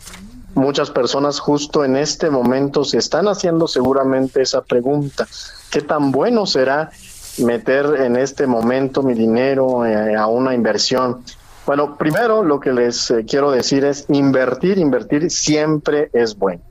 Muchas 0.54 0.90
personas 0.90 1.40
justo 1.40 1.84
en 1.84 1.96
este 1.96 2.30
momento 2.30 2.84
se 2.84 2.98
están 2.98 3.26
haciendo 3.26 3.66
seguramente 3.66 4.42
esa 4.42 4.62
pregunta. 4.62 5.26
¿Qué 5.72 5.80
tan 5.80 6.12
bueno 6.12 6.46
será 6.46 6.90
meter 7.38 7.86
en 8.02 8.14
este 8.14 8.46
momento 8.46 9.02
mi 9.02 9.14
dinero 9.14 9.84
eh, 9.84 10.14
a 10.14 10.28
una 10.28 10.54
inversión? 10.54 11.24
Bueno, 11.66 11.96
primero 11.96 12.44
lo 12.44 12.60
que 12.60 12.72
les 12.72 13.10
eh, 13.10 13.24
quiero 13.26 13.50
decir 13.50 13.84
es 13.84 14.04
invertir, 14.08 14.78
invertir 14.78 15.32
siempre 15.32 16.10
es 16.12 16.38
bueno. 16.38 16.62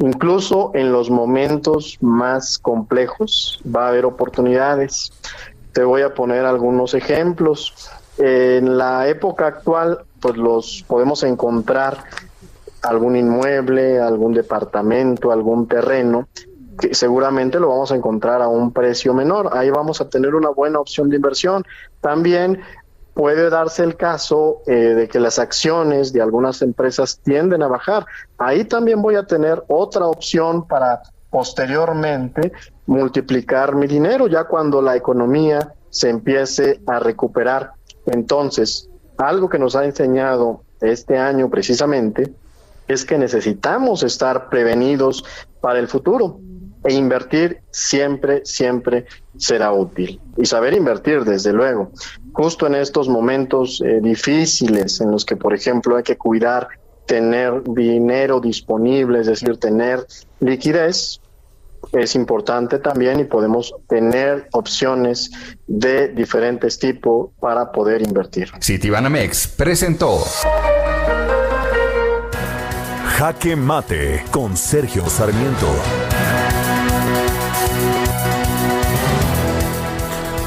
Incluso 0.00 0.70
en 0.74 0.92
los 0.92 1.10
momentos 1.10 1.98
más 2.00 2.58
complejos 2.58 3.60
va 3.64 3.84
a 3.84 3.88
haber 3.90 4.06
oportunidades. 4.06 5.12
Te 5.72 5.84
voy 5.84 6.02
a 6.02 6.14
poner 6.14 6.44
algunos 6.44 6.94
ejemplos. 6.94 7.90
En 8.18 8.76
la 8.76 9.08
época 9.08 9.46
actual, 9.46 10.00
pues 10.20 10.36
los 10.36 10.84
podemos 10.86 11.22
encontrar 11.22 12.04
algún 12.82 13.16
inmueble, 13.16 14.00
algún 14.00 14.32
departamento, 14.32 15.32
algún 15.32 15.66
terreno, 15.68 16.28
que 16.78 16.94
seguramente 16.94 17.60
lo 17.60 17.68
vamos 17.68 17.92
a 17.92 17.96
encontrar 17.96 18.42
a 18.42 18.48
un 18.48 18.72
precio 18.72 19.14
menor. 19.14 19.50
Ahí 19.52 19.70
vamos 19.70 20.00
a 20.00 20.08
tener 20.08 20.34
una 20.34 20.50
buena 20.50 20.80
opción 20.80 21.08
de 21.08 21.16
inversión. 21.16 21.64
También 22.00 22.60
puede 23.14 23.50
darse 23.50 23.82
el 23.84 23.96
caso 23.96 24.62
eh, 24.66 24.72
de 24.72 25.08
que 25.08 25.20
las 25.20 25.38
acciones 25.38 26.12
de 26.12 26.22
algunas 26.22 26.62
empresas 26.62 27.20
tienden 27.22 27.62
a 27.62 27.68
bajar. 27.68 28.06
Ahí 28.38 28.64
también 28.64 29.02
voy 29.02 29.16
a 29.16 29.24
tener 29.24 29.62
otra 29.68 30.06
opción 30.06 30.66
para 30.66 31.02
posteriormente 31.30 32.52
multiplicar 32.86 33.74
mi 33.74 33.86
dinero 33.86 34.26
ya 34.26 34.44
cuando 34.44 34.82
la 34.82 34.96
economía 34.96 35.74
se 35.88 36.10
empiece 36.10 36.80
a 36.86 36.98
recuperar. 36.98 37.72
Entonces, 38.06 38.88
algo 39.16 39.48
que 39.48 39.58
nos 39.58 39.76
ha 39.76 39.84
enseñado 39.84 40.62
este 40.80 41.18
año 41.18 41.48
precisamente 41.50 42.32
es 42.88 43.04
que 43.04 43.18
necesitamos 43.18 44.02
estar 44.02 44.48
prevenidos 44.48 45.24
para 45.60 45.78
el 45.78 45.88
futuro 45.88 46.40
e 46.82 46.94
invertir 46.94 47.60
siempre, 47.70 48.42
siempre 48.44 49.06
será 49.36 49.72
útil. 49.72 50.20
Y 50.36 50.46
saber 50.46 50.74
invertir, 50.74 51.24
desde 51.24 51.52
luego, 51.52 51.90
justo 52.32 52.66
en 52.66 52.74
estos 52.74 53.08
momentos 53.08 53.82
eh, 53.84 54.00
difíciles 54.00 55.00
en 55.00 55.10
los 55.10 55.24
que, 55.24 55.36
por 55.36 55.54
ejemplo, 55.54 55.96
hay 55.96 56.02
que 56.02 56.16
cuidar 56.16 56.68
tener 57.10 57.64
dinero 57.64 58.40
disponible, 58.40 59.18
es 59.18 59.26
decir, 59.26 59.56
tener 59.56 60.06
liquidez, 60.38 61.20
es 61.90 62.14
importante 62.14 62.78
también 62.78 63.18
y 63.18 63.24
podemos 63.24 63.74
tener 63.88 64.46
opciones 64.52 65.32
de 65.66 66.06
diferentes 66.06 66.78
tipos 66.78 67.30
para 67.40 67.72
poder 67.72 68.02
invertir. 68.02 68.52
Citibanamex 68.62 69.48
presentó 69.48 70.20
Jaque 73.16 73.56
Mate 73.56 74.22
con 74.30 74.56
Sergio 74.56 75.04
Sarmiento. 75.08 75.66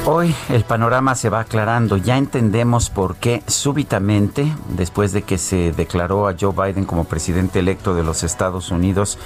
Hoy 0.06 0.34
el 0.50 0.64
panorama 0.64 1.14
se 1.14 1.30
va 1.30 1.40
aclarando. 1.40 1.96
Ya 1.96 2.18
entendemos 2.18 2.90
por 2.90 3.16
qué 3.16 3.42
súbitamente, 3.46 4.52
después 4.68 5.12
de 5.12 5.22
que 5.22 5.38
se 5.38 5.72
declaró 5.72 6.28
a 6.28 6.34
Joe 6.38 6.52
Biden 6.52 6.84
como 6.84 7.04
presidente 7.04 7.60
electo 7.60 7.94
de 7.94 8.02
los 8.02 8.22
Estados 8.22 8.70
Unidos, 8.70 9.18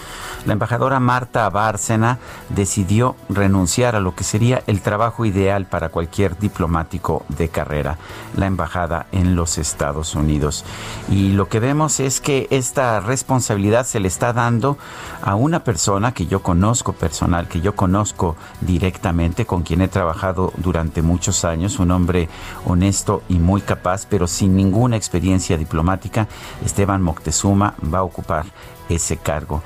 la 0.46 0.52
embajadora 0.52 1.00
Marta 1.00 1.50
Bárcena 1.50 2.20
decidió 2.50 3.16
renunciar 3.28 3.96
a 3.96 4.00
lo 4.00 4.14
que 4.14 4.22
sería 4.22 4.62
el 4.68 4.80
trabajo 4.80 5.24
ideal 5.24 5.66
para 5.66 5.88
cualquier 5.88 6.38
diplomático 6.38 7.26
de 7.28 7.48
carrera, 7.48 7.98
la 8.36 8.46
embajada 8.46 9.06
en 9.10 9.34
los 9.34 9.58
Estados 9.58 10.14
Unidos. 10.14 10.64
Y 11.10 11.32
lo 11.32 11.48
que 11.48 11.58
vemos 11.58 11.98
es 11.98 12.20
que 12.20 12.46
esta 12.50 13.00
responsabilidad 13.00 13.84
se 13.84 13.98
le 13.98 14.06
está 14.06 14.32
dando 14.32 14.78
a 15.22 15.34
una 15.34 15.64
persona 15.64 16.14
que 16.14 16.28
yo 16.28 16.40
conozco 16.40 16.92
personal, 16.92 17.48
que 17.48 17.60
yo 17.60 17.74
conozco 17.74 18.36
directamente, 18.60 19.44
con 19.44 19.64
quien 19.64 19.80
he 19.80 19.88
trabajado 19.88 20.52
durante 20.56 20.67
durante 20.68 21.00
muchos 21.00 21.46
años, 21.46 21.78
un 21.78 21.90
hombre 21.90 22.28
honesto 22.66 23.22
y 23.30 23.38
muy 23.38 23.62
capaz, 23.62 24.04
pero 24.04 24.26
sin 24.26 24.54
ninguna 24.54 24.96
experiencia 24.96 25.56
diplomática, 25.56 26.28
Esteban 26.62 27.00
Moctezuma 27.00 27.74
va 27.82 28.00
a 28.00 28.02
ocupar 28.02 28.44
ese 28.90 29.16
cargo. 29.16 29.62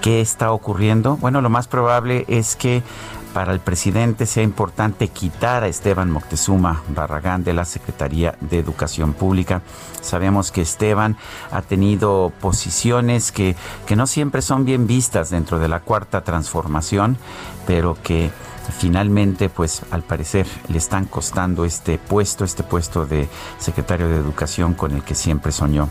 ¿Qué 0.00 0.20
está 0.20 0.52
ocurriendo? 0.52 1.16
Bueno, 1.16 1.40
lo 1.40 1.50
más 1.50 1.66
probable 1.66 2.24
es 2.28 2.54
que 2.54 2.84
para 3.32 3.52
el 3.52 3.58
presidente 3.58 4.26
sea 4.26 4.44
importante 4.44 5.08
quitar 5.08 5.64
a 5.64 5.66
Esteban 5.66 6.08
Moctezuma 6.08 6.84
Barragán 6.90 7.42
de 7.42 7.52
la 7.52 7.64
Secretaría 7.64 8.36
de 8.40 8.60
Educación 8.60 9.12
Pública. 9.12 9.60
Sabemos 10.02 10.52
que 10.52 10.60
Esteban 10.60 11.16
ha 11.50 11.62
tenido 11.62 12.32
posiciones 12.40 13.32
que, 13.32 13.56
que 13.86 13.96
no 13.96 14.06
siempre 14.06 14.40
son 14.40 14.64
bien 14.64 14.86
vistas 14.86 15.30
dentro 15.30 15.58
de 15.58 15.66
la 15.66 15.80
cuarta 15.80 16.22
transformación, 16.22 17.18
pero 17.66 17.96
que 18.04 18.30
finalmente, 18.72 19.48
pues 19.48 19.82
al 19.90 20.02
parecer 20.02 20.46
le 20.68 20.78
están 20.78 21.04
costando 21.06 21.64
este 21.64 21.98
puesto, 21.98 22.44
este 22.44 22.62
puesto 22.62 23.06
de 23.06 23.28
secretario 23.58 24.08
de 24.08 24.16
Educación 24.16 24.74
con 24.74 24.92
el 24.92 25.02
que 25.02 25.14
siempre 25.14 25.52
soñó. 25.52 25.88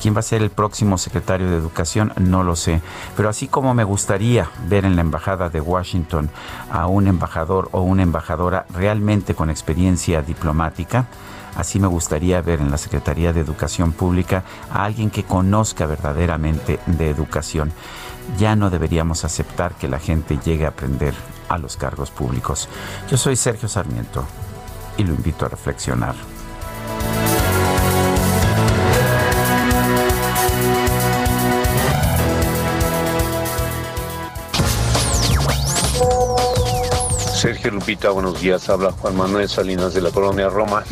¿Quién 0.00 0.14
va 0.14 0.20
a 0.20 0.22
ser 0.22 0.42
el 0.42 0.50
próximo 0.50 0.98
secretario 0.98 1.50
de 1.50 1.56
Educación? 1.56 2.12
No 2.16 2.42
lo 2.42 2.56
sé. 2.56 2.80
Pero 3.16 3.28
así 3.28 3.48
como 3.48 3.74
me 3.74 3.84
gustaría 3.84 4.50
ver 4.68 4.84
en 4.84 4.96
la 4.96 5.02
Embajada 5.02 5.48
de 5.48 5.60
Washington 5.60 6.30
a 6.70 6.86
un 6.86 7.08
embajador 7.08 7.68
o 7.72 7.82
una 7.82 8.02
embajadora 8.02 8.66
realmente 8.70 9.34
con 9.34 9.50
experiencia 9.50 10.22
diplomática, 10.22 11.06
Así 11.56 11.78
me 11.78 11.86
gustaría 11.86 12.40
ver 12.42 12.60
en 12.60 12.70
la 12.70 12.78
Secretaría 12.78 13.32
de 13.32 13.40
Educación 13.40 13.92
Pública 13.92 14.42
a 14.72 14.84
alguien 14.84 15.10
que 15.10 15.22
conozca 15.22 15.86
verdaderamente 15.86 16.80
de 16.86 17.10
educación. 17.10 17.72
Ya 18.38 18.56
no 18.56 18.70
deberíamos 18.70 19.24
aceptar 19.24 19.74
que 19.74 19.88
la 19.88 19.98
gente 19.98 20.38
llegue 20.44 20.64
a 20.64 20.70
aprender 20.70 21.14
a 21.48 21.58
los 21.58 21.76
cargos 21.76 22.10
públicos. 22.10 22.68
Yo 23.10 23.16
soy 23.16 23.36
Sergio 23.36 23.68
Sarmiento 23.68 24.24
y 24.96 25.04
lo 25.04 25.14
invito 25.14 25.46
a 25.46 25.48
reflexionar. 25.48 26.14
Sergio 37.44 37.72
Lupita, 37.72 38.08
buenos 38.08 38.40
días. 38.40 38.70
Habla 38.70 38.92
Juan 38.92 39.16
Manuel 39.16 39.50
Salinas 39.50 39.92
de 39.92 40.00
la 40.00 40.10
colonia 40.10 40.48
Roma. 40.48 40.82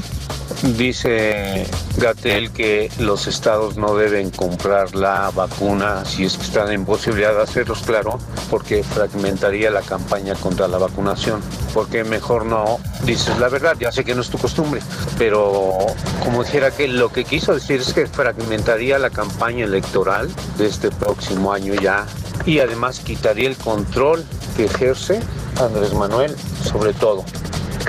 Dice 0.76 1.66
Gatel 1.96 2.50
que 2.50 2.90
los 2.98 3.26
estados 3.26 3.78
no 3.78 3.96
deben 3.96 4.28
comprar 4.28 4.94
la 4.94 5.30
vacuna 5.30 6.04
si 6.04 6.26
es 6.26 6.36
que 6.36 6.42
están 6.42 6.70
en 6.70 6.84
posibilidad 6.84 7.34
de 7.34 7.40
hacerlos, 7.40 7.80
claro, 7.80 8.18
porque 8.50 8.84
fragmentaría 8.84 9.70
la 9.70 9.80
campaña 9.80 10.34
contra 10.34 10.68
la 10.68 10.76
vacunación. 10.76 11.40
Porque 11.72 12.04
mejor 12.04 12.44
no 12.44 12.78
dices 13.06 13.38
la 13.38 13.48
verdad, 13.48 13.74
ya 13.80 13.90
sé 13.90 14.04
que 14.04 14.14
no 14.14 14.20
es 14.20 14.28
tu 14.28 14.36
costumbre, 14.36 14.82
pero 15.16 15.78
como 16.22 16.44
dijera 16.44 16.70
que 16.70 16.86
lo 16.86 17.10
que 17.10 17.24
quiso 17.24 17.54
decir 17.54 17.80
es 17.80 17.94
que 17.94 18.06
fragmentaría 18.06 18.98
la 18.98 19.08
campaña 19.08 19.64
electoral 19.64 20.28
de 20.58 20.66
este 20.66 20.90
próximo 20.90 21.50
año 21.50 21.72
ya 21.72 22.04
y 22.44 22.58
además 22.58 23.00
quitaría 23.00 23.48
el 23.48 23.56
control 23.56 24.22
que 24.54 24.66
ejerce 24.66 25.22
Andrés 25.60 25.92
Manuel 25.94 26.34
sobre 26.62 26.92
todo. 26.92 27.24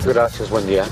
Gracias, 0.05 0.49
buen 0.49 0.67
día. 0.67 0.83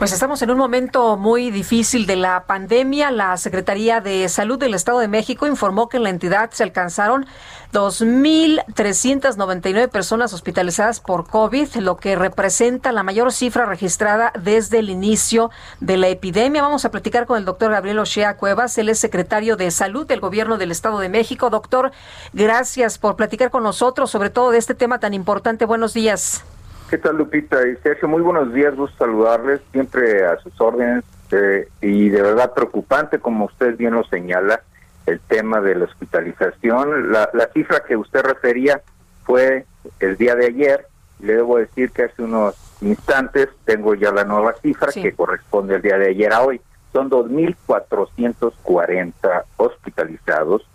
Pues 0.00 0.12
estamos 0.12 0.40
en 0.40 0.50
un 0.50 0.56
momento 0.56 1.18
muy 1.18 1.50
difícil 1.50 2.06
de 2.06 2.16
la 2.16 2.46
pandemia. 2.46 3.10
La 3.10 3.36
Secretaría 3.36 4.00
de 4.00 4.26
Salud 4.30 4.58
del 4.58 4.72
Estado 4.72 4.98
de 4.98 5.08
México 5.08 5.46
informó 5.46 5.90
que 5.90 5.98
en 5.98 6.04
la 6.04 6.08
entidad 6.08 6.52
se 6.52 6.62
alcanzaron 6.62 7.26
2.399 7.74 9.90
personas 9.90 10.32
hospitalizadas 10.32 11.00
por 11.00 11.28
COVID, 11.28 11.76
lo 11.76 11.98
que 11.98 12.16
representa 12.16 12.92
la 12.92 13.02
mayor 13.02 13.30
cifra 13.30 13.66
registrada 13.66 14.32
desde 14.42 14.78
el 14.78 14.88
inicio 14.88 15.50
de 15.80 15.98
la 15.98 16.08
epidemia. 16.08 16.62
Vamos 16.62 16.86
a 16.86 16.90
platicar 16.90 17.26
con 17.26 17.36
el 17.36 17.44
doctor 17.44 17.70
Gabriel 17.70 17.98
Ochea 17.98 18.38
Cuevas, 18.38 18.78
él 18.78 18.88
es 18.88 18.98
secretario 18.98 19.58
de 19.58 19.70
Salud 19.70 20.06
del 20.06 20.20
Gobierno 20.20 20.56
del 20.56 20.70
Estado 20.70 20.98
de 20.98 21.10
México. 21.10 21.50
Doctor, 21.50 21.92
gracias 22.32 22.96
por 22.96 23.16
platicar 23.16 23.50
con 23.50 23.64
nosotros 23.64 24.10
sobre 24.10 24.30
todo 24.30 24.50
de 24.50 24.56
este 24.56 24.74
tema 24.74 24.98
tan 24.98 25.12
importante. 25.12 25.66
Buenos 25.66 25.92
días. 25.92 26.42
¿Qué 26.90 26.98
tal, 26.98 27.16
Lupita? 27.18 27.68
Y 27.68 27.76
Sergio, 27.76 28.08
muy 28.08 28.20
buenos 28.20 28.52
días, 28.52 28.74
gusto 28.74 28.98
saludarles, 28.98 29.60
siempre 29.70 30.26
a 30.26 30.36
sus 30.40 30.60
órdenes, 30.60 31.04
eh, 31.30 31.68
y 31.80 32.08
de 32.08 32.20
verdad 32.20 32.52
preocupante, 32.52 33.20
como 33.20 33.44
usted 33.44 33.76
bien 33.76 33.94
lo 33.94 34.02
señala, 34.02 34.60
el 35.06 35.20
tema 35.20 35.60
de 35.60 35.76
la 35.76 35.84
hospitalización. 35.84 37.12
La, 37.12 37.30
cifra 37.54 37.84
que 37.86 37.96
usted 37.96 38.22
refería 38.22 38.82
fue 39.22 39.66
el 40.00 40.16
día 40.16 40.34
de 40.34 40.46
ayer, 40.46 40.88
le 41.20 41.34
debo 41.34 41.58
decir 41.58 41.92
que 41.92 42.02
hace 42.02 42.24
unos 42.24 42.56
instantes 42.80 43.50
tengo 43.64 43.94
ya 43.94 44.10
la 44.10 44.24
nueva 44.24 44.56
cifra 44.60 44.90
que 44.92 45.12
corresponde 45.12 45.76
al 45.76 45.82
día 45.82 45.96
de 45.96 46.08
ayer 46.08 46.32
a 46.32 46.42
hoy. 46.42 46.60
Son 46.92 47.08
2.440 47.08 49.44
hospitalizados, 49.58 50.68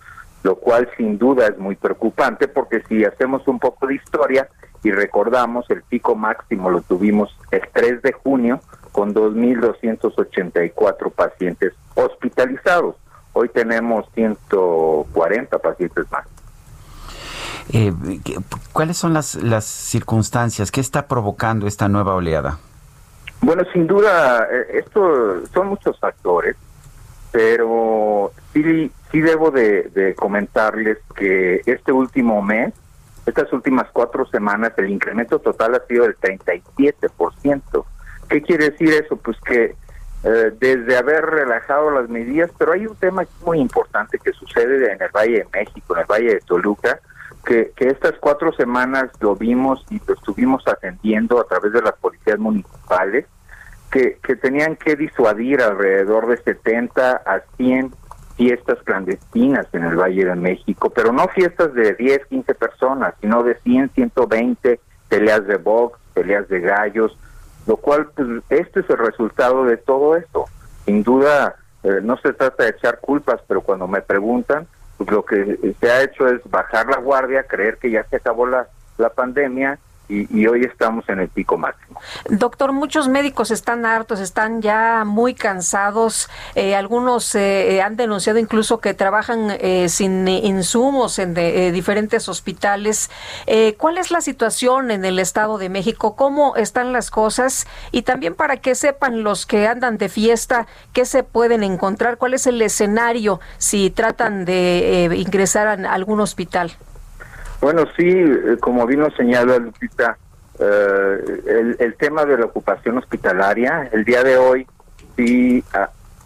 lo 0.45 0.55
cual 0.57 0.87
sin 0.95 1.17
duda 1.17 1.47
es 1.47 1.57
muy 1.57 1.75
preocupante 1.75 2.47
porque 2.47 2.83
si 2.87 3.03
hacemos 3.03 3.47
un 3.47 3.57
poco 3.57 3.87
de 3.87 3.95
historia, 3.95 4.47
y 4.83 4.91
recordamos 4.91 5.67
el 5.71 5.81
pico 5.81 6.13
máximo 6.15 6.69
lo 6.69 6.81
tuvimos 6.81 7.35
el 7.49 7.63
3 7.73 8.03
de 8.03 8.11
junio 8.13 8.59
con 8.91 9.15
2.284 9.15 11.11
pacientes 11.11 11.73
hospitalizados. 11.95 12.95
Hoy 13.33 13.49
tenemos 13.49 14.05
140 14.13 15.57
pacientes 15.57 16.05
más. 16.11 16.27
Eh, 17.73 17.91
¿Cuáles 18.71 18.97
son 18.97 19.15
las, 19.15 19.33
las 19.33 19.65
circunstancias? 19.65 20.69
¿Qué 20.69 20.81
está 20.81 21.07
provocando 21.07 21.65
esta 21.65 21.89
nueva 21.89 22.13
oleada? 22.13 22.59
Bueno, 23.41 23.63
sin 23.73 23.87
duda, 23.87 24.47
eh, 24.51 24.77
esto 24.85 25.47
son 25.51 25.69
muchos 25.69 25.99
factores, 25.99 26.55
pero 27.35 28.31
sí, 28.53 28.89
sí 29.11 29.21
debo 29.21 29.51
de 29.51 30.15
comentarles 30.17 30.99
que 31.15 31.61
este 31.65 31.91
último 31.91 32.41
mes 32.41 32.73
estas 33.25 33.51
últimas 33.53 33.87
cuatro 33.91 34.25
semanas 34.27 34.73
el 34.77 34.89
incremento 34.89 35.39
total 35.39 35.75
ha 35.75 35.85
sido 35.87 36.03
del 36.03 36.17
37%. 36.17 37.85
¿Qué 38.29 38.41
quiere 38.41 38.69
decir 38.69 38.89
eso? 38.89 39.17
Pues 39.17 39.37
que 39.41 39.75
eh, 40.23 40.51
desde 40.59 40.97
haber 40.97 41.25
relajado 41.25 41.91
las 41.91 42.09
medidas, 42.09 42.51
pero 42.57 42.73
hay 42.73 42.85
un 42.85 42.95
tema 42.95 43.23
muy 43.45 43.59
importante 43.59 44.19
que 44.19 44.31
sucede 44.33 44.91
en 44.91 45.01
el 45.01 45.09
Valle 45.09 45.39
de 45.39 45.47
México, 45.53 45.95
en 45.95 46.01
el 46.01 46.05
Valle 46.05 46.33
de 46.35 46.39
Toluca, 46.41 46.99
que, 47.43 47.71
que 47.75 47.87
estas 47.87 48.13
cuatro 48.19 48.51
semanas 48.53 49.09
lo 49.19 49.35
vimos 49.35 49.83
y 49.89 49.99
lo 50.07 50.13
estuvimos 50.13 50.67
atendiendo 50.67 51.39
a 51.39 51.47
través 51.47 51.73
de 51.73 51.81
las 51.81 51.93
policías 51.93 52.39
municipales, 52.39 53.25
que, 53.91 54.17
que 54.23 54.35
tenían 54.35 54.75
que 54.75 54.95
disuadir 54.95 55.61
alrededor 55.61 56.27
de 56.27 56.37
70 56.37 57.21
a 57.25 57.41
100 57.57 57.93
fiestas 58.35 58.77
clandestinas 58.83 59.67
en 59.73 59.85
el 59.85 59.95
Valle 59.95 60.25
de 60.25 60.35
México, 60.35 60.89
pero 60.89 61.11
no 61.11 61.27
fiestas 61.29 61.73
de 61.73 61.93
10, 61.93 62.25
15 62.25 62.55
personas, 62.55 63.13
sino 63.21 63.43
de 63.43 63.55
100, 63.55 63.91
120 63.91 64.79
peleas 65.07 65.47
de 65.47 65.57
box, 65.57 65.99
peleas 66.13 66.47
de 66.49 66.59
gallos, 66.59 67.17
lo 67.65 67.77
cual, 67.77 68.09
pues, 68.15 68.27
este 68.49 68.81
es 68.81 68.89
el 68.89 68.97
resultado 68.97 69.65
de 69.65 69.77
todo 69.77 70.15
esto. 70.15 70.45
Sin 70.85 71.03
duda, 71.03 71.55
eh, 71.83 71.99
no 72.03 72.17
se 72.17 72.33
trata 72.33 72.63
de 72.63 72.71
echar 72.71 72.99
culpas, 72.99 73.39
pero 73.47 73.61
cuando 73.61 73.87
me 73.87 74.01
preguntan, 74.01 74.67
pues 74.97 75.09
lo 75.09 75.25
que 75.25 75.75
se 75.79 75.91
ha 75.91 76.03
hecho 76.03 76.27
es 76.27 76.41
bajar 76.49 76.87
la 76.87 76.97
guardia, 76.97 77.43
creer 77.43 77.77
que 77.77 77.91
ya 77.91 78.03
se 78.05 78.17
acabó 78.17 78.45
la, 78.45 78.67
la 78.97 79.09
pandemia 79.09 79.79
y, 80.07 80.47
hoy 80.47 80.63
estamos 80.63 81.07
en 81.09 81.19
el 81.19 81.29
pico 81.29 81.57
máximo. 81.57 81.99
Doctor, 82.29 82.71
muchos 82.73 83.07
médicos 83.07 83.51
están 83.51 83.85
hartos, 83.85 84.19
están 84.19 84.61
ya 84.61 85.03
muy 85.05 85.33
cansados. 85.33 86.29
Eh, 86.53 86.75
algunos 86.75 87.33
eh, 87.35 87.81
han 87.81 87.95
denunciado 87.95 88.39
incluso 88.39 88.79
que 88.79 88.93
trabajan 88.93 89.51
eh, 89.59 89.89
sin 89.89 90.27
insumos 90.27 91.19
en 91.19 91.33
diferentes 91.73 92.29
hospitales. 92.29 93.09
¿Cuál 93.77 93.97
es 93.97 94.11
la 94.11 94.21
situación 94.21 94.91
en 94.91 95.05
el 95.05 95.19
Estado 95.19 95.57
de 95.57 95.69
México? 95.69 96.15
¿Cómo 96.15 96.55
están 96.55 96.93
las 96.93 97.09
cosas? 97.09 97.67
Y 97.91 98.03
también 98.03 98.35
para 98.35 98.57
que 98.57 98.75
sepan 98.75 99.23
los 99.23 99.45
que 99.45 99.67
andan 99.67 99.97
de 99.97 100.09
fiesta, 100.09 100.67
qué 100.93 101.05
se 101.05 101.23
pueden 101.23 101.63
encontrar, 101.63 102.17
cuál 102.17 102.33
es 102.33 102.47
el 102.47 102.61
escenario 102.61 103.39
si 103.57 103.89
tratan 103.89 104.45
de 104.45 105.09
ingresar 105.15 105.67
a 105.67 105.93
algún 105.93 106.19
hospital. 106.19 106.75
Bueno, 107.61 107.83
sí, 107.97 108.07
eh, 108.07 108.57
como 108.59 108.85
bien 108.85 109.01
lo 109.01 109.11
señala 109.11 109.57
Lupita, 109.57 110.17
eh, 110.59 111.41
el, 111.47 111.75
el, 111.79 111.95
tema 111.95 112.25
de 112.25 112.37
la 112.37 112.45
ocupación 112.45 112.97
hospitalaria, 112.97 113.89
el 113.91 114.05
día 114.05 114.23
de 114.23 114.37
hoy 114.37 114.67
sí 115.15 115.63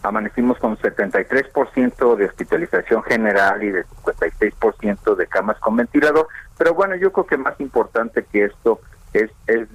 amanecimos 0.04 0.58
con 0.60 0.78
73% 0.78 2.16
de 2.16 2.26
hospitalización 2.26 3.04
general 3.04 3.62
y 3.64 3.72
de 3.72 3.86
56% 3.86 5.16
de 5.16 5.28
camas 5.28 5.58
con 5.60 5.76
ventilador, 5.76 6.28
pero 6.58 6.74
bueno, 6.74 6.96
yo 6.96 7.12
creo 7.12 7.26
que 7.26 7.38
más 7.38 7.60
importante 7.60 8.26
que 8.32 8.46
esto 8.46 8.80
es, 9.14 9.32
es, 9.48 9.68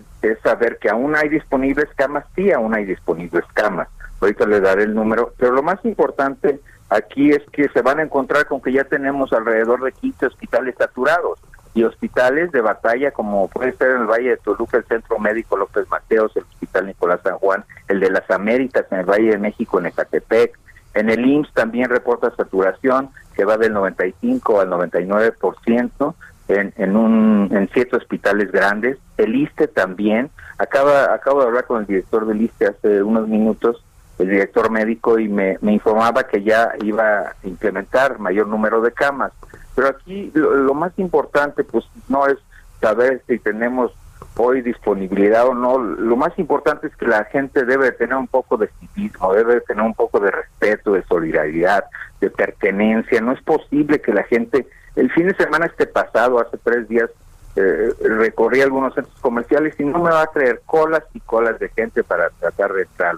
saber 0.42 0.78
que 0.78 0.90
aún 0.90 1.14
hay 1.16 1.28
disponibles 1.28 1.88
camas, 1.96 2.24
sí 2.34 2.50
aún 2.50 2.74
hay 2.74 2.84
disponibles 2.84 3.44
camas, 3.52 3.88
ahorita 4.20 4.46
le 4.46 4.60
daré 4.60 4.84
el 4.84 4.94
número, 4.94 5.32
pero 5.38 5.52
lo 5.52 5.62
más 5.62 5.82
importante 5.84 6.60
aquí 6.88 7.30
es 7.30 7.42
que 7.52 7.68
se 7.68 7.82
van 7.82 7.98
a 7.98 8.02
encontrar 8.02 8.46
con 8.46 8.60
que 8.60 8.72
ya 8.72 8.84
tenemos 8.84 9.32
alrededor 9.32 9.82
de 9.82 9.92
15 9.92 10.26
hospitales 10.26 10.74
saturados 10.78 11.38
y 11.74 11.82
hospitales 11.82 12.52
de 12.52 12.60
batalla 12.60 13.10
como 13.10 13.48
puede 13.48 13.72
ser 13.76 13.90
en 13.90 14.02
el 14.02 14.06
Valle 14.06 14.30
de 14.30 14.36
Toluca 14.36 14.78
el 14.78 14.84
Centro 14.84 15.18
Médico 15.18 15.56
López 15.56 15.88
Mateos, 15.90 16.34
el 16.36 16.44
Hospital 16.44 16.86
Nicolás 16.86 17.20
San 17.22 17.38
Juan, 17.38 17.64
el 17.88 18.00
de 18.00 18.10
las 18.10 18.30
Américas 18.30 18.86
en 18.90 19.00
el 19.00 19.06
Valle 19.06 19.30
de 19.30 19.38
México 19.38 19.78
en 19.78 19.86
Ecatepec. 19.86 20.58
En 20.94 21.10
el 21.10 21.26
IMSS 21.26 21.52
también 21.52 21.90
reporta 21.90 22.30
saturación 22.36 23.10
que 23.34 23.44
va 23.44 23.56
del 23.56 23.72
95 23.72 24.60
al 24.60 24.70
99% 24.70 26.14
en, 26.46 26.72
en, 26.76 26.96
un, 26.96 27.48
en 27.50 27.68
siete 27.72 27.96
hospitales 27.96 28.52
grandes. 28.52 28.98
El 29.16 29.34
ISTE 29.34 29.66
también. 29.66 30.30
Acaba, 30.58 31.12
acabo 31.12 31.40
de 31.40 31.48
hablar 31.48 31.66
con 31.66 31.80
el 31.80 31.86
director 31.86 32.26
del 32.26 32.42
ISTE 32.42 32.66
hace 32.66 33.02
unos 33.02 33.26
minutos 33.26 33.82
el 34.18 34.28
director 34.28 34.70
médico 34.70 35.18
y 35.18 35.28
me, 35.28 35.58
me 35.60 35.72
informaba 35.72 36.24
que 36.24 36.42
ya 36.42 36.72
iba 36.82 37.20
a 37.20 37.34
implementar 37.42 38.18
mayor 38.18 38.46
número 38.46 38.80
de 38.80 38.92
camas. 38.92 39.32
Pero 39.74 39.88
aquí 39.88 40.30
lo, 40.34 40.72
más 40.74 40.92
importante 40.98 41.64
pues 41.64 41.84
no 42.08 42.26
es 42.26 42.36
saber 42.80 43.22
si 43.26 43.38
tenemos 43.38 43.92
hoy 44.36 44.62
disponibilidad 44.62 45.46
o 45.46 45.54
no, 45.54 45.78
lo 45.78 46.16
más 46.16 46.36
importante 46.38 46.86
es 46.86 46.96
que 46.96 47.06
la 47.06 47.24
gente 47.24 47.64
debe 47.64 47.92
tener 47.92 48.16
un 48.16 48.26
poco 48.26 48.56
de 48.56 48.68
civismo, 48.78 49.32
debe 49.32 49.60
tener 49.62 49.84
un 49.84 49.94
poco 49.94 50.20
de 50.20 50.30
respeto, 50.30 50.92
de 50.92 51.02
solidaridad, 51.04 51.84
de 52.20 52.30
pertenencia. 52.30 53.20
No 53.20 53.32
es 53.32 53.42
posible 53.42 54.00
que 54.00 54.12
la 54.12 54.24
gente, 54.24 54.66
el 54.96 55.10
fin 55.12 55.28
de 55.28 55.36
semana 55.36 55.66
este 55.66 55.86
pasado, 55.86 56.40
hace 56.40 56.56
tres 56.58 56.88
días, 56.88 57.10
eh, 57.56 57.92
recorrí 58.00 58.60
algunos 58.62 58.94
centros 58.94 59.18
comerciales 59.20 59.78
y 59.78 59.84
no 59.84 60.00
me 60.00 60.10
va 60.10 60.22
a 60.22 60.26
creer 60.26 60.62
colas 60.66 61.04
y 61.14 61.20
colas 61.20 61.58
de 61.60 61.68
gente 61.68 62.02
para 62.02 62.30
tratar 62.30 62.72
de 62.72 62.82
entrar 62.82 63.16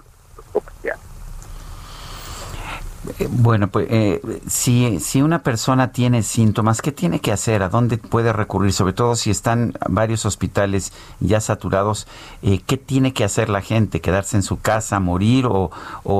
eh, 3.19 3.27
bueno, 3.29 3.69
pues 3.69 3.87
eh, 3.89 4.21
si, 4.47 4.99
si 4.99 5.21
una 5.21 5.41
persona 5.41 5.91
tiene 5.91 6.23
síntomas, 6.23 6.81
¿qué 6.81 6.91
tiene 6.91 7.19
que 7.19 7.31
hacer? 7.31 7.63
¿A 7.63 7.69
dónde 7.69 7.97
puede 7.97 8.33
recurrir? 8.33 8.73
Sobre 8.73 8.93
todo 8.93 9.15
si 9.15 9.31
están 9.31 9.73
varios 9.87 10.25
hospitales 10.25 10.91
ya 11.19 11.39
saturados, 11.39 12.07
eh, 12.41 12.59
¿qué 12.65 12.77
tiene 12.77 13.13
que 13.13 13.23
hacer 13.23 13.49
la 13.49 13.61
gente? 13.61 14.01
¿Quedarse 14.01 14.37
en 14.37 14.43
su 14.43 14.61
casa, 14.61 14.99
morir 14.99 15.45
o, 15.47 15.71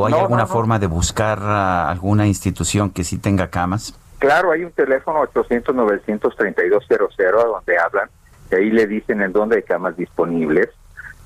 hay 0.06 0.14
alguna 0.14 0.46
forma 0.46 0.80
de 0.80 0.88
buscar 0.88 1.42
alguna 1.42 2.28
institución 2.28 2.90
que 2.90 3.04
sí 3.04 3.18
tenga 3.18 3.50
camas? 3.50 3.98
Claro, 4.20 4.52
hay 4.52 4.64
un 4.64 4.72
teléfono 4.72 5.22
800-932-00 5.24 7.46
donde 7.46 7.78
hablan, 7.78 8.10
y 8.52 8.56
ahí 8.56 8.72
le 8.72 8.88
dicen 8.88 9.22
en 9.22 9.34
dónde 9.34 9.58
hay 9.58 9.64
camas 9.64 9.98
disponibles. 9.98 10.70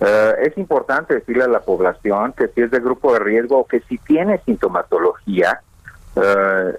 Eh, 0.04 0.36
es 0.48 0.58
importante 0.58 1.14
decirle 1.14 1.44
a 1.44 1.48
la 1.48 1.60
población 1.60 2.34
que 2.34 2.48
si 2.48 2.62
es 2.62 2.72
de 2.72 2.80
grupo 2.80 3.14
de 3.14 3.20
riesgo 3.20 3.60
o 3.60 3.68
que 3.68 3.82
si 3.82 4.00
tiene 4.00 4.40
sintomatología, 4.40 5.62
uh, 6.16 6.22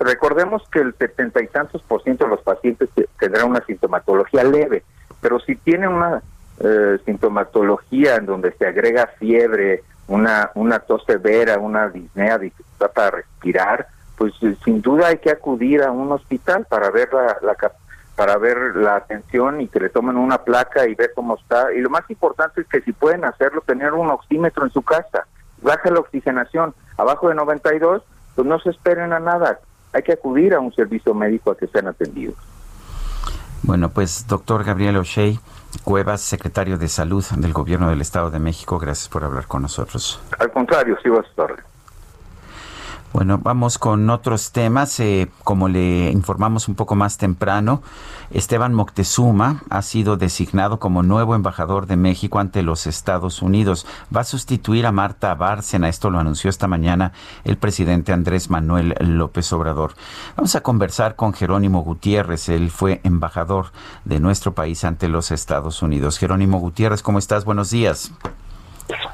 recordemos 0.00 0.68
que 0.72 0.80
el 0.80 0.92
setenta 0.94 1.40
y 1.40 1.46
tantos 1.46 1.82
por 1.82 2.02
ciento 2.02 2.24
de 2.24 2.30
los 2.30 2.42
pacientes 2.42 2.90
tendrán 3.20 3.50
una 3.50 3.64
sintomatología 3.64 4.42
leve, 4.42 4.82
pero 5.20 5.38
si 5.38 5.54
tiene 5.54 5.86
una 5.86 6.20
uh, 6.58 6.98
sintomatología 7.04 8.16
en 8.16 8.26
donde 8.26 8.50
se 8.52 8.66
agrega 8.66 9.06
fiebre, 9.20 9.84
una, 10.08 10.50
una 10.56 10.80
tos 10.80 11.04
severa, 11.04 11.60
una 11.60 11.88
disnea, 11.90 12.38
dificultad 12.38 12.90
para 12.90 13.10
respirar, 13.12 13.86
pues 14.16 14.34
sin 14.64 14.82
duda 14.82 15.06
hay 15.08 15.18
que 15.18 15.30
acudir 15.30 15.82
a 15.82 15.92
un 15.92 16.10
hospital 16.10 16.66
para 16.68 16.90
ver 16.90 17.08
la, 17.12 17.36
la, 17.40 17.54
para 18.22 18.38
ver 18.38 18.76
la 18.76 18.94
atención 18.94 19.60
y 19.60 19.66
que 19.66 19.80
le 19.80 19.88
tomen 19.88 20.16
una 20.16 20.38
placa 20.38 20.86
y 20.86 20.94
ver 20.94 21.10
cómo 21.12 21.34
está. 21.34 21.74
Y 21.74 21.80
lo 21.80 21.90
más 21.90 22.08
importante 22.08 22.60
es 22.60 22.68
que 22.68 22.80
si 22.80 22.92
pueden 22.92 23.24
hacerlo, 23.24 23.64
tener 23.66 23.92
un 23.94 24.10
oxímetro 24.10 24.64
en 24.64 24.70
su 24.70 24.80
casa. 24.82 25.26
Baja 25.60 25.90
la 25.90 25.98
oxigenación. 25.98 26.72
Abajo 26.96 27.28
de 27.28 27.34
92, 27.34 28.00
pues 28.36 28.46
no 28.46 28.60
se 28.60 28.70
esperen 28.70 29.12
a 29.12 29.18
nada. 29.18 29.58
Hay 29.92 30.04
que 30.04 30.12
acudir 30.12 30.54
a 30.54 30.60
un 30.60 30.72
servicio 30.72 31.14
médico 31.14 31.50
a 31.50 31.56
que 31.56 31.66
sean 31.66 31.88
atendidos. 31.88 32.36
Bueno, 33.64 33.88
pues 33.88 34.28
doctor 34.28 34.62
Gabriel 34.62 34.98
O'Shea 34.98 35.40
Cuevas, 35.82 36.20
secretario 36.20 36.78
de 36.78 36.86
Salud 36.86 37.24
del 37.38 37.52
Gobierno 37.52 37.90
del 37.90 38.02
Estado 38.02 38.30
de 38.30 38.38
México, 38.38 38.78
gracias 38.78 39.08
por 39.08 39.24
hablar 39.24 39.48
con 39.48 39.62
nosotros. 39.62 40.22
Al 40.38 40.52
contrario, 40.52 40.96
sí, 41.02 41.08
a 41.08 41.28
estar. 41.28 41.71
Bueno, 43.12 43.38
vamos 43.42 43.76
con 43.76 44.08
otros 44.08 44.52
temas. 44.52 44.98
Eh, 44.98 45.30
como 45.44 45.68
le 45.68 46.10
informamos 46.10 46.66
un 46.68 46.74
poco 46.74 46.94
más 46.94 47.18
temprano, 47.18 47.82
Esteban 48.30 48.72
Moctezuma 48.72 49.62
ha 49.68 49.82
sido 49.82 50.16
designado 50.16 50.78
como 50.78 51.02
nuevo 51.02 51.34
embajador 51.34 51.86
de 51.86 51.96
México 51.96 52.38
ante 52.38 52.62
los 52.62 52.86
Estados 52.86 53.42
Unidos. 53.42 53.86
Va 54.14 54.22
a 54.22 54.24
sustituir 54.24 54.86
a 54.86 54.92
Marta 54.92 55.34
Bárcena. 55.34 55.90
Esto 55.90 56.08
lo 56.08 56.20
anunció 56.20 56.48
esta 56.48 56.68
mañana 56.68 57.12
el 57.44 57.58
presidente 57.58 58.14
Andrés 58.14 58.48
Manuel 58.48 58.94
López 59.00 59.52
Obrador. 59.52 59.92
Vamos 60.34 60.54
a 60.54 60.62
conversar 60.62 61.14
con 61.14 61.34
Jerónimo 61.34 61.82
Gutiérrez. 61.82 62.48
Él 62.48 62.70
fue 62.70 63.02
embajador 63.04 63.72
de 64.06 64.20
nuestro 64.20 64.54
país 64.54 64.84
ante 64.84 65.08
los 65.08 65.32
Estados 65.32 65.82
Unidos. 65.82 66.18
Jerónimo 66.18 66.58
Gutiérrez, 66.60 67.02
¿cómo 67.02 67.18
estás? 67.18 67.44
Buenos 67.44 67.70
días. 67.70 68.10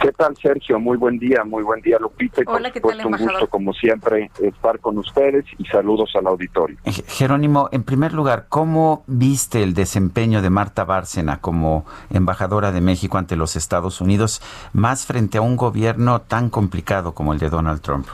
¿Qué 0.01 0.13
tal, 0.13 0.37
Sergio? 0.37 0.79
Muy 0.79 0.97
buen 0.97 1.19
día, 1.19 1.45
muy 1.45 1.63
buen 1.63 1.81
día, 1.81 1.99
Lupita. 1.99 2.41
Y 2.43 2.45
Hola, 2.47 2.71
¿qué 2.71 2.81
tal, 2.81 3.07
un 3.07 3.17
gusto, 3.17 3.49
como 3.49 3.73
siempre, 3.73 4.31
estar 4.41 4.79
con 4.79 4.99
ustedes 4.99 5.45
y 5.59 5.65
saludos 5.67 6.11
al 6.15 6.27
auditorio. 6.27 6.79
Eh, 6.85 6.93
Jerónimo, 7.07 7.69
en 7.73 7.83
primer 7.83 8.13
lugar, 8.13 8.47
¿cómo 8.49 9.05
viste 9.07 9.63
el 9.63 9.75
desempeño 9.75 10.43
de 10.43 10.51
Marta 10.51 10.85
Bárcena 10.85 11.41
como 11.41 11.85
embajadora 12.11 12.73
de 12.73 12.81
México 12.81 13.19
ante 13.19 13.37
los 13.37 13.57
Estados 13.57 14.01
Unidos, 14.01 14.41
más 14.73 15.07
frente 15.07 15.39
a 15.39 15.43
un 15.43 15.57
gobierno 15.57 16.21
tan 16.21 16.51
complicado 16.51 17.13
como 17.13 17.33
el 17.33 17.39
de 17.39 17.51
Donald 17.51 17.81
Trump? 17.81 18.07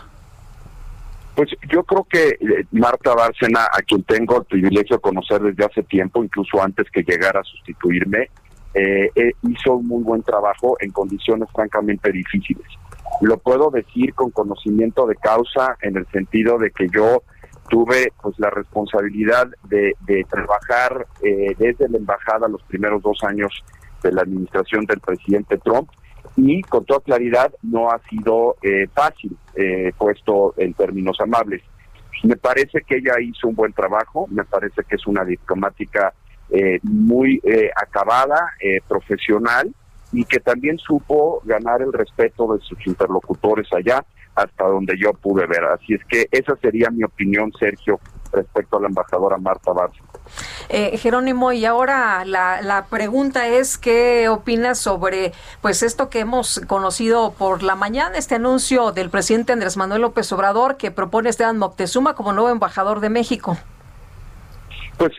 Pues 1.34 1.50
yo 1.68 1.82
creo 1.82 2.04
que 2.04 2.28
eh, 2.28 2.64
Marta 2.70 3.14
Bárcena, 3.14 3.64
a 3.72 3.82
quien 3.82 4.02
tengo 4.04 4.38
el 4.38 4.44
privilegio 4.44 4.96
de 4.96 5.02
conocer 5.02 5.42
desde 5.42 5.64
hace 5.64 5.82
tiempo, 5.82 6.22
incluso 6.22 6.62
antes 6.62 6.88
que 6.90 7.02
llegara 7.02 7.40
a 7.40 7.44
sustituirme, 7.44 8.30
eh, 8.74 9.08
eh, 9.14 9.32
hizo 9.42 9.74
un 9.74 9.86
muy 9.86 10.02
buen 10.02 10.22
trabajo 10.22 10.76
en 10.80 10.90
condiciones 10.90 11.48
francamente 11.54 12.10
difíciles. 12.10 12.66
Lo 13.20 13.38
puedo 13.38 13.70
decir 13.70 14.14
con 14.14 14.32
conocimiento 14.32 15.06
de 15.06 15.14
causa 15.14 15.76
en 15.80 15.96
el 15.96 16.06
sentido 16.08 16.58
de 16.58 16.70
que 16.72 16.88
yo 16.88 17.22
tuve 17.68 18.12
pues 18.20 18.38
la 18.38 18.50
responsabilidad 18.50 19.48
de, 19.68 19.94
trabajar 20.28 21.06
eh, 21.22 21.54
desde 21.56 21.88
la 21.88 21.98
embajada 21.98 22.48
los 22.48 22.62
primeros 22.64 23.02
dos 23.02 23.22
años 23.22 23.52
de 24.02 24.12
la 24.12 24.22
administración 24.22 24.84
del 24.86 25.00
presidente 25.00 25.56
Trump 25.58 25.88
y 26.36 26.60
con 26.62 26.84
toda 26.84 27.00
claridad 27.00 27.54
no 27.62 27.90
ha 27.90 28.00
sido 28.10 28.56
fácil 28.92 29.36
puesto 29.96 30.52
en 30.56 30.74
términos 30.74 31.20
amables. 31.20 31.62
Me 32.24 32.36
parece 32.36 32.80
que 32.82 32.96
ella 32.96 33.20
hizo 33.20 33.46
un 33.48 33.54
buen 33.54 33.72
trabajo, 33.72 34.26
me 34.28 34.44
parece 34.44 34.82
que 34.88 34.96
es 34.96 35.06
una 35.06 35.24
diplomática 35.24 36.12
eh, 36.56 36.78
muy 36.84 37.40
eh, 37.42 37.68
acabada, 37.74 38.52
eh, 38.60 38.80
profesional 38.86 39.74
y 40.12 40.24
que 40.24 40.38
también 40.38 40.78
supo 40.78 41.42
ganar 41.44 41.82
el 41.82 41.92
respeto 41.92 42.54
de 42.54 42.60
sus 42.60 42.78
interlocutores 42.86 43.66
allá 43.72 44.04
hasta 44.36 44.64
donde 44.64 44.94
yo 44.96 45.12
pude 45.14 45.48
ver. 45.48 45.64
Así 45.64 45.94
es 45.94 46.04
que 46.04 46.28
esa 46.30 46.54
sería 46.62 46.90
mi 46.90 47.02
opinión, 47.02 47.52
Sergio, 47.58 47.98
respecto 48.32 48.76
a 48.76 48.82
la 48.82 48.86
embajadora 48.86 49.36
Marta 49.36 49.72
Barça. 49.72 50.00
Jerónimo, 50.96 51.50
y 51.50 51.64
ahora 51.64 52.24
la, 52.24 52.62
la, 52.62 52.86
pregunta 52.86 53.48
es 53.48 53.76
qué 53.76 54.28
opinas 54.28 54.78
sobre 54.78 55.32
pues 55.60 55.82
esto 55.82 56.08
que 56.08 56.20
hemos 56.20 56.60
conocido 56.68 57.32
por 57.32 57.64
la 57.64 57.74
mañana, 57.74 58.16
este 58.16 58.36
anuncio 58.36 58.92
del 58.92 59.10
presidente 59.10 59.52
Andrés 59.52 59.76
Manuel 59.76 60.02
López 60.02 60.30
Obrador 60.32 60.76
que 60.76 60.92
propone 60.92 61.28
a 61.28 61.30
Esteban 61.30 61.58
Moctezuma 61.58 62.14
como 62.14 62.32
nuevo 62.32 62.50
embajador 62.50 63.00
de 63.00 63.10
México. 63.10 63.58
Pues 64.98 65.12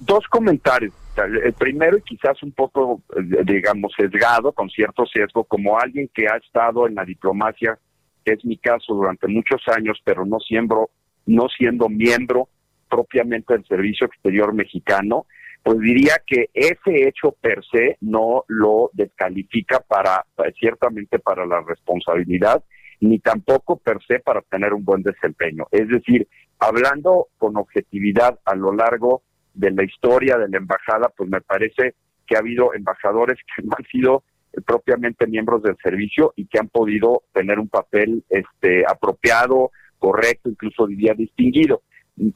dos 0.00 0.26
comentarios. 0.28 0.92
El 1.16 1.52
primero, 1.52 1.98
y 1.98 2.02
quizás 2.02 2.42
un 2.42 2.52
poco, 2.52 3.02
eh, 3.16 3.42
digamos, 3.44 3.92
sesgado, 3.96 4.52
con 4.52 4.70
cierto 4.70 5.04
sesgo, 5.06 5.44
como 5.44 5.78
alguien 5.78 6.08
que 6.14 6.26
ha 6.26 6.36
estado 6.36 6.86
en 6.86 6.94
la 6.94 7.04
diplomacia, 7.04 7.78
que 8.24 8.32
es 8.32 8.44
mi 8.44 8.56
caso 8.56 8.94
durante 8.94 9.28
muchos 9.28 9.60
años, 9.68 10.00
pero 10.04 10.24
no 10.24 10.38
siendo, 10.40 10.90
no 11.26 11.48
siendo 11.48 11.88
miembro 11.88 12.48
propiamente 12.88 13.52
del 13.54 13.66
Servicio 13.66 14.06
Exterior 14.06 14.54
Mexicano, 14.54 15.26
pues 15.62 15.78
diría 15.78 16.14
que 16.26 16.50
ese 16.54 17.08
hecho 17.08 17.32
per 17.40 17.62
se 17.70 17.96
no 18.00 18.44
lo 18.48 18.90
descalifica 18.94 19.80
para, 19.80 20.24
ciertamente 20.58 21.18
para 21.18 21.46
la 21.46 21.60
responsabilidad, 21.60 22.64
ni 23.00 23.18
tampoco 23.18 23.76
per 23.76 23.98
se 24.06 24.20
para 24.20 24.42
tener 24.42 24.72
un 24.72 24.84
buen 24.84 25.02
desempeño. 25.02 25.66
Es 25.70 25.88
decir, 25.88 26.26
hablando 26.62 27.26
con 27.38 27.56
objetividad 27.56 28.38
a 28.44 28.54
lo 28.54 28.72
largo 28.72 29.22
de 29.52 29.72
la 29.72 29.82
historia 29.84 30.38
de 30.38 30.48
la 30.48 30.58
embajada, 30.58 31.12
pues 31.16 31.28
me 31.28 31.40
parece 31.40 31.94
que 32.26 32.36
ha 32.36 32.38
habido 32.38 32.72
embajadores 32.72 33.38
que 33.54 33.62
no 33.64 33.74
han 33.76 33.84
sido 33.86 34.22
propiamente 34.64 35.26
miembros 35.26 35.62
del 35.62 35.76
servicio 35.82 36.32
y 36.36 36.46
que 36.46 36.60
han 36.60 36.68
podido 36.68 37.24
tener 37.32 37.58
un 37.58 37.68
papel 37.68 38.22
este 38.28 38.84
apropiado, 38.86 39.72
correcto, 39.98 40.50
incluso 40.50 40.86
diría 40.86 41.14
distinguido. 41.14 41.82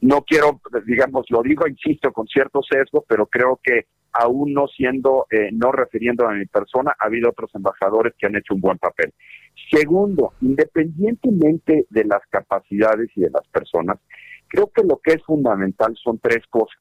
No 0.01 0.23
quiero, 0.23 0.59
digamos, 0.85 1.25
lo 1.29 1.41
digo, 1.41 1.65
insisto, 1.67 2.11
con 2.11 2.27
cierto 2.27 2.61
sesgo, 2.63 3.05
pero 3.07 3.27
creo 3.27 3.59
que 3.63 3.85
aún 4.11 4.53
no 4.53 4.67
siendo, 4.67 5.27
eh, 5.29 5.49
no 5.53 5.71
refiriendo 5.71 6.27
a 6.27 6.33
mi 6.33 6.45
persona, 6.47 6.95
ha 6.99 7.05
habido 7.05 7.29
otros 7.29 7.51
embajadores 7.53 8.13
que 8.17 8.25
han 8.25 8.35
hecho 8.35 8.55
un 8.55 8.61
buen 8.61 8.77
papel. 8.77 9.13
Segundo, 9.71 10.33
independientemente 10.41 11.85
de 11.89 12.03
las 12.05 12.21
capacidades 12.29 13.09
y 13.15 13.21
de 13.21 13.29
las 13.29 13.47
personas, 13.47 13.99
creo 14.47 14.71
que 14.73 14.83
lo 14.83 14.99
que 15.03 15.13
es 15.13 15.23
fundamental 15.23 15.95
son 16.01 16.19
tres 16.19 16.45
cosas. 16.49 16.77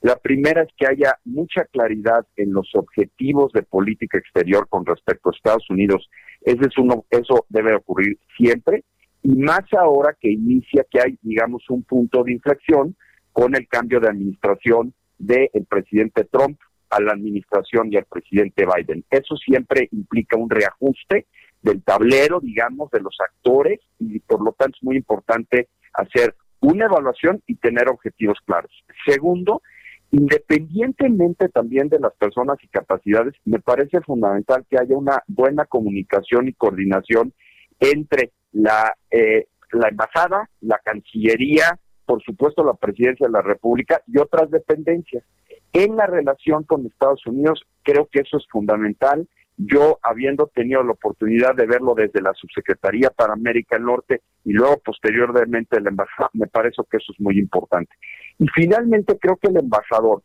La 0.00 0.16
primera 0.16 0.62
es 0.62 0.68
que 0.76 0.86
haya 0.86 1.18
mucha 1.24 1.64
claridad 1.64 2.26
en 2.36 2.52
los 2.52 2.68
objetivos 2.74 3.52
de 3.52 3.62
política 3.62 4.18
exterior 4.18 4.68
con 4.68 4.84
respecto 4.84 5.30
a 5.30 5.32
Estados 5.34 5.70
Unidos. 5.70 6.08
Ese 6.42 6.66
es 6.66 6.76
uno, 6.76 7.06
eso 7.08 7.46
debe 7.48 7.74
ocurrir 7.74 8.18
siempre 8.36 8.84
y 9.22 9.34
más 9.36 9.64
ahora 9.72 10.14
que 10.20 10.30
inicia 10.30 10.84
que 10.90 11.00
hay, 11.00 11.18
digamos, 11.22 11.64
un 11.70 11.82
punto 11.84 12.22
de 12.22 12.32
inflexión 12.32 12.94
con 13.32 13.56
el 13.56 13.66
cambio 13.66 13.98
de 13.98 14.08
administración 14.08 14.92
del 15.18 15.48
presidente 15.68 16.24
Trump 16.24 16.58
a 16.90 17.00
la 17.00 17.12
administración 17.12 17.90
y 17.90 17.96
al 17.96 18.04
presidente 18.04 18.66
Biden. 18.66 19.04
Eso 19.10 19.36
siempre 19.36 19.88
implica 19.90 20.36
un 20.36 20.50
reajuste 20.50 21.26
del 21.62 21.82
tablero, 21.82 22.40
digamos, 22.40 22.90
de 22.90 23.00
los 23.00 23.16
actores 23.26 23.80
y 23.98 24.18
por 24.20 24.44
lo 24.44 24.52
tanto 24.52 24.76
es 24.76 24.84
muy 24.84 24.96
importante 24.96 25.68
hacer 25.94 26.36
una 26.64 26.86
evaluación 26.86 27.42
y 27.46 27.56
tener 27.56 27.88
objetivos 27.88 28.38
claros. 28.44 28.70
Segundo, 29.06 29.62
Independientemente 30.14 31.48
también 31.48 31.88
de 31.88 31.98
las 31.98 32.14
personas 32.14 32.58
y 32.62 32.68
capacidades, 32.68 33.34
me 33.44 33.58
parece 33.58 34.00
fundamental 34.00 34.64
que 34.70 34.78
haya 34.78 34.96
una 34.96 35.24
buena 35.26 35.64
comunicación 35.64 36.46
y 36.46 36.52
coordinación 36.52 37.32
entre 37.80 38.30
la, 38.52 38.94
eh, 39.10 39.48
la 39.72 39.88
embajada, 39.88 40.48
la 40.60 40.78
Cancillería, 40.84 41.80
por 42.06 42.22
supuesto 42.22 42.62
la 42.62 42.74
Presidencia 42.74 43.26
de 43.26 43.32
la 43.32 43.42
República 43.42 44.02
y 44.06 44.18
otras 44.18 44.52
dependencias. 44.52 45.24
En 45.72 45.96
la 45.96 46.06
relación 46.06 46.62
con 46.62 46.86
Estados 46.86 47.26
Unidos, 47.26 47.64
creo 47.82 48.06
que 48.06 48.20
eso 48.20 48.36
es 48.36 48.46
fundamental 48.48 49.26
yo, 49.56 49.98
habiendo 50.02 50.48
tenido 50.48 50.82
la 50.82 50.92
oportunidad 50.92 51.54
de 51.54 51.66
verlo 51.66 51.94
desde 51.94 52.20
la 52.20 52.32
Subsecretaría 52.34 53.10
para 53.10 53.34
América 53.34 53.76
del 53.76 53.86
Norte 53.86 54.22
y 54.44 54.52
luego 54.52 54.78
posteriormente 54.84 55.80
la 55.80 55.90
embajada, 55.90 56.30
me 56.32 56.46
parece 56.46 56.82
que 56.90 56.96
eso 56.96 57.12
es 57.12 57.20
muy 57.20 57.38
importante. 57.38 57.94
Y 58.38 58.46
finalmente 58.48 59.16
creo 59.18 59.36
que 59.36 59.48
el 59.48 59.58
embajador 59.58 60.22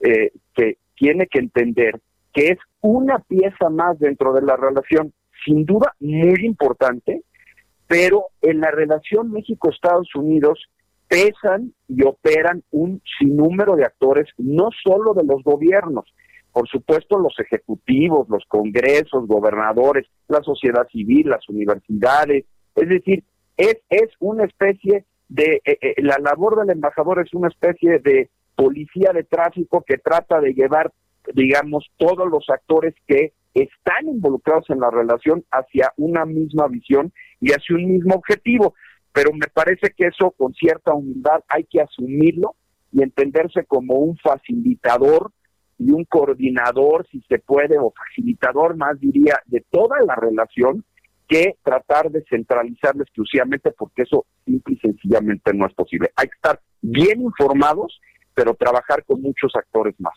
eh, 0.00 0.32
que 0.54 0.78
tiene 0.96 1.26
que 1.28 1.38
entender 1.38 2.00
que 2.32 2.48
es 2.48 2.58
una 2.80 3.18
pieza 3.20 3.68
más 3.70 3.98
dentro 3.98 4.32
de 4.32 4.42
la 4.42 4.56
relación, 4.56 5.12
sin 5.44 5.64
duda 5.64 5.94
muy 6.00 6.44
importante, 6.44 7.22
pero 7.86 8.26
en 8.40 8.60
la 8.60 8.70
relación 8.70 9.30
México-Estados 9.30 10.08
Unidos 10.14 10.66
pesan 11.08 11.74
y 11.88 12.04
operan 12.04 12.62
un 12.70 13.02
sinnúmero 13.18 13.76
de 13.76 13.84
actores, 13.84 14.28
no 14.38 14.70
solo 14.82 15.12
de 15.12 15.24
los 15.24 15.42
gobiernos, 15.44 16.06
por 16.52 16.68
supuesto 16.68 17.18
los 17.18 17.34
ejecutivos, 17.38 18.28
los 18.28 18.44
congresos, 18.46 19.26
gobernadores, 19.26 20.06
la 20.28 20.42
sociedad 20.42 20.86
civil, 20.88 21.28
las 21.28 21.48
universidades, 21.48 22.44
es 22.74 22.88
decir, 22.88 23.24
es, 23.56 23.78
es 23.88 24.10
una 24.20 24.44
especie 24.44 25.04
de, 25.28 25.62
eh, 25.64 25.78
eh, 25.80 25.94
la 25.98 26.18
labor 26.18 26.60
del 26.60 26.70
embajador 26.70 27.20
es 27.24 27.32
una 27.32 27.48
especie 27.48 27.98
de 28.00 28.30
policía 28.54 29.12
de 29.14 29.24
tráfico 29.24 29.82
que 29.86 29.96
trata 29.96 30.40
de 30.40 30.52
llevar, 30.52 30.92
digamos, 31.34 31.90
todos 31.96 32.28
los 32.30 32.44
actores 32.50 32.94
que 33.06 33.32
están 33.54 34.08
involucrados 34.08 34.68
en 34.70 34.80
la 34.80 34.90
relación 34.90 35.44
hacia 35.50 35.92
una 35.96 36.24
misma 36.26 36.68
visión 36.68 37.12
y 37.40 37.52
hacia 37.52 37.76
un 37.76 37.86
mismo 37.92 38.14
objetivo. 38.14 38.74
Pero 39.12 39.32
me 39.32 39.46
parece 39.52 39.92
que 39.96 40.06
eso 40.06 40.30
con 40.32 40.54
cierta 40.54 40.94
humildad 40.94 41.42
hay 41.48 41.64
que 41.64 41.80
asumirlo 41.80 42.54
y 42.92 43.02
entenderse 43.02 43.64
como 43.64 43.94
un 43.94 44.16
facilitador 44.18 45.32
y 45.84 45.90
un 45.90 46.04
coordinador, 46.04 47.06
si 47.10 47.20
se 47.28 47.38
puede, 47.38 47.78
o 47.78 47.92
facilitador 47.92 48.76
más 48.76 49.00
diría, 49.00 49.40
de 49.46 49.64
toda 49.70 49.96
la 50.06 50.14
relación, 50.14 50.84
que 51.28 51.56
tratar 51.62 52.10
de 52.10 52.24
centralizarla 52.28 53.02
exclusivamente 53.02 53.72
porque 53.72 54.02
eso 54.02 54.26
simple 54.44 54.74
y 54.74 54.78
sencillamente 54.78 55.52
no 55.54 55.66
es 55.66 55.74
posible. 55.74 56.10
Hay 56.14 56.28
que 56.28 56.34
estar 56.34 56.60
bien 56.80 57.22
informados, 57.22 58.00
pero 58.34 58.54
trabajar 58.54 59.04
con 59.04 59.22
muchos 59.22 59.52
actores 59.56 59.94
más. 59.98 60.14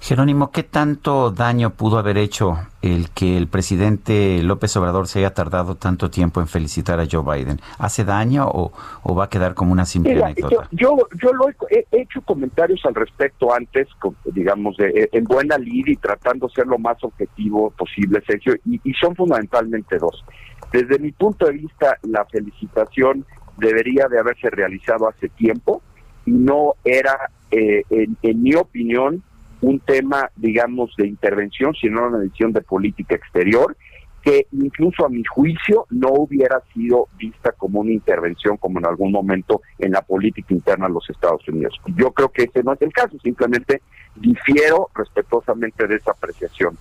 Jerónimo, 0.00 0.52
¿qué 0.52 0.62
tanto 0.62 1.30
daño 1.30 1.70
pudo 1.70 1.98
haber 1.98 2.18
hecho 2.18 2.58
el 2.82 3.10
que 3.10 3.36
el 3.36 3.48
presidente 3.48 4.40
López 4.42 4.76
Obrador 4.76 5.08
se 5.08 5.20
haya 5.20 5.32
tardado 5.32 5.74
tanto 5.74 6.10
tiempo 6.10 6.40
en 6.40 6.46
felicitar 6.46 7.00
a 7.00 7.06
Joe 7.10 7.22
Biden? 7.22 7.60
¿Hace 7.78 8.04
daño 8.04 8.46
o, 8.46 9.14
va 9.14 9.24
a 9.24 9.28
quedar 9.28 9.54
como 9.54 9.72
una 9.72 9.84
simple 9.84 10.22
anécdota? 10.22 10.68
Yo, 10.70 10.96
yo, 11.20 11.32
lo 11.32 11.48
he, 11.70 11.86
hecho 11.90 12.20
comentarios 12.22 12.80
al 12.84 12.94
respecto 12.94 13.52
antes, 13.52 13.88
digamos, 14.26 14.76
de, 14.76 15.08
en 15.12 15.24
buena 15.24 15.56
lid 15.58 15.86
y 15.86 15.96
tratando 15.96 16.46
de 16.46 16.52
ser 16.52 16.66
lo 16.66 16.78
más 16.78 17.02
objetivo 17.02 17.70
posible, 17.70 18.22
Sergio, 18.26 18.54
y, 18.64 18.92
son 18.94 19.16
fundamentalmente 19.16 19.98
dos. 19.98 20.24
Desde 20.72 20.98
mi 20.98 21.12
punto 21.12 21.46
de 21.46 21.52
vista, 21.52 21.98
la 22.02 22.24
felicitación 22.26 23.24
debería 23.56 24.08
de 24.08 24.18
haberse 24.18 24.50
realizado 24.50 25.08
hace 25.08 25.28
tiempo 25.30 25.82
y 26.26 26.32
no 26.32 26.74
era, 26.84 27.30
eh, 27.50 27.82
en 27.90 28.42
mi 28.42 28.54
opinión, 28.54 29.22
un 29.60 29.80
tema, 29.80 30.30
digamos, 30.36 30.94
de 30.96 31.06
intervención, 31.06 31.74
sino 31.74 32.06
una 32.06 32.18
decisión 32.18 32.52
de 32.52 32.60
política 32.60 33.14
exterior, 33.14 33.76
que 34.22 34.48
incluso 34.52 35.06
a 35.06 35.08
mi 35.08 35.22
juicio 35.24 35.86
no 35.90 36.08
hubiera 36.08 36.60
sido 36.74 37.06
vista 37.16 37.52
como 37.52 37.80
una 37.80 37.92
intervención 37.92 38.56
como 38.56 38.80
en 38.80 38.86
algún 38.86 39.12
momento 39.12 39.62
en 39.78 39.92
la 39.92 40.02
política 40.02 40.52
interna 40.52 40.88
de 40.88 40.94
los 40.94 41.08
Estados 41.08 41.46
Unidos. 41.48 41.80
Yo 41.96 42.10
creo 42.10 42.30
que 42.30 42.42
ese 42.42 42.64
no 42.64 42.72
es 42.72 42.82
el 42.82 42.92
caso, 42.92 43.16
simplemente 43.22 43.82
difiero 44.16 44.90
respetuosamente 44.94 45.86
de 45.86 45.96
esa 45.96 46.10
apreciación. 46.10 46.76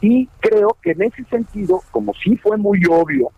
Y 0.00 0.26
creo 0.40 0.76
que 0.82 0.92
en 0.92 1.02
ese 1.02 1.22
sentido, 1.24 1.80
como 1.92 2.12
sí 2.14 2.36
fue 2.36 2.56
muy 2.56 2.80
obvio, 2.90 3.28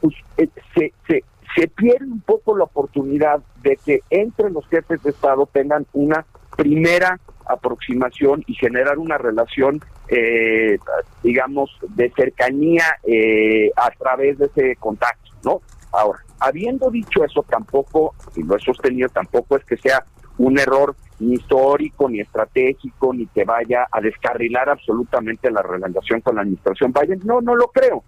pues, 0.00 0.14
eh, 0.38 0.48
se, 0.74 0.94
se, 1.06 1.24
se 1.54 1.68
pierde 1.68 2.06
un 2.06 2.20
poco 2.20 2.56
la 2.56 2.64
oportunidad 2.64 3.42
de 3.62 3.76
que 3.84 4.00
entre 4.08 4.50
los 4.50 4.66
jefes 4.68 5.02
de 5.02 5.10
Estado 5.10 5.46
tengan 5.52 5.86
una 5.92 6.24
primera 6.56 7.20
aproximación 7.46 8.42
y 8.46 8.54
generar 8.54 8.98
una 8.98 9.18
relación, 9.18 9.80
eh, 10.08 10.78
digamos, 11.22 11.70
de 11.88 12.10
cercanía 12.16 12.84
eh, 13.04 13.70
a 13.76 13.90
través 13.90 14.38
de 14.38 14.46
ese 14.46 14.76
contacto, 14.76 15.30
¿no? 15.44 15.60
Ahora, 15.92 16.20
habiendo 16.40 16.90
dicho 16.90 17.24
eso, 17.24 17.44
tampoco, 17.48 18.14
y 18.36 18.42
lo 18.42 18.56
he 18.56 18.60
sostenido, 18.60 19.08
tampoco 19.08 19.56
es 19.56 19.64
que 19.64 19.76
sea 19.76 20.04
un 20.38 20.58
error 20.58 20.96
ni 21.20 21.34
histórico, 21.34 22.08
ni 22.08 22.20
estratégico, 22.20 23.12
ni 23.12 23.26
que 23.26 23.44
vaya 23.44 23.86
a 23.90 24.00
descarrilar 24.00 24.68
absolutamente 24.68 25.50
la 25.50 25.62
relación 25.62 26.20
con 26.20 26.36
la 26.36 26.42
administración 26.42 26.92
Biden. 26.92 27.20
No, 27.24 27.40
no 27.40 27.54
lo 27.54 27.68
creo. 27.68 28.02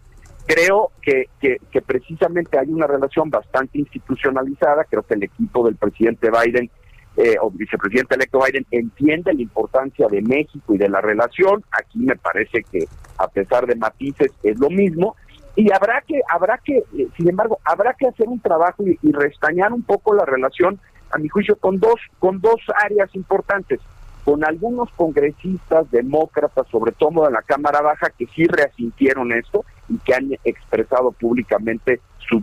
Creo 0.46 0.90
que, 1.00 1.28
que, 1.40 1.58
que 1.70 1.80
precisamente 1.80 2.58
hay 2.58 2.68
una 2.68 2.86
relación 2.86 3.30
bastante 3.30 3.78
institucionalizada. 3.78 4.84
Creo 4.84 5.02
que 5.02 5.14
el 5.14 5.22
equipo 5.22 5.64
del 5.64 5.76
presidente 5.76 6.30
Biden 6.30 6.70
eh, 7.16 7.36
o 7.40 7.50
vicepresidente 7.50 8.16
electo 8.16 8.40
Biden 8.44 8.66
entiende 8.72 9.32
la 9.32 9.40
importancia 9.40 10.08
de 10.08 10.20
México 10.20 10.74
y 10.74 10.78
de 10.78 10.88
la 10.88 11.00
relación. 11.00 11.62
Aquí 11.70 11.98
me 12.00 12.16
parece 12.16 12.64
que 12.70 12.86
a 13.18 13.28
pesar 13.28 13.66
de 13.66 13.76
matices 13.76 14.32
es 14.42 14.58
lo 14.58 14.68
mismo 14.68 15.14
y 15.56 15.72
habrá 15.72 16.00
que 16.00 16.20
habrá 16.28 16.58
que 16.58 16.78
eh, 16.78 17.08
sin 17.16 17.28
embargo 17.28 17.58
habrá 17.64 17.94
que 17.94 18.08
hacer 18.08 18.26
un 18.26 18.40
trabajo 18.40 18.82
y, 18.84 19.12
restañar 19.12 19.72
un 19.72 19.82
poco 19.82 20.14
la 20.14 20.24
relación 20.24 20.80
a 21.10 21.18
mi 21.18 21.28
juicio 21.28 21.56
con 21.56 21.78
dos 21.78 22.00
con 22.18 22.40
dos 22.40 22.60
áreas 22.82 23.14
importantes 23.14 23.80
con 24.24 24.44
algunos 24.44 24.90
congresistas 24.96 25.88
demócratas 25.92 26.66
sobre 26.68 26.90
todo 26.92 27.26
de 27.26 27.30
la 27.30 27.42
cámara 27.42 27.80
baja 27.82 28.10
que 28.10 28.26
sí 28.34 28.46
reasintieron 28.46 29.32
esto 29.32 29.64
y 29.88 29.98
que 29.98 30.14
han 30.14 30.32
expresado 30.42 31.12
públicamente 31.12 32.00
su 32.28 32.42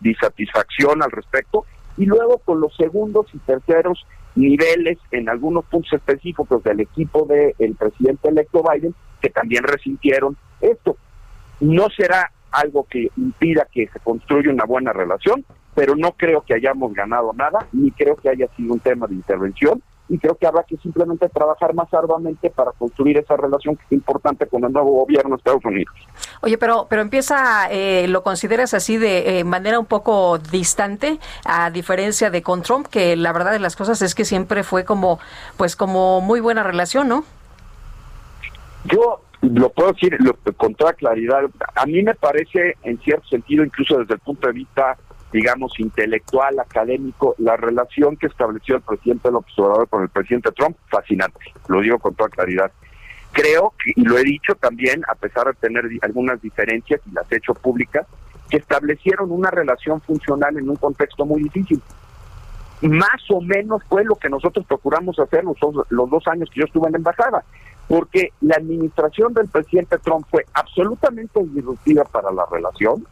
disatisfacción 0.00 1.02
al 1.02 1.10
respecto 1.10 1.66
y 1.96 2.06
luego 2.06 2.38
con 2.38 2.60
los 2.60 2.74
segundos 2.76 3.26
y 3.32 3.38
terceros 3.38 4.06
niveles 4.34 4.98
en 5.10 5.28
algunos 5.28 5.64
puntos 5.66 5.92
específicos 5.92 6.62
del 6.62 6.80
equipo 6.80 7.26
del 7.26 7.74
presidente 7.74 8.28
electo 8.28 8.62
Biden 8.62 8.94
que 9.20 9.30
también 9.30 9.64
resintieron 9.64 10.36
esto. 10.60 10.96
No 11.60 11.88
será 11.90 12.32
algo 12.50 12.84
que 12.84 13.10
impida 13.16 13.66
que 13.70 13.88
se 13.88 14.00
construya 14.00 14.50
una 14.50 14.64
buena 14.64 14.92
relación, 14.92 15.44
pero 15.74 15.96
no 15.96 16.12
creo 16.12 16.42
que 16.42 16.54
hayamos 16.54 16.92
ganado 16.92 17.32
nada, 17.32 17.66
ni 17.72 17.90
creo 17.90 18.16
que 18.16 18.28
haya 18.28 18.48
sido 18.56 18.74
un 18.74 18.80
tema 18.80 19.06
de 19.06 19.14
intervención, 19.14 19.82
y 20.12 20.18
creo 20.18 20.34
que 20.34 20.46
habrá 20.46 20.62
que 20.64 20.76
simplemente 20.76 21.26
trabajar 21.30 21.72
más 21.72 21.92
arduamente 21.94 22.50
para 22.50 22.72
construir 22.72 23.16
esa 23.16 23.34
relación 23.34 23.76
que 23.76 23.84
es 23.86 23.92
importante 23.92 24.46
con 24.46 24.62
el 24.62 24.70
nuevo 24.70 24.90
gobierno 24.90 25.30
de 25.30 25.36
Estados 25.36 25.64
Unidos. 25.64 25.94
Oye, 26.42 26.58
pero, 26.58 26.86
pero 26.90 27.00
empieza, 27.00 27.66
eh, 27.70 28.06
¿lo 28.08 28.22
consideras 28.22 28.74
así 28.74 28.98
de 28.98 29.38
eh, 29.38 29.44
manera 29.44 29.78
un 29.78 29.86
poco 29.86 30.36
distante, 30.36 31.18
a 31.46 31.70
diferencia 31.70 32.28
de 32.28 32.42
con 32.42 32.60
Trump, 32.60 32.88
que 32.88 33.16
la 33.16 33.32
verdad 33.32 33.52
de 33.52 33.58
las 33.58 33.74
cosas 33.74 34.02
es 34.02 34.14
que 34.14 34.26
siempre 34.26 34.64
fue 34.64 34.84
como, 34.84 35.18
pues 35.56 35.76
como 35.76 36.20
muy 36.20 36.40
buena 36.40 36.62
relación, 36.62 37.08
¿no? 37.08 37.24
Yo 38.84 39.22
lo 39.40 39.70
puedo 39.70 39.92
decir 39.92 40.18
con 40.58 40.74
toda 40.74 40.92
claridad. 40.92 41.44
A 41.74 41.86
mí 41.86 42.02
me 42.02 42.14
parece, 42.14 42.76
en 42.82 43.00
cierto 43.00 43.26
sentido, 43.28 43.64
incluso 43.64 43.98
desde 44.00 44.12
el 44.12 44.20
punto 44.20 44.46
de 44.46 44.52
vista, 44.52 44.98
digamos, 45.32 45.78
intelectual, 45.78 46.58
académico, 46.58 47.34
la 47.38 47.56
relación 47.56 48.16
que 48.16 48.26
estableció 48.26 48.76
el 48.76 48.82
presidente 48.82 49.30
López 49.30 49.58
Obrador 49.58 49.88
con 49.88 50.02
el 50.02 50.08
presidente 50.08 50.50
Trump, 50.52 50.76
fascinante. 50.90 51.40
Lo 51.68 51.80
digo 51.80 51.98
con 51.98 52.14
toda 52.14 52.28
claridad. 52.28 52.70
Creo, 53.32 53.72
y 53.96 54.02
lo 54.02 54.18
he 54.18 54.24
dicho 54.24 54.54
también, 54.54 55.02
a 55.08 55.14
pesar 55.14 55.46
de 55.46 55.54
tener 55.54 55.84
algunas 56.02 56.40
diferencias, 56.42 57.00
y 57.10 57.14
las 57.14 57.30
he 57.32 57.36
hecho 57.36 57.54
públicas, 57.54 58.06
que 58.50 58.58
establecieron 58.58 59.30
una 59.30 59.50
relación 59.50 60.00
funcional 60.02 60.58
en 60.58 60.68
un 60.68 60.76
contexto 60.76 61.24
muy 61.24 61.42
difícil. 61.42 61.80
Más 62.82 63.22
o 63.30 63.40
menos 63.40 63.82
fue 63.88 64.04
lo 64.04 64.16
que 64.16 64.28
nosotros 64.28 64.66
procuramos 64.66 65.18
hacer 65.18 65.44
los 65.44 65.56
los 65.88 66.10
dos 66.10 66.26
años 66.26 66.50
que 66.52 66.60
yo 66.60 66.66
estuve 66.66 66.88
en 66.88 66.92
la 66.92 66.98
embajada 66.98 67.44
porque 67.88 68.32
la 68.40 68.56
administración 68.56 69.34
del 69.34 69.48
presidente 69.48 69.98
Trump 69.98 70.26
fue 70.30 70.46
absolutamente 70.54 71.40
disruptiva 71.44 72.04
para 72.04 72.32
la 72.32 72.46
relación, 72.50 73.06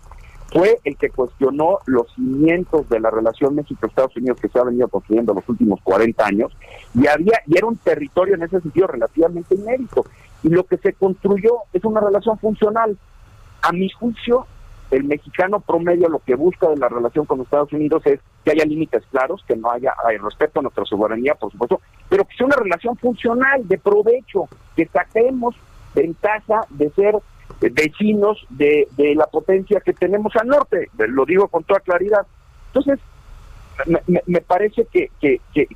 fue 0.53 0.79
el 0.85 0.97
que 0.97 1.11
cuestionó 1.11 1.79
los 1.87 2.13
cimientos 2.15 2.89
de 2.89 3.01
la 3.01 3.11
relación 3.11 3.55
México-Estados 3.55 4.17
Unidos 4.17 4.41
que 4.41 4.49
se 4.49 4.59
ha 4.59 4.65
venido 4.65 4.89
construyendo 4.89 5.35
los 5.35 5.49
últimos 5.49 5.81
40 5.83 6.25
años, 6.25 6.53
y, 6.95 7.07
había, 7.07 7.41
y 7.47 7.57
era 7.57 7.67
un 7.67 7.77
territorio 7.77 8.35
en 8.35 8.43
ese 8.43 8.61
sentido 8.61 8.87
relativamente 8.87 9.55
inédito. 9.55 10.05
Y 10.43 10.49
lo 10.49 10.65
que 10.65 10.79
se 10.79 10.93
construyó 10.95 11.59
es 11.73 11.85
una 11.85 12.01
relación 12.01 12.39
funcional. 12.39 12.97
A 13.63 13.73
mi 13.73 13.91
juicio, 13.91 14.47
el 14.91 15.05
mexicano 15.05 15.61
promedio 15.61 16.09
lo 16.09 16.19
que 16.19 16.35
busca 16.35 16.69
de 16.69 16.77
la 16.77 16.89
relación 16.89 17.27
con 17.27 17.41
Estados 17.41 17.73
Unidos 17.73 18.03
es 18.07 18.21
que 18.45 18.53
haya 18.53 18.65
límites 18.65 19.05
claros, 19.11 19.45
que 19.47 19.57
no 19.57 19.71
haya 19.71 19.93
respeto 20.23 20.61
a 20.61 20.63
nuestra 20.63 20.85
soberanía, 20.85 21.35
por 21.35 21.53
supuesto, 21.53 21.81
pero 22.09 22.25
que 22.25 22.35
sea 22.37 22.47
una 22.47 22.57
relación 22.57 22.97
funcional, 22.97 23.69
de 23.69 23.79
provecho, 23.79 24.49
que 24.75 24.87
saquemos 24.87 25.55
ventaja 25.95 26.63
de 26.71 26.91
ser 26.91 27.15
vecinos 27.61 28.47
de, 28.51 28.89
de 28.97 29.15
la 29.15 29.27
potencia 29.27 29.81
que 29.81 29.93
tenemos 29.93 30.35
al 30.37 30.49
norte, 30.49 30.91
lo 30.97 31.25
digo 31.25 31.49
con 31.49 31.65
toda 31.65 31.81
claridad. 31.81 32.27
Entonces, 32.69 32.99
me, 33.87 34.23
me 34.27 34.41
parece 34.41 34.87
que, 34.93 35.11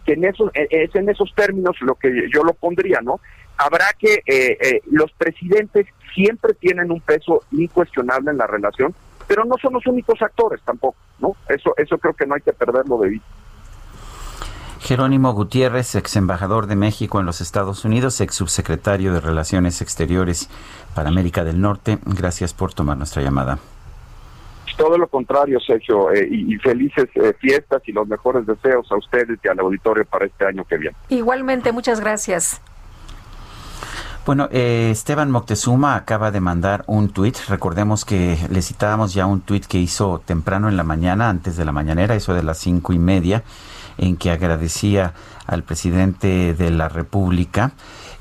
en 0.07 0.25
esos, 0.25 0.51
e, 0.55 0.67
es 0.71 0.95
en 0.95 1.09
esos 1.09 1.35
términos 1.35 1.77
lo 1.81 1.95
que 1.95 2.29
yo 2.33 2.43
lo 2.45 2.55
pondría, 2.55 3.01
¿no? 3.01 3.21
Habrá 3.57 3.87
que, 3.99 4.23
eh, 4.27 4.59
eh, 4.61 4.81
los 4.91 5.13
presidentes 5.13 5.87
siempre 6.15 6.55
tienen 6.55 6.91
un 6.91 7.01
peso 7.01 7.43
incuestionable 7.53 8.31
en 8.31 8.39
la 8.39 8.47
relación, 8.47 8.95
pero 9.27 9.45
no 9.45 9.57
son 9.61 9.75
los 9.75 9.87
únicos 9.87 10.21
actores 10.23 10.61
tampoco, 10.65 10.97
¿no? 11.19 11.37
Eso, 11.49 11.75
eso 11.77 11.99
creo 11.99 12.15
que 12.15 12.27
no 12.27 12.35
hay 12.35 12.41
que 12.41 12.53
perderlo 12.53 12.99
de 12.99 13.11
vista. 13.11 13.29
Jerónimo 14.85 15.33
Gutiérrez, 15.33 15.95
ex 15.95 16.15
embajador 16.17 16.67
de 16.67 16.77
México 16.77 17.19
en 17.19 17.25
los 17.25 17.41
Estados 17.41 17.87
Unidos, 17.87 18.21
ex 18.21 18.35
subsecretario 18.35 19.15
de 19.15 19.21
Relaciones 19.21 19.81
Exteriores 19.81 20.51
para 20.95 21.09
América 21.09 21.43
del 21.43 21.59
Norte. 21.59 21.97
Gracias 22.05 22.53
por 22.53 22.75
tomar 22.75 22.99
nuestra 22.99 23.23
llamada. 23.23 23.59
Todo 24.77 24.99
lo 24.99 25.09
contrario, 25.09 25.59
Sergio, 25.59 26.13
eh, 26.13 26.29
y, 26.31 26.57
felices 26.59 27.07
eh, 27.15 27.33
fiestas 27.41 27.81
y 27.87 27.93
los 27.93 28.07
mejores 28.07 28.45
deseos 28.45 28.87
a 28.93 28.97
ustedes 28.97 29.39
y 29.43 29.49
al 29.49 29.59
auditorio 29.61 30.05
para 30.05 30.27
este 30.27 30.45
año 30.45 30.65
que 30.65 30.77
viene. 30.77 30.95
Igualmente, 31.09 31.73
muchas 31.73 32.01
gracias. 32.01 32.61
Bueno, 34.27 34.49
eh, 34.53 34.91
Esteban 34.91 35.31
Moctezuma 35.31 35.95
acaba 35.95 36.31
de 36.31 36.41
mandar 36.41 36.85
un 36.89 37.09
tuit. 37.09 37.39
Recordemos 37.49 38.05
que 38.05 38.37
le 38.51 38.61
citábamos 38.61 39.15
ya 39.15 39.25
un 39.25 39.41
tuit 39.41 39.65
que 39.65 39.79
hizo 39.79 40.21
temprano 40.27 40.69
en 40.69 40.77
la 40.77 40.85
mañana, 40.85 41.31
antes 41.31 41.57
de 41.57 41.65
la 41.65 41.73
mañanera, 41.73 42.15
eso 42.15 42.35
de 42.35 42.43
las 42.43 42.59
cinco 42.59 42.93
y 42.93 42.99
media, 42.99 43.45
en 43.99 44.17
que 44.17 44.31
agradecía 44.31 45.15
al 45.47 45.63
presidente 45.63 46.55
de 46.55 46.71
la 46.71 46.89
República 46.89 47.73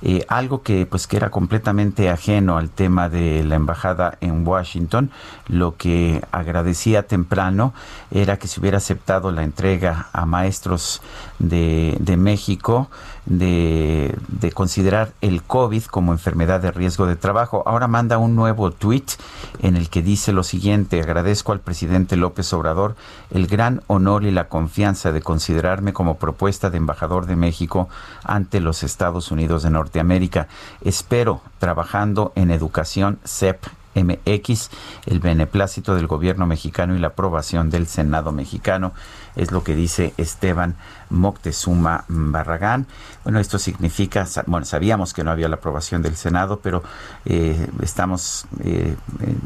eh, 0.06 0.26
algo 0.28 0.64
que 0.64 0.86
pues 0.86 1.08
que 1.08 1.16
era 1.16 1.30
completamente 1.30 2.10
ajeno 2.10 2.58
al 2.58 2.70
tema 2.70 3.08
de 3.08 3.42
la 3.46 3.56
embajada 3.56 4.18
en 4.20 4.46
Washington. 4.46 5.12
Lo 5.48 5.78
que 5.78 6.22
agradecía 6.34 7.08
temprano 7.08 7.74
era 8.12 8.38
que 8.38 8.50
se 8.50 8.60
hubiera 8.60 8.78
aceptado 8.80 9.32
la 9.32 9.44
entrega 9.44 10.10
a 10.12 10.26
maestros 10.26 11.02
de, 11.40 11.96
de 12.02 12.18
México 12.18 12.90
de, 13.26 14.18
de, 14.28 14.52
considerar 14.52 15.14
el 15.22 15.44
COVID 15.44 15.84
como 15.86 16.12
enfermedad 16.12 16.60
de 16.60 16.72
riesgo 16.72 17.06
de 17.06 17.16
trabajo. 17.16 17.64
Ahora 17.66 17.88
manda 17.88 18.18
un 18.18 18.36
nuevo 18.36 18.72
tuit 18.72 19.12
en 19.60 19.76
el 19.76 19.90
que 19.90 20.02
dice 20.02 20.34
lo 20.34 20.44
siguiente, 20.44 21.02
agradezco 21.02 21.52
al 21.52 21.60
presidente 21.60 22.18
López 22.18 22.52
Obrador 22.54 22.96
el 23.32 23.48
gran 23.48 23.82
honor 23.88 24.24
y 24.24 24.32
la 24.32 24.50
confianza 24.50 25.12
de 25.12 25.22
considerarme 25.22 25.94
como 25.94 26.18
propuesta 26.18 26.70
de 26.70 26.78
embajador 26.78 27.26
de 27.26 27.36
México 27.36 27.90
ante 28.24 28.60
los 28.60 28.84
Estados 28.84 29.32
Unidos 29.32 29.64
de 29.64 29.70
Norteamérica. 29.70 30.48
Espero, 30.82 31.42
trabajando 31.60 32.34
en 32.36 32.52
educación 32.52 33.20
CEP 33.26 33.66
MX, 33.96 34.70
el 35.06 35.20
beneplácito 35.20 35.96
del 35.96 36.08
gobierno 36.08 36.46
mexicano 36.46 36.96
y 36.96 37.00
la 37.00 37.08
aprobación 37.08 37.70
del 37.70 37.88
Senado 37.88 38.32
mexicano, 38.32 38.94
es 39.36 39.52
lo 39.52 39.64
que 39.64 39.76
dice 39.76 40.14
Esteban 40.18 40.76
Moctezuma 41.10 42.06
Barragán. 42.08 42.88
Bueno, 43.24 43.40
esto 43.40 43.58
significa, 43.60 44.28
bueno, 44.48 44.66
sabíamos 44.66 45.14
que 45.14 45.24
no 45.24 45.32
había 45.32 45.48
la 45.48 45.56
aprobación 45.56 46.02
del 46.02 46.16
Senado, 46.16 46.60
pero 46.62 46.84
eh, 47.26 47.68
estamos 47.82 48.46
eh, 48.64 48.96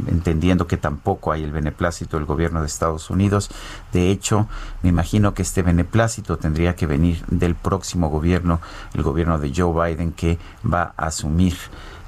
entendiendo 0.08 0.68
que 0.68 0.78
tampoco 0.78 1.32
hay 1.32 1.44
el 1.44 1.52
beneplácito 1.52 2.18
del 2.18 2.26
gobierno 2.26 2.62
de 2.62 2.68
Estados 2.68 3.10
Unidos. 3.10 3.50
De 3.94 4.12
hecho, 4.12 4.48
me 4.82 4.90
imagino 4.90 5.34
que 5.34 5.42
este 5.42 5.62
beneplácito 5.62 6.38
tendría 6.38 6.76
que 6.76 6.86
venir 6.86 7.24
del 7.28 7.56
próximo 7.56 8.10
gobierno, 8.10 8.60
el 8.94 9.04
gobierno 9.04 9.38
de 9.38 9.54
Joe 9.56 9.94
Biden, 9.94 10.12
que 10.12 10.38
va 10.66 10.94
a 10.98 11.08
asumir 11.08 11.56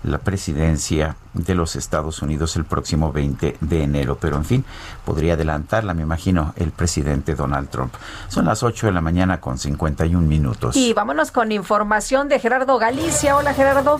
la 0.03 0.19
presidencia 0.19 1.15
de 1.33 1.55
los 1.55 1.75
Estados 1.75 2.21
Unidos 2.21 2.55
el 2.55 2.65
próximo 2.65 3.11
20 3.11 3.57
de 3.59 3.83
enero. 3.83 4.17
Pero 4.19 4.37
en 4.37 4.45
fin, 4.45 4.65
podría 5.05 5.33
adelantarla, 5.33 5.93
me 5.93 6.03
imagino, 6.03 6.53
el 6.55 6.71
presidente 6.71 7.35
Donald 7.35 7.69
Trump. 7.69 7.93
Son 8.27 8.45
las 8.45 8.63
8 8.63 8.87
de 8.87 8.93
la 8.93 9.01
mañana 9.01 9.39
con 9.39 9.57
51 9.57 10.27
minutos. 10.27 10.75
Y 10.75 10.93
vámonos 10.93 11.31
con 11.31 11.51
información 11.51 12.29
de 12.29 12.39
Gerardo 12.39 12.77
Galicia. 12.77 13.35
Hola 13.35 13.53
Gerardo. 13.53 13.99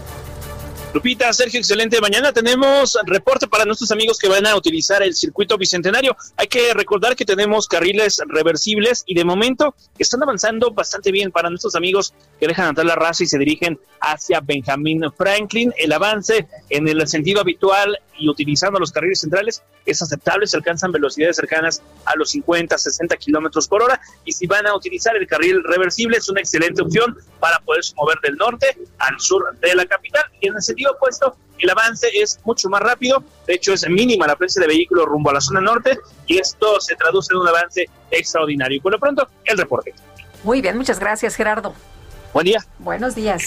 Lupita, 0.91 1.32
Sergio, 1.34 1.60
excelente. 1.60 2.02
Mañana 2.02 2.34
tenemos 2.34 2.98
reporte 3.06 3.48
para 3.48 3.64
nuestros 3.64 3.91
amigos 3.91 4.18
que 4.18 4.28
van 4.28 4.48
a 4.48 4.56
utilizar 4.56 5.03
el 5.03 5.14
circuito 5.14 5.56
bicentenario. 5.56 6.18
Hay 6.36 6.48
que 6.48 6.74
recordar 6.74 7.16
que 7.16 7.26
tenemos 7.26 7.68
carriles 7.68 8.20
reversibles 8.28 9.03
y 9.06 9.14
de 9.14 9.24
momento 9.24 9.76
están 9.99 10.24
avanzando 10.24 10.72
bastante 10.72 11.11
bien 11.11 11.32
para 11.32 11.52
nuestros 11.52 11.76
amigos 11.76 12.16
que 12.40 12.48
dejan 12.48 12.70
atrás 12.70 12.88
la 12.88 12.95
raza 12.95 13.24
y 13.24 13.28
se 13.28 13.38
dirigen 13.38 13.80
hacia 14.02 14.41
Benjamin 14.41 15.03
Franklin. 15.16 15.72
El 15.78 15.94
avance 15.94 16.48
en 16.72 16.88
el 16.88 17.07
sentido 17.07 17.41
habitual 17.41 17.99
y 18.18 18.28
utilizando 18.28 18.80
los 18.80 18.91
carriles 18.91 19.20
centrales 19.20 19.64
es 19.86 20.02
aceptable, 20.02 20.45
se 20.45 20.57
alcanzan 20.57 20.91
velocidades 20.91 21.36
cercanas 21.36 21.82
a 22.06 22.16
los 22.16 22.32
50, 22.32 22.78
60 22.78 23.16
kilómetros 23.18 23.68
por 23.68 23.84
hora. 23.84 23.99
Y 24.26 24.32
si 24.32 24.45
van 24.45 24.68
a 24.68 24.76
utilizar 24.76 25.16
el 25.16 25.28
carril 25.28 25.64
reversible, 25.64 26.18
es 26.18 26.30
una 26.30 26.41
excelente 26.41 26.82
opción 26.82 27.18
para 27.40 27.60
poderse 27.60 27.94
mover 27.95 28.20
del 28.22 28.36
norte 28.36 28.78
al 28.99 29.20
sur 29.20 29.57
de 29.60 29.76
la 29.76 29.86
capital. 29.86 30.24
Y 30.41 30.48
en 30.48 30.56
el 30.56 30.61
sentido 30.80 30.91
opuesto, 30.93 31.35
el 31.60 31.69
avance 31.69 32.07
es 32.14 32.39
mucho 32.45 32.69
más 32.69 32.81
rápido. 32.81 33.22
De 33.45 33.56
hecho, 33.56 33.73
es 33.73 33.88
mínima 33.89 34.26
la 34.27 34.35
presencia 34.35 34.61
de 34.61 34.68
vehículos 34.76 35.06
rumbo 35.06 35.30
a 35.30 35.34
la 35.34 35.41
zona 35.41 35.60
norte 35.60 35.99
y 36.26 36.38
esto 36.38 36.80
se 36.80 36.95
traduce 36.95 37.34
en 37.34 37.39
un 37.39 37.47
avance 37.47 37.89
extraordinario. 38.11 38.77
Y 38.77 38.80
por 38.80 38.93
lo 38.93 38.99
pronto, 38.99 39.27
el 39.43 39.57
reporte. 39.57 39.93
Muy 40.43 40.61
bien, 40.61 40.77
muchas 40.77 40.99
gracias, 40.99 41.35
Gerardo. 41.35 41.73
Buen 42.34 42.45
día. 42.45 42.65
Buenos 42.80 43.15
días. 43.15 43.43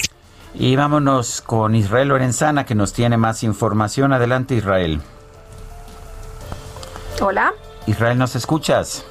Y 0.54 0.76
vámonos 0.76 1.40
con 1.40 1.74
Israel 1.74 2.08
Lorenzana 2.08 2.66
que 2.66 2.74
nos 2.74 2.92
tiene 2.92 3.16
más 3.16 3.42
información. 3.42 4.12
Adelante 4.12 4.54
Israel. 4.54 5.00
Hola. 7.22 7.54
Israel, 7.86 8.18
¿nos 8.18 8.36
escuchas? 8.36 9.04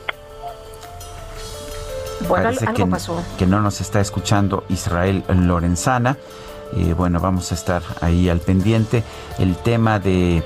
Bueno, 2.27 2.43
Parece 2.43 2.67
algo 2.67 2.85
que, 2.85 2.91
pasó. 2.91 3.23
que 3.39 3.47
no 3.47 3.61
nos 3.61 3.81
está 3.81 3.99
escuchando 3.99 4.63
Israel 4.69 5.23
Lorenzana. 5.27 6.17
Eh, 6.75 6.93
bueno, 6.93 7.19
vamos 7.19 7.51
a 7.51 7.55
estar 7.55 7.81
ahí 8.01 8.29
al 8.29 8.39
pendiente. 8.39 9.03
El 9.39 9.55
tema 9.55 9.99
de 9.99 10.43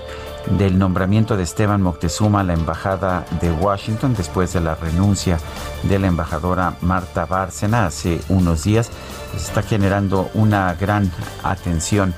del 0.58 0.78
nombramiento 0.78 1.38
de 1.38 1.44
Esteban 1.44 1.82
Moctezuma 1.82 2.42
a 2.42 2.44
la 2.44 2.54
embajada 2.54 3.26
de 3.42 3.52
Washington 3.52 4.14
después 4.16 4.54
de 4.54 4.62
la 4.62 4.76
renuncia 4.76 5.40
de 5.84 5.98
la 5.98 6.06
embajadora 6.08 6.76
Marta 6.82 7.26
Bárcena 7.26 7.88
hace 7.88 8.22
unos 8.30 8.64
días 8.64 8.92
está 9.36 9.64
generando 9.64 10.30
una 10.34 10.74
gran 10.76 11.12
atención 11.44 12.14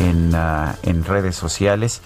en, 0.00 0.34
ah, 0.34 0.74
en 0.82 1.04
redes 1.04 1.36
sociales. 1.36 2.00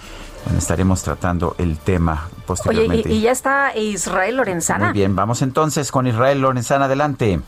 estaremos 0.57 1.03
tratando 1.03 1.55
el 1.57 1.77
tema 1.77 2.29
posteriormente. 2.45 3.09
Oye, 3.09 3.17
y, 3.17 3.21
ya 3.21 3.31
está 3.31 3.75
Israel 3.75 4.37
Lorenzana. 4.37 4.85
Muy 4.85 4.93
bien, 4.93 5.15
vamos 5.15 5.41
entonces 5.41 5.91
con 5.91 6.05
Israel 6.07 6.41
Lorenzana, 6.41 6.85
adelante. 6.85 7.39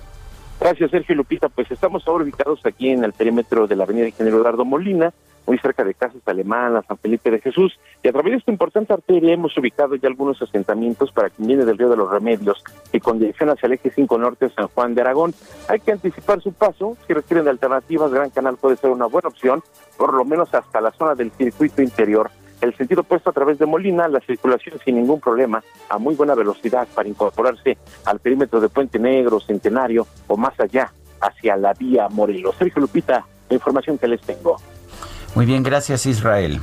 Gracias, 0.60 0.92
Sergio 0.92 1.16
Lupita. 1.16 1.50
Pues 1.50 1.70
estamos 1.70 2.08
ahora 2.08 2.24
ubicados 2.24 2.66
aquí 2.66 2.90
en 2.90 3.04
el 3.04 3.14
perímetro 3.14 3.68
de 3.68 3.76
la 3.76 3.84
avenida 3.84 4.08
Ingeniero 4.08 4.38
Eduardo 4.40 4.66
Molina, 4.66 5.14
muy 5.46 5.60
cerca 5.60 5.84
de 5.84 5.94
Casas 5.94 6.22
Alemanas, 6.26 6.86
San 6.88 6.98
Felipe 6.98 7.30
de 7.30 7.40
Jesús, 7.40 7.78
y 8.02 8.08
a 8.08 8.12
través 8.12 8.32
de 8.32 8.38
esta 8.40 8.52
importante 8.52 8.94
arteria 8.94 9.34
hemos 9.34 9.56
ubicado 9.58 9.96
ya 9.96 10.08
algunos 10.08 10.42
asentamientos 10.42 11.12
para 11.12 11.30
quien 11.30 11.48
viene 11.48 11.66
del 11.66 11.78
Río 11.78 11.90
de 11.90 11.98
los 11.98 12.10
Remedios 12.10 12.64
y 12.92 13.00
con 13.00 13.20
dirección 13.20 13.50
hacia 13.50 13.68
el 13.68 13.74
eje 13.74 13.92
5 13.92 14.18
norte 14.18 14.50
San 14.50 14.68
Juan 14.70 14.96
de 14.96 15.02
Aragón. 15.02 15.34
Hay 15.68 15.82
que 15.82 15.92
anticipar 15.92 16.42
su 16.42 16.52
paso, 16.54 16.98
si 17.06 17.14
requieren 17.14 17.46
de 17.46 17.52
alternativas, 17.52 18.12
Gran 18.12 18.30
Canal 18.32 18.58
puede 18.58 18.78
ser 18.78 18.90
una 18.90 19.06
buena 19.06 19.30
opción, 19.30 19.62
por 19.98 20.14
lo 20.14 20.26
menos 20.26 20.54
hasta 20.54 20.82
la 20.82 20.92
zona 20.92 21.16
del 21.16 21.32
circuito 21.32 21.82
interior. 21.82 22.32
El 22.62 22.76
sentido 22.76 23.02
opuesto 23.02 23.30
a 23.30 23.34
través 23.34 23.60
de 23.60 23.66
Molina, 23.66 24.08
la 24.08 24.20
circulación 24.22 24.80
sin 24.84 24.96
ningún 24.96 25.20
problema, 25.20 25.64
a 25.90 25.98
muy 25.98 26.16
buena 26.16 26.36
velocidad 26.36 26.88
para 26.94 27.08
incorporarse 27.08 27.78
al 28.06 28.20
perímetro 28.20 28.60
de 28.60 28.70
Puente 28.70 28.98
Negro, 28.98 29.40
Centenario 29.40 30.08
o 30.28 30.38
más 30.38 30.60
allá, 30.60 30.92
hacia 31.22 31.58
la 31.58 31.74
vía 31.74 32.08
Morelos. 32.10 32.56
Sergio 32.58 32.82
Lupita, 32.82 33.26
la 33.50 33.54
información 33.54 33.98
que 33.98 34.08
les 34.08 34.22
tengo. 34.22 34.58
Muy 35.36 35.46
bien, 35.46 35.64
gracias 35.64 36.06
Israel. 36.06 36.62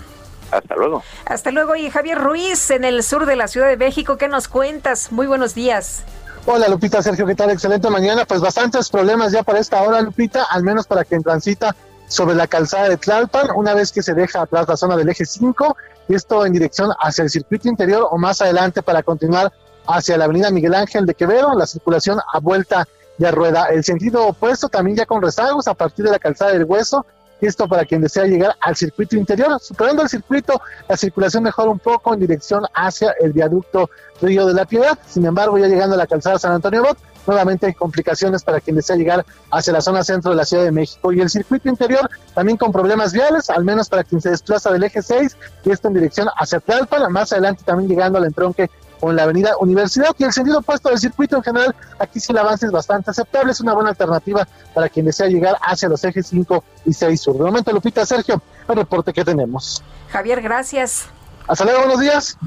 Hasta 0.51 0.77
luego. 0.77 1.02
Hasta 1.27 1.51
luego. 1.51 1.77
Y 1.77 1.90
Javier 1.90 2.19
Ruiz, 2.19 2.70
en 2.70 2.85
el 2.85 3.02
sur 3.02 3.27
de 3.27 3.36
la 3.36 3.48
Ciudad 3.48 3.69
de 3.69 3.77
México, 3.77 4.16
¿qué 4.19 4.28
nos 4.28 4.48
cuentas? 4.48 5.12
Muy 5.12 5.27
buenos 5.27 5.55
días. 5.55 6.05
Hola 6.44 6.69
Lupita, 6.69 7.01
Sergio, 7.02 7.24
¿qué 7.24 7.35
tal? 7.35 7.51
Excelente 7.51 7.89
mañana. 7.89 8.24
Pues 8.24 8.40
bastantes 8.40 8.90
problemas 8.90 9.32
ya 9.32 9.43
para 9.43 9.60
esta 9.60 9.81
hora, 9.82 10.01
Lupita, 10.01 10.44
al 10.51 10.64
menos 10.64 10.86
para 10.86 11.05
quien 11.05 11.23
transita 11.23 11.74
sobre 12.12 12.34
la 12.34 12.47
calzada 12.47 12.90
de 12.90 12.98
Tlalpan, 12.98 13.48
una 13.56 13.72
vez 13.72 13.90
que 13.90 14.02
se 14.02 14.12
deja 14.12 14.43
atrás 14.43 14.68
la 14.68 14.76
zona 14.76 14.97
del 14.97 15.09
eje 15.09 15.24
5, 15.24 15.76
y 16.09 16.14
esto 16.14 16.44
en 16.44 16.52
dirección 16.52 16.90
hacia 17.01 17.24
el 17.24 17.30
circuito 17.30 17.68
interior 17.68 18.06
o 18.10 18.18
más 18.18 18.43
adelante 18.43 18.82
para 18.82 19.02
continuar 19.02 19.51
hacia 19.86 20.18
la 20.18 20.26
avenida 20.26 20.51
Miguel 20.51 20.74
Ángel 20.74 21.06
de 21.06 21.14
Quevedo, 21.14 21.55
la 21.55 21.66
circulación 21.66 22.20
a 22.32 22.39
vuelta 22.39 22.86
de 23.16 23.30
rueda. 23.30 23.66
El 23.66 23.82
sentido 23.82 24.26
opuesto 24.26 24.68
también 24.68 24.98
ya 24.98 25.06
con 25.06 25.22
rezagos 25.22 25.66
a 25.68 25.74
partir 25.74 26.05
de 26.05 26.10
la 26.10 26.18
calzada 26.18 26.52
del 26.52 26.64
hueso 26.64 27.06
esto 27.47 27.69
para 27.69 27.85
quien 27.85 28.01
desea 28.01 28.24
llegar 28.24 28.56
al 28.60 28.77
circuito 28.77 29.16
interior. 29.16 29.59
Superando 29.60 30.02
el 30.02 30.09
circuito, 30.09 30.60
la 30.89 30.97
circulación 30.97 31.43
mejora 31.43 31.70
un 31.70 31.78
poco 31.78 32.14
en 32.14 32.20
dirección 32.20 32.64
hacia 32.74 33.14
el 33.20 33.32
viaducto 33.32 33.90
Río 34.20 34.47
de 34.47 34.55
la 34.55 34.64
Piedad. 34.64 34.98
Sin 35.06 35.27
embargo, 35.27 35.59
ya 35.59 35.66
llegando 35.66 35.94
a 35.94 35.98
la 35.98 36.06
calzada 36.06 36.39
San 36.39 36.52
Antonio 36.52 36.82
Bot, 36.82 36.98
nuevamente 37.27 37.66
hay 37.66 37.74
complicaciones 37.74 38.43
para 38.43 38.60
quien 38.60 38.77
desea 38.77 38.97
llegar 38.97 39.24
hacia 39.51 39.73
la 39.73 39.81
zona 39.81 40.05
centro 40.05 40.31
de 40.31 40.36
la 40.36 40.44
Ciudad 40.44 40.64
de 40.64 40.73
México. 40.73 41.12
Y 41.12 41.20
el 41.20 41.31
circuito 41.31 41.69
interior 41.69 42.09
también 42.35 42.56
con 42.56 42.73
problemas 42.73 43.12
viales, 43.12 43.51
al 43.51 43.64
menos 43.64 43.89
para 43.89 44.05
quien 44.05 44.20
se 44.20 44.31
desplaza 44.31 44.70
del 44.73 44.85
eje 44.85 45.02
6 45.02 45.36
y 45.64 45.70
esto 45.70 45.89
en 45.89 45.94
dirección 45.94 46.28
hacia 46.36 46.60
Tlalpan, 46.60 47.12
más 47.12 47.32
adelante 47.32 47.62
también 47.64 47.89
llegando 47.89 48.19
al 48.19 48.24
entronque 48.24 48.70
con 49.03 49.16
la 49.16 49.24
avenida 49.24 49.57
Universidad 49.59 50.15
y 50.16 50.23
el 50.23 50.33
sentido 50.33 50.61
opuesto 50.61 50.89
del 50.89 50.97
circuito 50.97 51.35
en 51.35 51.43
general, 51.43 51.74
aquí 51.99 52.20
sí 52.20 52.31
el 52.31 52.39
avance 52.39 52.66
es 52.66 52.70
bastante 52.70 53.11
aceptable, 53.11 53.51
es 53.51 53.61
una 53.61 53.74
buena 53.74 53.91
alternativa 53.91 54.47
para 54.73 54.89
quien 54.89 55.07
desea 55.07 55.27
llegar 55.27 55.57
hacia 55.61 55.89
los 55.89 56.05
ejes 56.05 56.29
5 56.29 56.62
y 56.85 56.93
6 56.93 57.20
sur. 57.20 57.37
De 57.37 57.43
momento, 57.43 57.73
Lupita, 57.73 58.07
Sergio, 58.07 58.41
el 58.69 58.77
reporte 58.77 59.12
que 59.12 59.24
tenemos. 59.24 59.83
Javier, 60.09 60.41
gracias. 60.41 61.07
Hasta 61.49 61.65
luego, 61.65 61.81
buenos 61.81 61.99
días. 61.99 62.39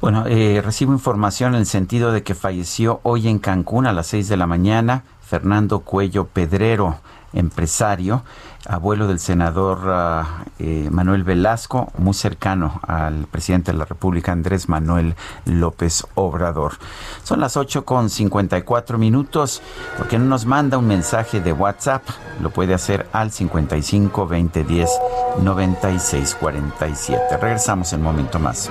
Bueno, 0.00 0.24
eh, 0.28 0.62
recibo 0.64 0.92
información 0.92 1.54
en 1.54 1.62
el 1.62 1.66
sentido 1.66 2.12
de 2.12 2.22
que 2.22 2.36
falleció 2.36 3.00
hoy 3.02 3.26
en 3.26 3.40
Cancún 3.40 3.88
a 3.88 3.92
las 3.92 4.06
6 4.06 4.28
de 4.28 4.36
la 4.36 4.46
mañana 4.46 5.02
Fernando 5.20 5.80
Cuello 5.80 6.28
Pedrero, 6.28 7.00
empresario 7.32 8.22
abuelo 8.68 9.06
del 9.06 9.18
senador 9.18 9.80
ah, 9.86 10.44
eh, 10.58 10.88
Manuel 10.90 11.24
Velasco, 11.24 11.90
muy 11.96 12.14
cercano 12.14 12.80
al 12.86 13.26
presidente 13.26 13.72
de 13.72 13.78
la 13.78 13.84
República, 13.84 14.32
Andrés 14.32 14.68
Manuel 14.68 15.16
López 15.46 16.06
Obrador. 16.14 16.74
Son 17.22 17.40
las 17.40 17.56
8 17.56 17.84
con 17.84 18.10
54 18.10 18.98
minutos. 18.98 19.62
porque 19.96 20.18
no 20.18 20.26
nos 20.26 20.44
manda 20.44 20.78
un 20.78 20.86
mensaje 20.86 21.40
de 21.40 21.52
WhatsApp? 21.52 22.02
Lo 22.40 22.50
puede 22.50 22.74
hacer 22.74 23.08
al 23.12 23.32
55 23.32 24.26
20 24.26 24.64
10 24.64 24.90
96 25.42 26.36
47. 26.38 27.36
Regresamos 27.38 27.92
en 27.92 28.00
un 28.00 28.04
momento 28.04 28.38
más. 28.38 28.70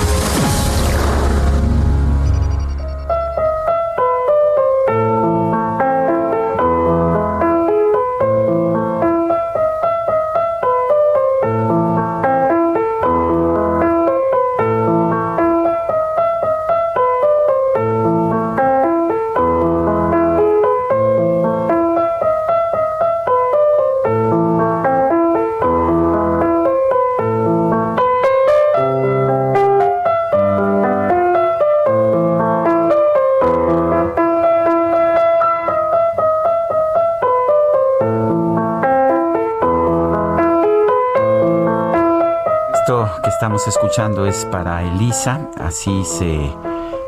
Estamos 43.41 43.67
escuchando 43.67 44.27
es 44.27 44.45
para 44.45 44.83
Elisa, 44.83 45.49
así 45.59 46.05
se, 46.05 46.39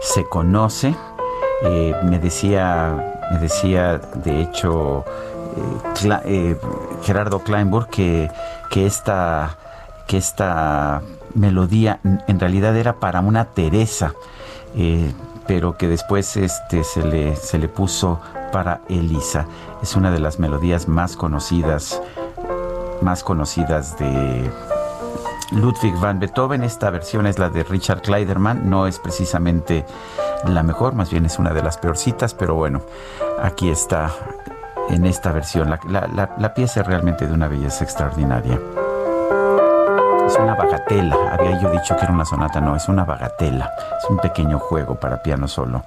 se 0.02 0.26
conoce. 0.26 0.96
Eh, 1.62 1.94
me 2.06 2.18
decía, 2.18 3.20
me 3.32 3.38
decía 3.38 4.00
de 4.00 4.42
hecho 4.42 5.06
eh, 6.04 6.20
eh, 6.26 6.60
Gerardo 7.04 7.38
Kleinburg 7.38 7.88
que, 7.88 8.32
que, 8.72 8.88
esta, 8.88 9.58
que 10.08 10.18
esta 10.18 11.04
melodía 11.36 12.00
en 12.04 12.40
realidad 12.40 12.76
era 12.78 12.94
para 12.94 13.20
una 13.20 13.46
Teresa, 13.46 14.16
pero 15.46 15.78
que 15.78 15.88
después 15.88 16.36
este, 16.36 16.84
se, 16.84 17.04
le, 17.04 17.36
se 17.36 17.60
le 17.60 17.68
puso 17.68 18.20
para 18.52 18.82
Elisa. 18.90 19.46
Es 19.84 19.96
una 19.96 20.10
de 20.10 20.20
las 20.20 20.40
melodías 20.40 20.88
más 20.88 21.16
conocidas, 21.16 22.02
más 23.04 23.24
conocidas 23.24 24.00
de 24.00 24.50
Ludwig 25.54 25.96
van 26.00 26.20
Beethoven. 26.20 26.64
Esta 26.64 26.90
versión 26.90 27.28
es 27.28 27.40
la 27.40 27.50
de 27.50 27.64
Richard 27.64 28.02
Kleiderman. 28.02 28.70
No 28.70 28.88
es 28.88 29.00
precisamente 29.00 29.86
la 30.48 30.64
mejor, 30.64 30.94
más 30.94 31.10
bien 31.10 31.26
es 31.26 31.40
una 31.40 31.54
de 31.54 31.64
las 31.64 31.78
peorcitas, 31.78 32.34
pero 32.34 32.56
bueno, 32.56 32.82
aquí 33.42 33.70
está 33.70 34.12
en 34.90 35.06
esta 35.06 35.32
versión. 35.32 35.70
La, 35.70 36.54
pieza 36.54 36.82
es 36.82 36.88
realmente 36.88 37.28
de 37.28 37.34
una 37.34 37.48
belleza 37.48 37.84
extraordinaria. 37.84 38.60
Es 40.26 40.36
una 40.38 40.56
bagatela. 40.56 41.16
Había 41.34 41.62
yo 41.62 41.70
dicho 41.70 41.96
que 41.96 42.04
era 42.04 42.14
una 42.14 42.26
sonata, 42.26 42.60
no, 42.60 42.76
es 42.76 42.88
una 42.88 43.06
bagatela. 43.06 43.72
Es 43.98 44.10
un 44.10 44.18
pequeño 44.18 44.60
juego 44.60 44.96
para 44.96 45.22
piano 45.22 45.48
solo. 45.48 45.84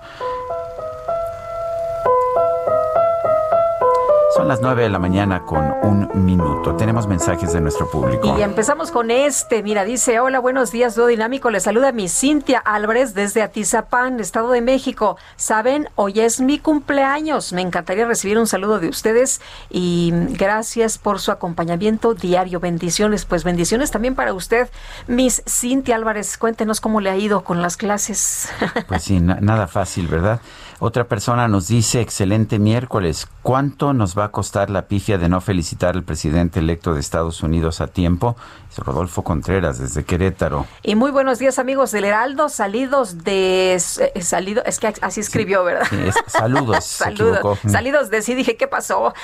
Son 4.47 4.51
las 4.51 4.63
9 4.63 4.85
de 4.85 4.91
la 4.91 5.01
mañana 5.01 5.43
con 5.43 5.75
un 5.83 6.25
minuto. 6.25 6.77
Tenemos 6.77 7.09
mensajes 7.09 7.53
de 7.53 7.61
nuestro 7.61 7.91
público. 7.91 8.39
Y 8.39 8.43
empezamos 8.43 8.93
con 8.93 9.11
este. 9.11 9.61
Mira, 9.65 9.83
dice, 9.83 10.21
hola, 10.21 10.39
buenos 10.39 10.71
días, 10.71 10.95
Duo 10.95 11.09
Dinámico. 11.09 11.51
Le 11.51 11.59
saluda 11.59 11.91
mi 11.91 12.09
Cintia 12.09 12.61
Álvarez 12.61 13.13
desde 13.13 13.43
Atizapán, 13.43 14.21
Estado 14.21 14.53
de 14.53 14.61
México. 14.61 15.17
Saben, 15.35 15.89
hoy 15.97 16.21
es 16.21 16.41
mi 16.41 16.61
cumpleaños. 16.61 17.53
Me 17.53 17.61
encantaría 17.61 18.07
recibir 18.07 18.39
un 18.39 18.47
saludo 18.47 18.79
de 18.79 18.89
ustedes 18.89 19.41
y 19.69 20.13
gracias 20.15 20.97
por 20.97 21.19
su 21.19 21.33
acompañamiento 21.33 22.15
diario. 22.15 22.61
Bendiciones, 22.61 23.25
pues 23.25 23.43
bendiciones 23.43 23.91
también 23.91 24.15
para 24.15 24.33
usted, 24.33 24.71
Miss 25.09 25.43
Cintia 25.49 25.97
Álvarez. 25.97 26.39
Cuéntenos 26.39 26.81
cómo 26.81 27.01
le 27.01 27.11
ha 27.11 27.17
ido 27.17 27.43
con 27.43 27.63
las 27.63 27.77
clases. 27.77 28.49
Pues 28.87 29.03
sí, 29.03 29.19
nada 29.19 29.67
fácil, 29.67 30.07
¿verdad? 30.07 30.41
Otra 30.79 31.09
persona 31.09 31.49
nos 31.49 31.69
dice, 31.69 32.03
excelente 32.03 32.59
miércoles, 32.59 33.29
¿cuánto 33.43 33.95
nos 33.95 34.17
va 34.17 34.25
a 34.25 34.31
costar 34.31 34.69
la 34.69 34.89
pifia 34.89 35.17
de 35.17 35.31
no 35.31 35.41
felicitar 35.41 35.95
al 35.95 36.05
presidente 36.05 36.59
electo 36.59 36.93
de 36.93 37.01
Estados 37.01 37.43
Unidos 37.43 37.81
a 37.81 37.87
tiempo? 37.87 38.37
Es 38.77 38.85
Rodolfo 38.85 39.23
Contreras, 39.23 39.79
desde 39.79 40.05
Querétaro. 40.05 40.67
Y 40.83 40.97
muy 40.97 41.11
buenos 41.11 41.39
días, 41.39 41.59
amigos 41.59 41.93
del 41.93 42.05
Heraldo, 42.05 42.49
salidos 42.49 43.25
de... 43.25 43.75
Eh, 43.75 44.23
salido, 44.23 44.63
es 44.65 44.79
que 44.79 44.93
así 45.01 45.21
escribió, 45.21 45.65
¿verdad? 45.65 45.87
saludos. 46.27 46.85
saludos. 46.85 47.59
Salidos 47.67 48.11
de 48.11 48.23
sí, 48.23 48.35
dije, 48.35 48.57
¿qué 48.57 48.67
pasó? 48.67 49.15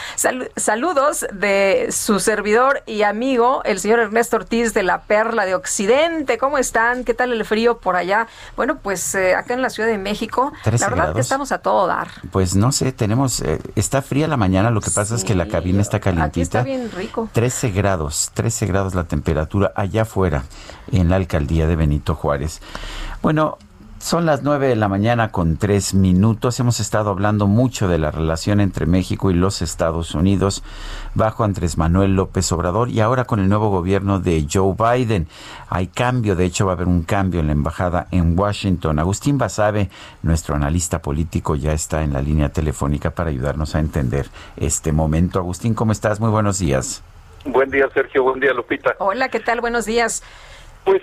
saludos 0.56 1.26
de 1.32 1.88
su 1.90 2.20
servidor 2.20 2.82
y 2.86 3.02
amigo, 3.02 3.62
el 3.64 3.78
señor 3.78 3.98
Ernesto 4.00 4.36
Ortiz 4.36 4.74
de 4.74 4.82
la 4.82 5.02
Perla 5.02 5.44
de 5.44 5.54
Occidente. 5.54 6.38
¿Cómo 6.38 6.58
están? 6.58 7.04
¿Qué 7.04 7.14
tal 7.14 7.32
el 7.32 7.44
frío 7.44 7.78
por 7.78 7.96
allá? 7.96 8.28
Bueno, 8.56 8.78
pues 8.78 9.14
eh, 9.14 9.34
acá 9.34 9.54
en 9.54 9.62
la 9.62 9.70
Ciudad 9.70 9.88
de 9.88 9.98
México, 9.98 10.52
la 10.64 10.88
verdad 10.88 11.14
que 11.14 11.20
estamos 11.20 11.52
a 11.52 11.58
todo 11.58 11.86
dar. 11.86 12.08
Pues 12.30 12.54
no 12.54 12.72
sé, 12.72 12.92
tenemos, 12.92 13.40
eh, 13.40 13.60
está 13.76 14.02
fría 14.02 14.28
la 14.28 14.36
mañana, 14.36 14.70
lo 14.70 14.80
que 14.80 14.90
pasa 14.90 15.14
es 15.14 15.24
que 15.24 15.34
la 15.34 15.48
cabina 15.48 15.82
está 15.82 16.00
calientita. 16.00 16.28
Aquí 16.28 16.40
está 16.40 16.62
bien 16.62 16.90
rico. 16.92 17.28
13 17.32 17.70
grados, 17.70 18.30
13 18.34 18.66
grados 18.66 18.94
la 18.94 19.04
temperatura 19.04 19.41
allá 19.74 20.02
afuera, 20.02 20.44
en 20.90 21.08
la 21.08 21.16
alcaldía 21.16 21.66
de 21.66 21.76
Benito 21.76 22.14
Juárez. 22.14 22.60
Bueno, 23.22 23.58
son 24.02 24.26
las 24.26 24.42
nueve 24.42 24.66
de 24.66 24.74
la 24.74 24.88
mañana 24.88 25.30
con 25.30 25.56
tres 25.56 25.94
minutos. 25.94 26.58
Hemos 26.58 26.80
estado 26.80 27.10
hablando 27.10 27.46
mucho 27.46 27.86
de 27.86 27.98
la 27.98 28.10
relación 28.10 28.58
entre 28.60 28.84
México 28.84 29.30
y 29.30 29.34
los 29.34 29.62
Estados 29.62 30.16
Unidos 30.16 30.64
bajo 31.14 31.44
Andrés 31.44 31.78
Manuel 31.78 32.16
López 32.16 32.50
Obrador 32.50 32.90
y 32.90 32.98
ahora 32.98 33.26
con 33.26 33.38
el 33.38 33.48
nuevo 33.48 33.70
gobierno 33.70 34.18
de 34.18 34.44
Joe 34.52 34.74
Biden. 34.76 35.28
Hay 35.68 35.86
cambio, 35.86 36.34
de 36.34 36.46
hecho 36.46 36.66
va 36.66 36.72
a 36.72 36.74
haber 36.74 36.88
un 36.88 37.04
cambio 37.04 37.38
en 37.38 37.46
la 37.46 37.52
embajada 37.52 38.08
en 38.10 38.36
Washington. 38.36 38.98
Agustín 38.98 39.38
Basabe, 39.38 39.88
nuestro 40.24 40.56
analista 40.56 41.00
político, 41.00 41.54
ya 41.54 41.72
está 41.72 42.02
en 42.02 42.12
la 42.12 42.22
línea 42.22 42.48
telefónica 42.48 43.10
para 43.12 43.30
ayudarnos 43.30 43.76
a 43.76 43.78
entender 43.78 44.28
este 44.56 44.90
momento. 44.90 45.38
Agustín, 45.38 45.74
¿cómo 45.74 45.92
estás? 45.92 46.18
Muy 46.18 46.30
buenos 46.30 46.58
días. 46.58 47.04
Buen 47.44 47.70
día, 47.70 47.88
Sergio. 47.92 48.22
Buen 48.22 48.40
día, 48.40 48.52
Lupita. 48.52 48.94
Hola, 48.98 49.28
¿qué 49.28 49.40
tal? 49.40 49.60
Buenos 49.60 49.84
días. 49.84 50.22
Pues 50.84 51.02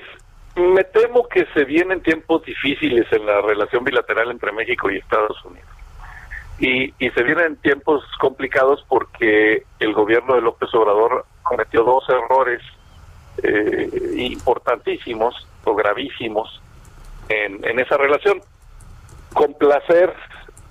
me 0.56 0.84
temo 0.84 1.28
que 1.28 1.45
se 1.53 1.66
vienen 1.66 2.02
tiempos 2.02 2.44
difíciles 2.44 3.06
en 3.11 3.26
la 3.26 3.41
relación 3.41 3.84
bilateral 3.84 4.32
entre 4.32 4.52
México 4.52 4.90
y 4.90 4.98
Estados 4.98 5.44
Unidos. 5.45 5.70
Y, 6.60 6.94
y 6.99 7.10
se 7.11 7.24
vienen 7.24 7.56
tiempos 7.57 8.03
complicados 8.20 8.86
porque 8.88 9.64
el 9.80 9.94
gobierno 9.94 10.36
de 10.36 10.41
López 10.41 10.74
Obrador 10.74 11.26
cometió 11.44 11.84
dos 11.84 12.03
errores 12.10 12.61
eh, 13.44 13.90
importantísimos 14.18 15.48
o 15.64 15.76
gravísimos 15.76 16.61
en, 17.30 17.64
en 17.66 17.80
esa 17.80 17.98
relación. 17.98 18.41
Complacer 19.34 20.14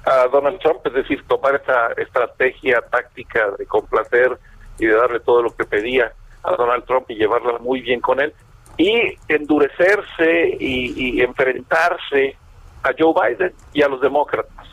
a 0.04 0.26
Donald 0.28 0.58
Trump, 0.60 0.80
es 0.86 0.92
decir, 0.92 1.24
tomar 1.26 1.54
esa 1.54 1.92
estrategia 1.96 2.80
táctica 2.90 3.50
de 3.58 3.66
complacer 3.66 4.38
y 4.78 4.86
de 4.86 4.94
darle 4.94 5.20
todo 5.20 5.42
lo 5.42 5.54
que 5.54 5.64
pedía 5.64 6.12
a 6.42 6.52
Donald 6.52 6.84
Trump 6.84 7.10
y 7.10 7.16
llevarla 7.16 7.58
muy 7.58 7.80
bien 7.80 8.00
con 8.00 8.20
él, 8.20 8.32
y 8.76 9.16
endurecerse 9.28 10.56
y, 10.60 11.20
enfrentarse 11.20 12.36
a 12.84 12.90
Joe 12.96 13.12
Biden 13.12 13.52
y 13.72 13.82
a 13.82 13.88
los 13.88 14.00
demócratas. 14.00 14.68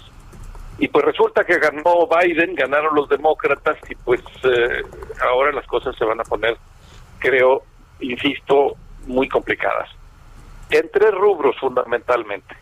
Y 0.77 0.87
pues 0.89 1.05
resulta 1.05 1.43
que 1.43 1.57
ganó 1.57 2.07
Biden, 2.07 2.53
ganaron 2.53 2.93
los 2.95 3.09
demócratas 3.09 3.77
y 3.89 3.95
pues 3.95 4.21
eh, 4.43 4.83
ahora 5.23 5.51
las 5.53 5.65
cosas 5.65 5.95
se 5.95 6.05
van 6.05 6.19
a 6.19 6.23
poner, 6.23 6.57
creo, 7.17 7.63
insisto, 7.99 8.75
muy 9.07 9.27
complicadas. 9.27 9.89
En 10.69 10.89
tres 10.91 11.11
rubros 11.11 11.55
fundamentalmente. 11.59 12.55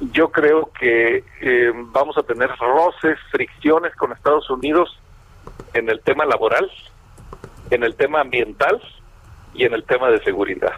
Yo 0.00 0.32
creo 0.32 0.70
que 0.72 1.24
eh, 1.40 1.72
vamos 1.74 2.16
a 2.18 2.22
tener 2.22 2.50
roces, 2.58 3.18
fricciones 3.30 3.94
con 3.94 4.12
Estados 4.12 4.50
Unidos 4.50 4.98
en 5.74 5.88
el 5.88 6.00
tema 6.00 6.24
laboral, 6.24 6.70
en 7.70 7.82
el 7.82 7.94
tema 7.96 8.20
ambiental 8.20 8.80
y 9.54 9.64
en 9.64 9.74
el 9.74 9.84
tema 9.84 10.10
de 10.10 10.22
seguridad. 10.22 10.72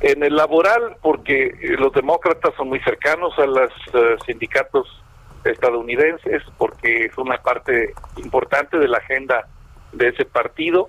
En 0.00 0.22
el 0.22 0.36
laboral, 0.36 0.96
porque 1.00 1.46
eh, 1.46 1.76
los 1.78 1.92
demócratas 1.92 2.54
son 2.56 2.68
muy 2.68 2.80
cercanos 2.80 3.32
a 3.38 3.46
los 3.46 3.72
eh, 3.94 4.16
sindicatos 4.26 4.86
estadounidenses, 5.44 6.42
porque 6.58 7.06
es 7.06 7.16
una 7.18 7.38
parte 7.38 7.94
importante 8.16 8.78
de 8.78 8.88
la 8.88 8.98
agenda 8.98 9.46
de 9.92 10.08
ese 10.08 10.24
partido 10.24 10.88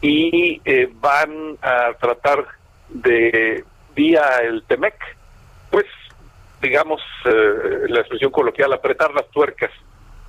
y 0.00 0.60
eh, 0.64 0.90
van 1.00 1.58
a 1.62 1.92
tratar 2.00 2.46
de, 2.88 3.64
vía 3.94 4.38
el 4.42 4.64
TEMEC, 4.64 4.96
pues, 5.70 5.86
digamos, 6.60 7.00
la 7.24 8.00
expresión 8.00 8.30
coloquial, 8.30 8.72
apretar 8.72 9.12
las 9.12 9.28
tuercas 9.30 9.70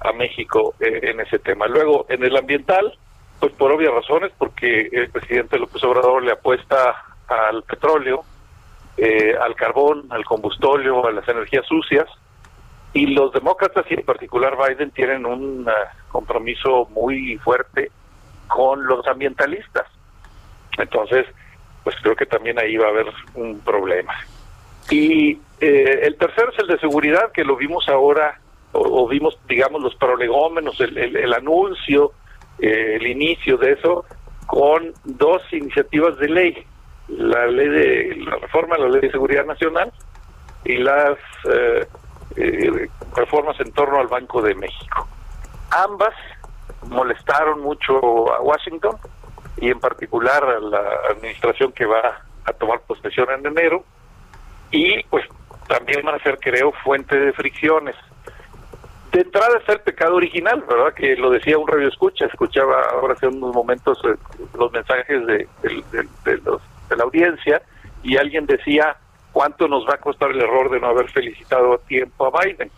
a 0.04 0.12
México 0.14 0.76
en 0.80 1.20
ese 1.20 1.40
tema. 1.40 1.68
Luego, 1.68 2.06
en 2.10 2.24
el 2.24 2.36
ambiental, 2.36 2.98
pues 3.40 3.54
por 3.54 3.72
obvias 3.72 3.94
razones, 3.94 4.32
porque 4.38 4.90
el 4.92 5.10
presidente 5.10 5.58
López 5.58 5.84
Obrador 5.84 6.24
le 6.24 6.32
apuesta 6.32 6.96
al 7.28 7.64
petróleo, 7.64 8.24
eh, 8.98 9.36
al 9.40 9.56
carbón, 9.56 10.06
al 10.12 10.24
combustóleo, 10.24 11.06
a 11.06 11.12
las 11.12 11.28
energías 11.28 11.66
sucias, 11.66 12.08
y 12.94 13.08
los 13.08 13.34
demócratas 13.34 13.86
y 13.90 13.96
en 13.96 14.06
particular 14.06 14.56
Biden 14.56 14.92
tienen 14.92 15.26
un 15.26 15.68
eh, 15.68 15.72
compromiso 16.10 16.88
muy 16.92 17.38
fuerte 17.38 17.92
con 18.48 18.86
los 18.86 19.06
ambientalistas. 19.08 19.88
Entonces, 20.78 21.26
pues 21.84 21.96
creo 22.02 22.16
que 22.16 22.26
también 22.26 22.60
ahí 22.60 22.78
va 22.78 22.88
a 22.88 22.90
haber 22.90 23.08
un 23.34 23.60
problema. 23.60 24.14
Y 24.90 25.40
eh, 25.60 26.00
el 26.04 26.16
tercero 26.18 26.52
es 26.52 26.60
el 26.60 26.68
de 26.68 26.80
seguridad, 26.80 27.32
que 27.32 27.44
lo 27.44 27.56
vimos 27.56 27.90
ahora, 27.90 28.40
o, 28.74 29.08
vimos, 29.08 29.38
digamos, 29.48 29.82
los 29.82 29.95
prolegómenos, 29.95 30.80
el, 30.82 31.34
anuncio 31.34 32.12
eh, 32.60 32.98
el 33.00 33.08
inicio 33.08 33.58
de 33.58 33.74
eso 33.74 34.06
con 34.48 34.94
dos 35.04 35.41
iniciativas 35.52 36.18
de 36.18 36.28
ley, 36.28 36.68
la 37.08 37.48
ley 37.48 37.68
de 37.68 38.16
la 38.18 38.36
reforma 38.38 38.76
de 38.76 38.82
la 38.84 38.90
ley 38.90 39.02
de 39.02 39.12
seguridad 39.12 39.45
nacional 39.45 39.91
y 40.66 40.78
las 40.78 41.18
eh, 41.50 41.88
eh, 42.36 42.90
reformas 43.16 43.60
en 43.60 43.72
torno 43.72 44.00
al 44.00 44.08
Banco 44.08 44.41
de 44.41 44.56
México. 44.56 45.08
Ambas 45.72 46.14
molestaron 46.90 47.62
mucho 47.62 48.34
a 48.34 48.41
Washington 48.41 48.98
y 49.58 49.70
en 49.70 49.80
particular 49.80 50.44
a 50.44 50.60
la 50.60 50.84
administración 51.12 51.72
que 51.72 51.86
va 51.86 52.22
a 52.45 52.54
tomar 52.54 52.82
posesión 52.82 53.28
en 53.32 53.45
enero 53.45 53.84
y 54.72 55.04
pues 55.04 55.26
también 55.68 56.04
van 56.04 56.16
a 56.16 56.24
ser 56.24 56.38
creo 56.40 56.72
fuente 56.84 57.18
de 57.18 57.32
fricciones 57.34 57.95
de 59.14 59.22
entrada 59.22 59.60
está 59.60 59.73
el 59.73 59.81
pecado 59.81 60.15
original, 60.15 60.64
¿verdad? 60.68 60.94
Que 60.94 61.15
lo 61.15 61.30
decía 61.30 61.57
un 61.57 61.68
radio 61.68 61.88
escucha, 61.88 62.26
escuchaba 62.26 62.81
ahora 62.91 63.14
hace 63.14 63.27
unos 63.27 63.53
momentos 63.53 63.99
eh, 64.06 64.15
los 64.57 64.72
mensajes 64.72 65.26
de, 65.27 65.48
de, 65.61 66.98
la 66.98 67.03
audiencia 67.03 67.61
y 68.02 68.18
alguien 68.18 68.48
decía 68.48 68.98
cuánto 69.31 69.68
nos 69.68 69.88
va 69.88 69.95
a 69.95 69.99
costar 69.99 70.31
el 70.31 70.41
error 70.41 70.72
de 70.72 70.80
no 70.80 70.88
haber 70.88 71.10
felicitado 71.10 71.73
a 71.73 71.77
tiempo 71.77 72.26
a 72.26 72.44
Biden. 72.44 72.72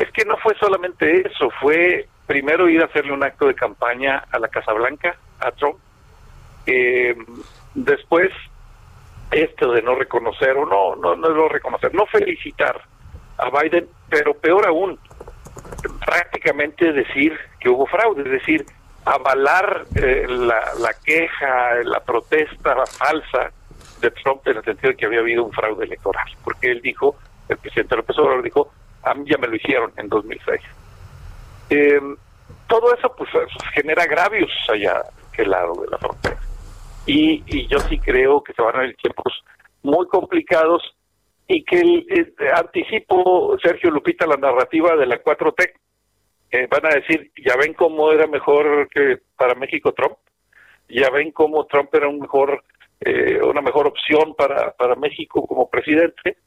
Es 0.00 0.10
que 0.12 0.24
no 0.24 0.38
fue 0.38 0.54
solamente 0.58 1.28
eso, 1.28 1.50
fue 1.60 2.08
primero 2.26 2.68
ir 2.68 2.80
a 2.80 2.86
hacerle 2.86 3.12
un 3.12 3.22
acto 3.22 3.46
de 3.46 3.54
campaña 3.54 4.24
a 4.30 4.38
la 4.38 4.48
Casa 4.48 4.72
Blanca, 4.72 5.16
a 5.40 5.52
Trump, 5.52 5.78
eh, 6.66 7.14
después 7.74 8.30
esto 9.30 9.72
de 9.72 9.82
no 9.82 9.94
reconocer 9.94 10.56
o 10.56 10.64
no, 10.64 10.96
no, 10.96 11.14
no, 11.14 11.28
no 11.28 11.48
reconocer, 11.48 11.94
no 11.94 12.06
felicitar 12.06 12.80
a 13.38 13.50
Biden, 13.50 13.88
pero 14.08 14.34
peor 14.34 14.66
aún, 14.66 14.98
prácticamente 16.06 16.92
decir 16.92 17.36
que 17.60 17.68
hubo 17.68 17.84
fraude, 17.86 18.22
es 18.22 18.30
decir, 18.30 18.64
avalar 19.04 19.84
eh, 19.96 20.26
la, 20.28 20.62
la, 20.78 20.94
queja, 21.04 21.82
la 21.84 22.00
protesta 22.00 22.86
falsa 22.86 23.50
de 24.00 24.10
Trump 24.12 24.46
en 24.46 24.56
el 24.56 24.64
sentido 24.64 24.90
de 24.90 24.96
que 24.96 25.06
había 25.06 25.20
habido 25.20 25.44
un 25.44 25.52
fraude 25.52 25.84
electoral, 25.84 26.26
porque 26.42 26.70
él 26.70 26.80
dijo, 26.80 27.16
el 27.48 27.58
presidente 27.58 27.96
López 27.96 28.16
Obrador 28.18 28.42
dijo, 28.42 28.72
a 29.02 29.14
mí 29.14 29.24
ya 29.28 29.36
me 29.36 29.48
lo 29.48 29.56
hicieron 29.56 29.92
en 29.96 30.08
2006. 30.08 30.60
Eh, 31.70 32.00
todo 32.68 32.94
eso 32.94 33.14
pues 33.16 33.28
genera 33.74 34.04
agravios 34.04 34.50
allá 34.68 35.02
que 35.32 35.44
lado 35.44 35.74
de 35.82 35.88
la 35.88 35.98
frontera. 35.98 36.38
Y, 37.04 37.42
y 37.46 37.66
yo 37.68 37.78
sí 37.80 37.98
creo 37.98 38.42
que 38.42 38.52
se 38.52 38.62
van 38.62 38.76
a 38.76 38.80
ver 38.80 38.96
tiempos 38.96 39.44
muy 39.82 40.06
complicados 40.08 40.82
y 41.48 41.64
que 41.64 41.80
el, 41.80 42.34
anticipo, 42.54 43.56
Sergio 43.62 43.90
Lupita, 43.90 44.26
la 44.26 44.36
narrativa 44.36 44.96
de 44.96 45.06
la 45.06 45.22
4T, 45.22 45.72
eh, 46.56 46.68
van 46.70 46.86
a 46.86 46.94
decir, 46.94 47.30
ya 47.44 47.56
ven 47.56 47.74
cómo 47.74 48.10
era 48.12 48.26
mejor 48.26 48.88
que 48.88 49.18
para 49.36 49.54
México 49.54 49.92
Trump, 49.92 50.16
ya 50.88 51.10
ven 51.10 51.32
cómo 51.32 51.66
Trump 51.66 51.94
era 51.94 52.08
un 52.08 52.20
mejor, 52.20 52.62
eh, 53.00 53.40
una 53.42 53.60
mejor 53.60 53.86
opción 53.86 54.34
para, 54.34 54.72
para 54.72 54.94
México 54.94 55.46
como 55.46 55.68
presidente, 55.68 56.38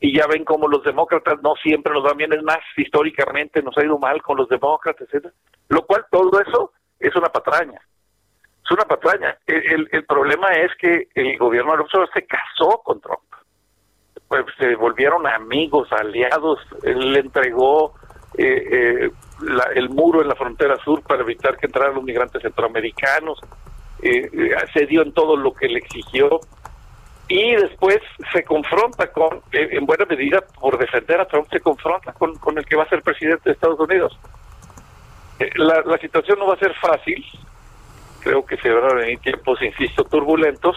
y 0.00 0.16
ya 0.16 0.26
ven 0.26 0.44
cómo 0.44 0.66
los 0.66 0.82
demócratas 0.82 1.40
no 1.42 1.54
siempre 1.62 1.92
nos 1.92 2.02
van 2.02 2.16
bien, 2.16 2.32
es 2.32 2.42
más, 2.42 2.58
históricamente 2.76 3.62
nos 3.62 3.76
ha 3.78 3.84
ido 3.84 3.98
mal 3.98 4.20
con 4.20 4.36
los 4.36 4.48
demócratas, 4.48 5.06
etcétera. 5.06 5.32
Lo 5.68 5.86
cual 5.86 6.04
todo 6.10 6.40
eso 6.40 6.72
es 6.98 7.14
una 7.14 7.28
patraña. 7.28 7.80
Es 8.64 8.70
una 8.70 8.84
patraña. 8.84 9.38
El, 9.46 9.88
el, 9.92 10.04
problema 10.04 10.48
es 10.48 10.72
que 10.76 11.08
el 11.14 11.38
gobierno 11.38 11.72
de 11.72 11.78
López 11.78 12.10
se 12.12 12.26
casó 12.26 12.82
con 12.84 13.00
Trump. 13.00 13.20
Pues 14.26 14.44
se 14.58 14.74
volvieron 14.74 15.26
amigos, 15.26 15.88
aliados. 15.92 16.58
Él 16.82 17.12
le 17.12 17.20
entregó 17.20 17.94
eh, 18.38 18.68
eh, 19.04 19.10
el 19.74 19.88
muro 19.90 20.22
en 20.22 20.28
la 20.28 20.34
frontera 20.34 20.76
sur 20.84 21.02
para 21.02 21.22
evitar 21.22 21.56
que 21.56 21.66
entraran 21.66 21.94
los 21.94 22.04
migrantes 22.04 22.42
centroamericanos. 22.42 23.40
Eh, 24.02 24.30
se 24.72 24.86
dio 24.86 25.02
en 25.02 25.12
todo 25.12 25.36
lo 25.36 25.52
que 25.52 25.68
le 25.68 25.78
exigió 25.78 26.40
y 27.28 27.54
después 27.54 27.98
se 28.32 28.42
confronta 28.44 29.12
con, 29.12 29.40
en 29.52 29.86
buena 29.86 30.04
medida, 30.04 30.40
por 30.60 30.76
defender 30.76 31.20
a 31.20 31.26
Trump, 31.26 31.48
se 31.50 31.60
confronta 31.60 32.12
con, 32.12 32.36
con 32.36 32.58
el 32.58 32.64
que 32.66 32.76
va 32.76 32.82
a 32.82 32.88
ser 32.88 33.02
presidente 33.02 33.42
de 33.44 33.52
Estados 33.52 33.78
Unidos. 33.78 34.18
La, 35.54 35.82
la 35.82 35.98
situación 35.98 36.38
no 36.38 36.46
va 36.46 36.54
a 36.54 36.58
ser 36.58 36.74
fácil, 36.74 37.24
creo 38.20 38.44
que 38.44 38.56
se 38.58 38.70
van 38.70 38.90
a 38.90 38.94
venir 38.94 39.18
tiempos, 39.20 39.62
insisto, 39.62 40.04
turbulentos, 40.04 40.76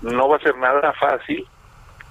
no 0.00 0.28
va 0.28 0.36
a 0.36 0.40
ser 0.40 0.56
nada 0.56 0.92
fácil, 0.92 1.46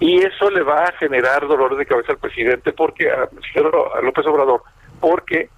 y 0.00 0.22
eso 0.22 0.50
le 0.50 0.62
va 0.62 0.84
a 0.84 0.92
generar 0.92 1.46
dolor 1.46 1.76
de 1.76 1.86
cabeza 1.86 2.12
al 2.12 2.18
presidente, 2.18 2.72
porque 2.72 3.10
a, 3.10 3.22
a 3.24 4.00
López 4.02 4.26
Obrador, 4.26 4.62
porque 5.00 5.48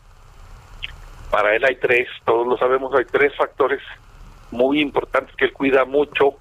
para 1.31 1.55
él 1.55 1.65
hay 1.65 1.77
tres, 1.77 2.09
todos 2.25 2.47
lo 2.47 2.57
sabemos, 2.57 2.95
hay 2.95 3.05
tres 3.05 3.35
factores 3.37 3.81
muy 4.51 4.81
importantes 4.81 5.35
que 5.37 5.47
él 5.47 5.53
cuida 5.53 5.85
mucho 5.85 6.35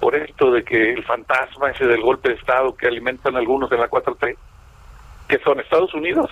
por 0.00 0.14
esto 0.14 0.52
de 0.52 0.62
que 0.62 0.92
el 0.92 1.04
fantasma 1.04 1.70
ese 1.70 1.86
del 1.86 2.00
golpe 2.00 2.28
de 2.28 2.36
Estado 2.36 2.74
que 2.76 2.86
alimentan 2.86 3.36
algunos 3.36 3.70
en 3.72 3.80
la 3.80 3.90
4T, 3.90 4.36
que 5.28 5.38
son 5.40 5.60
Estados 5.60 5.92
Unidos, 5.92 6.30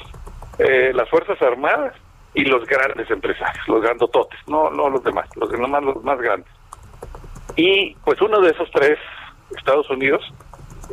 eh, 0.59 0.93
las 0.95 1.09
Fuerzas 1.11 1.41
Armadas 1.43 1.95
y 2.35 2.45
los 2.45 2.65
grandes 2.67 3.11
empresarios, 3.11 3.67
los 3.67 3.83
grandototes, 3.83 4.39
no, 4.47 4.71
no 4.71 4.89
los 4.89 5.03
demás, 5.03 5.29
los 5.37 5.51
demás 5.51 5.83
los 5.83 6.03
más 6.05 6.21
grandes. 6.21 6.51
Y 7.57 7.95
pues 8.05 8.21
uno 8.21 8.41
de 8.41 8.51
esos 8.51 8.71
tres, 8.71 8.99
Estados 9.57 9.89
Unidos, 9.91 10.23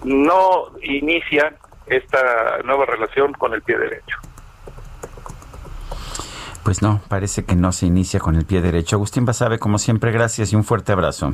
no 0.04 0.72
inicia 0.82 1.56
esta 1.88 2.60
nueva 2.64 2.86
relación 2.86 3.34
con 3.34 3.54
el 3.54 3.62
pie 3.62 3.78
derecho. 3.78 4.18
Pues 6.64 6.82
no, 6.82 7.02
parece 7.10 7.44
que 7.44 7.56
no 7.56 7.72
se 7.74 7.86
inicia 7.88 8.20
con 8.20 8.36
el 8.36 8.46
pie 8.46 8.62
derecho. 8.62 8.96
Agustín 8.96 9.26
Basabe, 9.26 9.60
como 9.60 9.78
siempre, 9.78 10.12
gracias 10.12 10.54
y 10.54 10.56
un 10.56 10.64
fuerte 10.64 10.94
abrazo. 10.94 11.34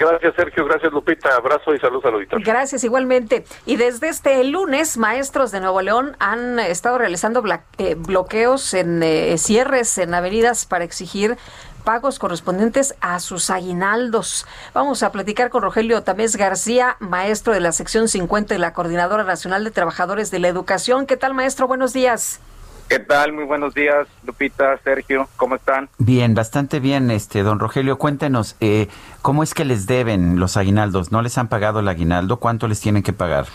Gracias, 0.00 0.34
Sergio. 0.34 0.64
Gracias, 0.64 0.90
Lupita. 0.92 1.36
Abrazo 1.36 1.74
y 1.74 1.78
saludos 1.78 2.06
al 2.06 2.14
auditorio. 2.14 2.46
Gracias, 2.46 2.82
igualmente. 2.84 3.44
Y 3.66 3.76
desde 3.76 4.08
este 4.08 4.42
lunes, 4.44 4.96
maestros 4.96 5.50
de 5.50 5.60
Nuevo 5.60 5.82
León 5.82 6.16
han 6.18 6.58
estado 6.58 6.96
realizando 6.96 7.44
eh, 7.76 7.96
bloqueos 7.96 8.72
en 8.72 9.02
eh, 9.02 9.36
cierres 9.36 9.98
en 9.98 10.14
avenidas 10.14 10.64
para 10.64 10.84
exigir 10.84 11.36
pagos 11.80 12.18
correspondientes 12.18 12.94
a 13.00 13.18
sus 13.20 13.50
aguinaldos. 13.50 14.46
Vamos 14.74 15.02
a 15.02 15.12
platicar 15.12 15.50
con 15.50 15.62
Rogelio 15.62 16.02
Tamés 16.02 16.36
García, 16.36 16.96
maestro 17.00 17.52
de 17.52 17.60
la 17.60 17.72
sección 17.72 18.08
50 18.08 18.54
de 18.54 18.60
la 18.60 18.72
Coordinadora 18.72 19.24
Nacional 19.24 19.64
de 19.64 19.70
Trabajadores 19.70 20.30
de 20.30 20.38
la 20.38 20.48
Educación. 20.48 21.06
¿Qué 21.06 21.16
tal, 21.16 21.34
maestro? 21.34 21.66
Buenos 21.66 21.92
días. 21.92 22.40
¿Qué 22.88 22.98
tal? 22.98 23.32
Muy 23.32 23.44
buenos 23.44 23.72
días, 23.72 24.08
Lupita, 24.24 24.76
Sergio, 24.82 25.28
¿cómo 25.36 25.54
están? 25.54 25.88
Bien, 25.98 26.34
bastante 26.34 26.80
bien, 26.80 27.12
este, 27.12 27.44
don 27.44 27.60
Rogelio, 27.60 27.98
cuéntenos, 27.98 28.56
eh, 28.58 28.88
¿cómo 29.22 29.44
es 29.44 29.54
que 29.54 29.64
les 29.64 29.86
deben 29.86 30.40
los 30.40 30.56
aguinaldos? 30.56 31.12
¿No 31.12 31.22
les 31.22 31.38
han 31.38 31.46
pagado 31.46 31.78
el 31.78 31.86
aguinaldo? 31.86 32.38
¿Cuánto 32.38 32.66
les 32.66 32.80
tienen 32.80 33.04
que 33.04 33.12
pagar? 33.12 33.46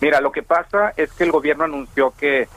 Mira, 0.00 0.22
lo 0.22 0.32
que 0.32 0.42
pasa 0.42 0.94
es 0.96 1.12
que 1.12 1.24
el 1.24 1.30
gobierno 1.30 1.64
anunció 1.64 2.14
que 2.18 2.48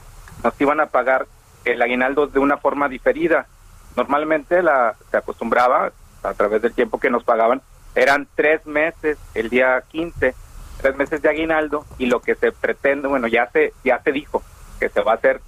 nos 0.46 0.54
iban 0.62 0.80
a 0.80 0.86
pagar 0.86 1.28
el 1.66 1.82
aguinaldo 1.82 2.28
de 2.28 2.40
una 2.40 2.56
forma 2.56 2.88
diferida. 2.88 3.48
Normalmente 3.96 4.62
la, 4.62 4.96
se 5.12 5.18
acostumbraba, 5.18 5.92
a 6.24 6.34
través 6.34 6.62
del 6.62 6.74
tiempo 6.74 7.00
que 7.00 7.10
nos 7.10 7.24
pagaban, 7.24 7.62
eran 7.96 8.28
tres 8.36 8.66
meses, 8.66 9.18
el 9.34 9.50
día 9.50 9.84
15, 9.90 10.34
tres 10.82 10.96
meses 10.96 11.22
de 11.22 11.30
aguinaldo, 11.30 11.86
y 11.98 12.08
lo 12.08 12.22
que 12.22 12.36
se 12.36 12.52
pretende, 12.52 13.08
bueno, 13.08 13.28
ya 13.28 13.50
se, 13.52 13.74
ya 13.84 14.02
se 14.02 14.12
dijo 14.12 14.42
que 14.80 14.90
se 14.90 15.02
va 15.02 15.14
a 15.14 15.16
hacer 15.16 15.42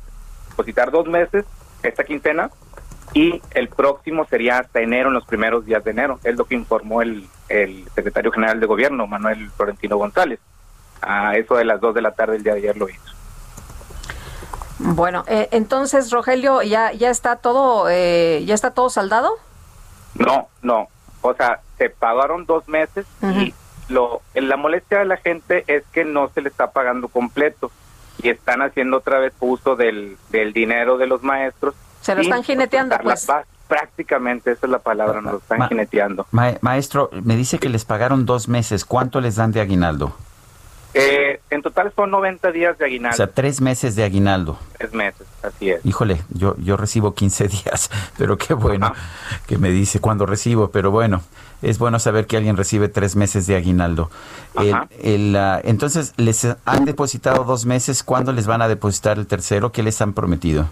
depositar 0.50 0.92
dos 0.92 1.08
meses 1.08 1.46
esta 1.84 2.04
quincena 2.04 2.50
y 3.14 3.42
el 3.52 3.70
próximo 3.70 4.26
sería 4.26 4.60
hasta 4.60 4.82
enero, 4.82 5.08
en 5.08 5.14
los 5.14 5.26
primeros 5.26 5.66
días 5.66 5.84
de 5.84 5.92
enero. 5.92 6.20
Es 6.24 6.36
lo 6.36 6.46
que 6.46 6.56
informó 6.56 7.02
el, 7.02 7.28
el 7.50 7.86
secretario 7.96 8.32
general 8.32 8.60
de 8.60 8.66
gobierno, 8.66 9.08
Manuel 9.08 9.50
Florentino 9.52 9.98
González. 9.98 10.40
A 11.02 11.38
eso 11.38 11.56
de 11.56 11.66
las 11.66 11.80
dos 11.80 11.96
de 11.96 12.02
la 12.02 12.12
tarde 12.12 12.38
el 12.38 12.44
día 12.44 12.54
de 12.54 12.60
ayer 12.60 12.78
lo 12.78 12.90
hizo. 12.90 13.15
Bueno, 14.94 15.24
eh, 15.28 15.50
entonces 15.52 16.12
Rogelio, 16.12 16.62
ya 16.62 16.92
ya 16.92 17.10
está 17.10 17.38
todo 17.38 17.90
eh, 17.90 18.44
ya 18.46 18.54
está 18.54 18.72
todo 18.72 18.90
saldado. 18.90 19.34
No, 20.16 20.48
no. 20.62 20.88
O 21.22 21.34
sea, 21.34 21.62
se 21.78 21.90
pagaron 21.90 22.46
dos 22.46 22.68
meses 22.68 23.06
y 23.22 23.54
lo 23.88 24.22
la 24.34 24.58
molestia 24.58 25.00
de 25.00 25.06
la 25.06 25.18
gente 25.18 25.64
es 25.68 25.84
que 25.92 26.06
no 26.06 26.30
se 26.30 26.42
le 26.42 26.50
está 26.50 26.72
pagando 26.72 27.08
completo 27.08 27.72
y 28.22 28.30
están 28.30 28.62
haciendo 28.62 28.98
otra 28.98 29.20
vez 29.20 29.34
uso 29.40 29.76
del, 29.76 30.18
del 30.30 30.54
dinero 30.54 30.98
de 30.98 31.08
los 31.08 31.24
maestros. 31.24 31.76
Se 32.02 32.16
lo 32.16 32.22
están 32.22 32.44
jineteando, 32.44 32.98
pues. 33.00 33.28
Prácticamente, 33.68 34.52
esa 34.52 34.68
es 34.68 34.72
la 34.72 34.78
palabra, 34.78 35.22
nos 35.22 35.34
lo 35.34 35.40
están 35.40 35.68
jineteando. 35.68 36.28
maestro, 36.62 37.10
me 37.24 37.36
dice 37.36 37.58
que 37.58 37.68
les 37.68 37.84
pagaron 37.84 38.28
dos 38.28 38.48
meses. 38.48 38.86
¿Cuánto 38.86 39.22
les 39.22 39.38
dan 39.38 39.52
de 39.52 39.60
aguinaldo? 39.60 40.16
Eh, 40.98 41.42
en 41.50 41.62
total 41.62 41.92
son 41.94 42.10
90 42.12 42.52
días 42.52 42.78
de 42.78 42.86
aguinaldo. 42.86 43.16
O 43.16 43.18
sea, 43.18 43.28
tres 43.28 43.60
meses 43.60 43.98
de 43.98 44.06
aguinaldo. 44.06 44.58
Tres 44.78 44.94
meses, 44.94 45.28
así 45.44 45.70
es. 45.70 45.86
Híjole, 45.86 46.22
yo, 46.30 46.56
yo 46.58 46.78
recibo 46.78 47.14
15 47.14 47.48
días, 47.50 47.92
pero 48.18 48.38
qué 48.38 48.54
bueno 48.54 48.94
que 49.46 49.58
me 49.58 49.72
dice 49.72 50.00
cuándo 50.00 50.26
recibo, 50.26 50.72
pero 50.72 50.92
bueno, 50.92 51.22
es 51.62 51.80
bueno 51.80 52.00
saber 52.00 52.28
que 52.28 52.38
alguien 52.38 52.56
recibe 52.56 52.88
tres 52.88 53.18
meses 53.18 53.46
de 53.46 53.58
aguinaldo. 53.58 54.10
El, 55.02 55.36
ah, 55.36 55.60
entonces, 55.66 56.14
¿les 56.16 56.48
han 56.64 56.86
depositado 56.86 57.44
dos 57.44 57.66
meses? 57.66 58.02
¿Cuándo 58.02 58.32
les 58.32 58.48
van 58.48 58.62
a 58.62 58.70
depositar 58.70 59.18
el 59.18 59.28
tercero? 59.28 59.74
¿Qué 59.74 59.84
les 59.84 60.00
han 60.02 60.14
prometido? 60.14 60.70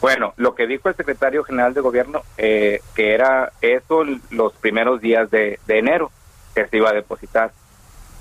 Bueno, 0.00 0.32
lo 0.36 0.54
que 0.54 0.66
dijo 0.66 0.88
el 0.88 0.96
secretario 0.96 1.44
general 1.44 1.74
de 1.74 1.80
gobierno, 1.80 2.22
eh, 2.38 2.80
que 2.94 3.12
era 3.12 3.52
eso 3.60 4.02
los 4.30 4.52
primeros 4.54 5.00
días 5.00 5.30
de, 5.30 5.60
enero 5.68 6.10
que 6.54 6.66
se 6.66 6.78
iba 6.78 6.90
a 6.90 6.94
depositar. 6.94 7.52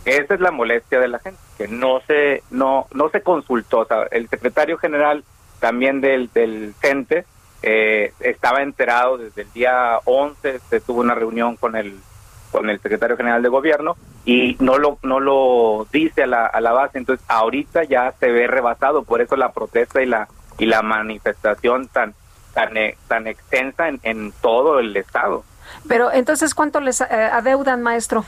Esa 0.06 0.34
es 0.34 0.40
la 0.40 0.52
molestia 0.52 1.00
de 1.00 1.08
la 1.08 1.20
gente, 1.20 1.40
que 1.58 1.68
no 1.68 2.02
se 2.08 2.44
no 2.50 2.88
no 2.94 3.10
se 3.10 3.22
consultó. 3.22 3.88
el 4.12 4.30
secretario 4.30 4.78
general 4.78 5.24
también 5.60 6.02
del, 6.02 6.30
del 6.34 6.74
CENTE 6.82 7.26
eh, 7.62 8.14
estaba 8.22 8.62
enterado 8.62 9.18
desde 9.18 9.42
el 9.42 9.52
día 9.52 10.00
11, 10.06 10.60
se 10.70 10.80
tuvo 10.80 11.02
una 11.02 11.16
reunión 11.16 11.58
con 11.58 11.76
el 11.76 12.00
con 12.52 12.70
el 12.70 12.80
secretario 12.80 13.18
general 13.18 13.44
de 13.44 13.50
gobierno 13.50 13.96
y 14.26 14.56
no 14.60 14.78
lo 14.78 14.98
no 15.04 15.20
lo 15.20 15.86
dice 15.92 16.24
a 16.24 16.28
la, 16.28 16.46
a 16.46 16.62
la 16.62 16.72
base. 16.72 16.98
Entonces 16.98 17.26
ahorita 17.28 17.84
ya 17.84 18.14
se 18.20 18.32
ve 18.32 18.48
rebasado 18.48 19.04
por 19.04 19.22
eso 19.22 19.36
la 19.36 19.52
protesta 19.52 20.02
y 20.02 20.06
la 20.06 20.28
y 20.58 20.66
la 20.66 20.82
manifestación 20.82 21.88
tan 21.90 22.14
tan 22.54 22.78
eh, 22.78 22.98
tan 23.08 23.28
extensa 23.28 23.90
en, 23.90 24.00
en 24.04 24.32
todo 24.42 24.80
el 24.80 24.96
estado. 24.96 25.44
Pero 25.88 26.12
entonces 26.12 26.56
cuánto 26.56 26.80
les 26.80 27.02
eh, 27.02 27.06
adeudan 27.06 27.84
maestro 27.84 28.26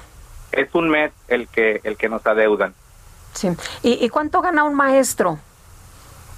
es 0.51 0.73
un 0.73 0.89
mes 0.89 1.11
el 1.27 1.47
que 1.47 1.81
el 1.83 1.97
que 1.97 2.09
nos 2.09 2.25
adeudan 2.25 2.73
sí 3.33 3.49
y, 3.83 4.03
y 4.05 4.09
cuánto 4.09 4.41
gana 4.41 4.63
un 4.63 4.73
maestro 4.73 5.39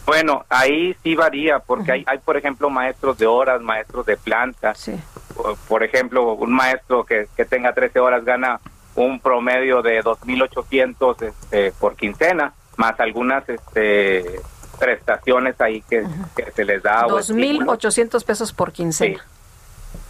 bueno, 0.06 0.46
ahí 0.50 0.96
sí 1.02 1.16
varía, 1.16 1.60
porque 1.60 1.94
hay, 1.94 2.04
hay, 2.06 2.18
por 2.18 2.36
ejemplo, 2.36 2.70
maestros 2.70 3.18
de 3.18 3.26
horas, 3.26 3.62
maestros 3.62 4.06
de 4.06 4.18
planta. 4.18 4.76
Sí. 4.76 5.00
Por, 5.68 5.84
ejemplo, 5.84 6.34
un 6.34 6.52
maestro 6.52 7.06
que, 7.06 7.28
que 7.38 7.46
tenga 7.46 7.74
13 7.74 8.00
horas 8.00 8.26
gana 8.26 8.60
un 8.96 9.20
promedio 9.20 9.82
de 9.82 10.04
2.800 10.04 11.22
este, 11.22 11.72
por 11.72 11.96
quincena, 11.96 12.54
más 12.78 13.00
algunas 13.00 13.48
este, 13.48 14.42
prestaciones 14.78 15.60
ahí 15.62 15.82
que, 15.90 16.06
se 16.56 16.66
les 16.66 16.84
da. 16.84 17.08
2.800 17.08 18.24
pesos 18.24 18.54
por 18.54 18.72
quincena. 18.72 19.26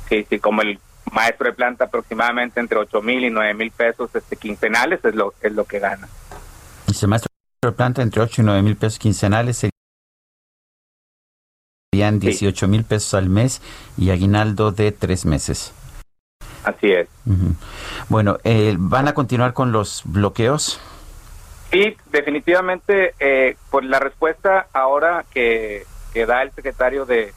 Sí. 0.10 0.26
sí, 0.30 0.40
como 0.40 0.62
el 0.62 0.80
maestro 1.12 1.48
de 1.48 1.54
planta 1.54 1.86
aproximadamente 1.86 2.60
entre 2.60 2.78
8.000 2.80 3.28
y 3.28 3.30
9.000 3.30 3.72
pesos 3.72 4.16
este, 4.16 4.36
quincenales 4.36 5.04
es 5.04 5.16
lo, 5.16 5.34
es 5.42 5.52
lo 5.52 5.66
que 5.66 5.80
gana. 5.80 6.08
Y 6.88 7.08
maestro 7.08 7.30
de 7.62 7.72
planta 7.72 8.02
entre 8.02 8.22
8 8.22 8.42
y 8.42 8.46
9 8.46 8.62
mil 8.62 8.76
pesos 8.76 9.00
quincenales 9.00 9.66
serían 11.94 12.20
18 12.20 12.68
mil 12.68 12.84
pesos 12.84 13.14
al 13.14 13.30
mes 13.30 13.62
y 13.98 14.10
aguinaldo 14.12 14.72
de 14.72 14.92
tres 14.92 15.26
meses. 15.26 15.74
Así 16.64 16.92
es. 16.92 17.08
Bueno, 18.10 18.38
eh, 18.44 18.76
¿van 18.78 19.08
a 19.08 19.14
continuar 19.14 19.54
con 19.54 19.72
los 19.72 20.02
bloqueos? 20.06 20.80
Sí, 21.72 21.96
definitivamente, 22.12 23.16
eh, 23.20 23.58
por 23.70 23.84
la 23.84 24.00
respuesta 24.00 24.68
ahora 24.74 25.26
que, 25.32 25.86
que 26.14 26.26
da 26.26 26.42
el 26.42 26.52
secretario 26.52 27.06
de, 27.06 27.34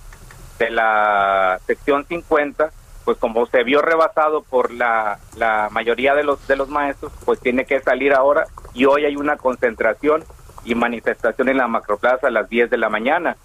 de 0.59 0.71
la 0.71 1.59
sección 1.67 2.07
50, 2.07 2.71
pues 3.07 3.19
como 3.19 3.47
se 3.47 3.63
vio 3.63 3.81
rebasado 3.83 4.43
por 4.43 4.73
la, 4.73 5.21
la 5.37 5.69
mayoría 5.71 6.15
de 6.17 6.25
los 6.25 6.45
de 6.49 6.57
los 6.57 6.69
maestros, 6.69 7.13
pues 7.25 7.39
tiene 7.39 7.65
que 7.65 7.81
salir 7.81 8.13
ahora 8.13 8.49
y 8.75 8.85
hoy 8.85 9.05
hay 9.05 9.15
una 9.15 9.37
concentración 9.37 10.25
y 10.65 10.75
manifestación 10.75 11.49
en 11.49 11.59
la 11.59 11.69
macroplaza 11.69 12.27
a 12.27 12.31
las 12.31 12.49
10 12.49 12.69
de 12.69 12.77
la 12.77 12.89
mañana 12.89 13.37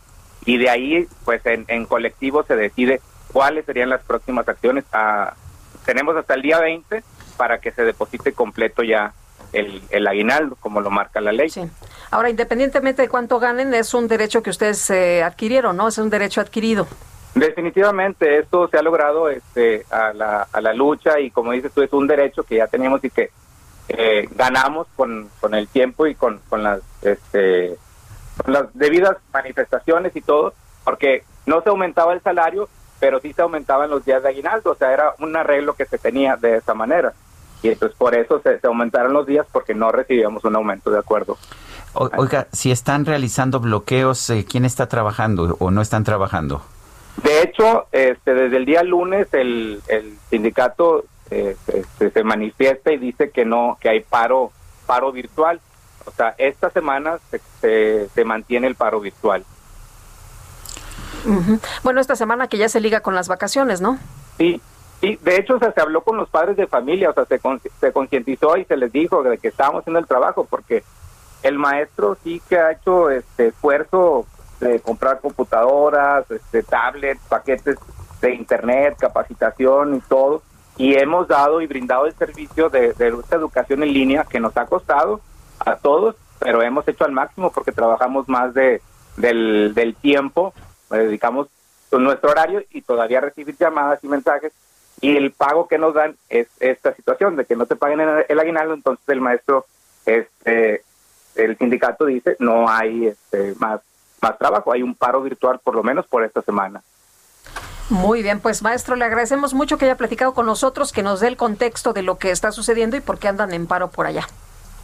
y 0.45 0.57
de 0.57 0.71
ahí 0.71 1.07
pues 1.25 1.45
en, 1.45 1.65
en 1.67 1.85
colectivo 1.85 2.41
se 2.41 2.55
decide 2.55 3.01
cuáles 3.31 3.63
serían 3.65 3.89
las 3.89 4.01
próximas 4.01 4.49
acciones. 4.49 4.83
Ah, 4.91 5.35
tenemos 5.85 6.17
hasta 6.17 6.33
el 6.33 6.41
día 6.41 6.59
20 6.59 7.03
para 7.37 7.59
que 7.59 7.71
se 7.71 7.83
deposite 7.83 8.33
completo 8.33 8.81
ya 8.81 9.13
el, 9.53 9.83
el 9.91 10.07
aguinaldo, 10.07 10.55
como 10.55 10.81
lo 10.81 10.89
marca 10.89 11.21
la 11.21 11.31
ley. 11.31 11.51
Sí. 11.51 11.61
Ahora, 12.09 12.31
independientemente 12.31 13.03
de 13.03 13.09
cuánto 13.09 13.39
ganen, 13.39 13.75
es 13.75 13.93
un 13.93 14.07
derecho 14.07 14.41
que 14.41 14.49
ustedes 14.49 14.89
eh, 14.89 15.21
adquirieron, 15.21 15.77
¿no? 15.77 15.87
Es 15.87 15.99
un 15.99 16.09
derecho 16.09 16.41
adquirido. 16.41 16.87
Definitivamente, 17.33 18.39
esto 18.39 18.67
se 18.67 18.77
ha 18.77 18.81
logrado 18.81 19.29
este, 19.29 19.85
a, 19.89 20.13
la, 20.13 20.47
a 20.51 20.61
la 20.61 20.73
lucha 20.73 21.19
y 21.19 21.31
como 21.31 21.53
dices 21.53 21.71
tú, 21.71 21.81
es 21.81 21.93
un 21.93 22.07
derecho 22.07 22.43
que 22.43 22.57
ya 22.57 22.67
teníamos 22.67 23.03
y 23.03 23.09
que 23.09 23.29
eh, 23.87 24.27
ganamos 24.31 24.87
con, 24.95 25.29
con 25.39 25.53
el 25.53 25.67
tiempo 25.67 26.07
y 26.07 26.15
con, 26.15 26.39
con 26.49 26.63
las 26.63 26.81
este, 27.01 27.77
las 28.45 28.73
debidas 28.73 29.17
manifestaciones 29.33 30.15
y 30.15 30.21
todo, 30.21 30.53
porque 30.83 31.23
no 31.45 31.61
se 31.61 31.69
aumentaba 31.69 32.13
el 32.13 32.21
salario, 32.21 32.69
pero 32.99 33.19
sí 33.19 33.33
se 33.33 33.41
aumentaban 33.41 33.89
los 33.89 34.05
días 34.05 34.23
de 34.23 34.29
aguinaldo, 34.29 34.71
o 34.71 34.75
sea, 34.75 34.93
era 34.93 35.13
un 35.19 35.35
arreglo 35.35 35.73
que 35.73 35.85
se 35.85 35.97
tenía 35.97 36.35
de 36.35 36.57
esa 36.57 36.73
manera. 36.73 37.13
Y 37.63 37.69
entonces 37.69 37.97
por 37.97 38.15
eso 38.15 38.41
se, 38.41 38.59
aumentaron 38.65 39.13
los 39.13 39.27
días 39.27 39.45
porque 39.51 39.75
no 39.75 39.91
recibíamos 39.91 40.43
un 40.45 40.55
aumento 40.55 40.89
de 40.89 40.99
acuerdo. 40.99 41.37
oiga, 41.93 42.47
si 42.51 42.71
están 42.71 43.05
realizando 43.05 43.59
bloqueos, 43.59 44.29
eh, 44.31 44.45
¿quién 44.49 44.65
está 44.65 44.87
trabajando 44.87 45.57
o 45.59 45.69
no 45.69 45.81
están 45.81 46.03
trabajando? 46.03 46.63
De 47.17 47.43
hecho, 47.43 47.87
este, 47.91 48.33
desde 48.33 48.57
el 48.57 48.65
día 48.65 48.83
lunes 48.83 49.27
el, 49.33 49.81
el 49.87 50.17
sindicato 50.29 51.05
eh, 51.29 51.55
se, 51.97 52.09
se, 52.09 52.23
manifiesta 52.23 52.91
y 52.91 52.97
dice 52.97 53.29
que 53.29 53.45
no, 53.45 53.77
que 53.79 53.89
hay 53.89 54.01
paro, 54.01 54.51
paro 54.85 55.11
virtual. 55.11 55.59
O 56.05 56.11
sea, 56.11 56.35
esta 56.37 56.69
semana 56.71 57.19
se, 57.29 58.09
se, 58.09 58.25
mantiene 58.25 58.67
el 58.67 58.75
paro 58.75 58.99
virtual. 58.99 59.45
Bueno, 61.83 62.01
esta 62.01 62.15
semana 62.15 62.47
que 62.47 62.57
ya 62.57 62.67
se 62.67 62.81
liga 62.81 63.01
con 63.01 63.13
las 63.13 63.27
vacaciones, 63.27 63.81
¿no? 63.81 63.99
Sí, 64.37 64.59
sí. 64.99 65.19
De 65.21 65.37
hecho, 65.37 65.55
o 65.55 65.59
sea, 65.59 65.71
se 65.71 65.79
habló 65.79 66.01
con 66.01 66.17
los 66.17 66.27
padres 66.27 66.57
de 66.57 66.65
familia, 66.65 67.11
o 67.11 67.13
sea, 67.13 67.25
se, 67.25 67.39
se 67.79 67.91
concientizó 67.93 68.57
y 68.57 68.65
se 68.65 68.75
les 68.75 68.91
dijo 68.91 69.21
de 69.21 69.37
que 69.37 69.49
estábamos 69.49 69.81
haciendo 69.81 69.99
el 69.99 70.07
trabajo, 70.07 70.47
porque 70.49 70.83
el 71.43 71.59
maestro 71.59 72.17
sí 72.23 72.41
que 72.49 72.57
ha 72.57 72.71
hecho 72.71 73.09
este 73.09 73.47
esfuerzo 73.47 74.25
de 74.61 74.79
comprar 74.79 75.19
computadoras, 75.19 76.29
este, 76.31 76.63
tablets, 76.63 77.21
paquetes 77.27 77.77
de 78.21 78.33
internet, 78.33 78.95
capacitación 78.97 79.95
y 79.95 79.99
todo, 80.01 80.41
y 80.77 80.95
hemos 80.95 81.27
dado 81.27 81.61
y 81.61 81.67
brindado 81.67 82.05
el 82.05 82.13
servicio 82.13 82.69
de, 82.69 82.93
de 82.93 83.09
esta 83.09 83.35
educación 83.35 83.83
en 83.83 83.93
línea 83.93 84.23
que 84.23 84.39
nos 84.39 84.55
ha 84.55 84.65
costado, 84.65 85.19
a 85.59 85.75
todos, 85.75 86.15
pero 86.39 86.61
hemos 86.61 86.87
hecho 86.87 87.05
al 87.05 87.11
máximo 87.11 87.51
porque 87.51 87.71
trabajamos 87.71 88.27
más 88.27 88.53
de 88.53 88.81
del, 89.17 89.73
del 89.73 89.95
tiempo, 89.95 90.53
dedicamos 90.89 91.47
nuestro 91.91 92.31
horario 92.31 92.63
y 92.71 92.81
todavía 92.81 93.21
recibir 93.21 93.55
llamadas 93.57 94.03
y 94.03 94.07
mensajes. 94.07 94.53
Y 95.01 95.17
el 95.17 95.31
pago 95.31 95.67
que 95.67 95.77
nos 95.77 95.93
dan 95.93 96.15
es 96.29 96.47
esta 96.59 96.93
situación 96.93 97.35
de 97.35 97.45
que 97.45 97.55
no 97.55 97.65
te 97.65 97.75
paguen 97.75 98.01
el, 98.01 98.39
aguinaldo, 98.39 98.73
entonces 98.73 99.03
el 99.09 99.19
maestro, 99.19 99.65
este, 100.05 100.83
el 101.35 101.57
sindicato 101.57 102.05
dice 102.05 102.35
no 102.39 102.69
hay 102.69 103.07
este, 103.07 103.55
más 103.59 103.81
más 104.21 104.37
trabajo, 104.37 104.71
hay 104.71 104.83
un 104.83 104.95
paro 104.95 105.21
virtual 105.21 105.59
por 105.59 105.75
lo 105.75 105.83
menos 105.83 106.05
por 106.07 106.23
esta 106.23 106.41
semana. 106.41 106.81
Muy 107.89 108.23
bien, 108.23 108.39
pues 108.39 108.61
maestro, 108.61 108.95
le 108.95 109.03
agradecemos 109.03 109.53
mucho 109.53 109.77
que 109.77 109.85
haya 109.85 109.97
platicado 109.97 110.33
con 110.33 110.45
nosotros, 110.45 110.93
que 110.93 111.03
nos 111.03 111.19
dé 111.19 111.27
el 111.27 111.35
contexto 111.35 111.91
de 111.91 112.03
lo 112.03 112.17
que 112.17 112.31
está 112.31 112.51
sucediendo 112.51 112.95
y 112.95 113.01
por 113.01 113.19
qué 113.19 113.27
andan 113.27 113.53
en 113.53 113.67
paro 113.67 113.89
por 113.89 114.05
allá. 114.05 114.25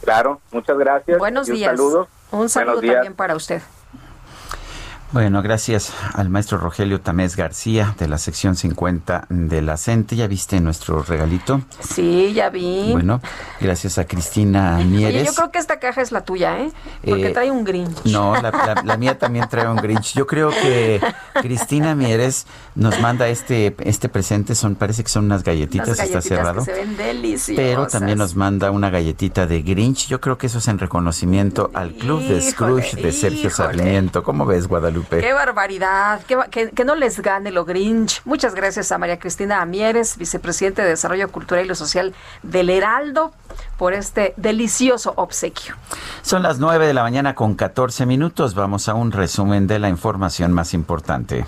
Claro, 0.02 0.40
muchas 0.52 0.76
gracias. 0.76 1.18
Buenos 1.18 1.46
días. 1.46 1.72
Un 1.72 1.76
saludo. 1.78 2.08
Un 2.30 2.48
saludo 2.48 2.80
también 2.82 3.14
para 3.14 3.34
usted. 3.34 3.62
Bueno, 5.10 5.40
gracias 5.40 5.94
al 6.12 6.28
maestro 6.28 6.58
Rogelio 6.58 7.00
Tamés 7.00 7.34
García 7.34 7.94
de 7.98 8.08
la 8.08 8.18
sección 8.18 8.56
50 8.56 9.24
de 9.30 9.62
la 9.62 9.78
CENTE. 9.78 10.16
¿Ya 10.16 10.26
viste 10.26 10.60
nuestro 10.60 11.02
regalito? 11.02 11.62
Sí, 11.80 12.34
ya 12.34 12.50
vi. 12.50 12.90
Bueno, 12.92 13.22
gracias 13.58 13.96
a 13.96 14.06
Cristina 14.06 14.76
Mieres. 14.84 15.26
yo 15.26 15.32
creo 15.32 15.50
que 15.50 15.60
esta 15.60 15.78
caja 15.78 16.02
es 16.02 16.12
la 16.12 16.24
tuya, 16.24 16.58
¿eh? 16.58 16.70
Porque 17.02 17.28
eh, 17.28 17.30
trae 17.30 17.50
un 17.50 17.64
Grinch. 17.64 18.04
No, 18.04 18.34
la, 18.36 18.96
mía 18.98 19.18
también 19.18 19.48
trae 19.48 19.66
un 19.66 19.76
Grinch. 19.76 20.12
Yo 20.12 20.26
creo 20.26 20.50
que 20.50 21.00
Cristina 21.40 21.94
Mieres 21.94 22.46
nos 22.74 23.00
manda 23.00 23.28
este 23.28 23.74
este 23.84 24.10
presente. 24.10 24.54
Son 24.54 24.74
Parece 24.74 25.04
que 25.04 25.08
son 25.08 25.24
unas 25.24 25.42
galletitas, 25.42 25.98
está 25.98 26.20
cerrado. 26.20 26.62
se 26.62 26.72
ven 26.74 26.98
deliciosas. 26.98 27.56
Pero 27.56 27.86
también 27.86 28.18
nos 28.18 28.36
manda 28.36 28.70
una 28.70 28.90
galletita 28.90 29.46
de 29.46 29.62
Grinch. 29.62 30.06
Yo 30.08 30.20
creo 30.20 30.36
que 30.36 30.48
eso 30.48 30.58
es 30.58 30.68
en 30.68 30.78
reconocimiento 30.78 31.70
al 31.72 31.94
Club 31.94 32.22
de 32.24 32.42
Scrooge 32.42 32.96
de 32.96 33.10
Sergio 33.10 33.48
Sarmiento. 33.48 34.22
¿Cómo 34.22 34.44
ves, 34.44 34.68
Guadalupe? 34.68 34.97
Qué 35.08 35.32
barbaridad, 35.32 36.20
que, 36.22 36.84
no 36.84 36.94
les 36.94 37.20
gane 37.20 37.50
lo 37.50 37.64
Grinch. 37.64 38.22
Muchas 38.24 38.54
gracias 38.54 38.92
a 38.92 38.98
María 38.98 39.18
Cristina 39.18 39.60
Amieres, 39.60 40.16
vicepresidente 40.16 40.82
de 40.82 40.88
Desarrollo 40.88 41.30
Cultural 41.30 41.64
y 41.64 41.68
lo 41.68 41.74
Social 41.74 42.14
del 42.42 42.70
Heraldo, 42.70 43.32
por 43.76 43.92
este 43.92 44.34
delicioso 44.36 45.12
obsequio. 45.16 45.74
Son 46.22 46.42
las 46.42 46.58
9 46.58 46.86
de 46.86 46.94
la 46.94 47.02
mañana 47.02 47.34
con 47.34 47.54
14 47.54 48.06
minutos. 48.06 48.54
Vamos 48.54 48.88
a 48.88 48.94
un 48.94 49.12
resumen 49.12 49.66
de 49.66 49.78
la 49.78 49.88
información 49.88 50.52
más 50.52 50.74
importante. 50.74 51.46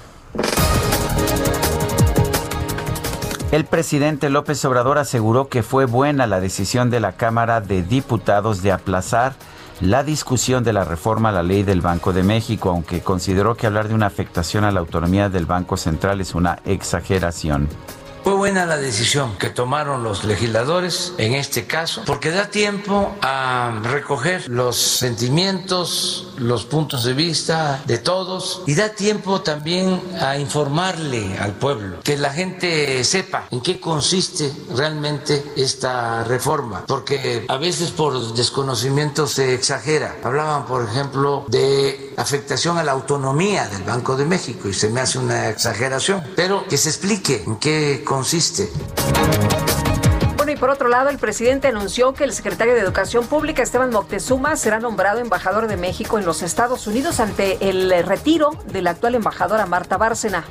El 3.53 3.65
presidente 3.65 4.31
López 4.31 4.65
Obrador 4.65 4.99
aseguró 4.99 5.49
que 5.49 5.65
fue 5.65 5.85
buena 5.85 6.29
la 6.29 6.39
decisión 6.39 6.89
de 6.89 7.01
la 7.01 7.13
Cámara 7.13 7.61
de 7.61 7.83
Diputados 7.83 8.63
de 8.63 8.71
aplazar 8.71 9.35
la 9.81 10.05
discusión 10.05 10.63
de 10.63 10.75
la 10.75 10.85
reforma 10.85 11.31
a 11.31 11.33
la 11.33 11.43
ley 11.43 11.63
del 11.63 11.81
Banco 11.81 12.13
de 12.13 12.23
México, 12.23 12.69
aunque 12.69 13.01
consideró 13.01 13.57
que 13.57 13.67
hablar 13.67 13.89
de 13.89 13.95
una 13.95 14.07
afectación 14.07 14.65
a 14.65 14.71
la 14.71 14.81
autonomía 14.81 15.31
del 15.31 15.47
Banco 15.47 15.79
Central 15.79 16.21
es 16.21 16.35
una 16.35 16.59
exageración. 16.67 17.67
Fue 18.23 18.35
buena 18.35 18.67
la 18.67 18.77
decisión 18.77 19.37
que 19.39 19.49
tomaron 19.49 20.05
los 20.05 20.25
legisladores 20.25 21.15
en 21.17 21.35
este 21.35 21.67
caso, 21.67 22.03
porque 22.05 22.31
da 22.31 22.51
tiempo 22.51 23.17
a 23.23 23.81
recoger 23.83 24.49
los 24.49 24.77
sentimientos, 24.77 26.29
los 26.37 26.65
puntos 26.65 27.05
de 27.05 27.15
vista 27.15 27.83
de 27.87 27.99
todos 27.99 28.63
y 28.67 28.75
da 28.75 28.91
tiempo 28.91 29.41
también 29.41 30.01
a 30.21 30.37
informarle 30.37 31.39
al 31.39 31.53
pueblo, 31.53 32.01
que 32.03 32.19
la 32.19 32.31
gente 32.31 33.03
sepa 33.05 33.47
en 33.51 33.63
qué 33.63 33.81
consiste 33.81 34.53
realmente 34.75 35.53
esta 35.57 36.23
reforma, 36.25 36.85
porque 36.87 37.47
a 37.49 37.57
veces 37.57 37.91
por 37.91 38.35
desconocimiento 38.35 39.27
se 39.27 39.55
exagera. 39.55 40.17
Hablaban, 40.23 40.67
por 40.67 40.87
ejemplo, 40.87 41.47
de 41.49 42.13
afectación 42.17 42.77
a 42.77 42.85
la 42.85 42.93
autonomía 42.93 43.67
del 43.69 43.83
Banco 43.83 44.17
de 44.17 44.27
México 44.27 44.69
y 44.69 44.75
se 44.75 44.91
me 44.91 45.01
hace 45.01 45.19
una 45.19 45.49
exageración, 45.49 46.23
pero 46.37 46.67
que 46.69 46.77
se 46.77 46.91
explique 46.91 47.43
en 47.47 47.57
qué 47.57 48.05
consiste. 48.11 48.69
Bueno, 50.37 50.51
y 50.51 50.57
por 50.57 50.69
otro 50.69 50.89
lado, 50.89 51.11
el 51.11 51.19
presidente 51.19 51.69
anunció 51.69 52.13
que 52.13 52.25
el 52.25 52.33
secretario 52.33 52.75
de 52.75 52.81
Educación 52.81 53.25
Pública, 53.25 53.63
Esteban 53.63 53.91
Moctezuma, 53.91 54.57
será 54.57 54.81
nombrado 54.81 55.21
embajador 55.21 55.69
de 55.69 55.77
México 55.77 56.19
en 56.19 56.25
los 56.25 56.43
Estados 56.43 56.89
Unidos 56.89 57.21
ante 57.21 57.71
el 57.71 58.05
retiro 58.05 58.51
de 58.73 58.83
la 58.83 58.91
actual 58.91 59.15
embajadora 59.15 59.65
Marta 59.67 59.97
Bárcena. 59.97 60.45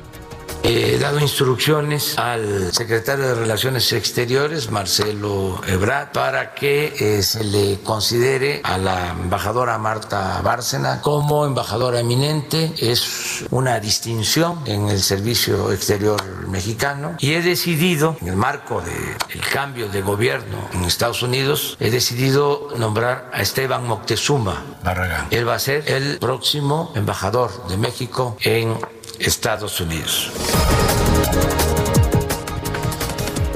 He 0.62 0.98
dado 0.98 1.18
instrucciones 1.20 2.18
al 2.18 2.72
secretario 2.72 3.28
de 3.28 3.34
Relaciones 3.34 3.92
Exteriores, 3.92 4.70
Marcelo 4.70 5.60
Ebrard, 5.66 6.12
para 6.12 6.54
que 6.54 6.94
eh, 6.98 7.22
se 7.22 7.42
le 7.44 7.80
considere 7.80 8.60
a 8.62 8.76
la 8.76 9.10
embajadora 9.10 9.78
Marta 9.78 10.40
Bárcena 10.42 11.00
como 11.00 11.46
embajadora 11.46 12.00
eminente. 12.00 12.72
Es 12.78 13.44
una 13.50 13.80
distinción 13.80 14.60
en 14.66 14.88
el 14.88 15.00
servicio 15.00 15.72
exterior 15.72 16.22
mexicano. 16.48 17.16
Y 17.18 17.32
he 17.32 17.42
decidido, 17.42 18.16
en 18.20 18.28
el 18.28 18.36
marco 18.36 18.82
del 18.82 19.40
cambio 19.52 19.88
de 19.88 20.02
gobierno 20.02 20.68
en 20.72 20.84
Estados 20.84 21.22
Unidos, 21.22 21.76
he 21.80 21.90
decidido 21.90 22.68
nombrar 22.76 23.30
a 23.32 23.40
Esteban 23.40 23.86
Moctezuma 23.86 24.64
Barragán. 24.84 25.26
Él 25.30 25.48
va 25.48 25.54
a 25.54 25.58
ser 25.58 25.90
el 25.90 26.18
próximo 26.18 26.92
embajador 26.94 27.66
de 27.68 27.76
México 27.76 28.36
en 28.42 28.76
Estados 29.20 29.80
Unidos. 29.80 30.32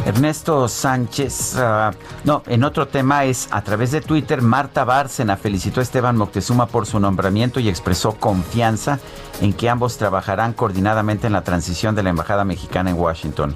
Ernesto 0.04 0.68
Sánchez, 0.68 1.56
ah, 1.56 1.90
no, 2.24 2.42
en 2.46 2.62
otro 2.62 2.88
tema 2.88 3.24
es 3.24 3.48
a 3.50 3.62
través 3.62 3.90
de 3.90 4.02
Twitter, 4.02 4.42
Marta 4.42 4.84
Bárcena 4.84 5.38
felicitó 5.38 5.80
a 5.80 5.82
Esteban 5.82 6.18
Moctezuma 6.18 6.66
por 6.66 6.84
su 6.84 7.00
nombramiento 7.00 7.58
y 7.58 7.70
expresó 7.70 8.12
confianza 8.12 8.98
en 9.40 9.52
que 9.52 9.68
ambos 9.68 9.96
trabajarán 9.96 10.52
coordinadamente 10.52 11.26
en 11.26 11.32
la 11.32 11.42
transición 11.42 11.94
de 11.94 12.02
la 12.02 12.10
Embajada 12.10 12.44
Mexicana 12.44 12.90
en 12.90 12.98
Washington. 12.98 13.54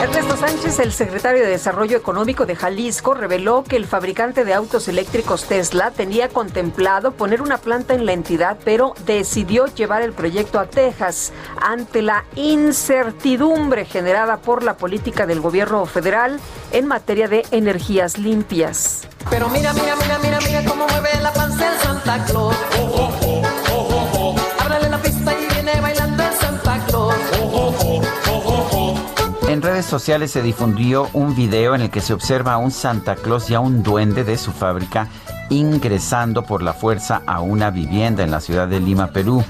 Ernesto 0.00 0.36
Sánchez, 0.36 0.80
el 0.80 0.92
secretario 0.92 1.44
de 1.44 1.50
Desarrollo 1.50 1.96
Económico 1.96 2.44
de 2.44 2.56
Jalisco, 2.56 3.14
reveló 3.14 3.62
que 3.62 3.76
el 3.76 3.86
fabricante 3.86 4.44
de 4.44 4.52
autos 4.52 4.88
eléctricos 4.88 5.44
Tesla 5.44 5.92
tenía 5.92 6.28
contemplado 6.28 7.12
poner 7.12 7.40
una 7.40 7.58
planta 7.58 7.94
en 7.94 8.04
la 8.04 8.12
entidad, 8.12 8.58
pero 8.64 8.94
decidió 9.06 9.66
llevar 9.66 10.02
el 10.02 10.12
proyecto 10.12 10.58
a 10.58 10.66
Texas 10.66 11.32
ante 11.60 12.02
la 12.02 12.24
incertidumbre 12.34 13.84
generada 13.84 14.38
por 14.38 14.64
la 14.64 14.76
política 14.76 15.24
del 15.26 15.40
gobierno 15.40 15.86
federal 15.86 16.40
en 16.72 16.88
materia 16.88 17.28
de 17.28 17.46
energías 17.52 18.18
limpias. 18.18 19.06
Pero 19.30 19.48
mira, 19.50 19.72
mira, 19.72 19.94
mira, 19.94 20.18
mira, 20.18 20.38
mira 20.40 20.64
cómo 20.64 20.86
mueve 20.88 21.10
la 21.22 21.32
panza 21.32 21.72
el 21.72 21.78
Santa 21.78 22.24
Claus. 22.24 22.56
En 29.52 29.60
redes 29.60 29.84
sociales 29.84 30.30
se 30.30 30.40
difundió 30.40 31.10
un 31.12 31.36
video 31.36 31.74
en 31.74 31.82
el 31.82 31.90
que 31.90 32.00
se 32.00 32.14
observa 32.14 32.54
a 32.54 32.56
un 32.56 32.70
Santa 32.70 33.16
Claus 33.16 33.50
y 33.50 33.54
a 33.54 33.60
un 33.60 33.82
duende 33.82 34.24
de 34.24 34.38
su 34.38 34.50
fábrica 34.50 35.08
ingresando 35.50 36.42
por 36.42 36.62
la 36.62 36.72
fuerza 36.72 37.20
a 37.26 37.42
una 37.42 37.70
vivienda 37.70 38.22
en 38.22 38.30
la 38.30 38.40
ciudad 38.40 38.66
de 38.66 38.80
Lima, 38.80 39.08
Perú. 39.08 39.44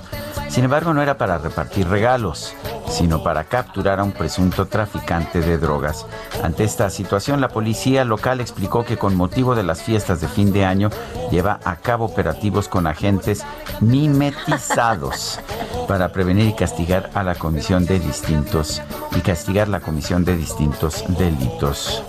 Sin 0.49 0.65
embargo, 0.65 0.93
no 0.93 1.03
era 1.03 1.19
para 1.19 1.39
repartir 1.39 1.87
regalos 1.87 2.53
sino 2.93 3.23
para 3.23 3.45
capturar 3.45 3.99
a 3.99 4.05
un 4.05 4.13
presunto 4.13 4.67
traficante 4.67 5.41
de 5.41 5.59
drogas. 5.59 6.07
Ante 6.43 6.65
esta 6.65 6.91
situación, 6.91 7.41
la 7.41 7.49
policía 7.49 8.05
local 8.05 8.41
explicó 8.41 8.85
que 8.85 8.99
con 8.99 9.17
motivo 9.17 9.55
de 9.55 9.63
las 9.63 9.83
fiestas 9.83 10.21
de 10.21 10.29
fin 10.29 10.53
de 10.53 10.65
año 10.65 10.91
lleva 11.31 11.59
a 11.65 11.77
cabo 11.77 12.05
operativos 12.05 12.69
con 12.69 12.87
agentes 12.87 13.45
mimetizados 13.81 15.41
para 15.89 16.13
prevenir 16.13 16.49
y 16.49 16.55
castigar 16.55 17.11
a 17.15 17.23
la 17.23 17.35
comisión 17.35 17.87
de 17.87 17.99
distintos 17.99 18.83
y 19.17 19.21
castigar 19.21 19.69
la 19.69 19.81
comisión 19.81 20.25
de 20.25 20.37
distintos 20.37 21.05
delitos. 21.19 22.03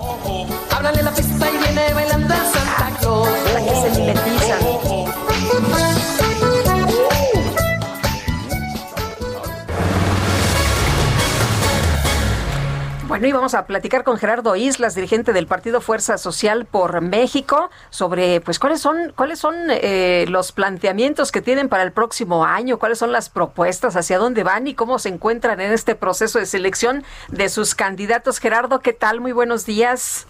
Bueno, 13.23 13.37
y 13.37 13.39
vamos 13.39 13.53
a 13.53 13.67
platicar 13.67 14.03
con 14.03 14.17
Gerardo 14.17 14.53
Islas, 14.57 14.95
dirigente 14.95 15.31
del 15.31 15.47
Partido 15.47 15.79
Fuerza 15.79 16.17
Social 16.17 16.65
por 16.65 16.99
México, 16.99 17.69
sobre 17.89 18.41
pues 18.41 18.59
cuáles 18.59 18.81
son 18.81 19.13
cuáles 19.15 19.39
son 19.39 19.55
eh, 19.69 20.25
los 20.27 20.51
planteamientos 20.51 21.31
que 21.31 21.41
tienen 21.41 21.69
para 21.69 21.83
el 21.83 21.93
próximo 21.93 22.43
año, 22.43 22.79
cuáles 22.79 22.97
son 22.97 23.13
las 23.13 23.29
propuestas, 23.29 23.95
hacia 23.95 24.17
dónde 24.17 24.43
van 24.43 24.67
y 24.67 24.73
cómo 24.73 24.99
se 24.99 25.07
encuentran 25.07 25.61
en 25.61 25.71
este 25.71 25.95
proceso 25.95 26.37
de 26.37 26.45
selección 26.45 27.05
de 27.29 27.47
sus 27.47 27.75
candidatos. 27.75 28.39
Gerardo, 28.39 28.81
¿qué 28.81 28.91
tal? 28.91 29.21
Muy 29.21 29.31
buenos 29.31 29.65
días. 29.65 30.27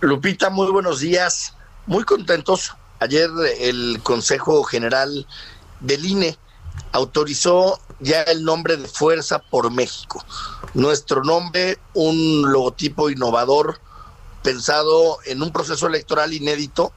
Lupita, 0.00 0.50
muy 0.50 0.72
buenos 0.72 0.98
días. 0.98 1.54
Muy 1.86 2.02
contentos. 2.02 2.74
Ayer 2.98 3.30
el 3.60 4.00
Consejo 4.02 4.64
General 4.64 5.28
del 5.78 6.04
INE 6.04 6.38
autorizó 6.94 7.80
ya 7.98 8.22
el 8.22 8.44
nombre 8.44 8.76
de 8.76 8.86
Fuerza 8.86 9.40
por 9.40 9.70
México. 9.72 10.24
Nuestro 10.74 11.24
nombre, 11.24 11.78
un 11.92 12.52
logotipo 12.52 13.10
innovador 13.10 13.80
pensado 14.44 15.18
en 15.24 15.42
un 15.42 15.52
proceso 15.52 15.88
electoral 15.88 16.32
inédito, 16.32 16.92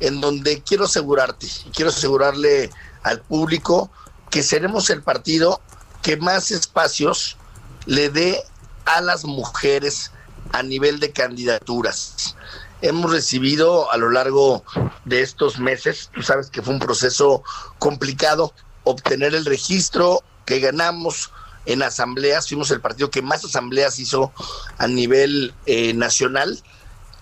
en 0.00 0.20
donde 0.20 0.62
quiero 0.62 0.86
asegurarte, 0.86 1.46
quiero 1.72 1.90
asegurarle 1.90 2.70
al 3.04 3.20
público 3.20 3.88
que 4.30 4.42
seremos 4.42 4.90
el 4.90 5.02
partido 5.04 5.60
que 6.02 6.16
más 6.16 6.50
espacios 6.50 7.36
le 7.86 8.10
dé 8.10 8.42
a 8.84 9.00
las 9.00 9.24
mujeres 9.24 10.10
a 10.50 10.64
nivel 10.64 10.98
de 10.98 11.12
candidaturas. 11.12 12.34
Hemos 12.82 13.12
recibido 13.12 13.92
a 13.92 13.96
lo 13.96 14.10
largo 14.10 14.64
de 15.04 15.22
estos 15.22 15.60
meses, 15.60 16.10
tú 16.12 16.22
sabes 16.22 16.50
que 16.50 16.62
fue 16.62 16.74
un 16.74 16.80
proceso 16.80 17.44
complicado, 17.78 18.52
obtener 18.86 19.34
el 19.34 19.44
registro 19.44 20.22
que 20.44 20.60
ganamos 20.60 21.30
en 21.66 21.82
asambleas, 21.82 22.48
fuimos 22.48 22.70
el 22.70 22.80
partido 22.80 23.10
que 23.10 23.22
más 23.22 23.44
asambleas 23.44 23.98
hizo 23.98 24.32
a 24.78 24.86
nivel 24.86 25.52
eh, 25.66 25.92
nacional 25.92 26.62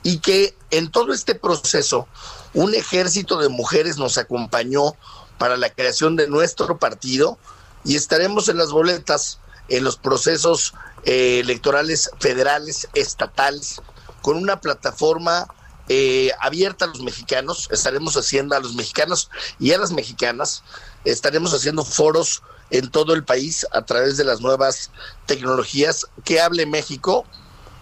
y 0.03 0.19
que 0.19 0.55
en 0.71 0.91
todo 0.91 1.15
este 1.15 1.35
proceso 1.35 2.07
un 2.53 2.75
ejército 2.75 3.39
de 3.39 3.49
mujeres 3.49 3.97
nos 3.97 4.19
acompañó 4.19 4.95
para 5.39 5.57
la 5.57 5.71
creación 5.71 6.17
de 6.17 6.29
nuestro 6.29 6.79
partido 6.79 7.39
y 7.85 7.97
estaremos 7.97 8.49
en 8.49 8.59
las 8.59 8.71
boletas 8.71 9.41
en 9.69 9.83
los 9.83 9.97
procesos 9.97 10.75
eh, 11.05 11.41
electorales 11.41 12.11
federales, 12.21 12.89
estatales, 12.93 13.81
con 14.21 14.37
una 14.37 14.61
plataforma 14.61 15.49
eh, 15.89 16.31
abierta 16.41 16.87
a 16.87 16.89
los 16.89 17.01
mexicanos, 17.01 17.69
estaremos 17.71 18.17
haciendo 18.17 18.57
a 18.57 18.61
los 18.61 18.75
mexicanos 18.75 19.31
y 19.59 19.73
a 19.73 19.79
las 19.79 19.93
mexicanas 19.93 20.63
estaremos 21.05 21.53
haciendo 21.55 21.85
foros 21.85 22.43
en 22.71 22.91
todo 22.91 23.15
el 23.15 23.25
país 23.25 23.67
a 23.73 23.83
través 23.83 24.17
de 24.17 24.25
las 24.25 24.41
nuevas 24.41 24.91
tecnologías 25.27 26.07
que 26.25 26.41
hable 26.41 26.67
México, 26.67 27.25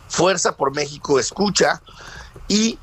Fuerza 0.09 0.59
por 0.59 0.75
México 0.75 1.19
escucha 1.19 1.81
y 2.47 2.79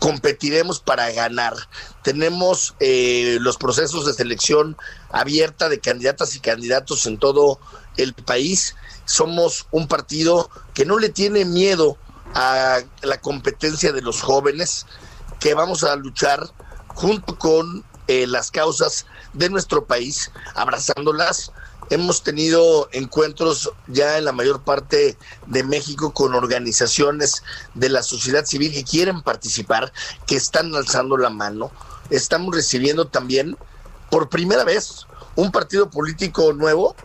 competiremos 0.00 0.80
para 0.80 1.12
ganar. 1.12 1.54
Tenemos 2.02 2.74
eh, 2.80 3.38
los 3.40 3.56
procesos 3.56 4.04
de 4.04 4.14
selección 4.14 4.76
abierta 5.12 5.68
de 5.68 5.78
candidatas 5.78 6.34
y 6.34 6.40
candidatos 6.40 7.06
en 7.06 7.18
todo 7.18 7.60
el 7.96 8.14
país. 8.14 8.74
Somos 9.04 9.68
un 9.70 9.86
partido 9.86 10.50
que 10.74 10.84
no 10.84 10.98
le 10.98 11.08
tiene 11.08 11.44
miedo 11.44 11.96
a 12.34 12.80
la 13.02 13.20
competencia 13.20 13.92
de 13.92 14.02
los 14.02 14.22
jóvenes, 14.22 14.86
que 15.38 15.54
vamos 15.54 15.84
a 15.84 15.94
luchar 15.94 16.52
junto 16.88 17.38
con 17.38 17.84
eh, 18.08 18.26
las 18.26 18.50
causas 18.50 19.06
de 19.32 19.50
nuestro 19.50 19.84
país, 19.84 20.30
abrazándolas. 20.54 21.52
Hemos 21.90 22.22
tenido 22.22 22.88
encuentros 22.92 23.70
ya 23.86 24.16
en 24.16 24.24
la 24.24 24.32
mayor 24.32 24.62
parte 24.62 25.16
de 25.46 25.62
México 25.62 26.12
con 26.14 26.34
organizaciones 26.34 27.42
de 27.74 27.88
la 27.88 28.02
sociedad 28.02 28.46
civil 28.46 28.72
que 28.72 28.84
quieren 28.84 29.22
participar, 29.22 29.92
que 30.26 30.36
están 30.36 30.74
alzando 30.74 31.16
la 31.16 31.28
mano. 31.28 31.70
Estamos 32.08 32.54
recibiendo 32.54 33.08
también, 33.08 33.56
por 34.10 34.28
primera 34.28 34.64
vez, 34.64 35.06
un 35.36 35.50
partido 35.50 35.90
político 35.90 36.52
nuevo. 36.52 36.96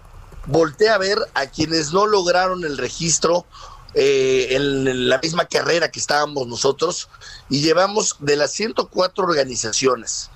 Voltea 0.45 0.95
a 0.95 0.99
ver 0.99 1.17
a 1.33 1.47
quienes 1.47 1.91
no 1.91 2.05
lograron 2.05 2.63
el 2.63 2.77
registro 2.77 3.45
eh, 3.93 4.49
en 4.51 5.09
la 5.09 5.17
misma 5.17 5.45
carrera 5.45 5.91
que 5.91 5.99
estábamos 5.99 6.47
nosotros 6.47 7.09
y 7.49 7.61
llevamos 7.61 8.15
de 8.19 8.35
las 8.35 8.51
104 8.51 9.23
organizaciones 9.23 10.29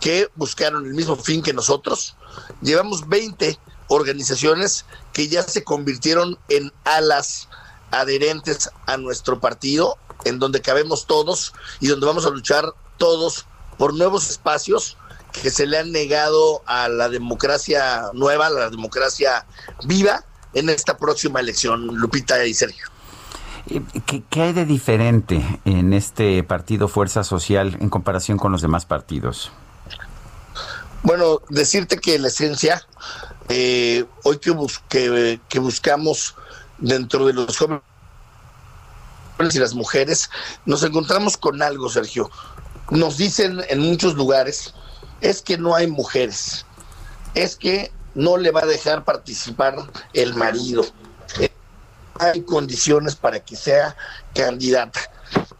que 0.00 0.28
buscaron 0.34 0.86
el 0.86 0.94
mismo 0.94 1.16
fin 1.16 1.42
que 1.42 1.52
nosotros. 1.52 2.16
Llevamos 2.62 3.08
20 3.08 3.58
organizaciones 3.88 4.84
que 5.12 5.28
ya 5.28 5.42
se 5.42 5.64
convirtieron 5.64 6.38
en 6.48 6.72
alas 6.84 7.48
adherentes 7.90 8.70
a 8.86 8.96
nuestro 8.96 9.40
partido, 9.40 9.96
en 10.24 10.38
donde 10.38 10.60
cabemos 10.60 11.06
todos 11.06 11.52
y 11.80 11.86
donde 11.86 12.06
vamos 12.06 12.26
a 12.26 12.30
luchar 12.30 12.64
todos 12.96 13.46
por 13.78 13.94
nuevos 13.94 14.30
espacios 14.30 14.96
que 15.32 15.50
se 15.50 15.66
le 15.66 15.78
han 15.78 15.92
negado 15.92 16.62
a 16.66 16.88
la 16.88 17.08
democracia 17.08 18.10
nueva, 18.14 18.46
a 18.46 18.50
la 18.50 18.70
democracia 18.70 19.46
viva 19.84 20.24
en 20.54 20.70
esta 20.70 20.96
próxima 20.96 21.40
elección, 21.40 21.86
Lupita 21.86 22.44
y 22.46 22.54
Sergio. 22.54 22.86
Eh, 23.68 23.82
¿Qué, 24.06 24.22
¿Qué, 24.30 24.42
hay 24.42 24.52
de 24.52 24.64
diferente 24.64 25.60
en 25.64 25.92
este 25.92 26.42
partido 26.42 26.88
Fuerza 26.88 27.24
Social 27.24 27.76
en 27.80 27.90
comparación 27.90 28.38
con 28.38 28.52
los 28.52 28.62
demás 28.62 28.86
partidos? 28.86 29.52
Bueno, 31.02 31.40
decirte 31.48 31.98
que 31.98 32.18
la 32.18 32.28
esencia, 32.28 32.82
eh, 33.48 34.04
hoy 34.24 34.38
que, 34.38 35.40
que, 35.48 35.58
buscamos 35.58 36.34
dentro 36.78 37.26
de 37.26 37.32
los 37.32 37.56
jóvenes 37.56 37.82
y 39.52 39.58
las 39.58 39.74
mujeres, 39.74 40.30
nos 40.64 40.82
encontramos 40.82 41.36
con 41.36 41.62
algo, 41.62 41.88
Sergio. 41.88 42.30
Nos 42.90 43.16
dicen 43.16 43.62
en 43.68 43.80
muchos 43.80 44.14
lugares, 44.14 44.74
es 45.20 45.42
que 45.42 45.58
no 45.58 45.74
hay 45.74 45.86
mujeres, 45.86 46.66
es 47.34 47.56
que 47.56 47.92
no 48.14 48.36
le 48.36 48.50
va 48.50 48.62
a 48.62 48.66
dejar 48.66 49.04
participar 49.04 49.76
el 50.12 50.34
marido, 50.34 50.84
hay 52.18 52.42
condiciones 52.42 53.14
para 53.14 53.40
que 53.40 53.56
sea 53.56 53.96
candidata. 54.34 55.00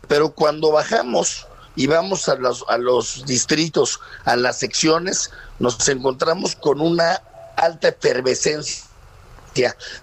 Pero 0.08 0.30
cuando 0.30 0.72
bajamos 0.72 1.46
y 1.76 1.86
vamos 1.86 2.28
a 2.28 2.34
los, 2.36 2.64
a 2.68 2.78
los 2.78 3.24
distritos, 3.26 4.00
a 4.24 4.34
las 4.36 4.58
secciones, 4.58 5.30
nos 5.58 5.88
encontramos 5.88 6.56
con 6.56 6.80
una 6.80 7.22
alta 7.56 7.88
efervescencia 7.88 8.84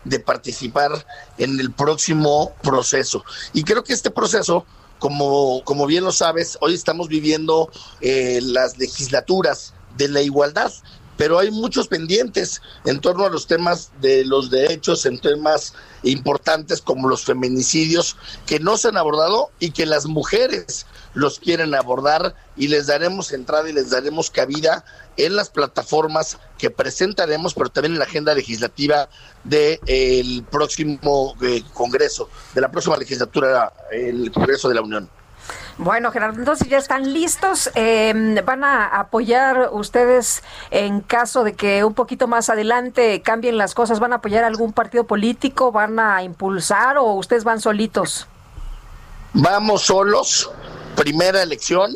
de 0.04 0.20
participar 0.20 1.06
en 1.38 1.60
el 1.60 1.72
próximo 1.72 2.54
proceso. 2.62 3.24
Y 3.54 3.64
creo 3.64 3.84
que 3.84 3.94
este 3.94 4.12
proceso, 4.12 4.66
como, 5.00 5.64
como 5.64 5.86
bien 5.86 6.04
lo 6.04 6.12
sabes, 6.12 6.58
hoy 6.62 6.74
estamos 6.74 7.08
viviendo 7.08 7.70
eh, 8.02 8.40
las 8.42 8.78
legislaturas 8.78 9.74
de 9.98 10.08
la 10.08 10.22
igualdad. 10.22 10.72
Pero 11.18 11.40
hay 11.40 11.52
muchos 11.52 11.88
pendientes 11.88 12.62
en 12.86 13.00
torno 13.00 13.26
a 13.26 13.30
los 13.30 13.48
temas 13.48 13.92
de 14.02 14.26
los 14.26 14.50
derechos, 14.50 15.06
en 15.06 15.20
temas 15.20 15.74
importantes 16.04 16.82
como 16.82 17.08
los 17.08 17.24
feminicidios 17.24 18.18
que 18.46 18.60
no 18.60 18.78
se 18.78 18.90
han 18.90 18.98
abordado 18.98 19.50
y 19.60 19.72
que 19.72 19.86
las 19.86 20.06
mujeres 20.06 20.86
los 21.14 21.40
quieren 21.40 21.76
abordar 21.76 22.36
y 22.56 22.68
les 22.68 22.88
daremos 22.88 23.32
entrada 23.32 23.70
y 23.70 23.74
les 23.74 23.90
daremos 23.90 24.30
cabida 24.30 24.84
en 25.18 25.36
las 25.36 25.50
plataformas 25.50 26.38
que 26.58 26.72
presentaremos, 26.72 27.54
pero 27.54 27.70
también 27.70 27.94
en 27.94 28.00
la 28.00 28.06
agenda 28.06 28.34
legislativa 28.34 29.10
del 29.44 30.44
próximo 30.50 31.36
eh, 31.42 31.64
Congreso, 31.74 32.30
de 32.56 32.62
la 32.62 32.72
próxima 32.72 32.98
legislatura, 32.98 33.72
el 33.92 34.32
Congreso 34.32 34.70
de 34.70 34.76
la 34.76 34.82
Unión. 34.82 35.10
Bueno, 35.78 36.12
Gerardo, 36.12 36.38
entonces 36.40 36.68
ya 36.68 36.78
están 36.78 37.14
listos. 37.14 37.72
Em, 37.74 38.36
¿Van 38.46 38.64
a 38.64 38.86
apoyar 38.86 39.70
ustedes 39.72 40.44
en 40.70 41.02
caso 41.02 41.44
de 41.44 41.54
que 41.54 41.84
un 41.84 41.96
poquito 41.96 42.28
más 42.28 42.50
adelante 42.50 43.22
cambien 43.24 43.58
las 43.58 43.74
cosas? 43.74 44.00
¿Van 44.00 44.14
a 44.14 44.18
apoyar 44.18 44.44
algún 44.44 44.72
partido 44.72 45.06
político? 45.06 45.72
¿Van 45.72 45.98
a 46.00 46.22
impulsar 46.24 46.98
o 46.98 47.14
ustedes 47.14 47.44
van 47.44 47.60
solitos? 47.60 48.28
Vamos 49.34 49.82
solos. 49.82 50.52
Primera 50.96 51.42
elección 51.42 51.92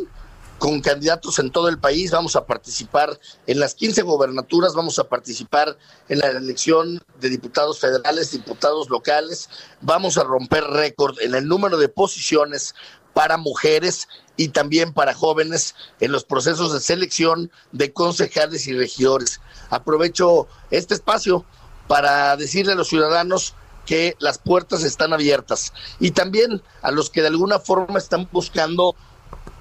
con 0.58 0.82
candidatos 0.82 1.38
en 1.38 1.52
todo 1.52 1.70
el 1.70 1.78
país. 1.78 2.12
Vamos 2.12 2.36
a 2.36 2.46
participar 2.46 3.20
en 3.46 3.60
las 3.60 3.76
15 3.76 4.02
gobernaturas, 4.02 4.74
vamos 4.74 4.98
a 5.00 5.08
participar 5.08 5.78
en 6.10 6.20
la 6.20 6.30
elección 6.30 7.00
de 7.20 7.30
diputados 7.30 7.80
federales, 7.80 8.32
diputados 8.32 8.90
locales. 8.90 9.50
Vamos 9.82 10.18
a 10.18 10.24
romper 10.24 10.64
récord 10.64 11.20
en 11.22 11.36
el 11.36 11.48
número 11.48 11.78
de 11.78 11.90
posiciones 11.90 12.74
para 13.18 13.38
mujeres 13.38 14.08
y 14.36 14.50
también 14.50 14.94
para 14.94 15.16
jóvenes 15.16 15.74
en 16.00 16.12
los 16.12 16.24
procesos 16.24 16.72
de 16.72 16.80
selección 16.80 17.50
de 17.72 17.92
concejales 17.92 18.68
y 18.68 18.74
regidores. 18.74 19.42
Aprovecho 19.72 20.48
este 20.70 20.94
espacio 20.94 21.44
para 21.88 22.38
decirle 22.38 22.74
a 22.74 22.76
los 22.76 22.90
ciudadanos 22.90 23.56
que 23.88 24.16
las 24.20 24.38
puertas 24.38 24.84
están 24.84 25.14
abiertas 25.14 25.74
y 26.00 26.12
también 26.12 26.62
a 26.84 26.92
los 26.92 27.10
que 27.10 27.22
de 27.22 27.30
alguna 27.30 27.58
forma 27.58 27.98
están 27.98 28.30
buscando 28.32 28.96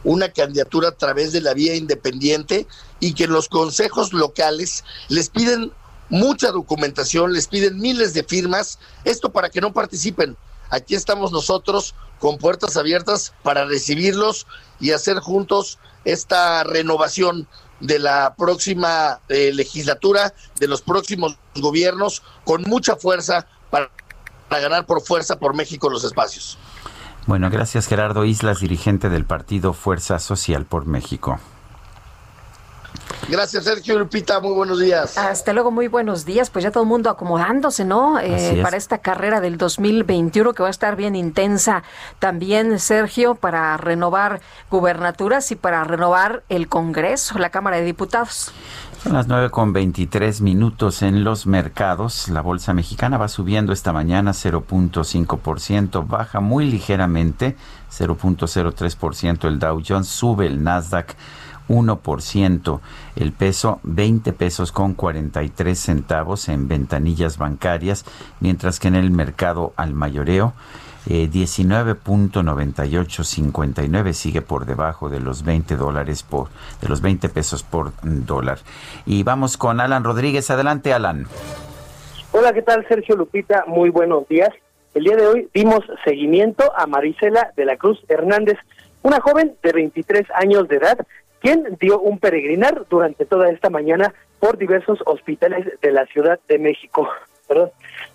una 0.05 0.29
candidatura 0.29 0.91
a 0.91 0.99
través 0.99 1.33
de 1.33 1.41
la 1.41 1.55
vía 1.55 1.75
independiente 1.77 2.67
y 3.01 3.15
que 3.15 3.27
los 3.27 3.49
consejos 3.49 4.13
locales 4.13 4.85
les 5.09 5.31
piden 5.31 5.73
mucha 6.11 6.51
documentación, 6.51 7.33
les 7.33 7.47
piden 7.47 7.79
miles 7.79 8.13
de 8.13 8.23
firmas, 8.23 8.79
esto 9.05 9.33
para 9.33 9.49
que 9.49 9.63
no 9.63 9.73
participen. 9.73 10.37
Aquí 10.71 10.95
estamos 10.95 11.33
nosotros 11.33 11.95
con 12.19 12.39
puertas 12.39 12.77
abiertas 12.77 13.35
para 13.43 13.65
recibirlos 13.65 14.47
y 14.81 14.93
hacer 14.93 15.19
juntos 15.19 15.79
esta 16.05 16.65
renovación 16.65 17.47
de 17.81 17.99
la 17.99 18.35
próxima 18.37 19.21
eh, 19.29 19.53
legislatura, 19.53 20.33
de 20.59 20.69
los 20.69 20.83
próximos 20.83 21.37
gobiernos, 21.57 22.23
con 22.45 22.63
mucha 22.63 22.97
fuerza 22.97 23.47
para, 23.71 23.91
para 24.49 24.63
ganar 24.63 24.87
por 24.87 25.03
fuerza 25.03 25.39
por 25.39 25.55
México 25.55 25.91
los 25.91 26.05
espacios. 26.05 26.59
Bueno, 27.27 27.51
gracias 27.51 27.87
Gerardo 27.89 28.25
Islas, 28.25 28.61
dirigente 28.61 29.11
del 29.11 29.25
partido 29.25 29.73
Fuerza 29.73 30.19
Social 30.21 30.65
por 30.65 30.87
México. 30.87 31.41
Gracias, 33.29 33.65
Sergio 33.65 33.99
Lupita. 33.99 34.41
Muy 34.41 34.53
buenos 34.53 34.79
días. 34.79 35.19
Hasta 35.19 35.53
luego, 35.53 35.71
muy 35.71 35.89
buenos 35.89 36.25
días. 36.25 36.51
Pues 36.51 36.63
ya 36.63 36.71
todo 36.71 36.85
el 36.85 36.89
mundo 36.89 37.11
acomodándose, 37.11 37.85
¿no? 37.85 38.21
Eh, 38.21 38.61
para 38.63 38.77
esta 38.77 38.99
carrera 38.99 39.41
del 39.41 39.59
2021 39.59 40.53
que 40.53 40.63
va 40.63 40.69
a 40.69 40.71
estar 40.71 40.95
bien 40.95 41.17
intensa 41.17 41.83
también, 42.21 42.79
Sergio, 42.79 43.35
para 43.35 43.77
renovar 43.77 44.41
gubernaturas 44.71 45.51
y 45.51 45.57
para 45.57 45.83
renovar 45.85 46.45
el 46.49 46.69
Congreso, 46.69 47.39
la 47.39 47.51
Cámara 47.51 47.79
de 47.79 47.85
Diputados. 47.85 48.53
Son 49.03 49.13
las 49.13 49.29
9 49.29 49.51
con 49.51 49.73
23 49.73 50.41
minutos 50.41 51.03
en 51.03 51.23
los 51.23 51.47
mercados. 51.47 52.29
La 52.29 52.41
bolsa 52.41 52.75
mexicana 52.75 53.19
va 53.19 53.29
subiendo 53.29 53.73
esta 53.73 53.93
mañana 53.93 54.33
0.5%, 54.33 56.07
baja 56.07 56.41
muy 56.41 56.65
ligeramente 56.71 57.57
0.03%. 57.97 59.47
El 59.47 59.59
Dow 59.59 59.83
Jones 59.87 60.09
sube, 60.09 60.47
el 60.47 60.63
Nasdaq 60.63 61.15
1%, 61.69 62.81
el 63.17 63.33
peso 63.33 63.81
20 63.83 64.33
pesos 64.33 64.73
con 64.73 64.95
43 64.95 65.79
centavos 65.79 66.49
en 66.49 66.69
ventanillas 66.69 67.37
bancarias, 67.39 68.05
mientras 68.41 68.81
que 68.81 68.89
en 68.89 68.97
el 68.97 69.11
mercado 69.11 69.73
al 69.77 69.95
mayoreo 69.95 70.55
eh, 71.09 71.31
19.9859 71.33 74.13
sigue 74.13 74.43
por 74.43 74.67
debajo 74.67 75.09
de 75.09 75.21
los 75.21 75.45
20 75.45 75.77
dólares 75.77 76.25
por 76.25 76.49
de 76.81 76.89
los 76.89 77.01
20 77.01 77.29
pesos 77.29 77.63
por 77.63 77.93
dólar. 78.03 78.59
Y 79.05 79.23
vamos 79.23 79.57
con 79.57 79.79
Alan 79.81 80.03
Rodríguez, 80.03 80.51
adelante 80.51 80.93
Alan. 80.93 81.29
Hola, 82.33 82.53
¿qué 82.53 82.63
tal 82.63 82.85
Sergio 82.89 83.15
Lupita? 83.15 83.63
Muy 83.69 83.91
buenos 83.91 84.27
días. 84.29 84.51
El 84.95 85.05
día 85.05 85.15
de 85.17 85.29
hoy 85.29 85.49
dimos 85.55 85.85
seguimiento 86.05 86.73
a 86.77 86.87
Marisela 86.87 87.53
de 87.57 87.67
la 87.67 87.77
Cruz 87.77 88.03
Hernández, 88.09 88.59
una 89.03 89.21
joven 89.21 89.55
de 89.63 89.73
23 89.73 90.27
años 90.35 90.67
de 90.69 90.77
edad 90.77 90.99
dio 91.79 92.01
un 92.01 92.19
peregrinar 92.19 92.87
durante 92.89 93.25
toda 93.25 93.51
esta 93.51 93.71
mañana 93.71 94.15
por 94.41 94.59
diversos 94.59 94.99
hospitales 95.07 95.67
de 95.81 95.93
la 95.93 96.07
Ciudad 96.07 96.41
de 96.49 96.59
México. 96.59 97.09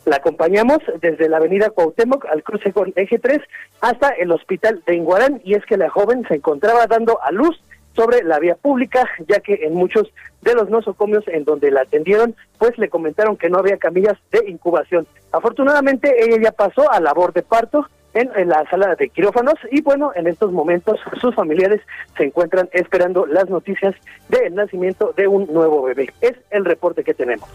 La 0.06 0.18
acompañamos 0.18 0.80
desde 1.00 1.30
la 1.30 1.38
avenida 1.38 1.70
Cuauhtémoc 1.70 2.26
al 2.26 2.44
cruce 2.44 2.74
con 2.74 2.92
Eje 2.96 3.18
3 3.18 3.40
hasta 3.80 4.10
el 4.10 4.32
hospital 4.32 4.84
de 4.86 4.96
Inguarán 4.96 5.42
y 5.46 5.54
es 5.54 5.66
que 5.66 5.78
la 5.78 5.90
joven 5.90 6.26
se 6.28 6.36
encontraba 6.36 6.86
dando 6.88 7.22
a 7.24 7.32
luz 7.32 7.62
sobre 7.96 8.24
la 8.24 8.40
vía 8.40 8.56
pública, 8.56 9.08
ya 9.28 9.40
que 9.40 9.54
en 9.64 9.74
muchos 9.74 10.12
de 10.42 10.54
los 10.54 10.70
nosocomios 10.70 11.26
en 11.28 11.44
donde 11.46 11.72
la 11.72 11.82
atendieron, 11.82 12.36
pues 12.58 12.78
le 12.78 12.90
comentaron 12.90 13.38
que 13.38 13.50
no 13.50 13.60
había 13.60 13.78
camillas 13.78 14.18
de 14.32 14.50
incubación. 14.50 15.08
Afortunadamente 15.32 16.24
ella 16.24 16.38
ya 16.42 16.52
pasó 16.52 16.92
a 16.92 17.00
labor 17.00 17.32
de 17.34 17.44
parto 17.44 17.88
en, 18.14 18.50
la 18.50 18.70
sala 18.70 18.96
de 18.96 19.10
quirófanos 19.10 19.56
y 19.72 19.82
bueno, 19.82 20.12
en 20.16 20.28
estos 20.28 20.52
momentos 20.52 21.00
sus 21.20 21.34
familiares 21.36 21.82
se 22.18 22.26
encuentran 22.26 22.70
esperando 22.74 23.26
las 23.26 23.50
noticias 23.50 23.96
del 24.30 24.56
nacimiento 24.56 25.14
de 25.16 25.28
un 25.28 25.48
nuevo 25.52 25.84
bebé. 25.84 26.14
Es 26.22 26.34
el 26.50 26.66
reporte 26.66 27.04
que 27.04 27.14
tenemos. 27.14 27.48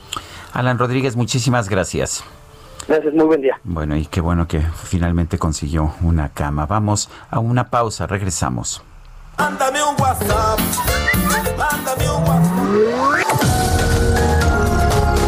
Alan 0.53 0.79
Rodríguez, 0.79 1.17
muchísimas 1.17 1.69
gracias. 1.69 2.25
Gracias, 2.89 3.15
muy 3.15 3.25
buen 3.25 3.43
día. 3.43 3.59
Bueno, 3.65 3.97
y 3.97 4.07
qué 4.07 4.21
bueno 4.21 4.47
que 4.47 4.61
finalmente 4.61 5.39
consiguió 5.39 5.93
una 6.03 6.29
cama. 6.29 6.67
Vamos 6.67 7.11
a 7.31 7.41
una 7.41 7.69
pausa, 7.69 8.07
regresamos. 8.07 8.83
Mándame 9.39 9.83
un 9.83 10.01
WhatsApp. 10.01 10.59
Mándame 11.59 12.11
un 12.11 12.23
WhatsApp. 12.23 13.26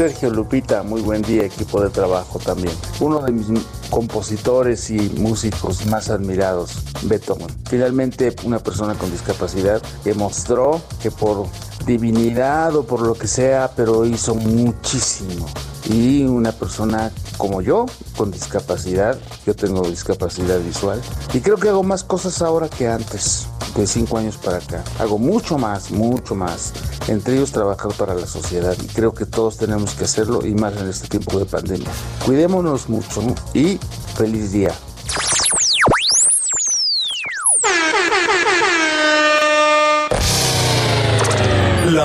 Sergio 0.00 0.30
Lupita, 0.30 0.82
muy 0.82 1.02
buen 1.02 1.20
día, 1.20 1.44
equipo 1.44 1.82
de 1.82 1.90
trabajo 1.90 2.38
también. 2.38 2.72
Uno 3.00 3.20
de 3.20 3.32
mis 3.32 3.46
compositores 3.90 4.88
y 4.88 4.98
músicos 5.18 5.84
más 5.84 6.08
admirados, 6.08 6.72
Beethoven. 7.02 7.48
Finalmente, 7.68 8.34
una 8.44 8.60
persona 8.60 8.94
con 8.94 9.10
discapacidad 9.10 9.82
demostró 10.02 10.80
que 11.02 11.10
por 11.10 11.46
divinidad 11.86 12.74
o 12.76 12.84
por 12.84 13.00
lo 13.02 13.14
que 13.14 13.26
sea, 13.26 13.70
pero 13.74 14.04
hizo 14.04 14.34
muchísimo. 14.34 15.46
Y 15.88 16.24
una 16.24 16.52
persona 16.52 17.10
como 17.36 17.62
yo, 17.62 17.86
con 18.16 18.30
discapacidad, 18.30 19.18
yo 19.46 19.54
tengo 19.56 19.82
discapacidad 19.88 20.58
visual, 20.60 21.00
y 21.32 21.40
creo 21.40 21.56
que 21.56 21.70
hago 21.70 21.82
más 21.82 22.04
cosas 22.04 22.42
ahora 22.42 22.68
que 22.68 22.86
antes, 22.86 23.46
de 23.74 23.86
cinco 23.86 24.18
años 24.18 24.36
para 24.36 24.58
acá. 24.58 24.84
Hago 24.98 25.18
mucho 25.18 25.56
más, 25.56 25.90
mucho 25.90 26.34
más. 26.34 26.72
Entre 27.08 27.36
ellos 27.36 27.52
trabajar 27.52 27.92
para 27.94 28.14
la 28.14 28.26
sociedad, 28.26 28.76
y 28.82 28.86
creo 28.88 29.14
que 29.14 29.24
todos 29.24 29.56
tenemos 29.56 29.94
que 29.94 30.04
hacerlo, 30.04 30.44
y 30.44 30.54
más 30.54 30.76
en 30.76 30.88
este 30.88 31.08
tiempo 31.08 31.38
de 31.38 31.46
pandemia. 31.46 31.88
Cuidémonos 32.26 32.88
mucho 32.88 33.22
y 33.54 33.78
feliz 34.16 34.52
día. 34.52 34.74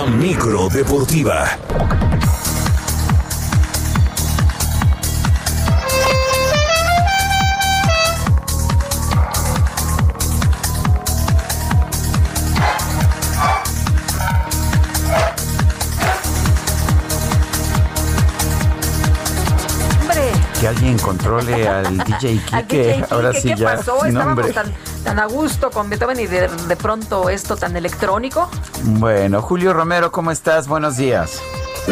Micro 0.07 0.69
deportiva. 0.69 1.57
que 20.59 20.67
alguien 20.69 20.97
controle 20.99 21.67
al 21.67 21.97
DJ 21.97 22.39
Kike. 22.45 23.05
Ahora 23.09 23.33
sí 23.33 23.53
ya. 23.55 23.75
Pasó? 23.77 24.07
Nombre 24.09 24.53
tan, 25.05 25.19
a 25.19 25.25
gusto 25.27 25.69
con 25.69 25.89
Beethoven 25.89 26.19
y 26.19 26.25
de, 26.25 26.47
de 26.47 26.75
pronto 26.75 27.29
esto 27.29 27.55
tan 27.55 27.77
electrónico. 27.77 28.49
Bueno, 28.83 29.41
Julio 29.41 29.71
Romero, 29.71 30.11
¿cómo 30.11 30.31
estás? 30.31 30.67
Buenos 30.67 30.97
días. 30.97 31.41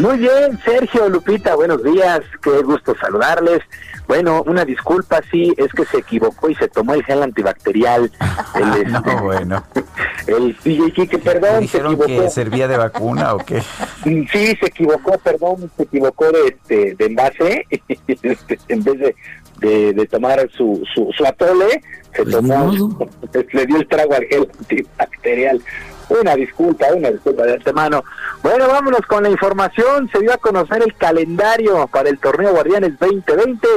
Muy 0.02 0.18
bien, 0.18 0.60
Sergio, 0.66 1.08
Lupita, 1.08 1.56
buenos 1.56 1.84
días, 1.84 2.22
qué 2.42 2.64
gusto 2.64 2.96
saludarles. 3.00 3.62
Bueno, 4.08 4.44
una 4.48 4.66
disculpa, 4.66 5.22
sí, 5.32 5.54
es 5.56 5.72
que 5.72 5.86
se 5.86 6.00
equivocó 6.00 6.50
y 6.50 6.56
se 6.56 6.68
tomó 6.68 6.96
el 6.96 7.06
gel 7.06 7.22
antibacterial. 7.22 8.12
El, 8.56 8.92
no, 8.92 8.98
este, 8.98 9.16
bueno. 9.22 9.64
El 10.26 10.58
DJ 10.64 11.08
que 11.08 11.18
perdón, 11.20 11.62
¿Dijeron 11.62 11.98
se 11.98 12.06
que 12.06 12.30
servía 12.30 12.68
de 12.68 12.78
vacuna 12.78 13.36
o 13.36 13.38
qué? 13.38 13.62
Sí, 14.04 14.28
se 14.60 14.66
equivocó, 14.66 15.18
perdón, 15.20 15.72
se 15.78 15.84
equivocó 15.84 16.26
de, 16.32 16.48
este, 16.48 16.96
de 16.96 17.06
envase, 17.06 17.66
este, 17.70 18.60
en 18.68 18.84
vez 18.84 19.00
de, 19.00 19.16
de, 19.60 20.08
tomar 20.10 20.50
su, 20.56 20.84
su, 20.94 21.12
su 21.16 21.26
atole, 21.26 21.82
se 22.16 22.24
pues 22.24 22.36
tomó, 22.36 22.72
le 23.54 23.66
dio 23.66 23.78
el 23.78 23.88
trago 23.88 24.14
al 24.14 24.26
gel 24.26 24.50
antibacterial. 24.60 25.62
Una 26.10 26.36
disculpa, 26.36 26.88
una 26.94 27.12
disculpa 27.12 27.44
de 27.44 27.54
antemano. 27.54 28.04
Bueno, 28.44 28.68
vámonos 28.68 29.02
con 29.02 29.24
la 29.24 29.30
información. 29.30 30.10
Se 30.12 30.20
dio 30.20 30.34
a 30.34 30.38
conocer 30.38 30.84
el 30.84 30.94
calendario 30.96 31.88
para 31.88 32.10
el 32.10 32.20
torneo 32.20 32.52
Guardianes 32.52 33.00
2020 33.00 33.68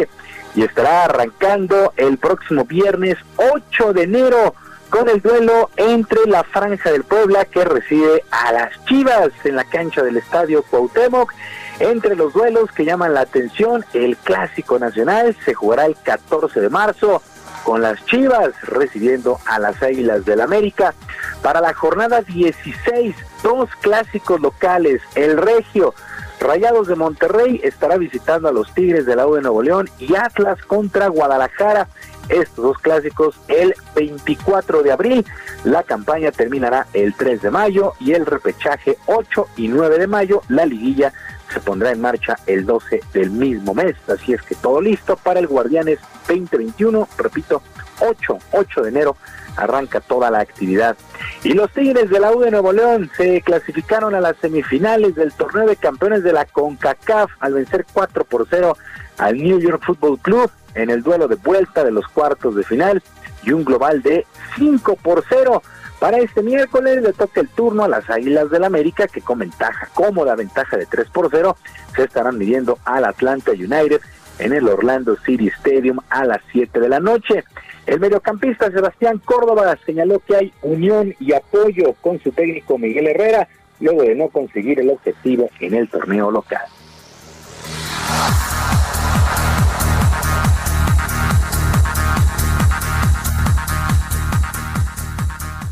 y 0.56 0.62
estará 0.62 1.04
arrancando 1.04 1.92
el 1.96 2.18
próximo 2.18 2.64
viernes 2.64 3.16
8 3.36 3.92
de 3.92 4.02
enero 4.02 4.54
con 4.90 5.08
el 5.08 5.20
duelo 5.20 5.70
entre 5.76 6.26
la 6.26 6.42
Franja 6.44 6.90
del 6.90 7.04
Puebla 7.04 7.44
que 7.44 7.64
recibe 7.64 8.24
a 8.30 8.52
las 8.52 8.84
Chivas 8.86 9.30
en 9.44 9.56
la 9.56 9.64
cancha 9.64 10.02
del 10.02 10.16
Estadio 10.16 10.62
Cuauhtémoc. 10.62 11.32
Entre 11.78 12.16
los 12.16 12.32
duelos 12.32 12.70
que 12.72 12.84
llaman 12.84 13.14
la 13.14 13.20
atención, 13.20 13.84
el 13.92 14.16
Clásico 14.16 14.78
Nacional 14.78 15.36
se 15.44 15.54
jugará 15.54 15.86
el 15.86 15.96
14 15.96 16.60
de 16.60 16.70
marzo 16.70 17.22
con 17.64 17.82
las 17.82 18.04
Chivas 18.06 18.52
recibiendo 18.62 19.38
a 19.44 19.58
las 19.58 19.82
Águilas 19.82 20.24
del 20.24 20.40
América. 20.40 20.94
Para 21.42 21.60
la 21.60 21.74
jornada 21.74 22.22
16, 22.22 23.14
dos 23.42 23.68
clásicos 23.82 24.40
locales, 24.40 25.02
el 25.16 25.36
Regio, 25.36 25.94
Rayados 26.40 26.86
de 26.86 26.96
Monterrey 26.96 27.60
estará 27.64 27.96
visitando 27.96 28.48
a 28.48 28.52
los 28.52 28.72
Tigres 28.74 29.06
de 29.06 29.16
la 29.16 29.26
U 29.26 29.34
de 29.34 29.42
Nuevo 29.42 29.62
León 29.62 29.88
y 29.98 30.14
Atlas 30.14 30.62
contra 30.62 31.08
Guadalajara. 31.08 31.88
Estos 32.28 32.64
dos 32.64 32.78
clásicos 32.78 33.36
el 33.48 33.74
24 33.94 34.82
de 34.82 34.92
abril. 34.92 35.26
La 35.64 35.82
campaña 35.82 36.32
terminará 36.32 36.86
el 36.92 37.14
3 37.14 37.42
de 37.42 37.50
mayo 37.50 37.94
y 38.00 38.12
el 38.12 38.26
repechaje 38.26 38.98
8 39.06 39.48
y 39.56 39.68
9 39.68 39.98
de 39.98 40.06
mayo. 40.06 40.42
La 40.48 40.66
liguilla 40.66 41.12
se 41.52 41.60
pondrá 41.60 41.92
en 41.92 42.00
marcha 42.00 42.36
el 42.46 42.66
12 42.66 43.00
del 43.12 43.30
mismo 43.30 43.74
mes. 43.74 43.96
Así 44.08 44.32
es 44.32 44.42
que 44.42 44.54
todo 44.54 44.80
listo 44.80 45.16
para 45.16 45.40
el 45.40 45.46
Guardianes 45.46 45.98
2021. 46.28 47.08
Repito, 47.18 47.62
8, 48.00 48.38
8 48.52 48.82
de 48.82 48.88
enero 48.88 49.16
arranca 49.56 50.00
toda 50.00 50.30
la 50.30 50.40
actividad. 50.40 50.96
Y 51.42 51.52
los 51.52 51.70
Tigres 51.72 52.10
de 52.10 52.20
la 52.20 52.32
U 52.32 52.40
de 52.40 52.50
Nuevo 52.50 52.72
León 52.72 53.10
se 53.16 53.40
clasificaron 53.40 54.14
a 54.14 54.20
las 54.20 54.36
semifinales 54.36 55.14
del 55.14 55.32
torneo 55.32 55.66
de 55.66 55.76
campeones 55.76 56.22
de 56.22 56.32
la 56.32 56.44
CONCACAF 56.44 57.30
al 57.40 57.54
vencer 57.54 57.86
4 57.92 58.24
por 58.24 58.46
0 58.48 58.76
al 59.18 59.36
New 59.36 59.58
York 59.58 59.82
Football 59.84 60.18
Club 60.18 60.50
en 60.74 60.90
el 60.90 61.02
duelo 61.02 61.26
de 61.26 61.36
vuelta 61.36 61.84
de 61.84 61.90
los 61.90 62.06
cuartos 62.08 62.54
de 62.54 62.64
final 62.64 63.02
y 63.42 63.52
un 63.52 63.64
global 63.64 64.02
de 64.02 64.26
5 64.56 64.96
por 64.96 65.24
0. 65.28 65.62
Para 65.98 66.18
este 66.18 66.42
miércoles 66.42 67.02
le 67.02 67.12
toca 67.12 67.40
el 67.40 67.48
turno 67.48 67.84
a 67.84 67.88
las 67.88 68.08
Águilas 68.10 68.50
del 68.50 68.64
América 68.64 69.08
que 69.08 69.22
con 69.22 69.38
ventaja, 69.38 69.88
cómoda 69.94 70.34
ventaja 70.34 70.76
de 70.76 70.86
3 70.86 71.08
por 71.08 71.28
0, 71.30 71.56
se 71.94 72.04
estarán 72.04 72.36
midiendo 72.36 72.78
al 72.84 73.04
Atlanta 73.04 73.52
United 73.52 74.00
en 74.38 74.52
el 74.52 74.68
Orlando 74.68 75.16
City 75.24 75.48
Stadium 75.48 75.98
a 76.10 76.24
las 76.24 76.42
7 76.52 76.80
de 76.80 76.88
la 76.88 77.00
noche. 77.00 77.44
El 77.86 78.00
mediocampista 78.00 78.70
Sebastián 78.70 79.22
Córdoba 79.24 79.78
señaló 79.86 80.20
que 80.20 80.36
hay 80.36 80.52
unión 80.62 81.14
y 81.18 81.32
apoyo 81.32 81.94
con 82.02 82.20
su 82.20 82.30
técnico 82.32 82.76
Miguel 82.76 83.06
Herrera 83.06 83.48
luego 83.80 84.02
de 84.02 84.14
no 84.14 84.28
conseguir 84.28 84.80
el 84.80 84.90
objetivo 84.90 85.48
en 85.60 85.74
el 85.74 85.88
torneo 85.88 86.30
local. 86.30 86.62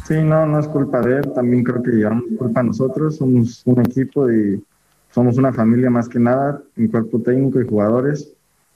Sí, 0.05 0.23
no, 0.23 0.45
no 0.45 0.59
es 0.59 0.69
culpa 0.69 1.01
de 1.01 1.19
él, 1.19 1.33
también 1.35 1.65
creo 1.65 1.83
que 1.83 1.93
llevamos 1.93 2.25
culpa 2.39 2.61
a 2.61 2.65
nosotros, 2.65 3.17
somos 3.17 3.63
un 3.65 3.81
equipo 3.81 4.31
y 4.31 4.63
somos 5.11 5.39
una 5.39 5.53
familia 5.53 5.89
más 5.89 6.11
que 6.11 6.19
nada, 6.19 6.61
un 6.77 6.89
cuerpo 6.89 7.21
técnico 7.21 7.59
y 7.59 7.67
jugadores, 7.67 8.35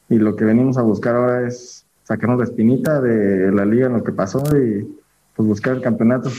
y 0.08 0.16
lo 0.16 0.36
que 0.36 0.46
venimos 0.46 0.78
a 0.78 0.82
buscar 0.82 1.16
ahora 1.16 1.46
es 1.46 1.84
sacarnos 2.04 2.38
la 2.38 2.44
espinita 2.44 3.02
de 3.02 3.52
la 3.52 3.66
liga 3.66 3.88
en 3.88 3.92
lo 3.92 4.02
que 4.02 4.12
pasó 4.12 4.42
y 4.56 4.88
pues 5.36 5.46
buscar 5.46 5.74
el 5.74 5.82
campeonato. 5.82 6.30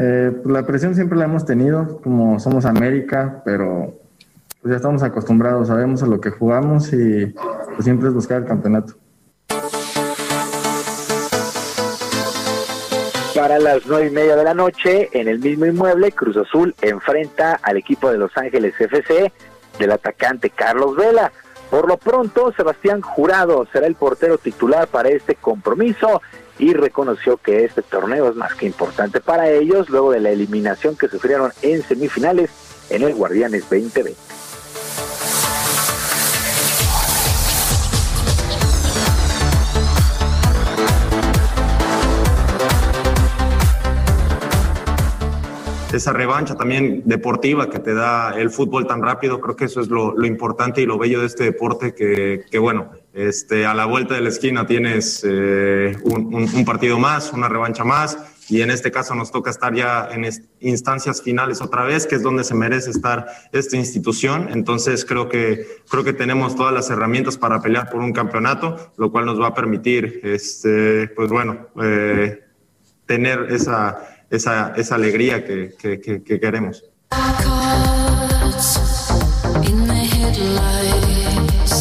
Eh, 0.00 0.32
pues 0.42 0.52
la 0.52 0.66
presión 0.66 0.94
siempre 0.94 1.18
la 1.18 1.26
hemos 1.26 1.44
tenido, 1.44 2.00
como 2.02 2.40
somos 2.40 2.64
América, 2.64 3.42
pero 3.44 3.98
pues 4.62 4.70
ya 4.70 4.76
estamos 4.76 5.02
acostumbrados, 5.02 5.68
sabemos 5.68 6.02
a 6.02 6.06
lo 6.06 6.20
que 6.20 6.30
jugamos 6.30 6.90
y 6.94 7.26
pues 7.26 7.84
siempre 7.84 8.08
es 8.08 8.14
buscar 8.14 8.40
el 8.40 8.48
campeonato. 8.48 8.94
Para 13.34 13.58
las 13.58 13.86
nueve 13.86 14.08
y 14.08 14.10
media 14.10 14.36
de 14.36 14.44
la 14.44 14.52
noche, 14.52 15.08
en 15.12 15.26
el 15.26 15.38
mismo 15.38 15.64
inmueble, 15.64 16.12
Cruz 16.12 16.36
Azul 16.36 16.74
enfrenta 16.82 17.58
al 17.62 17.78
equipo 17.78 18.10
de 18.10 18.18
Los 18.18 18.36
Ángeles 18.36 18.74
FC 18.78 19.32
del 19.78 19.90
atacante 19.90 20.50
Carlos 20.50 20.96
Vela. 20.96 21.32
Por 21.70 21.88
lo 21.88 21.96
pronto, 21.96 22.52
Sebastián 22.52 23.00
Jurado 23.00 23.66
será 23.72 23.86
el 23.86 23.94
portero 23.94 24.36
titular 24.36 24.86
para 24.86 25.08
este 25.08 25.34
compromiso 25.34 26.20
y 26.58 26.74
reconoció 26.74 27.38
que 27.38 27.64
este 27.64 27.80
torneo 27.80 28.28
es 28.28 28.36
más 28.36 28.54
que 28.54 28.66
importante 28.66 29.20
para 29.20 29.48
ellos 29.48 29.88
luego 29.88 30.12
de 30.12 30.20
la 30.20 30.28
eliminación 30.28 30.94
que 30.94 31.08
sufrieron 31.08 31.52
en 31.62 31.82
semifinales 31.82 32.50
en 32.90 33.02
el 33.02 33.14
Guardianes 33.14 33.62
2020. 33.62 34.41
Esa 45.94 46.12
revancha 46.12 46.54
también 46.54 47.02
deportiva 47.04 47.68
que 47.70 47.78
te 47.78 47.94
da 47.94 48.38
el 48.38 48.50
fútbol 48.50 48.86
tan 48.86 49.02
rápido. 49.02 49.40
Creo 49.40 49.56
que 49.56 49.66
eso 49.66 49.80
es 49.80 49.88
lo, 49.88 50.24
importante 50.24 50.80
y 50.82 50.86
lo 50.86 50.98
bello 50.98 51.20
de 51.20 51.26
este 51.26 51.44
deporte, 51.44 51.94
que, 51.94 52.44
que, 52.50 52.58
bueno, 52.58 52.90
este, 53.12 53.66
a 53.66 53.74
la 53.74 53.84
vuelta 53.84 54.14
de 54.14 54.22
la 54.22 54.30
esquina 54.30 54.66
tienes 54.66 55.22
eh, 55.28 55.96
un, 56.04 56.64
partido 56.64 56.98
más, 56.98 57.32
una 57.32 57.48
revancha 57.48 57.84
más, 57.84 58.18
y 58.48 58.62
en 58.62 58.70
este 58.70 58.90
caso 58.90 59.14
nos 59.14 59.30
toca 59.30 59.50
estar 59.50 59.74
ya 59.74 60.08
en 60.10 60.28
instancias 60.60 61.22
finales 61.22 61.60
otra 61.60 61.84
vez, 61.84 62.06
que 62.06 62.16
es 62.16 62.22
donde 62.22 62.44
se 62.44 62.54
merece 62.54 62.90
estar 62.90 63.26
esta 63.52 63.76
institución. 63.76 64.48
Entonces 64.52 65.04
creo 65.04 65.28
que, 65.28 65.66
creo 65.88 66.04
que 66.04 66.12
tenemos 66.12 66.56
todas 66.56 66.72
las 66.72 66.90
herramientas 66.90 67.36
para 67.36 67.60
pelear 67.60 67.90
por 67.90 68.00
un 68.00 68.12
campeonato, 68.12 68.92
lo 68.96 69.12
cual 69.12 69.26
nos 69.26 69.40
va 69.40 69.48
a 69.48 69.54
permitir, 69.54 70.20
este, 70.24 71.08
pues 71.08 71.30
bueno, 71.30 71.68
eh, 71.82 72.44
tener 73.06 73.48
esa 73.50 74.11
esa, 74.32 74.72
esa 74.76 74.94
alegría 74.94 75.44
que, 75.44 75.74
que, 75.78 76.00
que, 76.00 76.40
queremos. 76.40 76.84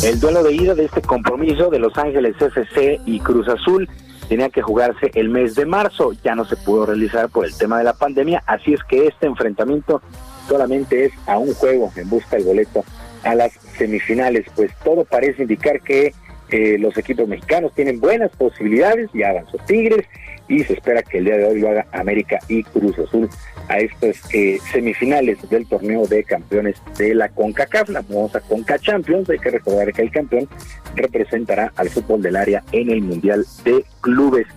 El 0.03 0.19
duelo 0.19 0.43
de 0.43 0.53
ida 0.53 0.75
de 0.75 0.85
este 0.85 1.01
compromiso 1.01 1.69
de 1.69 1.79
Los 1.79 1.97
Ángeles 1.97 2.35
FC 2.39 2.99
y 3.05 3.19
Cruz 3.21 3.47
Azul 3.47 3.89
tenía 4.27 4.49
que 4.49 4.61
jugarse 4.61 5.11
el 5.13 5.29
mes 5.29 5.55
de 5.55 5.65
marzo, 5.65 6.11
ya 6.23 6.35
no 6.35 6.43
se 6.43 6.57
pudo 6.57 6.85
realizar 6.85 7.29
por 7.29 7.45
el 7.45 7.55
tema 7.55 7.77
de 7.77 7.85
la 7.85 7.93
pandemia, 7.93 8.43
así 8.45 8.73
es 8.73 8.83
que 8.83 9.07
este 9.07 9.27
enfrentamiento 9.27 10.01
solamente 10.47 11.05
es 11.05 11.13
a 11.27 11.37
un 11.37 11.53
juego 11.53 11.91
en 11.95 12.09
busca 12.09 12.35
del 12.35 12.45
boleto 12.45 12.83
a 13.23 13.35
las 13.35 13.53
semifinales, 13.77 14.45
pues 14.55 14.71
todo 14.83 15.05
parece 15.05 15.43
indicar 15.43 15.81
que 15.81 16.13
eh, 16.51 16.77
los 16.77 16.97
equipos 16.97 17.27
mexicanos 17.27 17.73
tienen 17.73 17.99
buenas 17.99 18.31
posibilidades, 18.35 19.09
ya 19.13 19.29
avanzó 19.29 19.57
Tigres, 19.65 20.05
y 20.47 20.63
se 20.63 20.73
espera 20.73 21.01
que 21.01 21.19
el 21.19 21.25
día 21.25 21.37
de 21.37 21.45
hoy 21.45 21.61
lo 21.61 21.69
haga 21.69 21.87
América 21.93 22.39
y 22.49 22.63
Cruz 22.63 22.99
Azul 22.99 23.29
a 23.69 23.77
estas 23.77 24.21
eh, 24.33 24.59
semifinales 24.71 25.37
del 25.49 25.65
torneo 25.65 26.05
de 26.05 26.25
campeones 26.25 26.75
de 26.97 27.15
la 27.15 27.29
CONCACAF, 27.29 27.89
la 27.89 28.03
famosa 28.03 28.41
CONCA 28.41 28.77
Champions. 28.79 29.29
Hay 29.29 29.39
que 29.39 29.49
recordar 29.49 29.93
que 29.93 30.01
el 30.01 30.11
campeón 30.11 30.49
representará 30.95 31.71
al 31.77 31.89
fútbol 31.89 32.21
del 32.21 32.35
área 32.35 32.63
en 32.73 32.89
el 32.89 33.01
Mundial 33.01 33.45
de 33.63 33.85
Clubes. 34.01 34.47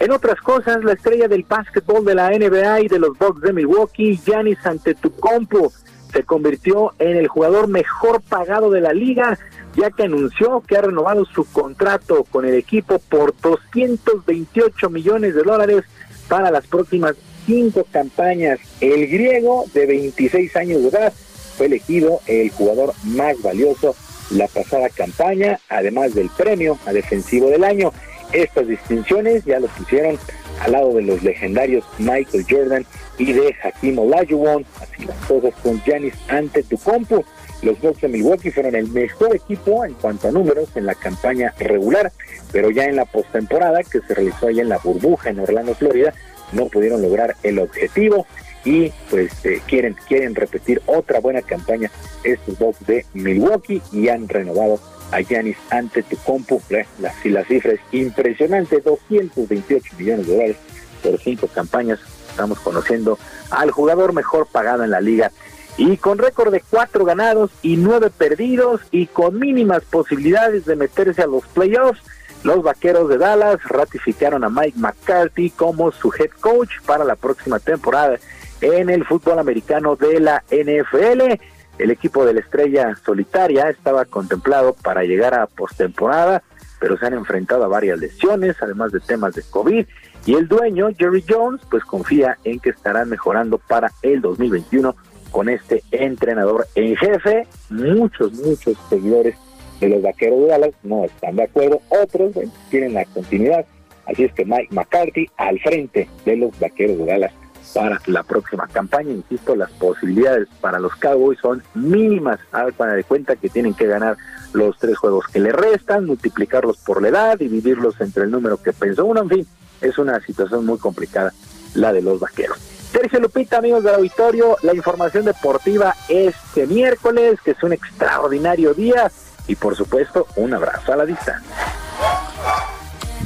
En 0.00 0.10
otras 0.10 0.40
cosas, 0.40 0.82
la 0.82 0.94
estrella 0.94 1.28
del 1.28 1.44
básquetbol 1.44 2.04
de 2.04 2.14
la 2.14 2.30
NBA 2.30 2.80
y 2.80 2.88
de 2.88 2.98
los 2.98 3.16
Bucks 3.18 3.42
de 3.42 3.52
Milwaukee, 3.52 4.16
Giannis 4.16 4.64
Antetokounmpo, 4.64 5.70
se 6.12 6.22
convirtió 6.24 6.92
en 6.98 7.16
el 7.16 7.28
jugador 7.28 7.68
mejor 7.68 8.20
pagado 8.20 8.70
de 8.70 8.80
la 8.80 8.92
liga 8.92 9.38
ya 9.76 9.90
que 9.90 10.04
anunció 10.04 10.62
que 10.66 10.76
ha 10.76 10.82
renovado 10.82 11.24
su 11.24 11.44
contrato 11.44 12.24
con 12.24 12.44
el 12.44 12.54
equipo 12.54 12.98
por 12.98 13.34
228 13.40 14.90
millones 14.90 15.34
de 15.34 15.42
dólares 15.42 15.84
para 16.28 16.50
las 16.50 16.66
próximas 16.66 17.16
cinco 17.46 17.86
campañas. 17.90 18.60
El 18.80 19.06
griego 19.08 19.64
de 19.72 19.86
26 19.86 20.56
años 20.56 20.82
de 20.82 20.88
edad 20.88 21.12
fue 21.56 21.66
elegido 21.66 22.20
el 22.26 22.50
jugador 22.50 22.92
más 23.04 23.40
valioso 23.42 23.94
la 24.30 24.48
pasada 24.48 24.88
campaña, 24.88 25.58
además 25.68 26.14
del 26.14 26.30
premio 26.30 26.78
a 26.86 26.92
defensivo 26.92 27.50
del 27.50 27.64
año. 27.64 27.92
Estas 28.32 28.66
distinciones 28.66 29.44
ya 29.44 29.60
lo 29.60 29.68
pusieron 29.68 30.18
al 30.60 30.72
lado 30.72 30.94
de 30.94 31.02
los 31.02 31.22
legendarios 31.22 31.84
Michael 31.98 32.46
Jordan 32.48 32.86
y 33.22 33.32
de 33.32 33.54
Hakim 33.62 34.00
Olajuwon, 34.00 34.66
así 34.80 35.04
las 35.04 35.16
cosas 35.26 35.54
con 35.62 35.80
Giannis 35.84 36.14
ante 36.26 36.64
tu 36.64 36.76
compu. 36.76 37.24
Los 37.62 37.80
Bucks 37.80 38.00
de 38.00 38.08
Milwaukee 38.08 38.50
fueron 38.50 38.74
el 38.74 38.88
mejor 38.88 39.36
equipo 39.36 39.84
en 39.84 39.94
cuanto 39.94 40.26
a 40.26 40.32
números 40.32 40.70
en 40.74 40.86
la 40.86 40.96
campaña 40.96 41.54
regular, 41.60 42.10
pero 42.50 42.70
ya 42.70 42.86
en 42.86 42.96
la 42.96 43.04
postemporada 43.04 43.84
que 43.84 44.00
se 44.00 44.14
realizó 44.14 44.48
allá 44.48 44.62
en 44.62 44.68
la 44.68 44.78
burbuja 44.78 45.30
en 45.30 45.38
Orlando, 45.38 45.72
Florida, 45.76 46.12
no 46.50 46.66
pudieron 46.66 47.00
lograr 47.00 47.36
el 47.44 47.60
objetivo 47.60 48.26
y 48.64 48.92
pues 49.08 49.32
eh, 49.44 49.60
quieren 49.66 49.96
quieren 50.08 50.34
repetir 50.34 50.82
otra 50.86 51.20
buena 51.20 51.42
campaña 51.42 51.90
estos 52.24 52.58
Bucks 52.58 52.84
de 52.86 53.06
Milwaukee 53.14 53.82
y 53.92 54.08
han 54.08 54.28
renovado 54.28 54.80
a 55.12 55.20
Yanis 55.20 55.56
ante 55.70 56.02
tu 56.02 56.16
compu. 56.16 56.60
La, 56.70 56.84
la 56.98 57.44
cifra 57.44 57.72
es 57.72 57.80
impresionante, 57.92 58.80
228 58.80 59.94
millones 59.96 60.26
de 60.26 60.32
dólares 60.32 60.56
por 61.02 61.20
cinco 61.20 61.46
campañas. 61.46 62.00
Estamos 62.32 62.58
conociendo 62.60 63.18
al 63.50 63.70
jugador 63.70 64.14
mejor 64.14 64.46
pagado 64.46 64.84
en 64.84 64.90
la 64.90 65.02
liga 65.02 65.30
y 65.76 65.98
con 65.98 66.16
récord 66.16 66.50
de 66.50 66.62
cuatro 66.62 67.04
ganados 67.04 67.50
y 67.60 67.76
nueve 67.76 68.10
perdidos 68.10 68.80
y 68.90 69.06
con 69.06 69.38
mínimas 69.38 69.84
posibilidades 69.84 70.64
de 70.64 70.76
meterse 70.76 71.22
a 71.22 71.26
los 71.26 71.46
playoffs. 71.48 72.00
Los 72.42 72.62
vaqueros 72.62 73.10
de 73.10 73.18
Dallas 73.18 73.62
ratificaron 73.64 74.44
a 74.44 74.48
Mike 74.48 74.78
McCarthy 74.78 75.50
como 75.50 75.92
su 75.92 76.10
head 76.18 76.30
coach 76.40 76.80
para 76.86 77.04
la 77.04 77.16
próxima 77.16 77.58
temporada 77.58 78.18
en 78.62 78.88
el 78.88 79.04
fútbol 79.04 79.38
americano 79.38 79.94
de 79.94 80.18
la 80.18 80.42
NFL. 80.50 81.38
El 81.78 81.90
equipo 81.90 82.24
de 82.24 82.32
la 82.32 82.40
estrella 82.40 82.96
solitaria 83.04 83.68
estaba 83.68 84.06
contemplado 84.06 84.72
para 84.72 85.04
llegar 85.04 85.34
a 85.34 85.46
postemporada, 85.46 86.42
pero 86.80 86.96
se 86.96 87.06
han 87.06 87.14
enfrentado 87.14 87.64
a 87.64 87.68
varias 87.68 87.98
lesiones, 87.98 88.56
además 88.60 88.90
de 88.92 89.00
temas 89.00 89.34
de 89.34 89.42
COVID. 89.42 89.86
Y 90.24 90.34
el 90.34 90.46
dueño, 90.46 90.88
Jerry 90.96 91.24
Jones, 91.28 91.60
pues 91.70 91.84
confía 91.84 92.38
en 92.44 92.60
que 92.60 92.70
estarán 92.70 93.08
mejorando 93.08 93.58
para 93.58 93.90
el 94.02 94.20
2021 94.20 94.94
con 95.32 95.48
este 95.48 95.82
entrenador 95.90 96.66
en 96.76 96.94
jefe. 96.96 97.46
Muchos, 97.70 98.32
muchos 98.34 98.76
seguidores 98.88 99.34
de 99.80 99.88
los 99.88 100.02
vaqueros 100.02 100.40
de 100.42 100.46
Dallas 100.46 100.74
no 100.84 101.04
están 101.04 101.36
de 101.36 101.42
acuerdo, 101.42 101.80
otros 101.88 102.36
tienen 102.70 102.94
la 102.94 103.04
continuidad. 103.06 103.66
Así 104.06 104.24
es 104.24 104.32
que 104.32 104.44
Mike 104.44 104.68
McCarthy 104.70 105.28
al 105.36 105.58
frente 105.60 106.08
de 106.24 106.36
los 106.36 106.58
vaqueros 106.60 106.98
de 106.98 107.06
Dallas 107.06 107.32
para 107.74 108.00
la 108.06 108.22
próxima 108.22 108.68
campaña. 108.68 109.10
Insisto, 109.10 109.56
las 109.56 109.70
posibilidades 109.72 110.48
para 110.60 110.78
los 110.78 110.94
Cowboys 110.96 111.38
son 111.40 111.62
mínimas. 111.74 112.38
para 112.76 112.94
de 112.94 113.04
cuenta 113.04 113.36
que 113.36 113.48
tienen 113.48 113.74
que 113.74 113.86
ganar 113.86 114.16
los 114.52 114.78
tres 114.78 114.96
juegos 114.98 115.26
que 115.28 115.40
le 115.40 115.52
restan, 115.52 116.06
multiplicarlos 116.06 116.78
por 116.78 117.00
la 117.02 117.08
edad, 117.08 117.38
dividirlos 117.38 118.00
entre 118.00 118.24
el 118.24 118.30
número 118.30 118.62
que 118.62 118.72
pensó 118.72 119.06
uno. 119.06 119.22
En 119.22 119.28
fin, 119.28 119.46
es 119.82 119.98
una 119.98 120.20
situación 120.20 120.64
muy 120.64 120.78
complicada 120.78 121.32
la 121.74 121.92
de 121.92 122.02
los 122.02 122.20
vaqueros. 122.20 122.58
Sergio 122.92 123.20
Lupita, 123.20 123.58
amigos 123.58 123.82
del 123.84 123.94
auditorio, 123.94 124.56
la 124.62 124.74
información 124.74 125.24
deportiva 125.24 125.94
este 126.08 126.66
miércoles, 126.66 127.40
que 127.42 127.52
es 127.52 127.62
un 127.62 127.72
extraordinario 127.72 128.74
día, 128.74 129.10
y 129.48 129.56
por 129.56 129.74
supuesto, 129.76 130.26
un 130.36 130.52
abrazo 130.52 130.92
a 130.92 130.96
la 130.96 131.06
distancia. 131.06 131.50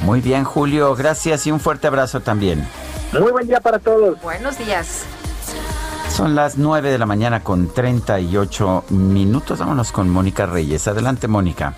Muy 0.03 0.21
bien, 0.21 0.45
Julio, 0.45 0.95
gracias 0.95 1.45
y 1.47 1.51
un 1.51 1.59
fuerte 1.59 1.87
abrazo 1.87 2.21
también. 2.21 2.65
Muy 3.11 3.31
buen 3.31 3.47
día 3.47 3.59
para 3.59 3.79
todos. 3.79 4.21
Buenos 4.21 4.57
días. 4.57 5.03
Son 6.09 6.33
las 6.33 6.57
9 6.57 6.89
de 6.89 6.97
la 6.97 7.05
mañana 7.05 7.43
con 7.43 7.73
38 7.73 8.85
minutos. 8.89 9.59
Vámonos 9.59 9.91
con 9.91 10.09
Mónica 10.09 10.45
Reyes. 10.45 10.87
Adelante, 10.87 11.27
Mónica. 11.27 11.75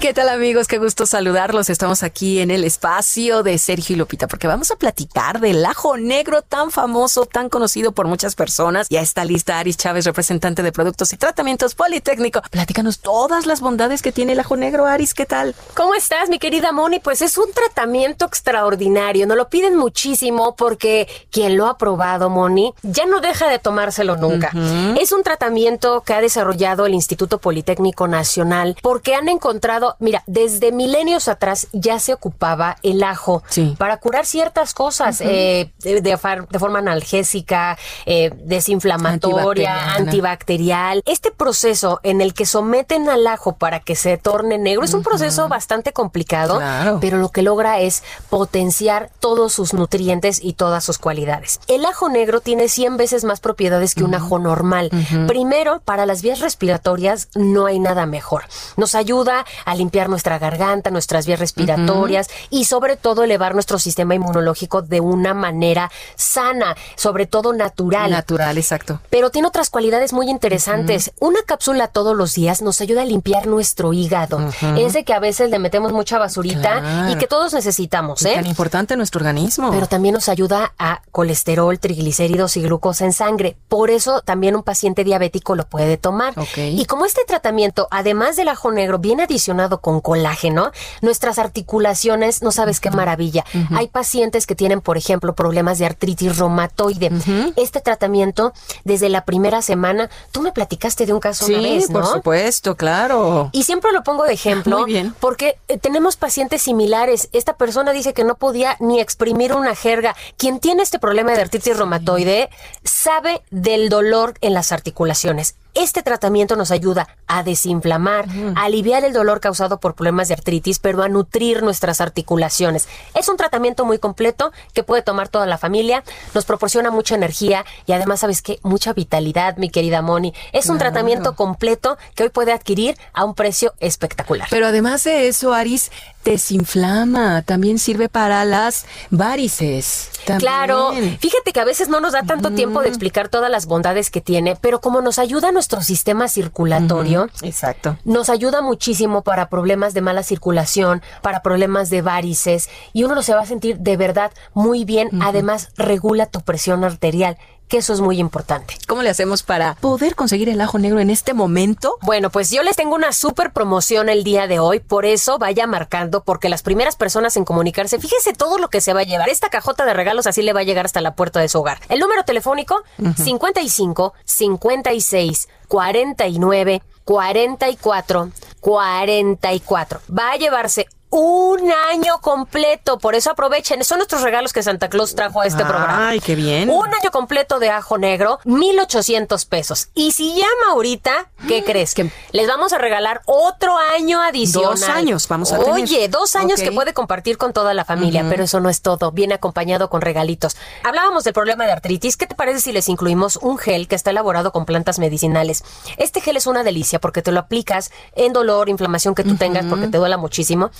¿Qué 0.00 0.14
tal 0.14 0.28
amigos? 0.28 0.68
Qué 0.68 0.78
gusto 0.78 1.06
saludarlos. 1.06 1.70
Estamos 1.70 2.04
aquí 2.04 2.38
en 2.38 2.52
el 2.52 2.62
espacio 2.62 3.42
de 3.42 3.58
Sergio 3.58 3.96
y 3.96 3.98
Lupita 3.98 4.28
porque 4.28 4.46
vamos 4.46 4.70
a 4.70 4.76
platicar 4.76 5.40
del 5.40 5.66
ajo 5.66 5.96
negro 5.96 6.42
tan 6.42 6.70
famoso, 6.70 7.26
tan 7.26 7.48
conocido 7.48 7.90
por 7.90 8.06
muchas 8.06 8.36
personas. 8.36 8.86
Ya 8.90 9.00
está 9.00 9.24
lista 9.24 9.58
Aris 9.58 9.76
Chávez, 9.76 10.04
representante 10.04 10.62
de 10.62 10.70
Productos 10.70 11.12
y 11.12 11.16
Tratamientos 11.16 11.74
Politécnico. 11.74 12.40
Platícanos 12.48 13.00
todas 13.00 13.44
las 13.46 13.60
bondades 13.60 14.00
que 14.00 14.12
tiene 14.12 14.34
el 14.34 14.40
ajo 14.40 14.56
negro. 14.56 14.86
Aris, 14.86 15.14
¿qué 15.14 15.26
tal? 15.26 15.56
¿Cómo 15.74 15.94
estás, 15.94 16.28
mi 16.28 16.38
querida 16.38 16.70
Moni? 16.70 17.00
Pues 17.00 17.20
es 17.20 17.36
un 17.36 17.52
tratamiento 17.52 18.24
extraordinario. 18.24 19.26
Nos 19.26 19.36
lo 19.36 19.48
piden 19.48 19.76
muchísimo 19.76 20.54
porque 20.54 21.08
quien 21.32 21.56
lo 21.56 21.66
ha 21.66 21.76
probado, 21.76 22.30
Moni, 22.30 22.72
ya 22.84 23.04
no 23.06 23.20
deja 23.20 23.48
de 23.48 23.58
tomárselo 23.58 24.16
nunca. 24.16 24.52
Es 24.96 25.10
un 25.10 25.24
tratamiento 25.24 26.02
que 26.02 26.14
ha 26.14 26.20
desarrollado 26.20 26.86
el 26.86 26.94
Instituto 26.94 27.38
Politécnico 27.38 28.06
Nacional 28.06 28.76
porque 28.80 29.16
han 29.16 29.28
encontrado 29.28 29.87
mira, 29.98 30.22
desde 30.26 30.72
milenios 30.72 31.28
atrás 31.28 31.68
ya 31.72 31.98
se 31.98 32.12
ocupaba 32.12 32.76
el 32.82 33.02
ajo 33.02 33.42
para 33.76 33.98
curar 33.98 34.26
ciertas 34.26 34.74
cosas 34.74 35.20
eh, 35.20 35.72
de, 35.78 36.16
forma 36.16 36.78
analgésica, 36.78 37.78
eh, 38.06 38.30
desinflamatoria, 38.44 39.94
antibacterial. 39.94 41.02
Este 41.06 41.30
proceso 41.30 42.00
en 42.02 42.20
el 42.20 42.34
que 42.34 42.46
someten 42.46 43.08
al 43.08 43.26
ajo 43.26 43.56
para 43.56 43.80
que 43.80 43.96
se 43.96 44.16
torne 44.16 44.58
negro 44.58 44.84
es 44.84 44.94
un 44.94 45.02
proceso 45.02 45.48
bastante 45.48 45.92
complicado, 45.92 46.60
pero 47.00 47.18
lo 47.18 47.30
que 47.30 47.42
logra 47.42 47.80
es 47.80 48.02
potenciar 48.30 49.10
todos 49.20 49.52
sus 49.52 49.74
nutrientes 49.74 50.40
y 50.42 50.54
todas 50.54 50.84
sus 50.84 50.98
cualidades. 50.98 51.60
El 51.66 51.84
ajo 51.84 52.08
negro 52.08 52.40
tiene 52.40 52.68
100 52.68 52.96
veces 52.96 53.24
más 53.24 53.40
propiedades 53.40 53.94
que 53.94 54.04
un 54.04 54.14
ajo 54.14 54.38
normal. 54.38 54.90
Primero, 55.26 55.80
para 55.84 56.06
las 56.06 56.22
vías 56.22 56.40
respiratorias 56.40 57.28
no 57.34 57.66
hay 57.66 57.78
nada 57.78 58.06
mejor. 58.06 58.44
Nos 58.76 58.94
ayuda 58.94 59.44
a 59.64 59.74
limpiar 59.78 60.08
nuestra 60.08 60.38
garganta, 60.38 60.90
nuestras 60.90 61.26
vías 61.26 61.38
respiratorias 61.38 62.28
y 62.50 62.64
sobre 62.64 62.96
todo 62.96 63.22
elevar 63.22 63.54
nuestro 63.54 63.78
sistema 63.78 64.14
inmunológico 64.14 64.82
de 64.82 65.00
una 65.00 65.34
manera 65.34 65.90
sana, 66.16 66.76
sobre 66.96 67.26
todo 67.26 67.52
natural. 67.52 68.10
Natural, 68.10 68.56
exacto. 68.58 69.00
Pero 69.10 69.30
tiene 69.30 69.48
otras 69.48 69.70
cualidades 69.70 70.12
muy 70.12 70.28
interesantes. 70.28 71.12
Una 71.20 71.42
cápsula 71.42 71.88
todos 71.88 72.16
los 72.16 72.34
días 72.34 72.62
nos 72.62 72.80
ayuda 72.80 73.02
a 73.02 73.04
limpiar 73.04 73.46
nuestro 73.46 73.92
hígado. 73.92 74.40
Ese 74.76 75.04
que 75.04 75.14
a 75.14 75.20
veces 75.20 75.50
le 75.50 75.58
metemos 75.58 75.92
mucha 75.92 76.18
basurita 76.18 77.08
y 77.10 77.16
que 77.16 77.26
todos 77.26 77.54
necesitamos, 77.54 78.24
¿eh? 78.24 78.34
Tan 78.34 78.46
importante 78.46 78.96
nuestro 78.96 79.18
organismo. 79.20 79.70
Pero 79.70 79.86
también 79.86 80.14
nos 80.14 80.28
ayuda 80.28 80.72
a 80.78 81.02
colesterol, 81.12 81.78
triglicéridos 81.78 82.56
y 82.56 82.62
glucosa 82.62 83.04
en 83.04 83.12
sangre. 83.12 83.56
Por 83.68 83.90
eso 83.90 84.20
también 84.22 84.56
un 84.56 84.62
paciente 84.62 85.04
diabético 85.04 85.54
lo 85.54 85.66
puede 85.66 85.96
tomar. 85.96 86.34
Y 86.56 86.84
como 86.86 87.04
este 87.04 87.22
tratamiento, 87.26 87.88
además 87.90 88.36
del 88.36 88.48
ajo 88.48 88.72
negro, 88.72 88.98
viene 88.98 89.24
adicionado 89.24 89.67
con 89.76 90.00
colágeno, 90.00 90.72
nuestras 91.02 91.38
articulaciones, 91.38 92.42
no 92.42 92.50
sabes 92.50 92.80
qué 92.80 92.90
maravilla. 92.90 93.44
Hay 93.76 93.88
pacientes 93.88 94.46
que 94.46 94.54
tienen, 94.54 94.80
por 94.80 94.96
ejemplo, 94.96 95.34
problemas 95.34 95.78
de 95.78 95.84
artritis 95.84 96.38
reumatoide. 96.38 97.12
Este 97.56 97.82
tratamiento, 97.82 98.54
desde 98.84 99.10
la 99.10 99.26
primera 99.26 99.60
semana, 99.60 100.08
tú 100.32 100.40
me 100.40 100.52
platicaste 100.52 101.04
de 101.04 101.12
un 101.12 101.20
caso 101.20 101.46
una 101.46 101.60
vez, 101.60 101.90
¿no? 101.90 102.00
por 102.00 102.06
supuesto, 102.10 102.76
claro. 102.76 103.50
Y 103.52 103.64
siempre 103.64 103.92
lo 103.92 104.02
pongo 104.02 104.24
de 104.24 104.32
ejemplo, 104.32 104.86
porque 105.20 105.58
eh, 105.68 105.78
tenemos 105.78 106.16
pacientes 106.16 106.62
similares. 106.62 107.28
Esta 107.32 107.56
persona 107.56 107.92
dice 107.92 108.14
que 108.14 108.24
no 108.24 108.36
podía 108.36 108.76
ni 108.80 109.00
exprimir 109.00 109.52
una 109.52 109.74
jerga. 109.74 110.16
Quien 110.36 110.60
tiene 110.60 110.82
este 110.82 110.98
problema 110.98 111.32
de 111.32 111.42
artritis 111.42 111.76
reumatoide 111.76 112.48
sabe 112.84 113.42
del 113.50 113.88
dolor 113.88 114.34
en 114.40 114.54
las 114.54 114.72
articulaciones. 114.72 115.56
Este 115.74 116.02
tratamiento 116.02 116.56
nos 116.56 116.70
ayuda 116.70 117.08
a 117.26 117.42
desinflamar, 117.42 118.26
a 118.56 118.64
aliviar 118.64 119.04
el 119.04 119.12
dolor 119.12 119.40
causado 119.40 119.78
por 119.78 119.94
problemas 119.94 120.28
de 120.28 120.34
artritis, 120.34 120.78
pero 120.78 121.02
a 121.02 121.08
nutrir 121.08 121.62
nuestras 121.62 122.00
articulaciones. 122.00 122.88
Es 123.14 123.28
un 123.28 123.36
tratamiento 123.36 123.84
muy 123.84 123.98
completo 123.98 124.52
que 124.72 124.82
puede 124.82 125.02
tomar 125.02 125.28
toda 125.28 125.46
la 125.46 125.58
familia, 125.58 126.02
nos 126.34 126.44
proporciona 126.44 126.90
mucha 126.90 127.14
energía 127.14 127.64
y 127.86 127.92
además, 127.92 128.20
¿sabes 128.20 128.42
qué? 128.42 128.58
Mucha 128.62 128.92
vitalidad, 128.92 129.56
mi 129.56 129.70
querida 129.70 130.02
Moni. 130.02 130.34
Es 130.52 130.68
un 130.68 130.78
tratamiento 130.78 131.36
completo 131.36 131.98
que 132.14 132.24
hoy 132.24 132.28
puede 132.30 132.52
adquirir 132.52 132.96
a 133.12 133.24
un 133.24 133.34
precio 133.34 133.74
espectacular. 133.78 134.48
Pero 134.50 134.66
además 134.66 135.04
de 135.04 135.28
eso, 135.28 135.54
Aris, 135.54 135.90
desinflama, 136.24 137.42
también 137.42 137.78
sirve 137.78 138.08
para 138.08 138.44
las 138.44 138.86
varices. 139.10 140.10
Claro, 140.38 140.92
fíjate 141.20 141.52
que 141.52 141.60
a 141.60 141.64
veces 141.64 141.88
no 141.88 142.00
nos 142.00 142.12
da 142.12 142.22
tanto 142.22 142.50
tiempo 142.50 142.82
de 142.82 142.88
explicar 142.88 143.28
todas 143.28 143.50
las 143.50 143.66
bondades 143.66 144.10
que 144.10 144.20
tiene, 144.20 144.56
pero 144.56 144.80
como 144.80 145.00
nos 145.00 145.18
ayuda 145.18 145.52
nuestro 145.52 145.80
sistema 145.80 146.28
circulatorio, 146.28 147.28
exacto. 147.42 147.96
Nos 148.04 148.28
ayuda 148.28 148.60
muchísimo 148.60 149.22
para 149.22 149.48
problemas 149.48 149.94
de 149.94 150.02
mala 150.02 150.22
circulación, 150.22 151.02
para 151.22 151.42
problemas 151.42 151.88
de 151.88 152.02
varices 152.02 152.68
y 152.92 153.04
uno 153.04 153.22
se 153.22 153.34
va 153.34 153.40
a 153.40 153.46
sentir 153.46 153.78
de 153.78 153.96
verdad 153.96 154.32
muy 154.52 154.84
bien, 154.84 155.08
además 155.22 155.70
regula 155.76 156.26
tu 156.26 156.42
presión 156.42 156.84
arterial 156.84 157.38
que 157.68 157.78
eso 157.78 157.92
es 157.92 158.00
muy 158.00 158.18
importante. 158.18 158.76
¿Cómo 158.86 159.02
le 159.02 159.10
hacemos 159.10 159.42
para 159.42 159.74
poder 159.74 160.14
conseguir 160.14 160.48
el 160.48 160.60
ajo 160.60 160.78
negro 160.78 161.00
en 161.00 161.10
este 161.10 161.34
momento? 161.34 161.96
Bueno, 162.02 162.30
pues 162.30 162.50
yo 162.50 162.62
les 162.62 162.76
tengo 162.76 162.94
una 162.94 163.12
súper 163.12 163.52
promoción 163.52 164.08
el 164.08 164.24
día 164.24 164.46
de 164.46 164.58
hoy, 164.58 164.80
por 164.80 165.04
eso 165.04 165.38
vaya 165.38 165.66
marcando, 165.66 166.22
porque 166.24 166.48
las 166.48 166.62
primeras 166.62 166.96
personas 166.96 167.36
en 167.36 167.44
comunicarse, 167.44 167.98
fíjese 167.98 168.32
todo 168.32 168.58
lo 168.58 168.68
que 168.68 168.80
se 168.80 168.92
va 168.92 169.00
a 169.00 169.04
llevar. 169.04 169.28
Esta 169.28 169.50
cajota 169.50 169.84
de 169.84 169.94
regalos 169.94 170.26
así 170.26 170.42
le 170.42 170.52
va 170.52 170.60
a 170.60 170.64
llegar 170.64 170.86
hasta 170.86 171.00
la 171.00 171.14
puerta 171.14 171.40
de 171.40 171.48
su 171.48 171.58
hogar. 171.58 171.78
El 171.88 172.00
número 172.00 172.24
telefónico, 172.24 172.82
55 173.16 174.14
56 174.24 175.48
49 175.68 176.82
44 177.04 178.30
44. 178.60 180.00
Va 180.16 180.32
a 180.32 180.36
llevarse 180.36 180.88
un 181.10 181.72
año 181.90 182.20
completo. 182.20 182.98
Por 182.98 183.14
eso 183.14 183.30
aprovechen. 183.30 183.82
Son 183.84 183.98
nuestros 183.98 184.22
regalos 184.22 184.52
que 184.52 184.62
Santa 184.62 184.88
Claus 184.88 185.14
trajo 185.14 185.40
a 185.40 185.46
este 185.46 185.64
programa. 185.64 186.08
Ay, 186.08 186.20
qué 186.20 186.34
bien. 186.34 186.70
Un 186.70 186.86
año 186.86 187.10
completo 187.10 187.58
de 187.58 187.70
ajo 187.70 187.98
negro, 187.98 188.38
1800 188.44 189.44
pesos. 189.46 189.88
Y 189.94 190.12
si 190.12 190.34
llama 190.34 190.72
ahorita, 190.72 191.30
¿qué 191.46 191.64
crees? 191.64 191.94
Que 191.94 192.10
les 192.32 192.46
vamos 192.46 192.72
a 192.72 192.78
regalar 192.78 193.22
otro 193.26 193.76
año 193.76 194.20
adicional. 194.22 194.70
Dos 194.70 194.88
años 194.88 195.28
vamos 195.28 195.52
a 195.52 195.58
tener. 195.58 195.72
Oye, 195.72 196.08
dos 196.08 196.36
años 196.36 196.60
que 196.60 196.72
puede 196.72 196.92
compartir 196.92 197.38
con 197.38 197.52
toda 197.52 197.74
la 197.74 197.84
familia, 197.84 198.24
pero 198.28 198.44
eso 198.44 198.60
no 198.60 198.68
es 198.68 198.82
todo. 198.82 199.12
Viene 199.12 199.34
acompañado 199.34 199.88
con 199.88 200.00
regalitos. 200.00 200.56
Hablábamos 200.84 201.24
del 201.24 201.32
problema 201.32 201.64
de 201.64 201.72
artritis. 201.72 202.16
¿Qué 202.16 202.26
te 202.26 202.34
parece 202.34 202.60
si 202.60 202.72
les 202.72 202.88
incluimos 202.88 203.36
un 203.36 203.58
gel 203.58 203.88
que 203.88 203.94
está 203.94 204.10
elaborado 204.10 204.52
con 204.52 204.66
plantas 204.66 204.98
medicinales? 204.98 205.64
Este 205.96 206.20
gel 206.20 206.36
es 206.36 206.46
una 206.46 206.64
delicia 206.64 207.00
porque 207.00 207.22
te 207.22 207.32
lo 207.32 207.40
aplicas 207.40 207.90
en 208.14 208.32
dolor, 208.32 208.68
inflamación 208.68 209.14
que 209.14 209.24
tú 209.24 209.36
tengas 209.36 209.66
porque 209.66 209.88
te 209.88 209.98
duela 209.98 210.16
muchísimo 210.16 210.70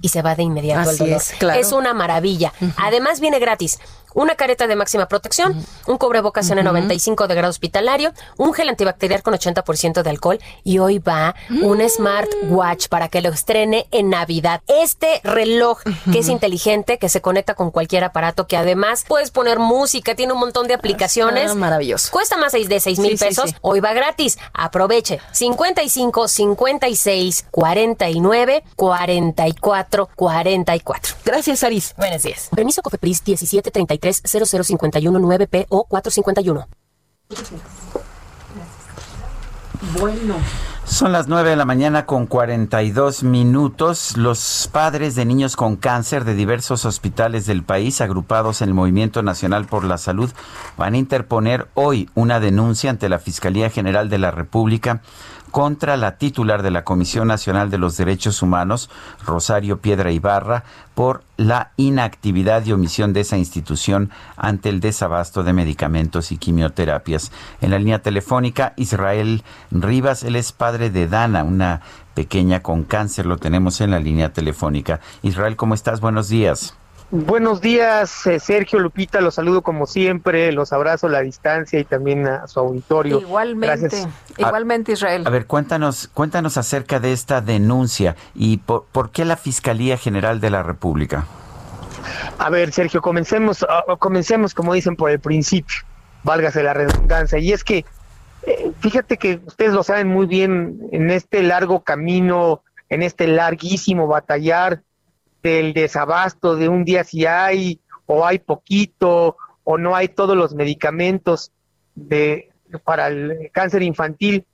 y 0.00 0.08
se 0.08 0.22
va 0.22 0.34
de 0.34 0.42
inmediato 0.42 0.90
el 0.90 0.98
dolor. 0.98 1.16
Es, 1.16 1.32
claro. 1.38 1.60
es 1.60 1.72
una 1.72 1.94
maravilla. 1.94 2.52
Además 2.76 3.20
viene 3.20 3.38
gratis 3.38 3.78
una 4.18 4.34
careta 4.34 4.66
de 4.66 4.76
máxima 4.76 5.06
protección, 5.06 5.64
un 5.86 5.96
cubrebocas 5.98 6.50
N95 6.50 7.26
de 7.26 7.34
grado 7.34 7.50
hospitalario, 7.50 8.12
un 8.36 8.52
gel 8.52 8.68
antibacterial 8.68 9.22
con 9.22 9.34
80% 9.34 10.02
de 10.02 10.10
alcohol 10.10 10.38
y 10.64 10.78
hoy 10.78 10.98
va 10.98 11.34
un 11.62 11.78
Mm. 11.78 11.88
smartwatch 11.88 12.88
para 12.88 13.08
que 13.08 13.22
lo 13.22 13.30
estrene 13.30 13.86
en 13.90 14.10
Navidad. 14.10 14.60
Este 14.66 15.20
reloj 15.24 15.80
que 16.12 16.18
es 16.18 16.28
inteligente, 16.28 16.98
que 16.98 17.08
se 17.08 17.20
conecta 17.20 17.54
con 17.54 17.70
cualquier 17.70 18.04
aparato, 18.04 18.46
que 18.46 18.56
además 18.56 19.04
puedes 19.06 19.30
poner 19.30 19.58
música, 19.58 20.14
tiene 20.14 20.32
un 20.32 20.40
montón 20.40 20.66
de 20.66 20.74
aplicaciones. 20.74 21.52
Ah, 21.52 21.54
maravilloso. 21.54 22.10
Cuesta 22.10 22.36
más 22.36 22.52
de 22.52 22.80
6 22.80 22.98
mil 22.98 23.12
Sí, 23.12 23.18
sí, 23.18 23.24
pesos. 23.26 23.50
sí. 23.50 23.56
Hoy 23.60 23.80
va 23.80 23.92
gratis. 23.92 24.38
Aproveche. 24.52 25.20
55 25.32 26.26
56 26.28 27.46
49 27.50 28.64
44 28.76 30.08
44. 30.16 31.14
Gracias, 31.24 31.62
Aris. 31.62 31.94
Buenos 31.96 32.22
días. 32.22 32.48
Permiso 32.54 32.82
Cofepris 32.82 33.22
1733 33.24 34.07
0051 34.12 35.18
9P 35.18 35.66
o 35.68 35.84
451. 35.84 36.68
Bueno. 39.98 40.36
Son 40.84 41.12
las 41.12 41.28
9 41.28 41.50
de 41.50 41.56
la 41.56 41.66
mañana 41.66 42.06
con 42.06 42.26
42 42.26 43.22
minutos. 43.22 44.16
Los 44.16 44.70
padres 44.72 45.14
de 45.14 45.26
niños 45.26 45.54
con 45.54 45.76
cáncer 45.76 46.24
de 46.24 46.34
diversos 46.34 46.86
hospitales 46.86 47.44
del 47.44 47.62
país, 47.62 48.00
agrupados 48.00 48.62
en 48.62 48.70
el 48.70 48.74
Movimiento 48.74 49.22
Nacional 49.22 49.66
por 49.66 49.84
la 49.84 49.98
Salud, 49.98 50.30
van 50.78 50.94
a 50.94 50.98
interponer 50.98 51.68
hoy 51.74 52.08
una 52.14 52.40
denuncia 52.40 52.88
ante 52.88 53.10
la 53.10 53.18
Fiscalía 53.18 53.68
General 53.68 54.08
de 54.08 54.18
la 54.18 54.30
República 54.30 55.02
contra 55.50 55.96
la 55.96 56.18
titular 56.18 56.62
de 56.62 56.70
la 56.70 56.84
Comisión 56.84 57.28
Nacional 57.28 57.70
de 57.70 57.78
los 57.78 57.96
Derechos 57.96 58.42
Humanos, 58.42 58.90
Rosario 59.24 59.78
Piedra 59.78 60.10
Ibarra, 60.12 60.64
por 60.94 61.22
la 61.36 61.70
inactividad 61.76 62.64
y 62.66 62.72
omisión 62.72 63.12
de 63.12 63.20
esa 63.20 63.38
institución 63.38 64.10
ante 64.36 64.68
el 64.68 64.80
desabasto 64.80 65.42
de 65.42 65.52
medicamentos 65.52 66.32
y 66.32 66.38
quimioterapias. 66.38 67.30
En 67.60 67.70
la 67.70 67.78
línea 67.78 68.00
telefónica, 68.00 68.72
Israel 68.76 69.44
Rivas, 69.70 70.22
él 70.24 70.36
es 70.36 70.52
padre 70.52 70.90
de 70.90 71.06
Dana, 71.06 71.44
una 71.44 71.82
pequeña 72.14 72.60
con 72.60 72.82
cáncer, 72.82 73.26
lo 73.26 73.36
tenemos 73.36 73.80
en 73.80 73.92
la 73.92 74.00
línea 74.00 74.32
telefónica. 74.32 75.00
Israel, 75.22 75.56
¿cómo 75.56 75.74
estás? 75.74 76.00
Buenos 76.00 76.28
días. 76.28 76.74
Buenos 77.10 77.62
días, 77.62 78.26
eh, 78.26 78.38
Sergio 78.38 78.78
Lupita, 78.78 79.22
los 79.22 79.36
saludo 79.36 79.62
como 79.62 79.86
siempre, 79.86 80.52
los 80.52 80.74
abrazo 80.74 81.06
a 81.06 81.10
la 81.10 81.20
distancia 81.20 81.80
y 81.80 81.84
también 81.84 82.26
a 82.26 82.46
su 82.46 82.60
auditorio. 82.60 83.20
Igualmente, 83.20 83.80
Gracias. 83.80 84.08
igualmente 84.36 84.92
Israel. 84.92 85.22
A 85.26 85.30
ver, 85.30 85.46
cuéntanos, 85.46 86.08
cuéntanos 86.12 86.58
acerca 86.58 87.00
de 87.00 87.14
esta 87.14 87.40
denuncia 87.40 88.14
y 88.34 88.58
por, 88.58 88.84
por 88.92 89.10
qué 89.10 89.24
la 89.24 89.38
Fiscalía 89.38 89.96
General 89.96 90.38
de 90.38 90.50
la 90.50 90.62
República. 90.62 91.24
A 92.36 92.50
ver, 92.50 92.72
Sergio, 92.72 93.00
comencemos, 93.00 93.64
ah, 93.66 93.84
comencemos 93.98 94.52
como 94.52 94.74
dicen 94.74 94.94
por 94.94 95.10
el 95.10 95.18
principio, 95.18 95.78
válgase 96.24 96.62
la 96.62 96.74
redundancia, 96.74 97.38
y 97.38 97.52
es 97.52 97.64
que 97.64 97.86
eh, 98.42 98.72
fíjate 98.80 99.16
que 99.16 99.40
ustedes 99.46 99.72
lo 99.72 99.82
saben 99.82 100.08
muy 100.08 100.26
bien 100.26 100.78
en 100.92 101.10
este 101.10 101.42
largo 101.42 101.80
camino, 101.80 102.62
en 102.90 103.02
este 103.02 103.28
larguísimo 103.28 104.06
batallar 104.06 104.82
del 105.42 105.72
desabasto 105.72 106.56
de 106.56 106.68
un 106.68 106.84
día 106.84 107.04
si 107.04 107.26
hay 107.26 107.80
o 108.06 108.26
hay 108.26 108.38
poquito 108.38 109.36
o 109.64 109.78
no 109.78 109.94
hay 109.94 110.08
todos 110.08 110.36
los 110.36 110.54
medicamentos 110.54 111.52
de 111.94 112.50
para 112.84 113.08
el 113.08 113.50
cáncer 113.52 113.82
infantil, 113.82 114.44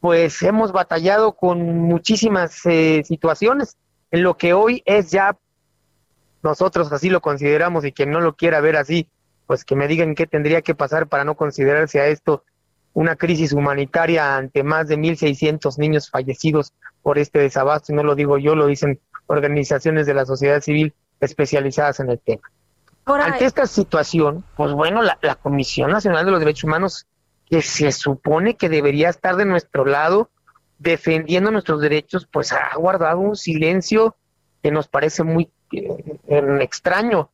pues 0.00 0.42
hemos 0.42 0.72
batallado 0.72 1.34
con 1.34 1.78
muchísimas 1.80 2.64
eh, 2.66 3.02
situaciones 3.04 3.76
en 4.10 4.22
lo 4.22 4.36
que 4.36 4.52
hoy 4.52 4.82
es 4.86 5.10
ya 5.10 5.36
nosotros 6.42 6.92
así 6.92 7.10
lo 7.10 7.20
consideramos 7.20 7.84
y 7.84 7.92
quien 7.92 8.10
no 8.10 8.20
lo 8.20 8.34
quiera 8.34 8.60
ver 8.60 8.76
así, 8.76 9.08
pues 9.46 9.64
que 9.64 9.76
me 9.76 9.88
digan 9.88 10.14
qué 10.14 10.26
tendría 10.26 10.62
que 10.62 10.74
pasar 10.74 11.08
para 11.08 11.24
no 11.24 11.36
considerarse 11.36 12.00
a 12.00 12.06
esto 12.06 12.44
una 12.92 13.16
crisis 13.16 13.52
humanitaria 13.52 14.36
ante 14.36 14.62
más 14.62 14.88
de 14.88 14.96
1.600 14.96 15.78
niños 15.78 16.10
fallecidos 16.10 16.72
por 17.02 17.18
este 17.18 17.40
desabasto, 17.40 17.92
y 17.92 17.96
no 17.96 18.04
lo 18.04 18.14
digo 18.14 18.38
yo, 18.38 18.54
lo 18.54 18.66
dicen 18.66 19.00
organizaciones 19.26 20.06
de 20.06 20.14
la 20.14 20.26
sociedad 20.26 20.60
civil 20.60 20.94
especializadas 21.20 22.00
en 22.00 22.10
el 22.10 22.18
tema. 22.18 22.42
Ante 23.06 23.44
esta 23.44 23.66
situación, 23.66 24.44
pues 24.56 24.72
bueno, 24.72 25.02
la, 25.02 25.18
la 25.20 25.34
Comisión 25.34 25.90
Nacional 25.90 26.24
de 26.24 26.30
los 26.30 26.40
Derechos 26.40 26.64
Humanos, 26.64 27.06
que 27.48 27.60
se 27.60 27.92
supone 27.92 28.56
que 28.56 28.68
debería 28.68 29.10
estar 29.10 29.36
de 29.36 29.44
nuestro 29.44 29.84
lado 29.84 30.30
defendiendo 30.78 31.50
nuestros 31.50 31.80
derechos, 31.80 32.26
pues 32.30 32.52
ha 32.52 32.74
guardado 32.76 33.18
un 33.18 33.36
silencio 33.36 34.16
que 34.62 34.70
nos 34.70 34.88
parece 34.88 35.22
muy 35.22 35.50
eh, 35.72 36.58
extraño 36.60 37.30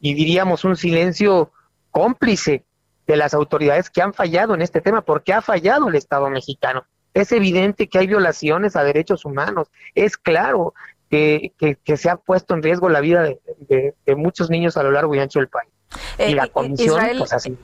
y 0.00 0.14
diríamos 0.14 0.64
un 0.64 0.76
silencio 0.76 1.52
cómplice 1.90 2.64
de 3.06 3.16
las 3.16 3.34
autoridades 3.34 3.90
que 3.90 4.02
han 4.02 4.14
fallado 4.14 4.54
en 4.54 4.62
este 4.62 4.80
tema, 4.80 5.02
porque 5.02 5.32
ha 5.32 5.42
fallado 5.42 5.88
el 5.88 5.96
Estado 5.96 6.30
mexicano. 6.30 6.84
Es 7.12 7.32
evidente 7.32 7.88
que 7.88 7.98
hay 7.98 8.06
violaciones 8.06 8.76
a 8.76 8.84
derechos 8.84 9.24
humanos, 9.24 9.68
es 9.94 10.16
claro 10.16 10.74
que, 11.10 11.52
que, 11.58 11.76
que 11.76 11.96
se 11.96 12.08
ha 12.08 12.16
puesto 12.16 12.54
en 12.54 12.62
riesgo 12.62 12.88
la 12.88 13.00
vida 13.00 13.22
de, 13.22 13.40
de, 13.68 13.94
de 14.06 14.14
muchos 14.14 14.48
niños 14.50 14.76
a 14.76 14.82
lo 14.82 14.90
largo 14.92 15.14
y 15.14 15.18
ancho 15.18 15.40
del 15.40 15.48
país. 15.48 15.70
y 16.18 16.34
la 16.34 16.44
Eh, 16.44 16.50
comisión, 16.50 16.96
Israel, 16.96 17.18
pues 17.18 17.32
así. 17.32 17.58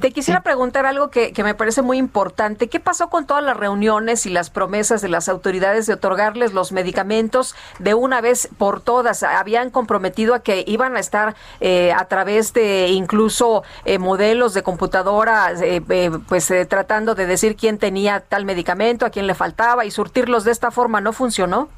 Te 0.00 0.12
quisiera 0.12 0.42
preguntar 0.42 0.86
algo 0.86 1.10
que, 1.10 1.32
que 1.32 1.42
me 1.42 1.54
parece 1.56 1.82
muy 1.82 1.98
importante. 1.98 2.68
¿Qué 2.68 2.78
pasó 2.78 3.10
con 3.10 3.26
todas 3.26 3.42
las 3.42 3.56
reuniones 3.56 4.24
y 4.24 4.30
las 4.30 4.50
promesas 4.50 5.02
de 5.02 5.08
las 5.08 5.28
autoridades 5.28 5.86
de 5.86 5.94
otorgarles 5.94 6.52
los 6.52 6.70
medicamentos 6.70 7.56
de 7.80 7.94
una 7.94 8.20
vez 8.20 8.48
por 8.56 8.80
todas? 8.82 9.24
Habían 9.24 9.70
comprometido 9.70 10.34
a 10.34 10.44
que 10.44 10.62
iban 10.68 10.94
a 10.96 11.00
estar 11.00 11.34
eh, 11.58 11.92
a 11.92 12.04
través 12.04 12.52
de 12.52 12.88
incluso 12.90 13.64
eh, 13.84 13.98
modelos 13.98 14.54
de 14.54 14.62
computadora, 14.62 15.50
eh, 15.60 15.82
eh, 15.88 16.10
pues 16.28 16.48
eh, 16.52 16.66
tratando 16.66 17.16
de 17.16 17.26
decir 17.26 17.56
quién 17.56 17.78
tenía 17.78 18.20
tal 18.20 18.44
medicamento, 18.44 19.06
a 19.06 19.10
quién 19.10 19.26
le 19.26 19.34
faltaba 19.34 19.84
y 19.84 19.90
surtirlos 19.90 20.44
de 20.44 20.52
esta 20.52 20.70
forma. 20.70 21.00
¿No 21.00 21.12
funcionó? 21.12 21.68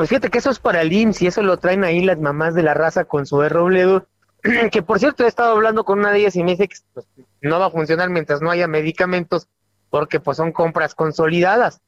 Pues 0.00 0.08
fíjate 0.08 0.30
que 0.30 0.38
eso 0.38 0.48
es 0.48 0.58
para 0.58 0.80
el 0.80 0.94
IMSS 0.94 1.20
y 1.20 1.26
eso 1.26 1.42
lo 1.42 1.58
traen 1.58 1.84
ahí 1.84 2.02
las 2.02 2.18
mamás 2.18 2.54
de 2.54 2.62
la 2.62 2.72
raza 2.72 3.04
con 3.04 3.26
su 3.26 3.46
Robledo, 3.46 4.06
que 4.72 4.80
por 4.80 4.98
cierto 4.98 5.24
he 5.24 5.28
estado 5.28 5.52
hablando 5.52 5.84
con 5.84 5.98
una 5.98 6.10
de 6.10 6.20
ellas 6.20 6.36
y 6.36 6.42
me 6.42 6.52
dice 6.52 6.68
que 6.68 6.76
pues, 6.94 7.06
no 7.42 7.60
va 7.60 7.66
a 7.66 7.70
funcionar 7.70 8.08
mientras 8.08 8.40
no 8.40 8.50
haya 8.50 8.66
medicamentos 8.66 9.46
porque 9.90 10.18
pues 10.18 10.38
son 10.38 10.52
compras 10.52 10.94
consolidadas. 10.94 11.82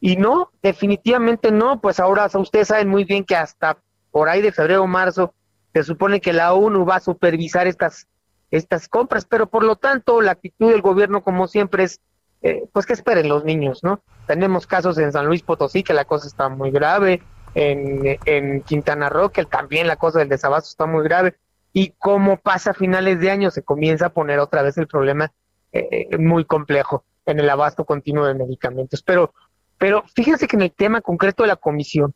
Y 0.00 0.14
no, 0.14 0.52
definitivamente 0.62 1.50
no, 1.50 1.80
pues 1.80 1.98
ahora 1.98 2.30
ustedes 2.34 2.68
saben 2.68 2.86
muy 2.86 3.02
bien 3.02 3.24
que 3.24 3.34
hasta 3.34 3.78
por 4.12 4.28
ahí 4.28 4.42
de 4.42 4.52
febrero 4.52 4.84
o 4.84 4.86
marzo 4.86 5.34
se 5.74 5.82
supone 5.82 6.20
que 6.20 6.32
la 6.32 6.52
ONU 6.54 6.84
va 6.84 6.94
a 6.94 7.00
supervisar 7.00 7.66
estas 7.66 8.06
estas 8.52 8.88
compras, 8.88 9.24
pero 9.24 9.48
por 9.48 9.64
lo 9.64 9.74
tanto 9.74 10.20
la 10.20 10.30
actitud 10.30 10.70
del 10.70 10.82
gobierno 10.82 11.24
como 11.24 11.48
siempre 11.48 11.82
es 11.82 12.00
eh, 12.42 12.62
pues 12.72 12.86
que 12.86 12.92
esperen 12.92 13.28
los 13.28 13.44
niños, 13.44 13.82
¿no? 13.82 14.02
Tenemos 14.28 14.68
casos 14.68 14.98
en 14.98 15.10
San 15.10 15.26
Luis 15.26 15.42
Potosí 15.42 15.82
que 15.82 15.94
la 15.94 16.04
cosa 16.04 16.28
está 16.28 16.48
muy 16.48 16.70
grave, 16.70 17.22
en, 17.56 18.60
Quintana 18.62 19.08
Roo 19.08 19.30
que 19.30 19.44
también 19.46 19.86
la 19.86 19.96
cosa 19.96 20.18
del 20.18 20.28
desabasto 20.28 20.68
está 20.68 20.86
muy 20.86 21.02
grave 21.02 21.36
y 21.72 21.94
como 21.98 22.36
pasa 22.36 22.70
a 22.70 22.74
finales 22.74 23.18
de 23.18 23.30
año 23.30 23.50
se 23.50 23.62
comienza 23.62 24.06
a 24.06 24.10
poner 24.10 24.38
otra 24.38 24.62
vez 24.62 24.76
el 24.76 24.86
problema 24.86 25.32
eh, 25.72 26.16
muy 26.18 26.44
complejo 26.44 27.04
en 27.24 27.40
el 27.40 27.48
abasto 27.48 27.84
continuo 27.84 28.26
de 28.26 28.34
medicamentos. 28.34 29.02
Pero, 29.02 29.32
pero 29.78 30.04
fíjense 30.14 30.46
que 30.46 30.56
en 30.56 30.62
el 30.62 30.72
tema 30.72 31.00
concreto 31.00 31.42
de 31.42 31.48
la 31.48 31.56
comisión, 31.56 32.14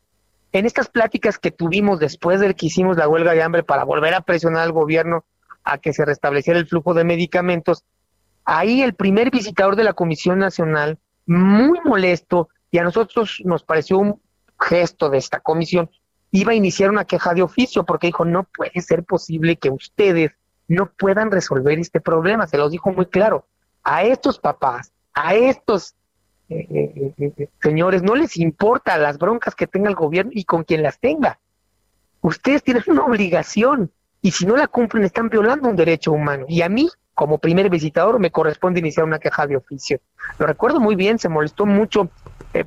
en 0.51 0.65
estas 0.65 0.89
pláticas 0.89 1.37
que 1.37 1.51
tuvimos 1.51 1.99
después 1.99 2.39
de 2.39 2.53
que 2.53 2.67
hicimos 2.67 2.97
la 2.97 3.07
huelga 3.07 3.33
de 3.33 3.41
hambre 3.43 3.63
para 3.63 3.83
volver 3.83 4.13
a 4.13 4.21
presionar 4.21 4.63
al 4.63 4.71
gobierno 4.71 5.25
a 5.63 5.77
que 5.77 5.93
se 5.93 6.05
restableciera 6.05 6.59
el 6.59 6.67
flujo 6.67 6.93
de 6.93 7.03
medicamentos, 7.03 7.83
ahí 8.45 8.81
el 8.81 8.93
primer 8.93 9.31
visitador 9.31 9.75
de 9.75 9.83
la 9.83 9.93
Comisión 9.93 10.39
Nacional, 10.39 10.97
muy 11.25 11.79
molesto, 11.83 12.49
y 12.71 12.77
a 12.77 12.83
nosotros 12.83 13.41
nos 13.43 13.63
pareció 13.63 13.99
un 13.99 14.21
gesto 14.61 15.09
de 15.09 15.17
esta 15.17 15.39
comisión, 15.39 15.89
iba 16.31 16.51
a 16.51 16.55
iniciar 16.55 16.89
una 16.89 17.05
queja 17.05 17.33
de 17.33 17.41
oficio 17.41 17.83
porque 17.85 18.07
dijo, 18.07 18.25
no 18.25 18.43
puede 18.43 18.81
ser 18.81 19.03
posible 19.03 19.57
que 19.57 19.69
ustedes 19.69 20.31
no 20.67 20.85
puedan 20.85 21.31
resolver 21.31 21.77
este 21.79 21.99
problema, 21.99 22.47
se 22.47 22.57
los 22.57 22.71
dijo 22.71 22.91
muy 22.91 23.05
claro, 23.05 23.45
a 23.83 24.03
estos 24.03 24.39
papás, 24.39 24.93
a 25.13 25.35
estos 25.35 25.95
eh, 26.47 27.13
eh, 27.17 27.47
señores, 27.61 28.03
no 28.03 28.15
les 28.15 28.37
importa 28.37 28.97
las 28.97 29.17
broncas 29.17 29.55
que 29.55 29.67
tenga 29.67 29.89
el 29.89 29.95
gobierno 29.95 30.31
y 30.33 30.43
con 30.43 30.63
quien 30.63 30.83
las 30.83 30.99
tenga. 30.99 31.39
Ustedes 32.21 32.63
tienen 32.63 32.83
una 32.87 33.05
obligación 33.05 33.91
y 34.21 34.31
si 34.31 34.45
no 34.45 34.55
la 34.55 34.67
cumplen 34.67 35.03
están 35.03 35.29
violando 35.29 35.69
un 35.69 35.75
derecho 35.75 36.11
humano. 36.11 36.45
Y 36.47 36.61
a 36.61 36.69
mí, 36.69 36.89
como 37.13 37.37
primer 37.37 37.69
visitador, 37.69 38.19
me 38.19 38.31
corresponde 38.31 38.79
iniciar 38.79 39.05
una 39.05 39.19
queja 39.19 39.47
de 39.47 39.57
oficio. 39.57 39.99
Lo 40.37 40.45
recuerdo 40.45 40.79
muy 40.79 40.95
bien, 40.95 41.19
se 41.19 41.29
molestó 41.29 41.65
mucho 41.65 42.09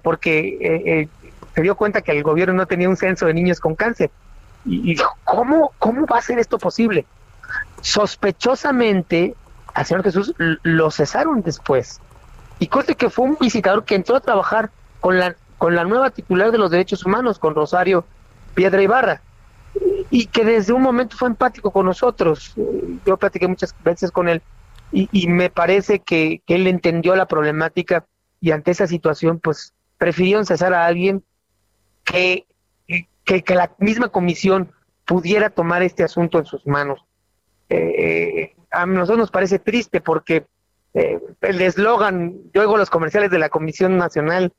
porque 0.02 1.08
se 1.54 1.62
dio 1.62 1.76
cuenta 1.76 2.02
que 2.02 2.12
el 2.12 2.22
gobierno 2.22 2.54
no 2.54 2.66
tenía 2.66 2.88
un 2.88 2.96
censo 2.96 3.26
de 3.26 3.34
niños 3.34 3.60
con 3.60 3.74
cáncer. 3.74 4.10
Y, 4.64 4.80
dijo, 4.82 5.12
¿cómo, 5.24 5.72
¿cómo 5.78 6.06
va 6.06 6.18
a 6.18 6.22
ser 6.22 6.38
esto 6.38 6.58
posible? 6.58 7.06
Sospechosamente, 7.80 9.34
al 9.74 9.86
Señor 9.86 10.02
Jesús 10.04 10.34
lo 10.38 10.90
cesaron 10.90 11.42
después. 11.42 12.00
Y 12.58 12.68
conste 12.68 12.94
que 12.94 13.10
fue 13.10 13.26
un 13.26 13.36
visitador 13.40 13.84
que 13.84 13.94
entró 13.94 14.16
a 14.16 14.20
trabajar 14.20 14.70
con 15.00 15.18
la, 15.18 15.36
con 15.58 15.74
la 15.74 15.84
nueva 15.84 16.10
titular 16.10 16.50
de 16.50 16.58
los 16.58 16.70
derechos 16.70 17.04
humanos, 17.04 17.38
con 17.38 17.54
Rosario 17.54 18.04
Piedra 18.54 18.82
Ibarra, 18.82 19.20
y 20.10 20.26
que 20.26 20.44
desde 20.44 20.72
un 20.72 20.82
momento 20.82 21.16
fue 21.16 21.28
empático 21.28 21.70
con 21.70 21.86
nosotros. 21.86 22.54
Yo 23.04 23.16
platiqué 23.16 23.46
muchas 23.48 23.74
veces 23.84 24.10
con 24.10 24.28
él 24.28 24.42
y, 24.92 25.26
me 25.26 25.50
parece 25.50 25.98
que, 25.98 26.40
que, 26.46 26.54
él 26.54 26.68
entendió 26.68 27.16
la 27.16 27.26
problemática 27.26 28.06
y 28.40 28.52
ante 28.52 28.70
esa 28.70 28.86
situación, 28.86 29.40
pues 29.40 29.72
prefirieron 29.98 30.46
cesar 30.46 30.72
a 30.72 30.86
alguien 30.86 31.24
que, 32.04 32.46
que, 33.24 33.54
la 33.54 33.74
misma 33.78 34.08
comisión 34.08 34.72
pudiera 35.04 35.50
tomar 35.50 35.82
este 35.82 36.04
asunto 36.04 36.38
en 36.38 36.44
sus 36.44 36.66
manos. 36.66 37.04
Eh, 37.68 38.54
a 38.70 38.86
nosotros 38.86 39.18
nos 39.18 39.30
parece 39.30 39.58
triste 39.58 40.00
porque 40.00 40.46
eh, 40.94 41.20
el 41.40 41.60
eslogan, 41.60 42.34
yo 42.52 42.60
oigo 42.60 42.76
los 42.76 42.90
comerciales 42.90 43.30
de 43.30 43.38
la 43.38 43.48
Comisión 43.48 43.96
Nacional 43.96 44.52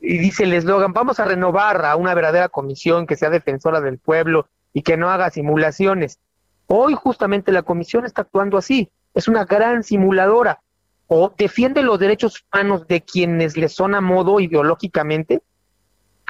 y 0.00 0.18
dice 0.18 0.44
el 0.44 0.52
eslogan, 0.52 0.92
vamos 0.92 1.20
a 1.20 1.24
renovar 1.24 1.84
a 1.84 1.96
una 1.96 2.14
verdadera 2.14 2.48
comisión 2.48 3.06
que 3.06 3.16
sea 3.16 3.30
defensora 3.30 3.80
del 3.80 3.98
pueblo 3.98 4.48
y 4.72 4.82
que 4.82 4.96
no 4.96 5.10
haga 5.10 5.30
simulaciones. 5.30 6.18
Hoy 6.66 6.94
justamente 6.94 7.50
la 7.50 7.62
comisión 7.62 8.04
está 8.04 8.22
actuando 8.22 8.56
así, 8.58 8.90
es 9.14 9.26
una 9.26 9.44
gran 9.44 9.82
simuladora 9.82 10.60
o 11.08 11.34
defiende 11.36 11.82
los 11.82 11.98
derechos 11.98 12.44
humanos 12.52 12.86
de 12.86 13.00
quienes 13.00 13.56
le 13.56 13.68
son 13.68 13.96
a 13.96 14.00
modo 14.00 14.38
ideológicamente, 14.38 15.42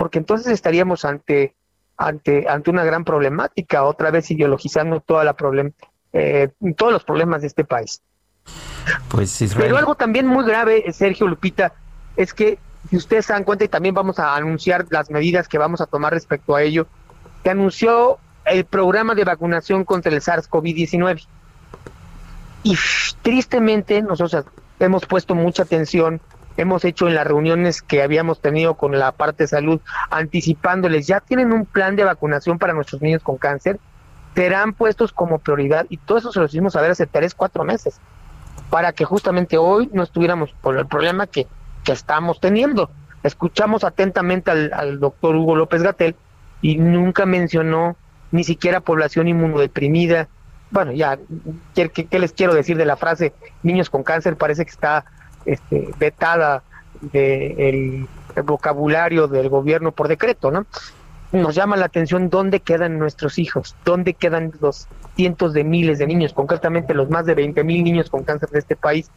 porque 0.01 0.19
entonces 0.19 0.51
estaríamos 0.51 1.05
ante 1.05 1.55
ante 1.99 2.49
ante 2.49 2.71
una 2.71 2.85
gran 2.85 3.05
problemática, 3.05 3.83
otra 3.83 4.11
vez 4.11 4.31
ideologizando 4.31 5.01
toda 5.01 5.25
la 5.25 5.35
problem 5.35 5.75
eh, 6.15 6.49
todos 6.75 6.91
los 6.91 7.05
problemas 7.05 7.43
de 7.43 7.49
este 7.49 7.67
país. 7.67 8.01
Pues 9.11 9.39
Pero 9.55 9.77
algo 9.77 9.97
también 9.97 10.27
muy 10.27 10.47
grave, 10.47 10.91
Sergio 10.95 11.27
Lupita, 11.27 11.75
es 12.17 12.33
que 12.33 12.59
si 12.89 12.97
ustedes 12.97 13.27
se 13.27 13.35
dan 13.35 13.45
cuenta 13.45 13.67
y 13.67 13.69
también 13.69 13.95
vamos 13.95 14.19
a 14.19 14.35
anunciar 14.35 14.87
las 14.89 15.11
medidas 15.11 15.49
que 15.49 15.59
vamos 15.59 15.83
a 15.83 15.87
tomar 15.87 16.15
respecto 16.15 16.57
a 16.57 16.63
ello, 16.63 16.87
que 17.45 17.51
anunció 17.51 18.17
el 18.47 18.65
programa 18.65 19.15
de 19.15 19.25
vacunación 19.25 19.85
contra 19.85 20.11
el 20.11 20.23
SARS-CoV-19. 20.23 21.27
Y 22.63 22.75
tristemente 23.21 24.01
nosotros 24.01 24.47
hemos 24.79 25.05
puesto 25.05 25.35
mucha 25.35 25.65
atención, 25.65 26.23
hemos 26.61 26.85
hecho 26.85 27.09
en 27.09 27.15
las 27.15 27.27
reuniones 27.27 27.81
que 27.81 28.03
habíamos 28.03 28.41
tenido 28.41 28.75
con 28.75 28.99
la 28.99 29.13
parte 29.13 29.45
de 29.45 29.49
salud, 29.49 29.81
anticipándoles, 30.11 31.07
ya 31.07 31.21
tienen 31.21 31.53
un 31.53 31.65
plan 31.65 31.97
de 31.97 32.05
vacunación 32.05 32.59
para 32.59 32.75
nuestros 32.75 33.01
niños 33.01 33.23
con 33.23 33.39
cáncer, 33.39 33.81
serán 34.35 34.75
puestos 34.75 35.11
como 35.13 35.39
prioridad 35.39 35.87
y 35.89 35.97
todo 35.97 36.19
eso 36.19 36.33
se 36.33 36.39
lo 36.39 36.45
hicimos 36.45 36.75
saber 36.75 36.91
hace 36.91 37.07
tres, 37.07 37.35
cuatro 37.35 37.65
meses, 37.65 37.99
para 38.69 38.93
que 38.93 39.07
justamente 39.07 39.57
hoy 39.57 39.89
no 39.95 40.03
estuviéramos 40.03 40.53
por 40.61 40.77
el 40.77 40.87
problema 40.87 41.27
que, 41.27 41.47
que 41.83 41.93
estamos 41.93 42.41
teniendo. 42.41 42.91
Escuchamos 43.23 43.83
atentamente 43.83 44.51
al, 44.51 45.01
doctor 45.01 45.37
Hugo 45.37 45.57
López 45.57 45.83
Gatel 45.83 46.15
y 46.61 46.77
nunca 46.77 47.25
mencionó 47.25 47.97
ni 48.33 48.45
siquiera 48.45 48.81
población 48.81 49.29
inmunodeprimida. 49.29 50.29
Bueno, 50.71 50.93
ya, 50.93 51.19
¿qué, 51.75 51.89
qué 51.89 52.19
les 52.19 52.33
quiero 52.33 52.53
decir 52.55 52.77
de 52.77 52.85
la 52.85 52.97
frase 52.97 53.33
niños 53.63 53.89
con 53.89 54.03
cáncer? 54.03 54.37
Parece 54.37 54.65
que 54.65 54.71
está 54.71 55.07
este, 55.53 55.91
vetada 55.99 56.63
del 57.01 58.07
el 58.37 58.43
vocabulario 58.45 59.27
del 59.27 59.49
gobierno 59.49 59.91
por 59.93 60.07
decreto, 60.07 60.51
¿no? 60.51 60.67
nos 61.33 61.55
llama 61.55 61.77
la 61.77 61.87
atención 61.87 62.29
dónde 62.29 62.61
quedan 62.61 62.99
nuestros 62.99 63.39
hijos, 63.39 63.77
dónde 63.85 64.15
quedan 64.15 64.53
los 64.61 64.89
cientos 65.15 65.53
de 65.53 65.65
miles 65.65 65.99
de 65.99 66.07
niños, 66.07 66.33
concretamente 66.33 66.95
los 66.95 67.09
más 67.09 67.25
de 67.27 67.35
20 67.35 67.63
mil 67.65 67.85
niños 67.85 68.11
con 68.11 68.25
cáncer 68.25 68.49
de 68.51 68.59
este 68.59 68.77
país, 68.77 69.11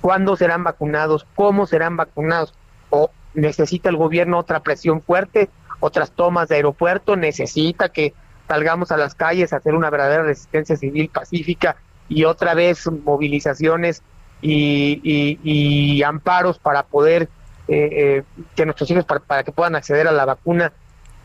cuándo 0.00 0.36
serán 0.36 0.64
vacunados, 0.64 1.26
cómo 1.34 1.66
serán 1.66 1.96
vacunados, 1.96 2.54
o 2.90 3.10
necesita 3.34 3.88
el 3.88 3.96
gobierno 3.96 4.38
otra 4.38 4.60
presión 4.60 5.00
fuerte, 5.00 5.48
otras 5.78 6.10
tomas 6.10 6.48
de 6.48 6.56
aeropuerto, 6.56 7.14
necesita 7.14 7.90
que 7.90 8.14
salgamos 8.48 8.90
a 8.90 8.96
las 8.96 9.14
calles 9.14 9.52
a 9.52 9.56
hacer 9.56 9.74
una 9.74 9.90
verdadera 9.90 10.24
resistencia 10.24 10.76
civil 10.76 11.08
pacífica 11.08 11.76
y 12.08 12.24
otra 12.24 12.54
vez 12.54 12.90
movilizaciones 13.04 14.02
y, 14.42 16.02
amparos 16.02 16.58
para 16.58 16.82
poder 16.82 17.28
eh, 17.68 17.88
eh, 17.92 18.22
que 18.54 18.64
nuestros 18.64 18.90
hijos 18.90 19.04
para 19.04 19.42
que 19.44 19.52
puedan 19.52 19.76
acceder 19.76 20.08
a 20.08 20.12
la 20.12 20.24
vacuna 20.24 20.72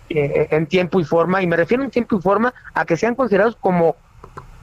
eh, 0.09 0.47
en 0.51 0.67
tiempo 0.67 0.99
y 0.99 1.03
forma, 1.03 1.41
y 1.41 1.47
me 1.47 1.55
refiero 1.55 1.83
en 1.83 1.89
tiempo 1.89 2.17
y 2.17 2.21
forma 2.21 2.53
a 2.73 2.85
que 2.85 2.97
sean 2.97 3.15
considerados 3.15 3.55
como 3.55 3.95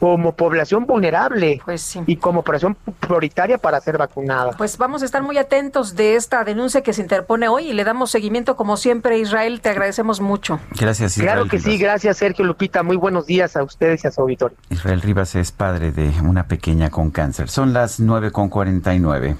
como 0.02 0.34
población 0.34 0.84
vulnerable 0.84 1.60
pues 1.64 1.96
y 2.08 2.16
como 2.16 2.42
población 2.42 2.76
prioritaria 2.98 3.56
para 3.56 3.80
ser 3.80 3.98
vacunada. 3.98 4.50
Pues 4.58 4.76
vamos 4.76 5.02
a 5.02 5.04
estar 5.04 5.22
muy 5.22 5.38
atentos 5.38 5.94
de 5.94 6.16
esta 6.16 6.42
denuncia 6.42 6.80
que 6.82 6.92
se 6.92 7.02
interpone 7.02 7.46
hoy 7.46 7.70
y 7.70 7.72
le 7.72 7.84
damos 7.84 8.10
seguimiento 8.10 8.56
como 8.56 8.76
siempre, 8.76 9.20
Israel, 9.20 9.60
te 9.60 9.68
agradecemos 9.68 10.20
mucho. 10.20 10.58
Gracias, 10.72 11.16
Israel. 11.18 11.34
Claro 11.34 11.48
que 11.48 11.60
sí, 11.60 11.78
gracias 11.78 12.16
Sergio 12.16 12.44
Lupita, 12.44 12.82
muy 12.82 12.96
buenos 12.96 13.26
días 13.26 13.56
a 13.56 13.62
ustedes 13.62 14.02
y 14.02 14.08
a 14.08 14.10
su 14.10 14.22
auditorio. 14.22 14.56
Israel 14.70 15.02
Rivas 15.02 15.36
es 15.36 15.52
padre 15.52 15.92
de 15.92 16.08
una 16.20 16.48
pequeña 16.48 16.90
con 16.90 17.12
cáncer. 17.12 17.48
Son 17.48 17.72
las 17.72 18.00
9.49. 18.00 19.36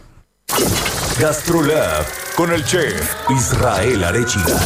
Gastrolab 1.19 2.05
con 2.37 2.53
el 2.53 2.65
chef 2.65 3.17
Israel 3.31 4.05
Arechiga. 4.05 4.57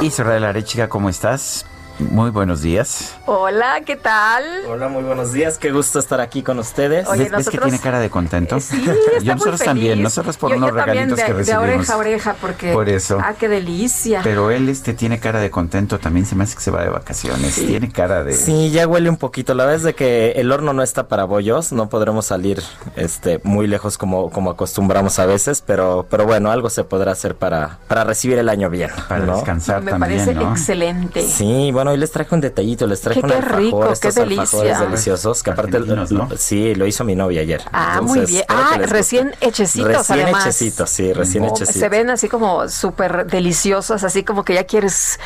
Israel 0.00 0.42
Arechiga, 0.42 0.88
¿cómo 0.88 1.08
estás? 1.08 1.66
Muy 2.10 2.30
buenos 2.30 2.62
días. 2.62 3.14
Hola, 3.26 3.82
¿qué 3.86 3.96
tal? 3.96 4.44
Hola, 4.68 4.88
muy 4.88 5.02
buenos 5.02 5.32
días. 5.32 5.58
Qué 5.58 5.70
gusto 5.70 5.98
estar 5.98 6.20
aquí 6.20 6.42
con 6.42 6.58
ustedes. 6.58 7.06
Oye, 7.08 7.28
¿Ves, 7.28 7.48
que 7.48 7.58
tiene 7.58 7.78
cara 7.78 8.00
de 8.00 8.10
contento? 8.10 8.58
Sí, 8.60 8.82
Yo 9.22 9.34
nosotros 9.34 9.60
también, 9.60 10.02
nosotros 10.02 10.36
por 10.36 10.52
unos 10.52 10.72
regalitos 10.72 11.20
que 11.20 11.32
recibimos. 11.32 11.46
De 11.46 11.74
oreja 11.74 11.92
a 11.92 11.96
oreja, 11.96 12.36
porque. 12.40 12.72
Por 12.72 12.88
eso. 12.88 13.18
Ah, 13.22 13.34
qué 13.38 13.48
delicia. 13.48 14.20
Pero 14.24 14.50
él 14.50 14.68
este 14.68 14.94
tiene 14.94 15.20
cara 15.20 15.40
de 15.40 15.50
contento, 15.50 15.98
también 15.98 16.26
se 16.26 16.34
me 16.34 16.44
hace 16.44 16.56
que 16.56 16.62
se 16.62 16.70
va 16.70 16.82
de 16.82 16.90
vacaciones. 16.90 17.54
Tiene 17.54 17.90
cara 17.90 18.24
de. 18.24 18.34
Sí, 18.34 18.70
ya 18.70 18.86
huele 18.86 19.08
un 19.08 19.16
poquito. 19.16 19.54
La 19.54 19.64
verdad 19.64 19.76
es 19.76 19.82
de 19.82 19.94
que 19.94 20.32
el 20.32 20.50
horno 20.50 20.72
no 20.72 20.82
está 20.82 21.08
para 21.08 21.24
bollos, 21.24 21.72
no 21.72 21.88
podremos 21.88 22.26
salir 22.26 22.62
este 22.96 23.40
muy 23.44 23.66
lejos 23.66 23.98
como, 23.98 24.30
como 24.30 24.50
acostumbramos 24.50 25.18
a 25.18 25.26
veces, 25.26 25.62
pero, 25.64 26.06
pero 26.10 26.26
bueno, 26.26 26.50
algo 26.50 26.70
se 26.70 26.84
podrá 26.84 27.12
hacer 27.12 27.36
para, 27.36 27.78
para 27.88 28.04
recibir 28.04 28.38
el 28.38 28.48
año 28.48 28.70
bien. 28.70 28.90
Para 29.08 29.26
descansar 29.26 29.82
me 29.82 29.90
también. 29.90 30.26
Me 30.26 30.34
parece 30.34 30.50
excelente. 30.50 31.22
Sí, 31.22 31.70
bueno, 31.72 31.91
hoy 31.92 31.98
les 31.98 32.10
traje 32.10 32.34
un 32.34 32.40
detallito, 32.40 32.86
les 32.86 33.00
traje 33.00 33.20
qué, 33.20 33.26
un 33.26 33.32
qué 33.32 33.40
rico, 33.40 33.92
qué 34.00 34.08
alfajores 34.08 34.78
deliciosos, 34.80 35.42
que 35.42 35.50
aparte, 35.50 35.78
¿no? 35.80 36.28
sí, 36.36 36.74
lo 36.74 36.86
hizo 36.86 37.04
mi 37.04 37.14
novia 37.14 37.42
ayer. 37.42 37.62
Ah, 37.72 38.00
muy 38.02 38.20
bien. 38.20 38.44
Ah, 38.48 38.78
recién 38.78 39.34
hechecitos 39.40 40.08
recién 40.08 40.20
además. 40.20 40.46
hechecitos, 40.46 40.90
sí, 40.90 41.12
recién 41.12 41.44
Oh, 41.44 41.48
hechecitos. 41.48 41.80
Se 41.80 41.88
ven 41.88 42.10
así 42.10 42.28
como 42.28 42.68
súper 42.68 43.26
deliciosos, 43.26 44.04
así 44.04 44.24
como 44.24 44.44
que 44.44 44.54
ya 44.54 44.64
quieres 44.64 45.18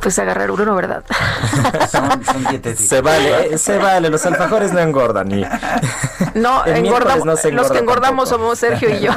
pues 0.00 0.18
agarrar 0.18 0.50
uno, 0.50 0.64
¿no? 0.64 0.74
¿verdad? 0.74 1.04
son, 1.90 2.24
son 2.24 2.44
dietéticos. 2.44 2.88
Se 2.88 3.00
vale, 3.00 3.54
eh, 3.54 3.58
se 3.58 3.78
vale, 3.78 4.10
los 4.10 4.24
alfajores 4.26 4.72
no 4.72 4.80
engordan. 4.80 5.30
Y... 5.32 5.44
No, 6.34 6.66
engordamos, 6.66 7.24
no 7.24 7.36
se 7.36 7.50
los 7.50 7.70
que 7.70 7.78
engorda 7.78 8.08
engordamos 8.08 8.28
tampoco. 8.28 8.56
somos 8.56 8.58
Sergio 8.58 8.90
y 8.90 9.00
yo. 9.00 9.12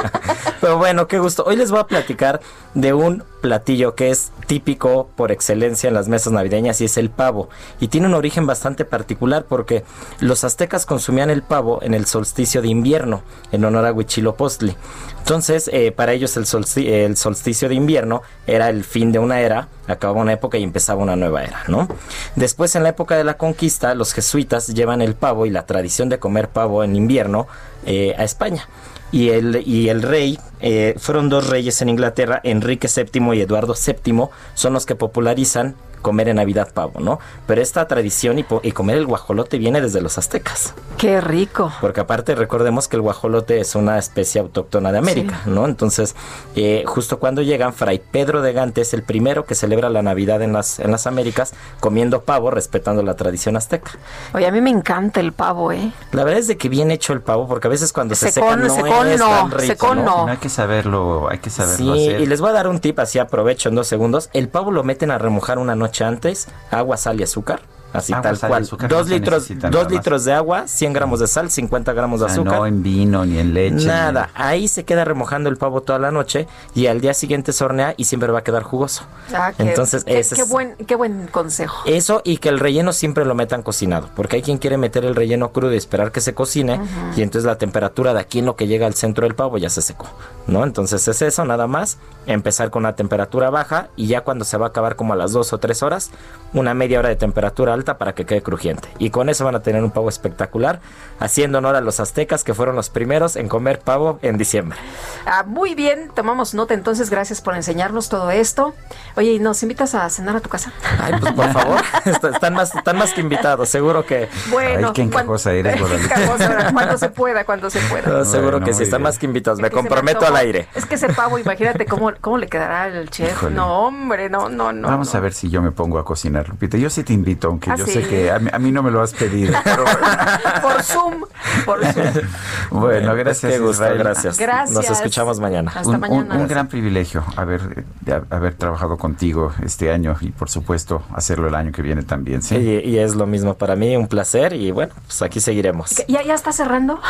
Pero 0.60 0.78
bueno, 0.78 1.06
qué 1.06 1.18
gusto. 1.18 1.44
Hoy 1.44 1.56
les 1.56 1.70
voy 1.70 1.80
a 1.80 1.84
platicar 1.84 2.40
de 2.74 2.92
un 2.92 3.22
platillo 3.46 3.94
que 3.94 4.10
es 4.10 4.32
típico 4.46 5.08
por 5.16 5.30
excelencia 5.30 5.88
en 5.88 5.94
las 5.94 6.08
mesas 6.08 6.32
navideñas 6.32 6.80
y 6.80 6.86
es 6.86 6.96
el 6.96 7.10
pavo. 7.10 7.48
Y 7.80 7.88
tiene 7.88 8.08
un 8.08 8.14
origen 8.14 8.46
bastante 8.46 8.84
particular 8.84 9.44
porque 9.48 9.84
los 10.20 10.42
aztecas 10.42 10.84
consumían 10.84 11.30
el 11.30 11.42
pavo 11.42 11.78
en 11.82 11.94
el 11.94 12.06
solsticio 12.06 12.60
de 12.62 12.68
invierno, 12.68 13.22
en 13.52 13.64
honor 13.64 13.86
a 13.86 13.92
Huitzilopochtli. 13.92 14.76
Entonces, 15.18 15.70
eh, 15.72 15.92
para 15.92 16.12
ellos 16.12 16.36
el, 16.36 16.44
solsti- 16.44 16.88
el 16.88 17.16
solsticio 17.16 17.68
de 17.68 17.76
invierno 17.76 18.22
era 18.46 18.68
el 18.68 18.82
fin 18.82 19.12
de 19.12 19.18
una 19.20 19.40
era, 19.40 19.68
acababa 19.92 20.20
una 20.20 20.32
época 20.32 20.58
y 20.58 20.62
empezaba 20.62 21.02
una 21.02 21.16
nueva 21.16 21.44
era, 21.44 21.64
¿no? 21.68 21.88
Después, 22.34 22.74
en 22.76 22.82
la 22.82 22.90
época 22.90 23.16
de 23.16 23.24
la 23.24 23.36
conquista, 23.36 23.94
los 23.94 24.12
jesuitas 24.12 24.68
llevan 24.68 25.00
el 25.00 25.14
pavo 25.14 25.46
y 25.46 25.50
la 25.50 25.66
tradición 25.66 26.08
de 26.08 26.18
comer 26.18 26.48
pavo 26.48 26.84
en 26.84 26.96
invierno 26.96 27.46
eh, 27.84 28.14
a 28.18 28.24
España 28.24 28.68
y 29.12 29.30
el, 29.30 29.62
y 29.66 29.88
el 29.88 30.02
rey, 30.02 30.38
eh, 30.60 30.94
fueron 30.98 31.28
dos 31.28 31.48
reyes 31.48 31.80
en 31.82 31.88
Inglaterra, 31.88 32.40
Enrique 32.42 32.88
VII 32.94 33.34
y 33.34 33.40
Eduardo 33.40 33.74
VII, 33.74 34.28
son 34.54 34.72
los 34.72 34.86
que 34.86 34.94
popularizan 34.94 35.76
comer 36.06 36.28
en 36.28 36.36
Navidad 36.36 36.68
pavo, 36.72 37.00
¿no? 37.00 37.18
Pero 37.48 37.60
esta 37.60 37.88
tradición 37.88 38.38
y, 38.38 38.44
comer 38.70 38.96
el 38.96 39.06
guajolote 39.06 39.58
viene 39.58 39.80
desde 39.80 40.00
los 40.00 40.18
aztecas. 40.18 40.72
Qué 40.98 41.20
rico. 41.20 41.72
Porque 41.80 41.98
aparte 41.98 42.36
recordemos 42.36 42.86
que 42.86 42.94
el 42.94 43.02
guajolote 43.02 43.58
es 43.58 43.74
una 43.74 43.98
especie 43.98 44.40
autóctona 44.40 44.92
de 44.92 44.98
América, 44.98 45.40
¿no? 45.46 45.64
Entonces, 45.64 46.14
eh, 46.54 46.84
justo 46.86 47.18
cuando 47.18 47.42
llegan, 47.42 47.72
Fray 47.72 47.98
Pedro 47.98 48.40
de 48.40 48.52
Gante 48.52 48.82
es 48.82 48.94
el 48.94 49.02
primero 49.02 49.46
que 49.46 49.56
celebra 49.56 49.90
la 49.90 50.00
Navidad 50.00 50.42
en 50.42 50.52
las, 50.52 50.78
en 50.78 50.92
las 50.92 51.08
Américas 51.08 51.54
comiendo 51.80 52.22
pavo, 52.22 52.52
respetando 52.52 53.02
la 53.02 53.16
tradición 53.16 53.56
azteca. 53.56 53.90
Oye, 54.32 54.46
a 54.46 54.52
mí 54.52 54.60
me 54.60 54.70
encanta 54.70 55.18
el 55.18 55.32
pavo, 55.32 55.72
¿eh? 55.72 55.90
La 56.12 56.22
verdad 56.22 56.38
es 56.38 56.46
de 56.46 56.56
que 56.56 56.68
bien 56.68 56.92
hecho 56.92 57.14
el 57.14 57.20
pavo, 57.20 57.48
porque 57.48 57.66
a 57.66 57.70
veces 57.70 57.92
cuando 57.92 58.14
se 58.14 58.30
seca 58.30 58.54
no 58.54 58.66
es 58.66 58.76
tan 58.76 59.50
rico, 59.50 59.96
¿no? 59.96 60.28
Hay 60.28 60.36
que 60.36 60.50
saberlo, 60.50 61.28
hay 61.28 61.38
que 61.38 61.50
saberlo 61.50 61.96
sí, 61.96 62.10
y 62.10 62.26
les 62.26 62.40
voy 62.40 62.50
a 62.50 62.52
dar 62.52 62.68
un 62.68 62.78
tip, 62.78 63.00
así 63.00 63.18
aprovecho 63.18 63.70
en 63.70 63.74
dos 63.74 63.88
segundos. 63.88 64.30
El 64.34 64.48
pavo 64.48 64.70
lo 64.70 64.84
meten 64.84 65.10
a 65.10 65.18
remojar 65.18 65.58
una 65.58 65.74
noche 65.74 65.95
antes, 66.04 66.48
agua, 66.70 66.96
sal 66.96 67.20
y 67.20 67.22
azúcar 67.22 67.60
Así 67.96 68.12
tal 68.12 68.38
cual. 68.38 68.68
Dos 68.88 69.08
litros, 69.08 69.48
dos 69.70 69.90
litros 69.90 70.24
de 70.24 70.32
agua, 70.32 70.66
100 70.66 70.92
gramos 70.92 71.20
de 71.20 71.26
sal, 71.26 71.50
50 71.50 71.92
gramos 71.92 72.20
de 72.20 72.26
azúcar. 72.26 72.58
no 72.58 72.66
en 72.66 72.82
vino 72.82 73.24
ni 73.24 73.38
en 73.38 73.54
leche. 73.54 73.86
Nada. 73.86 74.30
Ahí 74.34 74.68
se 74.68 74.84
queda 74.84 75.04
remojando 75.04 75.48
el 75.48 75.56
pavo 75.56 75.82
toda 75.82 75.98
la 75.98 76.10
noche 76.10 76.46
y 76.74 76.86
al 76.86 77.00
día 77.00 77.14
siguiente 77.14 77.52
se 77.52 77.64
hornea 77.64 77.94
y 77.96 78.04
siempre 78.04 78.30
va 78.32 78.40
a 78.40 78.44
quedar 78.44 78.62
jugoso. 78.62 79.04
Ah, 79.34 79.52
Entonces, 79.58 80.04
qué, 80.04 80.22
qué, 80.34 80.44
buen, 80.44 80.76
qué 80.86 80.94
buen 80.94 81.26
consejo. 81.28 81.82
Eso 81.86 82.22
y 82.24 82.38
que 82.38 82.48
el 82.48 82.58
relleno 82.58 82.92
siempre 82.92 83.24
lo 83.24 83.34
metan 83.34 83.62
cocinado, 83.62 84.08
porque 84.14 84.36
hay 84.36 84.42
quien 84.42 84.58
quiere 84.58 84.76
meter 84.76 85.04
el 85.04 85.14
relleno 85.14 85.52
crudo 85.52 85.72
y 85.72 85.76
esperar 85.76 86.12
que 86.12 86.20
se 86.20 86.34
cocine 86.34 86.80
y 87.16 87.22
entonces 87.22 87.44
la 87.44 87.58
temperatura 87.58 88.14
de 88.14 88.20
aquí 88.20 88.40
en 88.40 88.46
lo 88.46 88.56
que 88.56 88.66
llega 88.66 88.86
al 88.86 88.94
centro 88.94 89.26
del 89.26 89.34
pavo 89.34 89.58
ya 89.58 89.70
se 89.70 89.82
secó, 89.82 90.06
¿no? 90.46 90.64
Entonces 90.64 91.06
es 91.08 91.22
eso, 91.22 91.44
nada 91.44 91.66
más. 91.66 91.98
Empezar 92.26 92.70
con 92.70 92.82
una 92.82 92.96
temperatura 92.96 93.50
baja 93.50 93.88
y 93.96 94.08
ya 94.08 94.22
cuando 94.22 94.44
se 94.44 94.56
va 94.56 94.66
a 94.66 94.68
acabar 94.70 94.96
como 94.96 95.12
a 95.12 95.16
las 95.16 95.32
dos 95.32 95.52
o 95.52 95.58
tres 95.58 95.82
horas, 95.82 96.10
una 96.52 96.74
media 96.74 96.98
hora 96.98 97.08
de 97.08 97.16
temperatura 97.16 97.72
alta 97.72 97.85
para 97.94 98.14
que 98.14 98.26
quede 98.26 98.42
crujiente. 98.42 98.88
Y 98.98 99.10
con 99.10 99.28
eso 99.28 99.44
van 99.44 99.54
a 99.54 99.60
tener 99.60 99.82
un 99.82 99.90
pavo 99.90 100.08
espectacular, 100.08 100.80
haciendo 101.18 101.58
honor 101.58 101.76
a 101.76 101.80
los 101.80 102.00
aztecas 102.00 102.44
que 102.44 102.54
fueron 102.54 102.76
los 102.76 102.90
primeros 102.90 103.36
en 103.36 103.48
comer 103.48 103.80
pavo 103.80 104.18
en 104.22 104.38
diciembre. 104.38 104.78
Ah, 105.24 105.44
muy 105.46 105.74
bien, 105.74 106.10
tomamos 106.14 106.54
nota 106.54 106.74
entonces, 106.74 107.10
gracias 107.10 107.40
por 107.40 107.54
enseñarnos 107.54 108.08
todo 108.08 108.30
esto. 108.30 108.74
Oye, 109.16 109.38
¿nos 109.38 109.62
invitas 109.62 109.94
a 109.94 110.08
cenar 110.10 110.36
a 110.36 110.40
tu 110.40 110.48
casa? 110.48 110.72
Ay, 111.00 111.14
pues 111.20 111.32
por 111.32 111.52
favor, 111.52 111.80
están 112.34 112.54
más, 112.54 112.74
están 112.74 112.98
más 112.98 113.12
que 113.12 113.20
invitados, 113.20 113.68
seguro 113.68 114.04
que... 114.04 114.28
Bueno, 114.50 114.92
Ay, 114.94 115.08
qué 115.08 115.24
cosa 115.24 115.52
eres, 115.52 115.80
cuando 116.72 116.98
se 116.98 117.08
pueda, 117.08 117.44
cuando 117.44 117.70
se 117.70 117.80
pueda. 117.80 118.24
seguro 118.24 118.60
que 118.60 118.74
sí, 118.74 118.82
están 118.82 119.02
más 119.02 119.18
que 119.18 119.26
invitados, 119.26 119.60
me 119.60 119.70
comprometo 119.70 120.26
al 120.26 120.36
aire. 120.36 120.68
Es 120.74 120.86
que 120.86 120.96
ese 120.96 121.08
pavo, 121.08 121.38
imagínate 121.38 121.86
cómo, 121.86 122.12
cómo 122.20 122.38
le 122.38 122.48
quedará 122.48 122.84
al 122.84 123.10
chef. 123.10 123.42
No, 123.50 123.86
hombre, 123.86 124.28
no, 124.28 124.48
no, 124.48 124.72
no. 124.72 124.88
Vamos 124.88 125.14
a 125.14 125.20
ver 125.20 125.32
si 125.32 125.48
yo 125.48 125.62
me 125.62 125.72
pongo 125.72 125.98
a 125.98 126.04
cocinar, 126.04 126.48
Lupita. 126.48 126.76
Yo 126.76 126.90
sí 126.90 127.02
te 127.02 127.12
invito, 127.12 127.48
aunque 127.48 127.70
ah, 127.76 127.86
yo 127.86 127.86
sé 127.86 128.02
que 128.02 128.30
a 128.30 128.58
mí, 128.58 128.72
no 128.72 128.82
me 128.82 128.90
lo 128.90 129.02
has 129.02 129.12
pedido. 129.12 129.54
por 130.62 130.82
Zoom, 130.82 131.24
por 131.64 131.84
Zoom. 131.84 132.06
Bueno, 132.70 133.14
gracias, 133.14 133.60
Gracias. 133.60 134.38
gracias. 134.38 134.70
Nos 134.70 134.90
escuchamos 134.90 135.40
mañana. 135.40 135.72
Hasta 135.74 135.88
un, 135.90 136.00
mañana. 136.00 136.34
Un, 136.34 136.48
gran 136.48 136.68
privilegio 136.68 137.24
haber, 137.36 137.84
haber 138.30 138.54
trabajado 138.54 138.96
contigo 138.96 139.52
este 139.62 139.92
año 139.92 140.16
y, 140.20 140.30
por 140.30 140.50
supuesto, 140.50 141.02
hacerlo 141.14 141.48
el 141.48 141.54
año 141.54 141.72
que 141.72 141.82
viene 141.82 142.02
también. 142.02 142.42
¿sí? 142.42 142.56
Y, 142.56 142.98
es 142.98 143.14
lo 143.14 143.26
mismo 143.26 143.54
para 143.54 143.76
mí, 143.76 143.96
un 143.96 144.08
placer. 144.08 144.52
Y 144.52 144.70
bueno, 144.70 144.94
pues 145.06 145.22
aquí 145.22 145.40
seguiremos. 145.40 146.02
¿Ya, 146.08 146.22
ya 146.22 146.34
está 146.46 146.52
cerrando? 146.52 147.00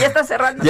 ya 0.00 0.06
está 0.06 0.24
cerrando. 0.24 0.64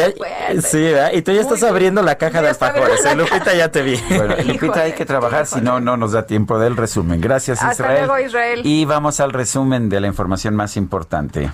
sí, 0.62 0.82
¿verdad? 0.82 1.12
Y 1.12 1.22
tú 1.22 1.32
ya 1.32 1.42
estás 1.42 1.62
abriendo 1.62 2.02
la 2.02 2.16
caja 2.16 2.42
de 2.42 2.48
alfajores. 2.48 3.04
¿eh? 3.04 3.14
Lupita 3.14 3.54
ya 3.54 3.70
te 3.70 3.82
vi. 3.82 4.00
Bueno, 4.08 4.36
Lupita, 4.44 4.80
hay 4.80 4.92
que 4.92 5.04
trabajar, 5.04 5.46
si 5.46 5.60
no, 5.60 5.80
no 5.80 5.96
nos 5.96 6.12
da 6.12 6.26
tiempo 6.26 6.58
del 6.58 6.76
resumen. 6.76 7.20
Gracias, 7.20 7.60
Israel. 7.70 8.01
Israel. 8.20 8.60
Y 8.64 8.84
vamos 8.84 9.20
al 9.20 9.32
resumen 9.32 9.88
de 9.88 10.00
la 10.00 10.06
información 10.06 10.54
más 10.54 10.76
importante. 10.76 11.50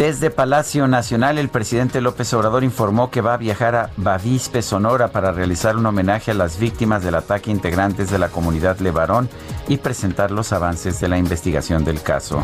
Desde 0.00 0.30
Palacio 0.30 0.88
Nacional, 0.88 1.36
el 1.36 1.50
presidente 1.50 2.00
López 2.00 2.32
Obrador 2.32 2.64
informó 2.64 3.10
que 3.10 3.20
va 3.20 3.34
a 3.34 3.36
viajar 3.36 3.74
a 3.74 3.90
Bavispe, 3.98 4.62
Sonora, 4.62 5.08
para 5.08 5.30
realizar 5.30 5.76
un 5.76 5.84
homenaje 5.84 6.30
a 6.30 6.34
las 6.34 6.58
víctimas 6.58 7.04
del 7.04 7.16
ataque 7.16 7.50
integrantes 7.50 8.10
de 8.10 8.18
la 8.18 8.30
comunidad 8.30 8.78
Levarón 8.78 9.28
y 9.68 9.76
presentar 9.76 10.30
los 10.30 10.54
avances 10.54 11.00
de 11.00 11.08
la 11.08 11.18
investigación 11.18 11.84
del 11.84 12.00
caso. 12.00 12.42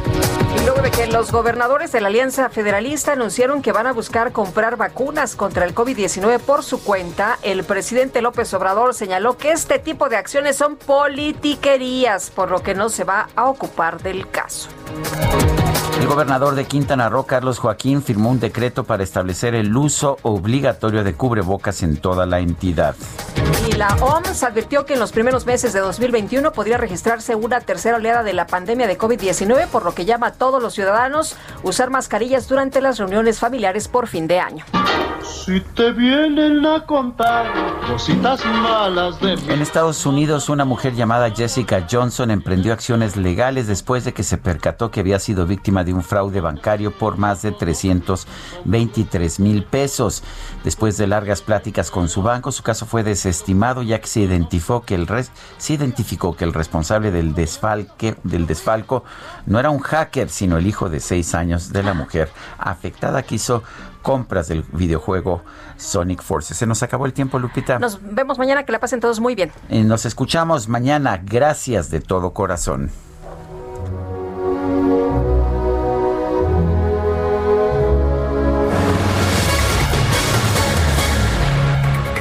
Y 0.54 0.66
luego 0.66 0.82
de 0.82 0.90
que 0.90 1.06
los 1.06 1.32
gobernadores 1.32 1.92
de 1.92 2.02
la 2.02 2.08
Alianza 2.08 2.50
Federalista 2.50 3.12
anunciaron 3.12 3.62
que 3.62 3.72
van 3.72 3.86
a 3.86 3.94
buscar 3.94 4.32
comprar 4.32 4.76
vacunas 4.76 5.34
contra 5.34 5.64
el 5.64 5.74
COVID-19 5.74 6.40
por 6.40 6.62
su 6.62 6.84
cuenta, 6.84 7.38
el 7.42 7.64
presidente 7.64 8.20
López 8.20 8.52
Obrador 8.52 8.92
señaló 8.92 9.38
que 9.38 9.52
este 9.52 9.78
tipo 9.78 10.10
de 10.10 10.16
acciones 10.16 10.56
son 10.56 10.76
politiquerías, 10.76 12.28
por 12.28 12.50
lo 12.50 12.62
que 12.62 12.74
no 12.74 12.90
se 12.90 13.04
va 13.04 13.30
a 13.34 13.46
ocupar 13.46 14.02
del 14.02 14.28
caso. 14.28 14.68
El 15.98 16.06
gobernador 16.06 16.54
de 16.54 16.66
Quintana 16.66 17.08
Roo, 17.08 17.24
Carlos 17.24 17.58
Joaquín, 17.58 18.02
firmó 18.02 18.30
un 18.30 18.38
decreto 18.38 18.84
para 18.84 19.02
establecer 19.02 19.54
el 19.54 19.74
uso 19.74 20.18
obligatorio 20.22 21.02
de 21.02 21.14
cubrebocas 21.14 21.82
en 21.82 21.96
toda 21.96 22.26
la 22.26 22.40
entidad. 22.40 22.94
Y 23.66 23.72
la 23.72 23.88
OMS 24.00 24.42
advirtió 24.42 24.84
que 24.84 24.94
en 24.94 25.00
los 25.00 25.12
primeros 25.12 25.46
meses 25.46 25.72
de 25.72 25.80
2021 25.80 26.52
podría 26.52 26.76
registrarse 26.76 27.34
una 27.34 27.60
tercera 27.60 27.96
oleada 27.96 28.22
de 28.22 28.34
la 28.34 28.46
pandemia 28.46 28.86
de 28.86 28.98
COVID-19, 28.98 29.68
por 29.68 29.84
lo 29.84 29.94
que 29.94 30.04
llama 30.04 30.28
a 30.28 30.32
todos 30.32 30.62
los 30.62 30.74
ciudadanos 30.74 31.36
usar 31.62 31.90
mascarillas 31.90 32.46
durante 32.46 32.80
las 32.80 32.98
reuniones 32.98 33.38
familiares 33.38 33.88
por 33.88 34.06
fin 34.06 34.26
de 34.26 34.38
año. 34.38 34.64
Si 35.22 35.60
te 35.60 35.92
vienen 35.92 36.64
a 36.66 36.84
contar 36.86 37.46
cositas 37.88 38.44
malas 38.44 39.20
de 39.20 39.32
En 39.32 39.60
Estados 39.60 40.06
Unidos, 40.06 40.48
una 40.48 40.64
mujer 40.64 40.94
llamada 40.94 41.30
Jessica 41.30 41.86
Johnson 41.90 42.30
emprendió 42.30 42.72
acciones 42.72 43.16
legales 43.16 43.66
después 43.66 44.04
de 44.04 44.12
que 44.12 44.22
se 44.22 44.38
percató 44.38 44.90
que 44.90 45.00
había 45.00 45.18
sido 45.18 45.46
víctima 45.46 45.84
de 45.86 45.94
un 45.94 46.02
fraude 46.02 46.42
bancario 46.42 46.90
por 46.90 47.16
más 47.16 47.40
de 47.40 47.52
323 47.52 49.40
mil 49.40 49.64
pesos. 49.64 50.22
Después 50.64 50.98
de 50.98 51.06
largas 51.06 51.40
pláticas 51.40 51.90
con 51.90 52.10
su 52.10 52.22
banco, 52.22 52.52
su 52.52 52.62
caso 52.62 52.84
fue 52.84 53.02
desestimado 53.02 53.82
ya 53.82 54.00
que 54.00 54.08
se 54.08 54.20
identificó 54.20 54.82
que 54.82 54.96
el, 54.96 55.08
se 55.56 55.72
identificó 55.72 56.36
que 56.36 56.44
el 56.44 56.52
responsable 56.52 57.10
del, 57.10 57.34
desfalque, 57.34 58.16
del 58.24 58.46
desfalco 58.46 59.04
no 59.46 59.58
era 59.58 59.70
un 59.70 59.78
hacker, 59.78 60.28
sino 60.28 60.58
el 60.58 60.66
hijo 60.66 60.90
de 60.90 61.00
seis 61.00 61.34
años 61.34 61.72
de 61.72 61.82
la 61.82 61.94
mujer 61.94 62.30
afectada 62.58 63.22
que 63.22 63.36
hizo 63.36 63.62
compras 64.02 64.48
del 64.48 64.62
videojuego 64.72 65.42
Sonic 65.76 66.22
Forces. 66.22 66.56
Se 66.56 66.66
nos 66.66 66.82
acabó 66.82 67.06
el 67.06 67.12
tiempo, 67.12 67.38
Lupita. 67.38 67.78
Nos 67.78 67.98
vemos 68.02 68.38
mañana, 68.38 68.64
que 68.64 68.72
la 68.72 68.80
pasen 68.80 69.00
todos 69.00 69.20
muy 69.20 69.34
bien. 69.34 69.50
Y 69.68 69.82
nos 69.82 70.04
escuchamos 70.04 70.68
mañana. 70.68 71.20
Gracias 71.24 71.90
de 71.90 72.00
todo 72.00 72.32
corazón. 72.32 72.90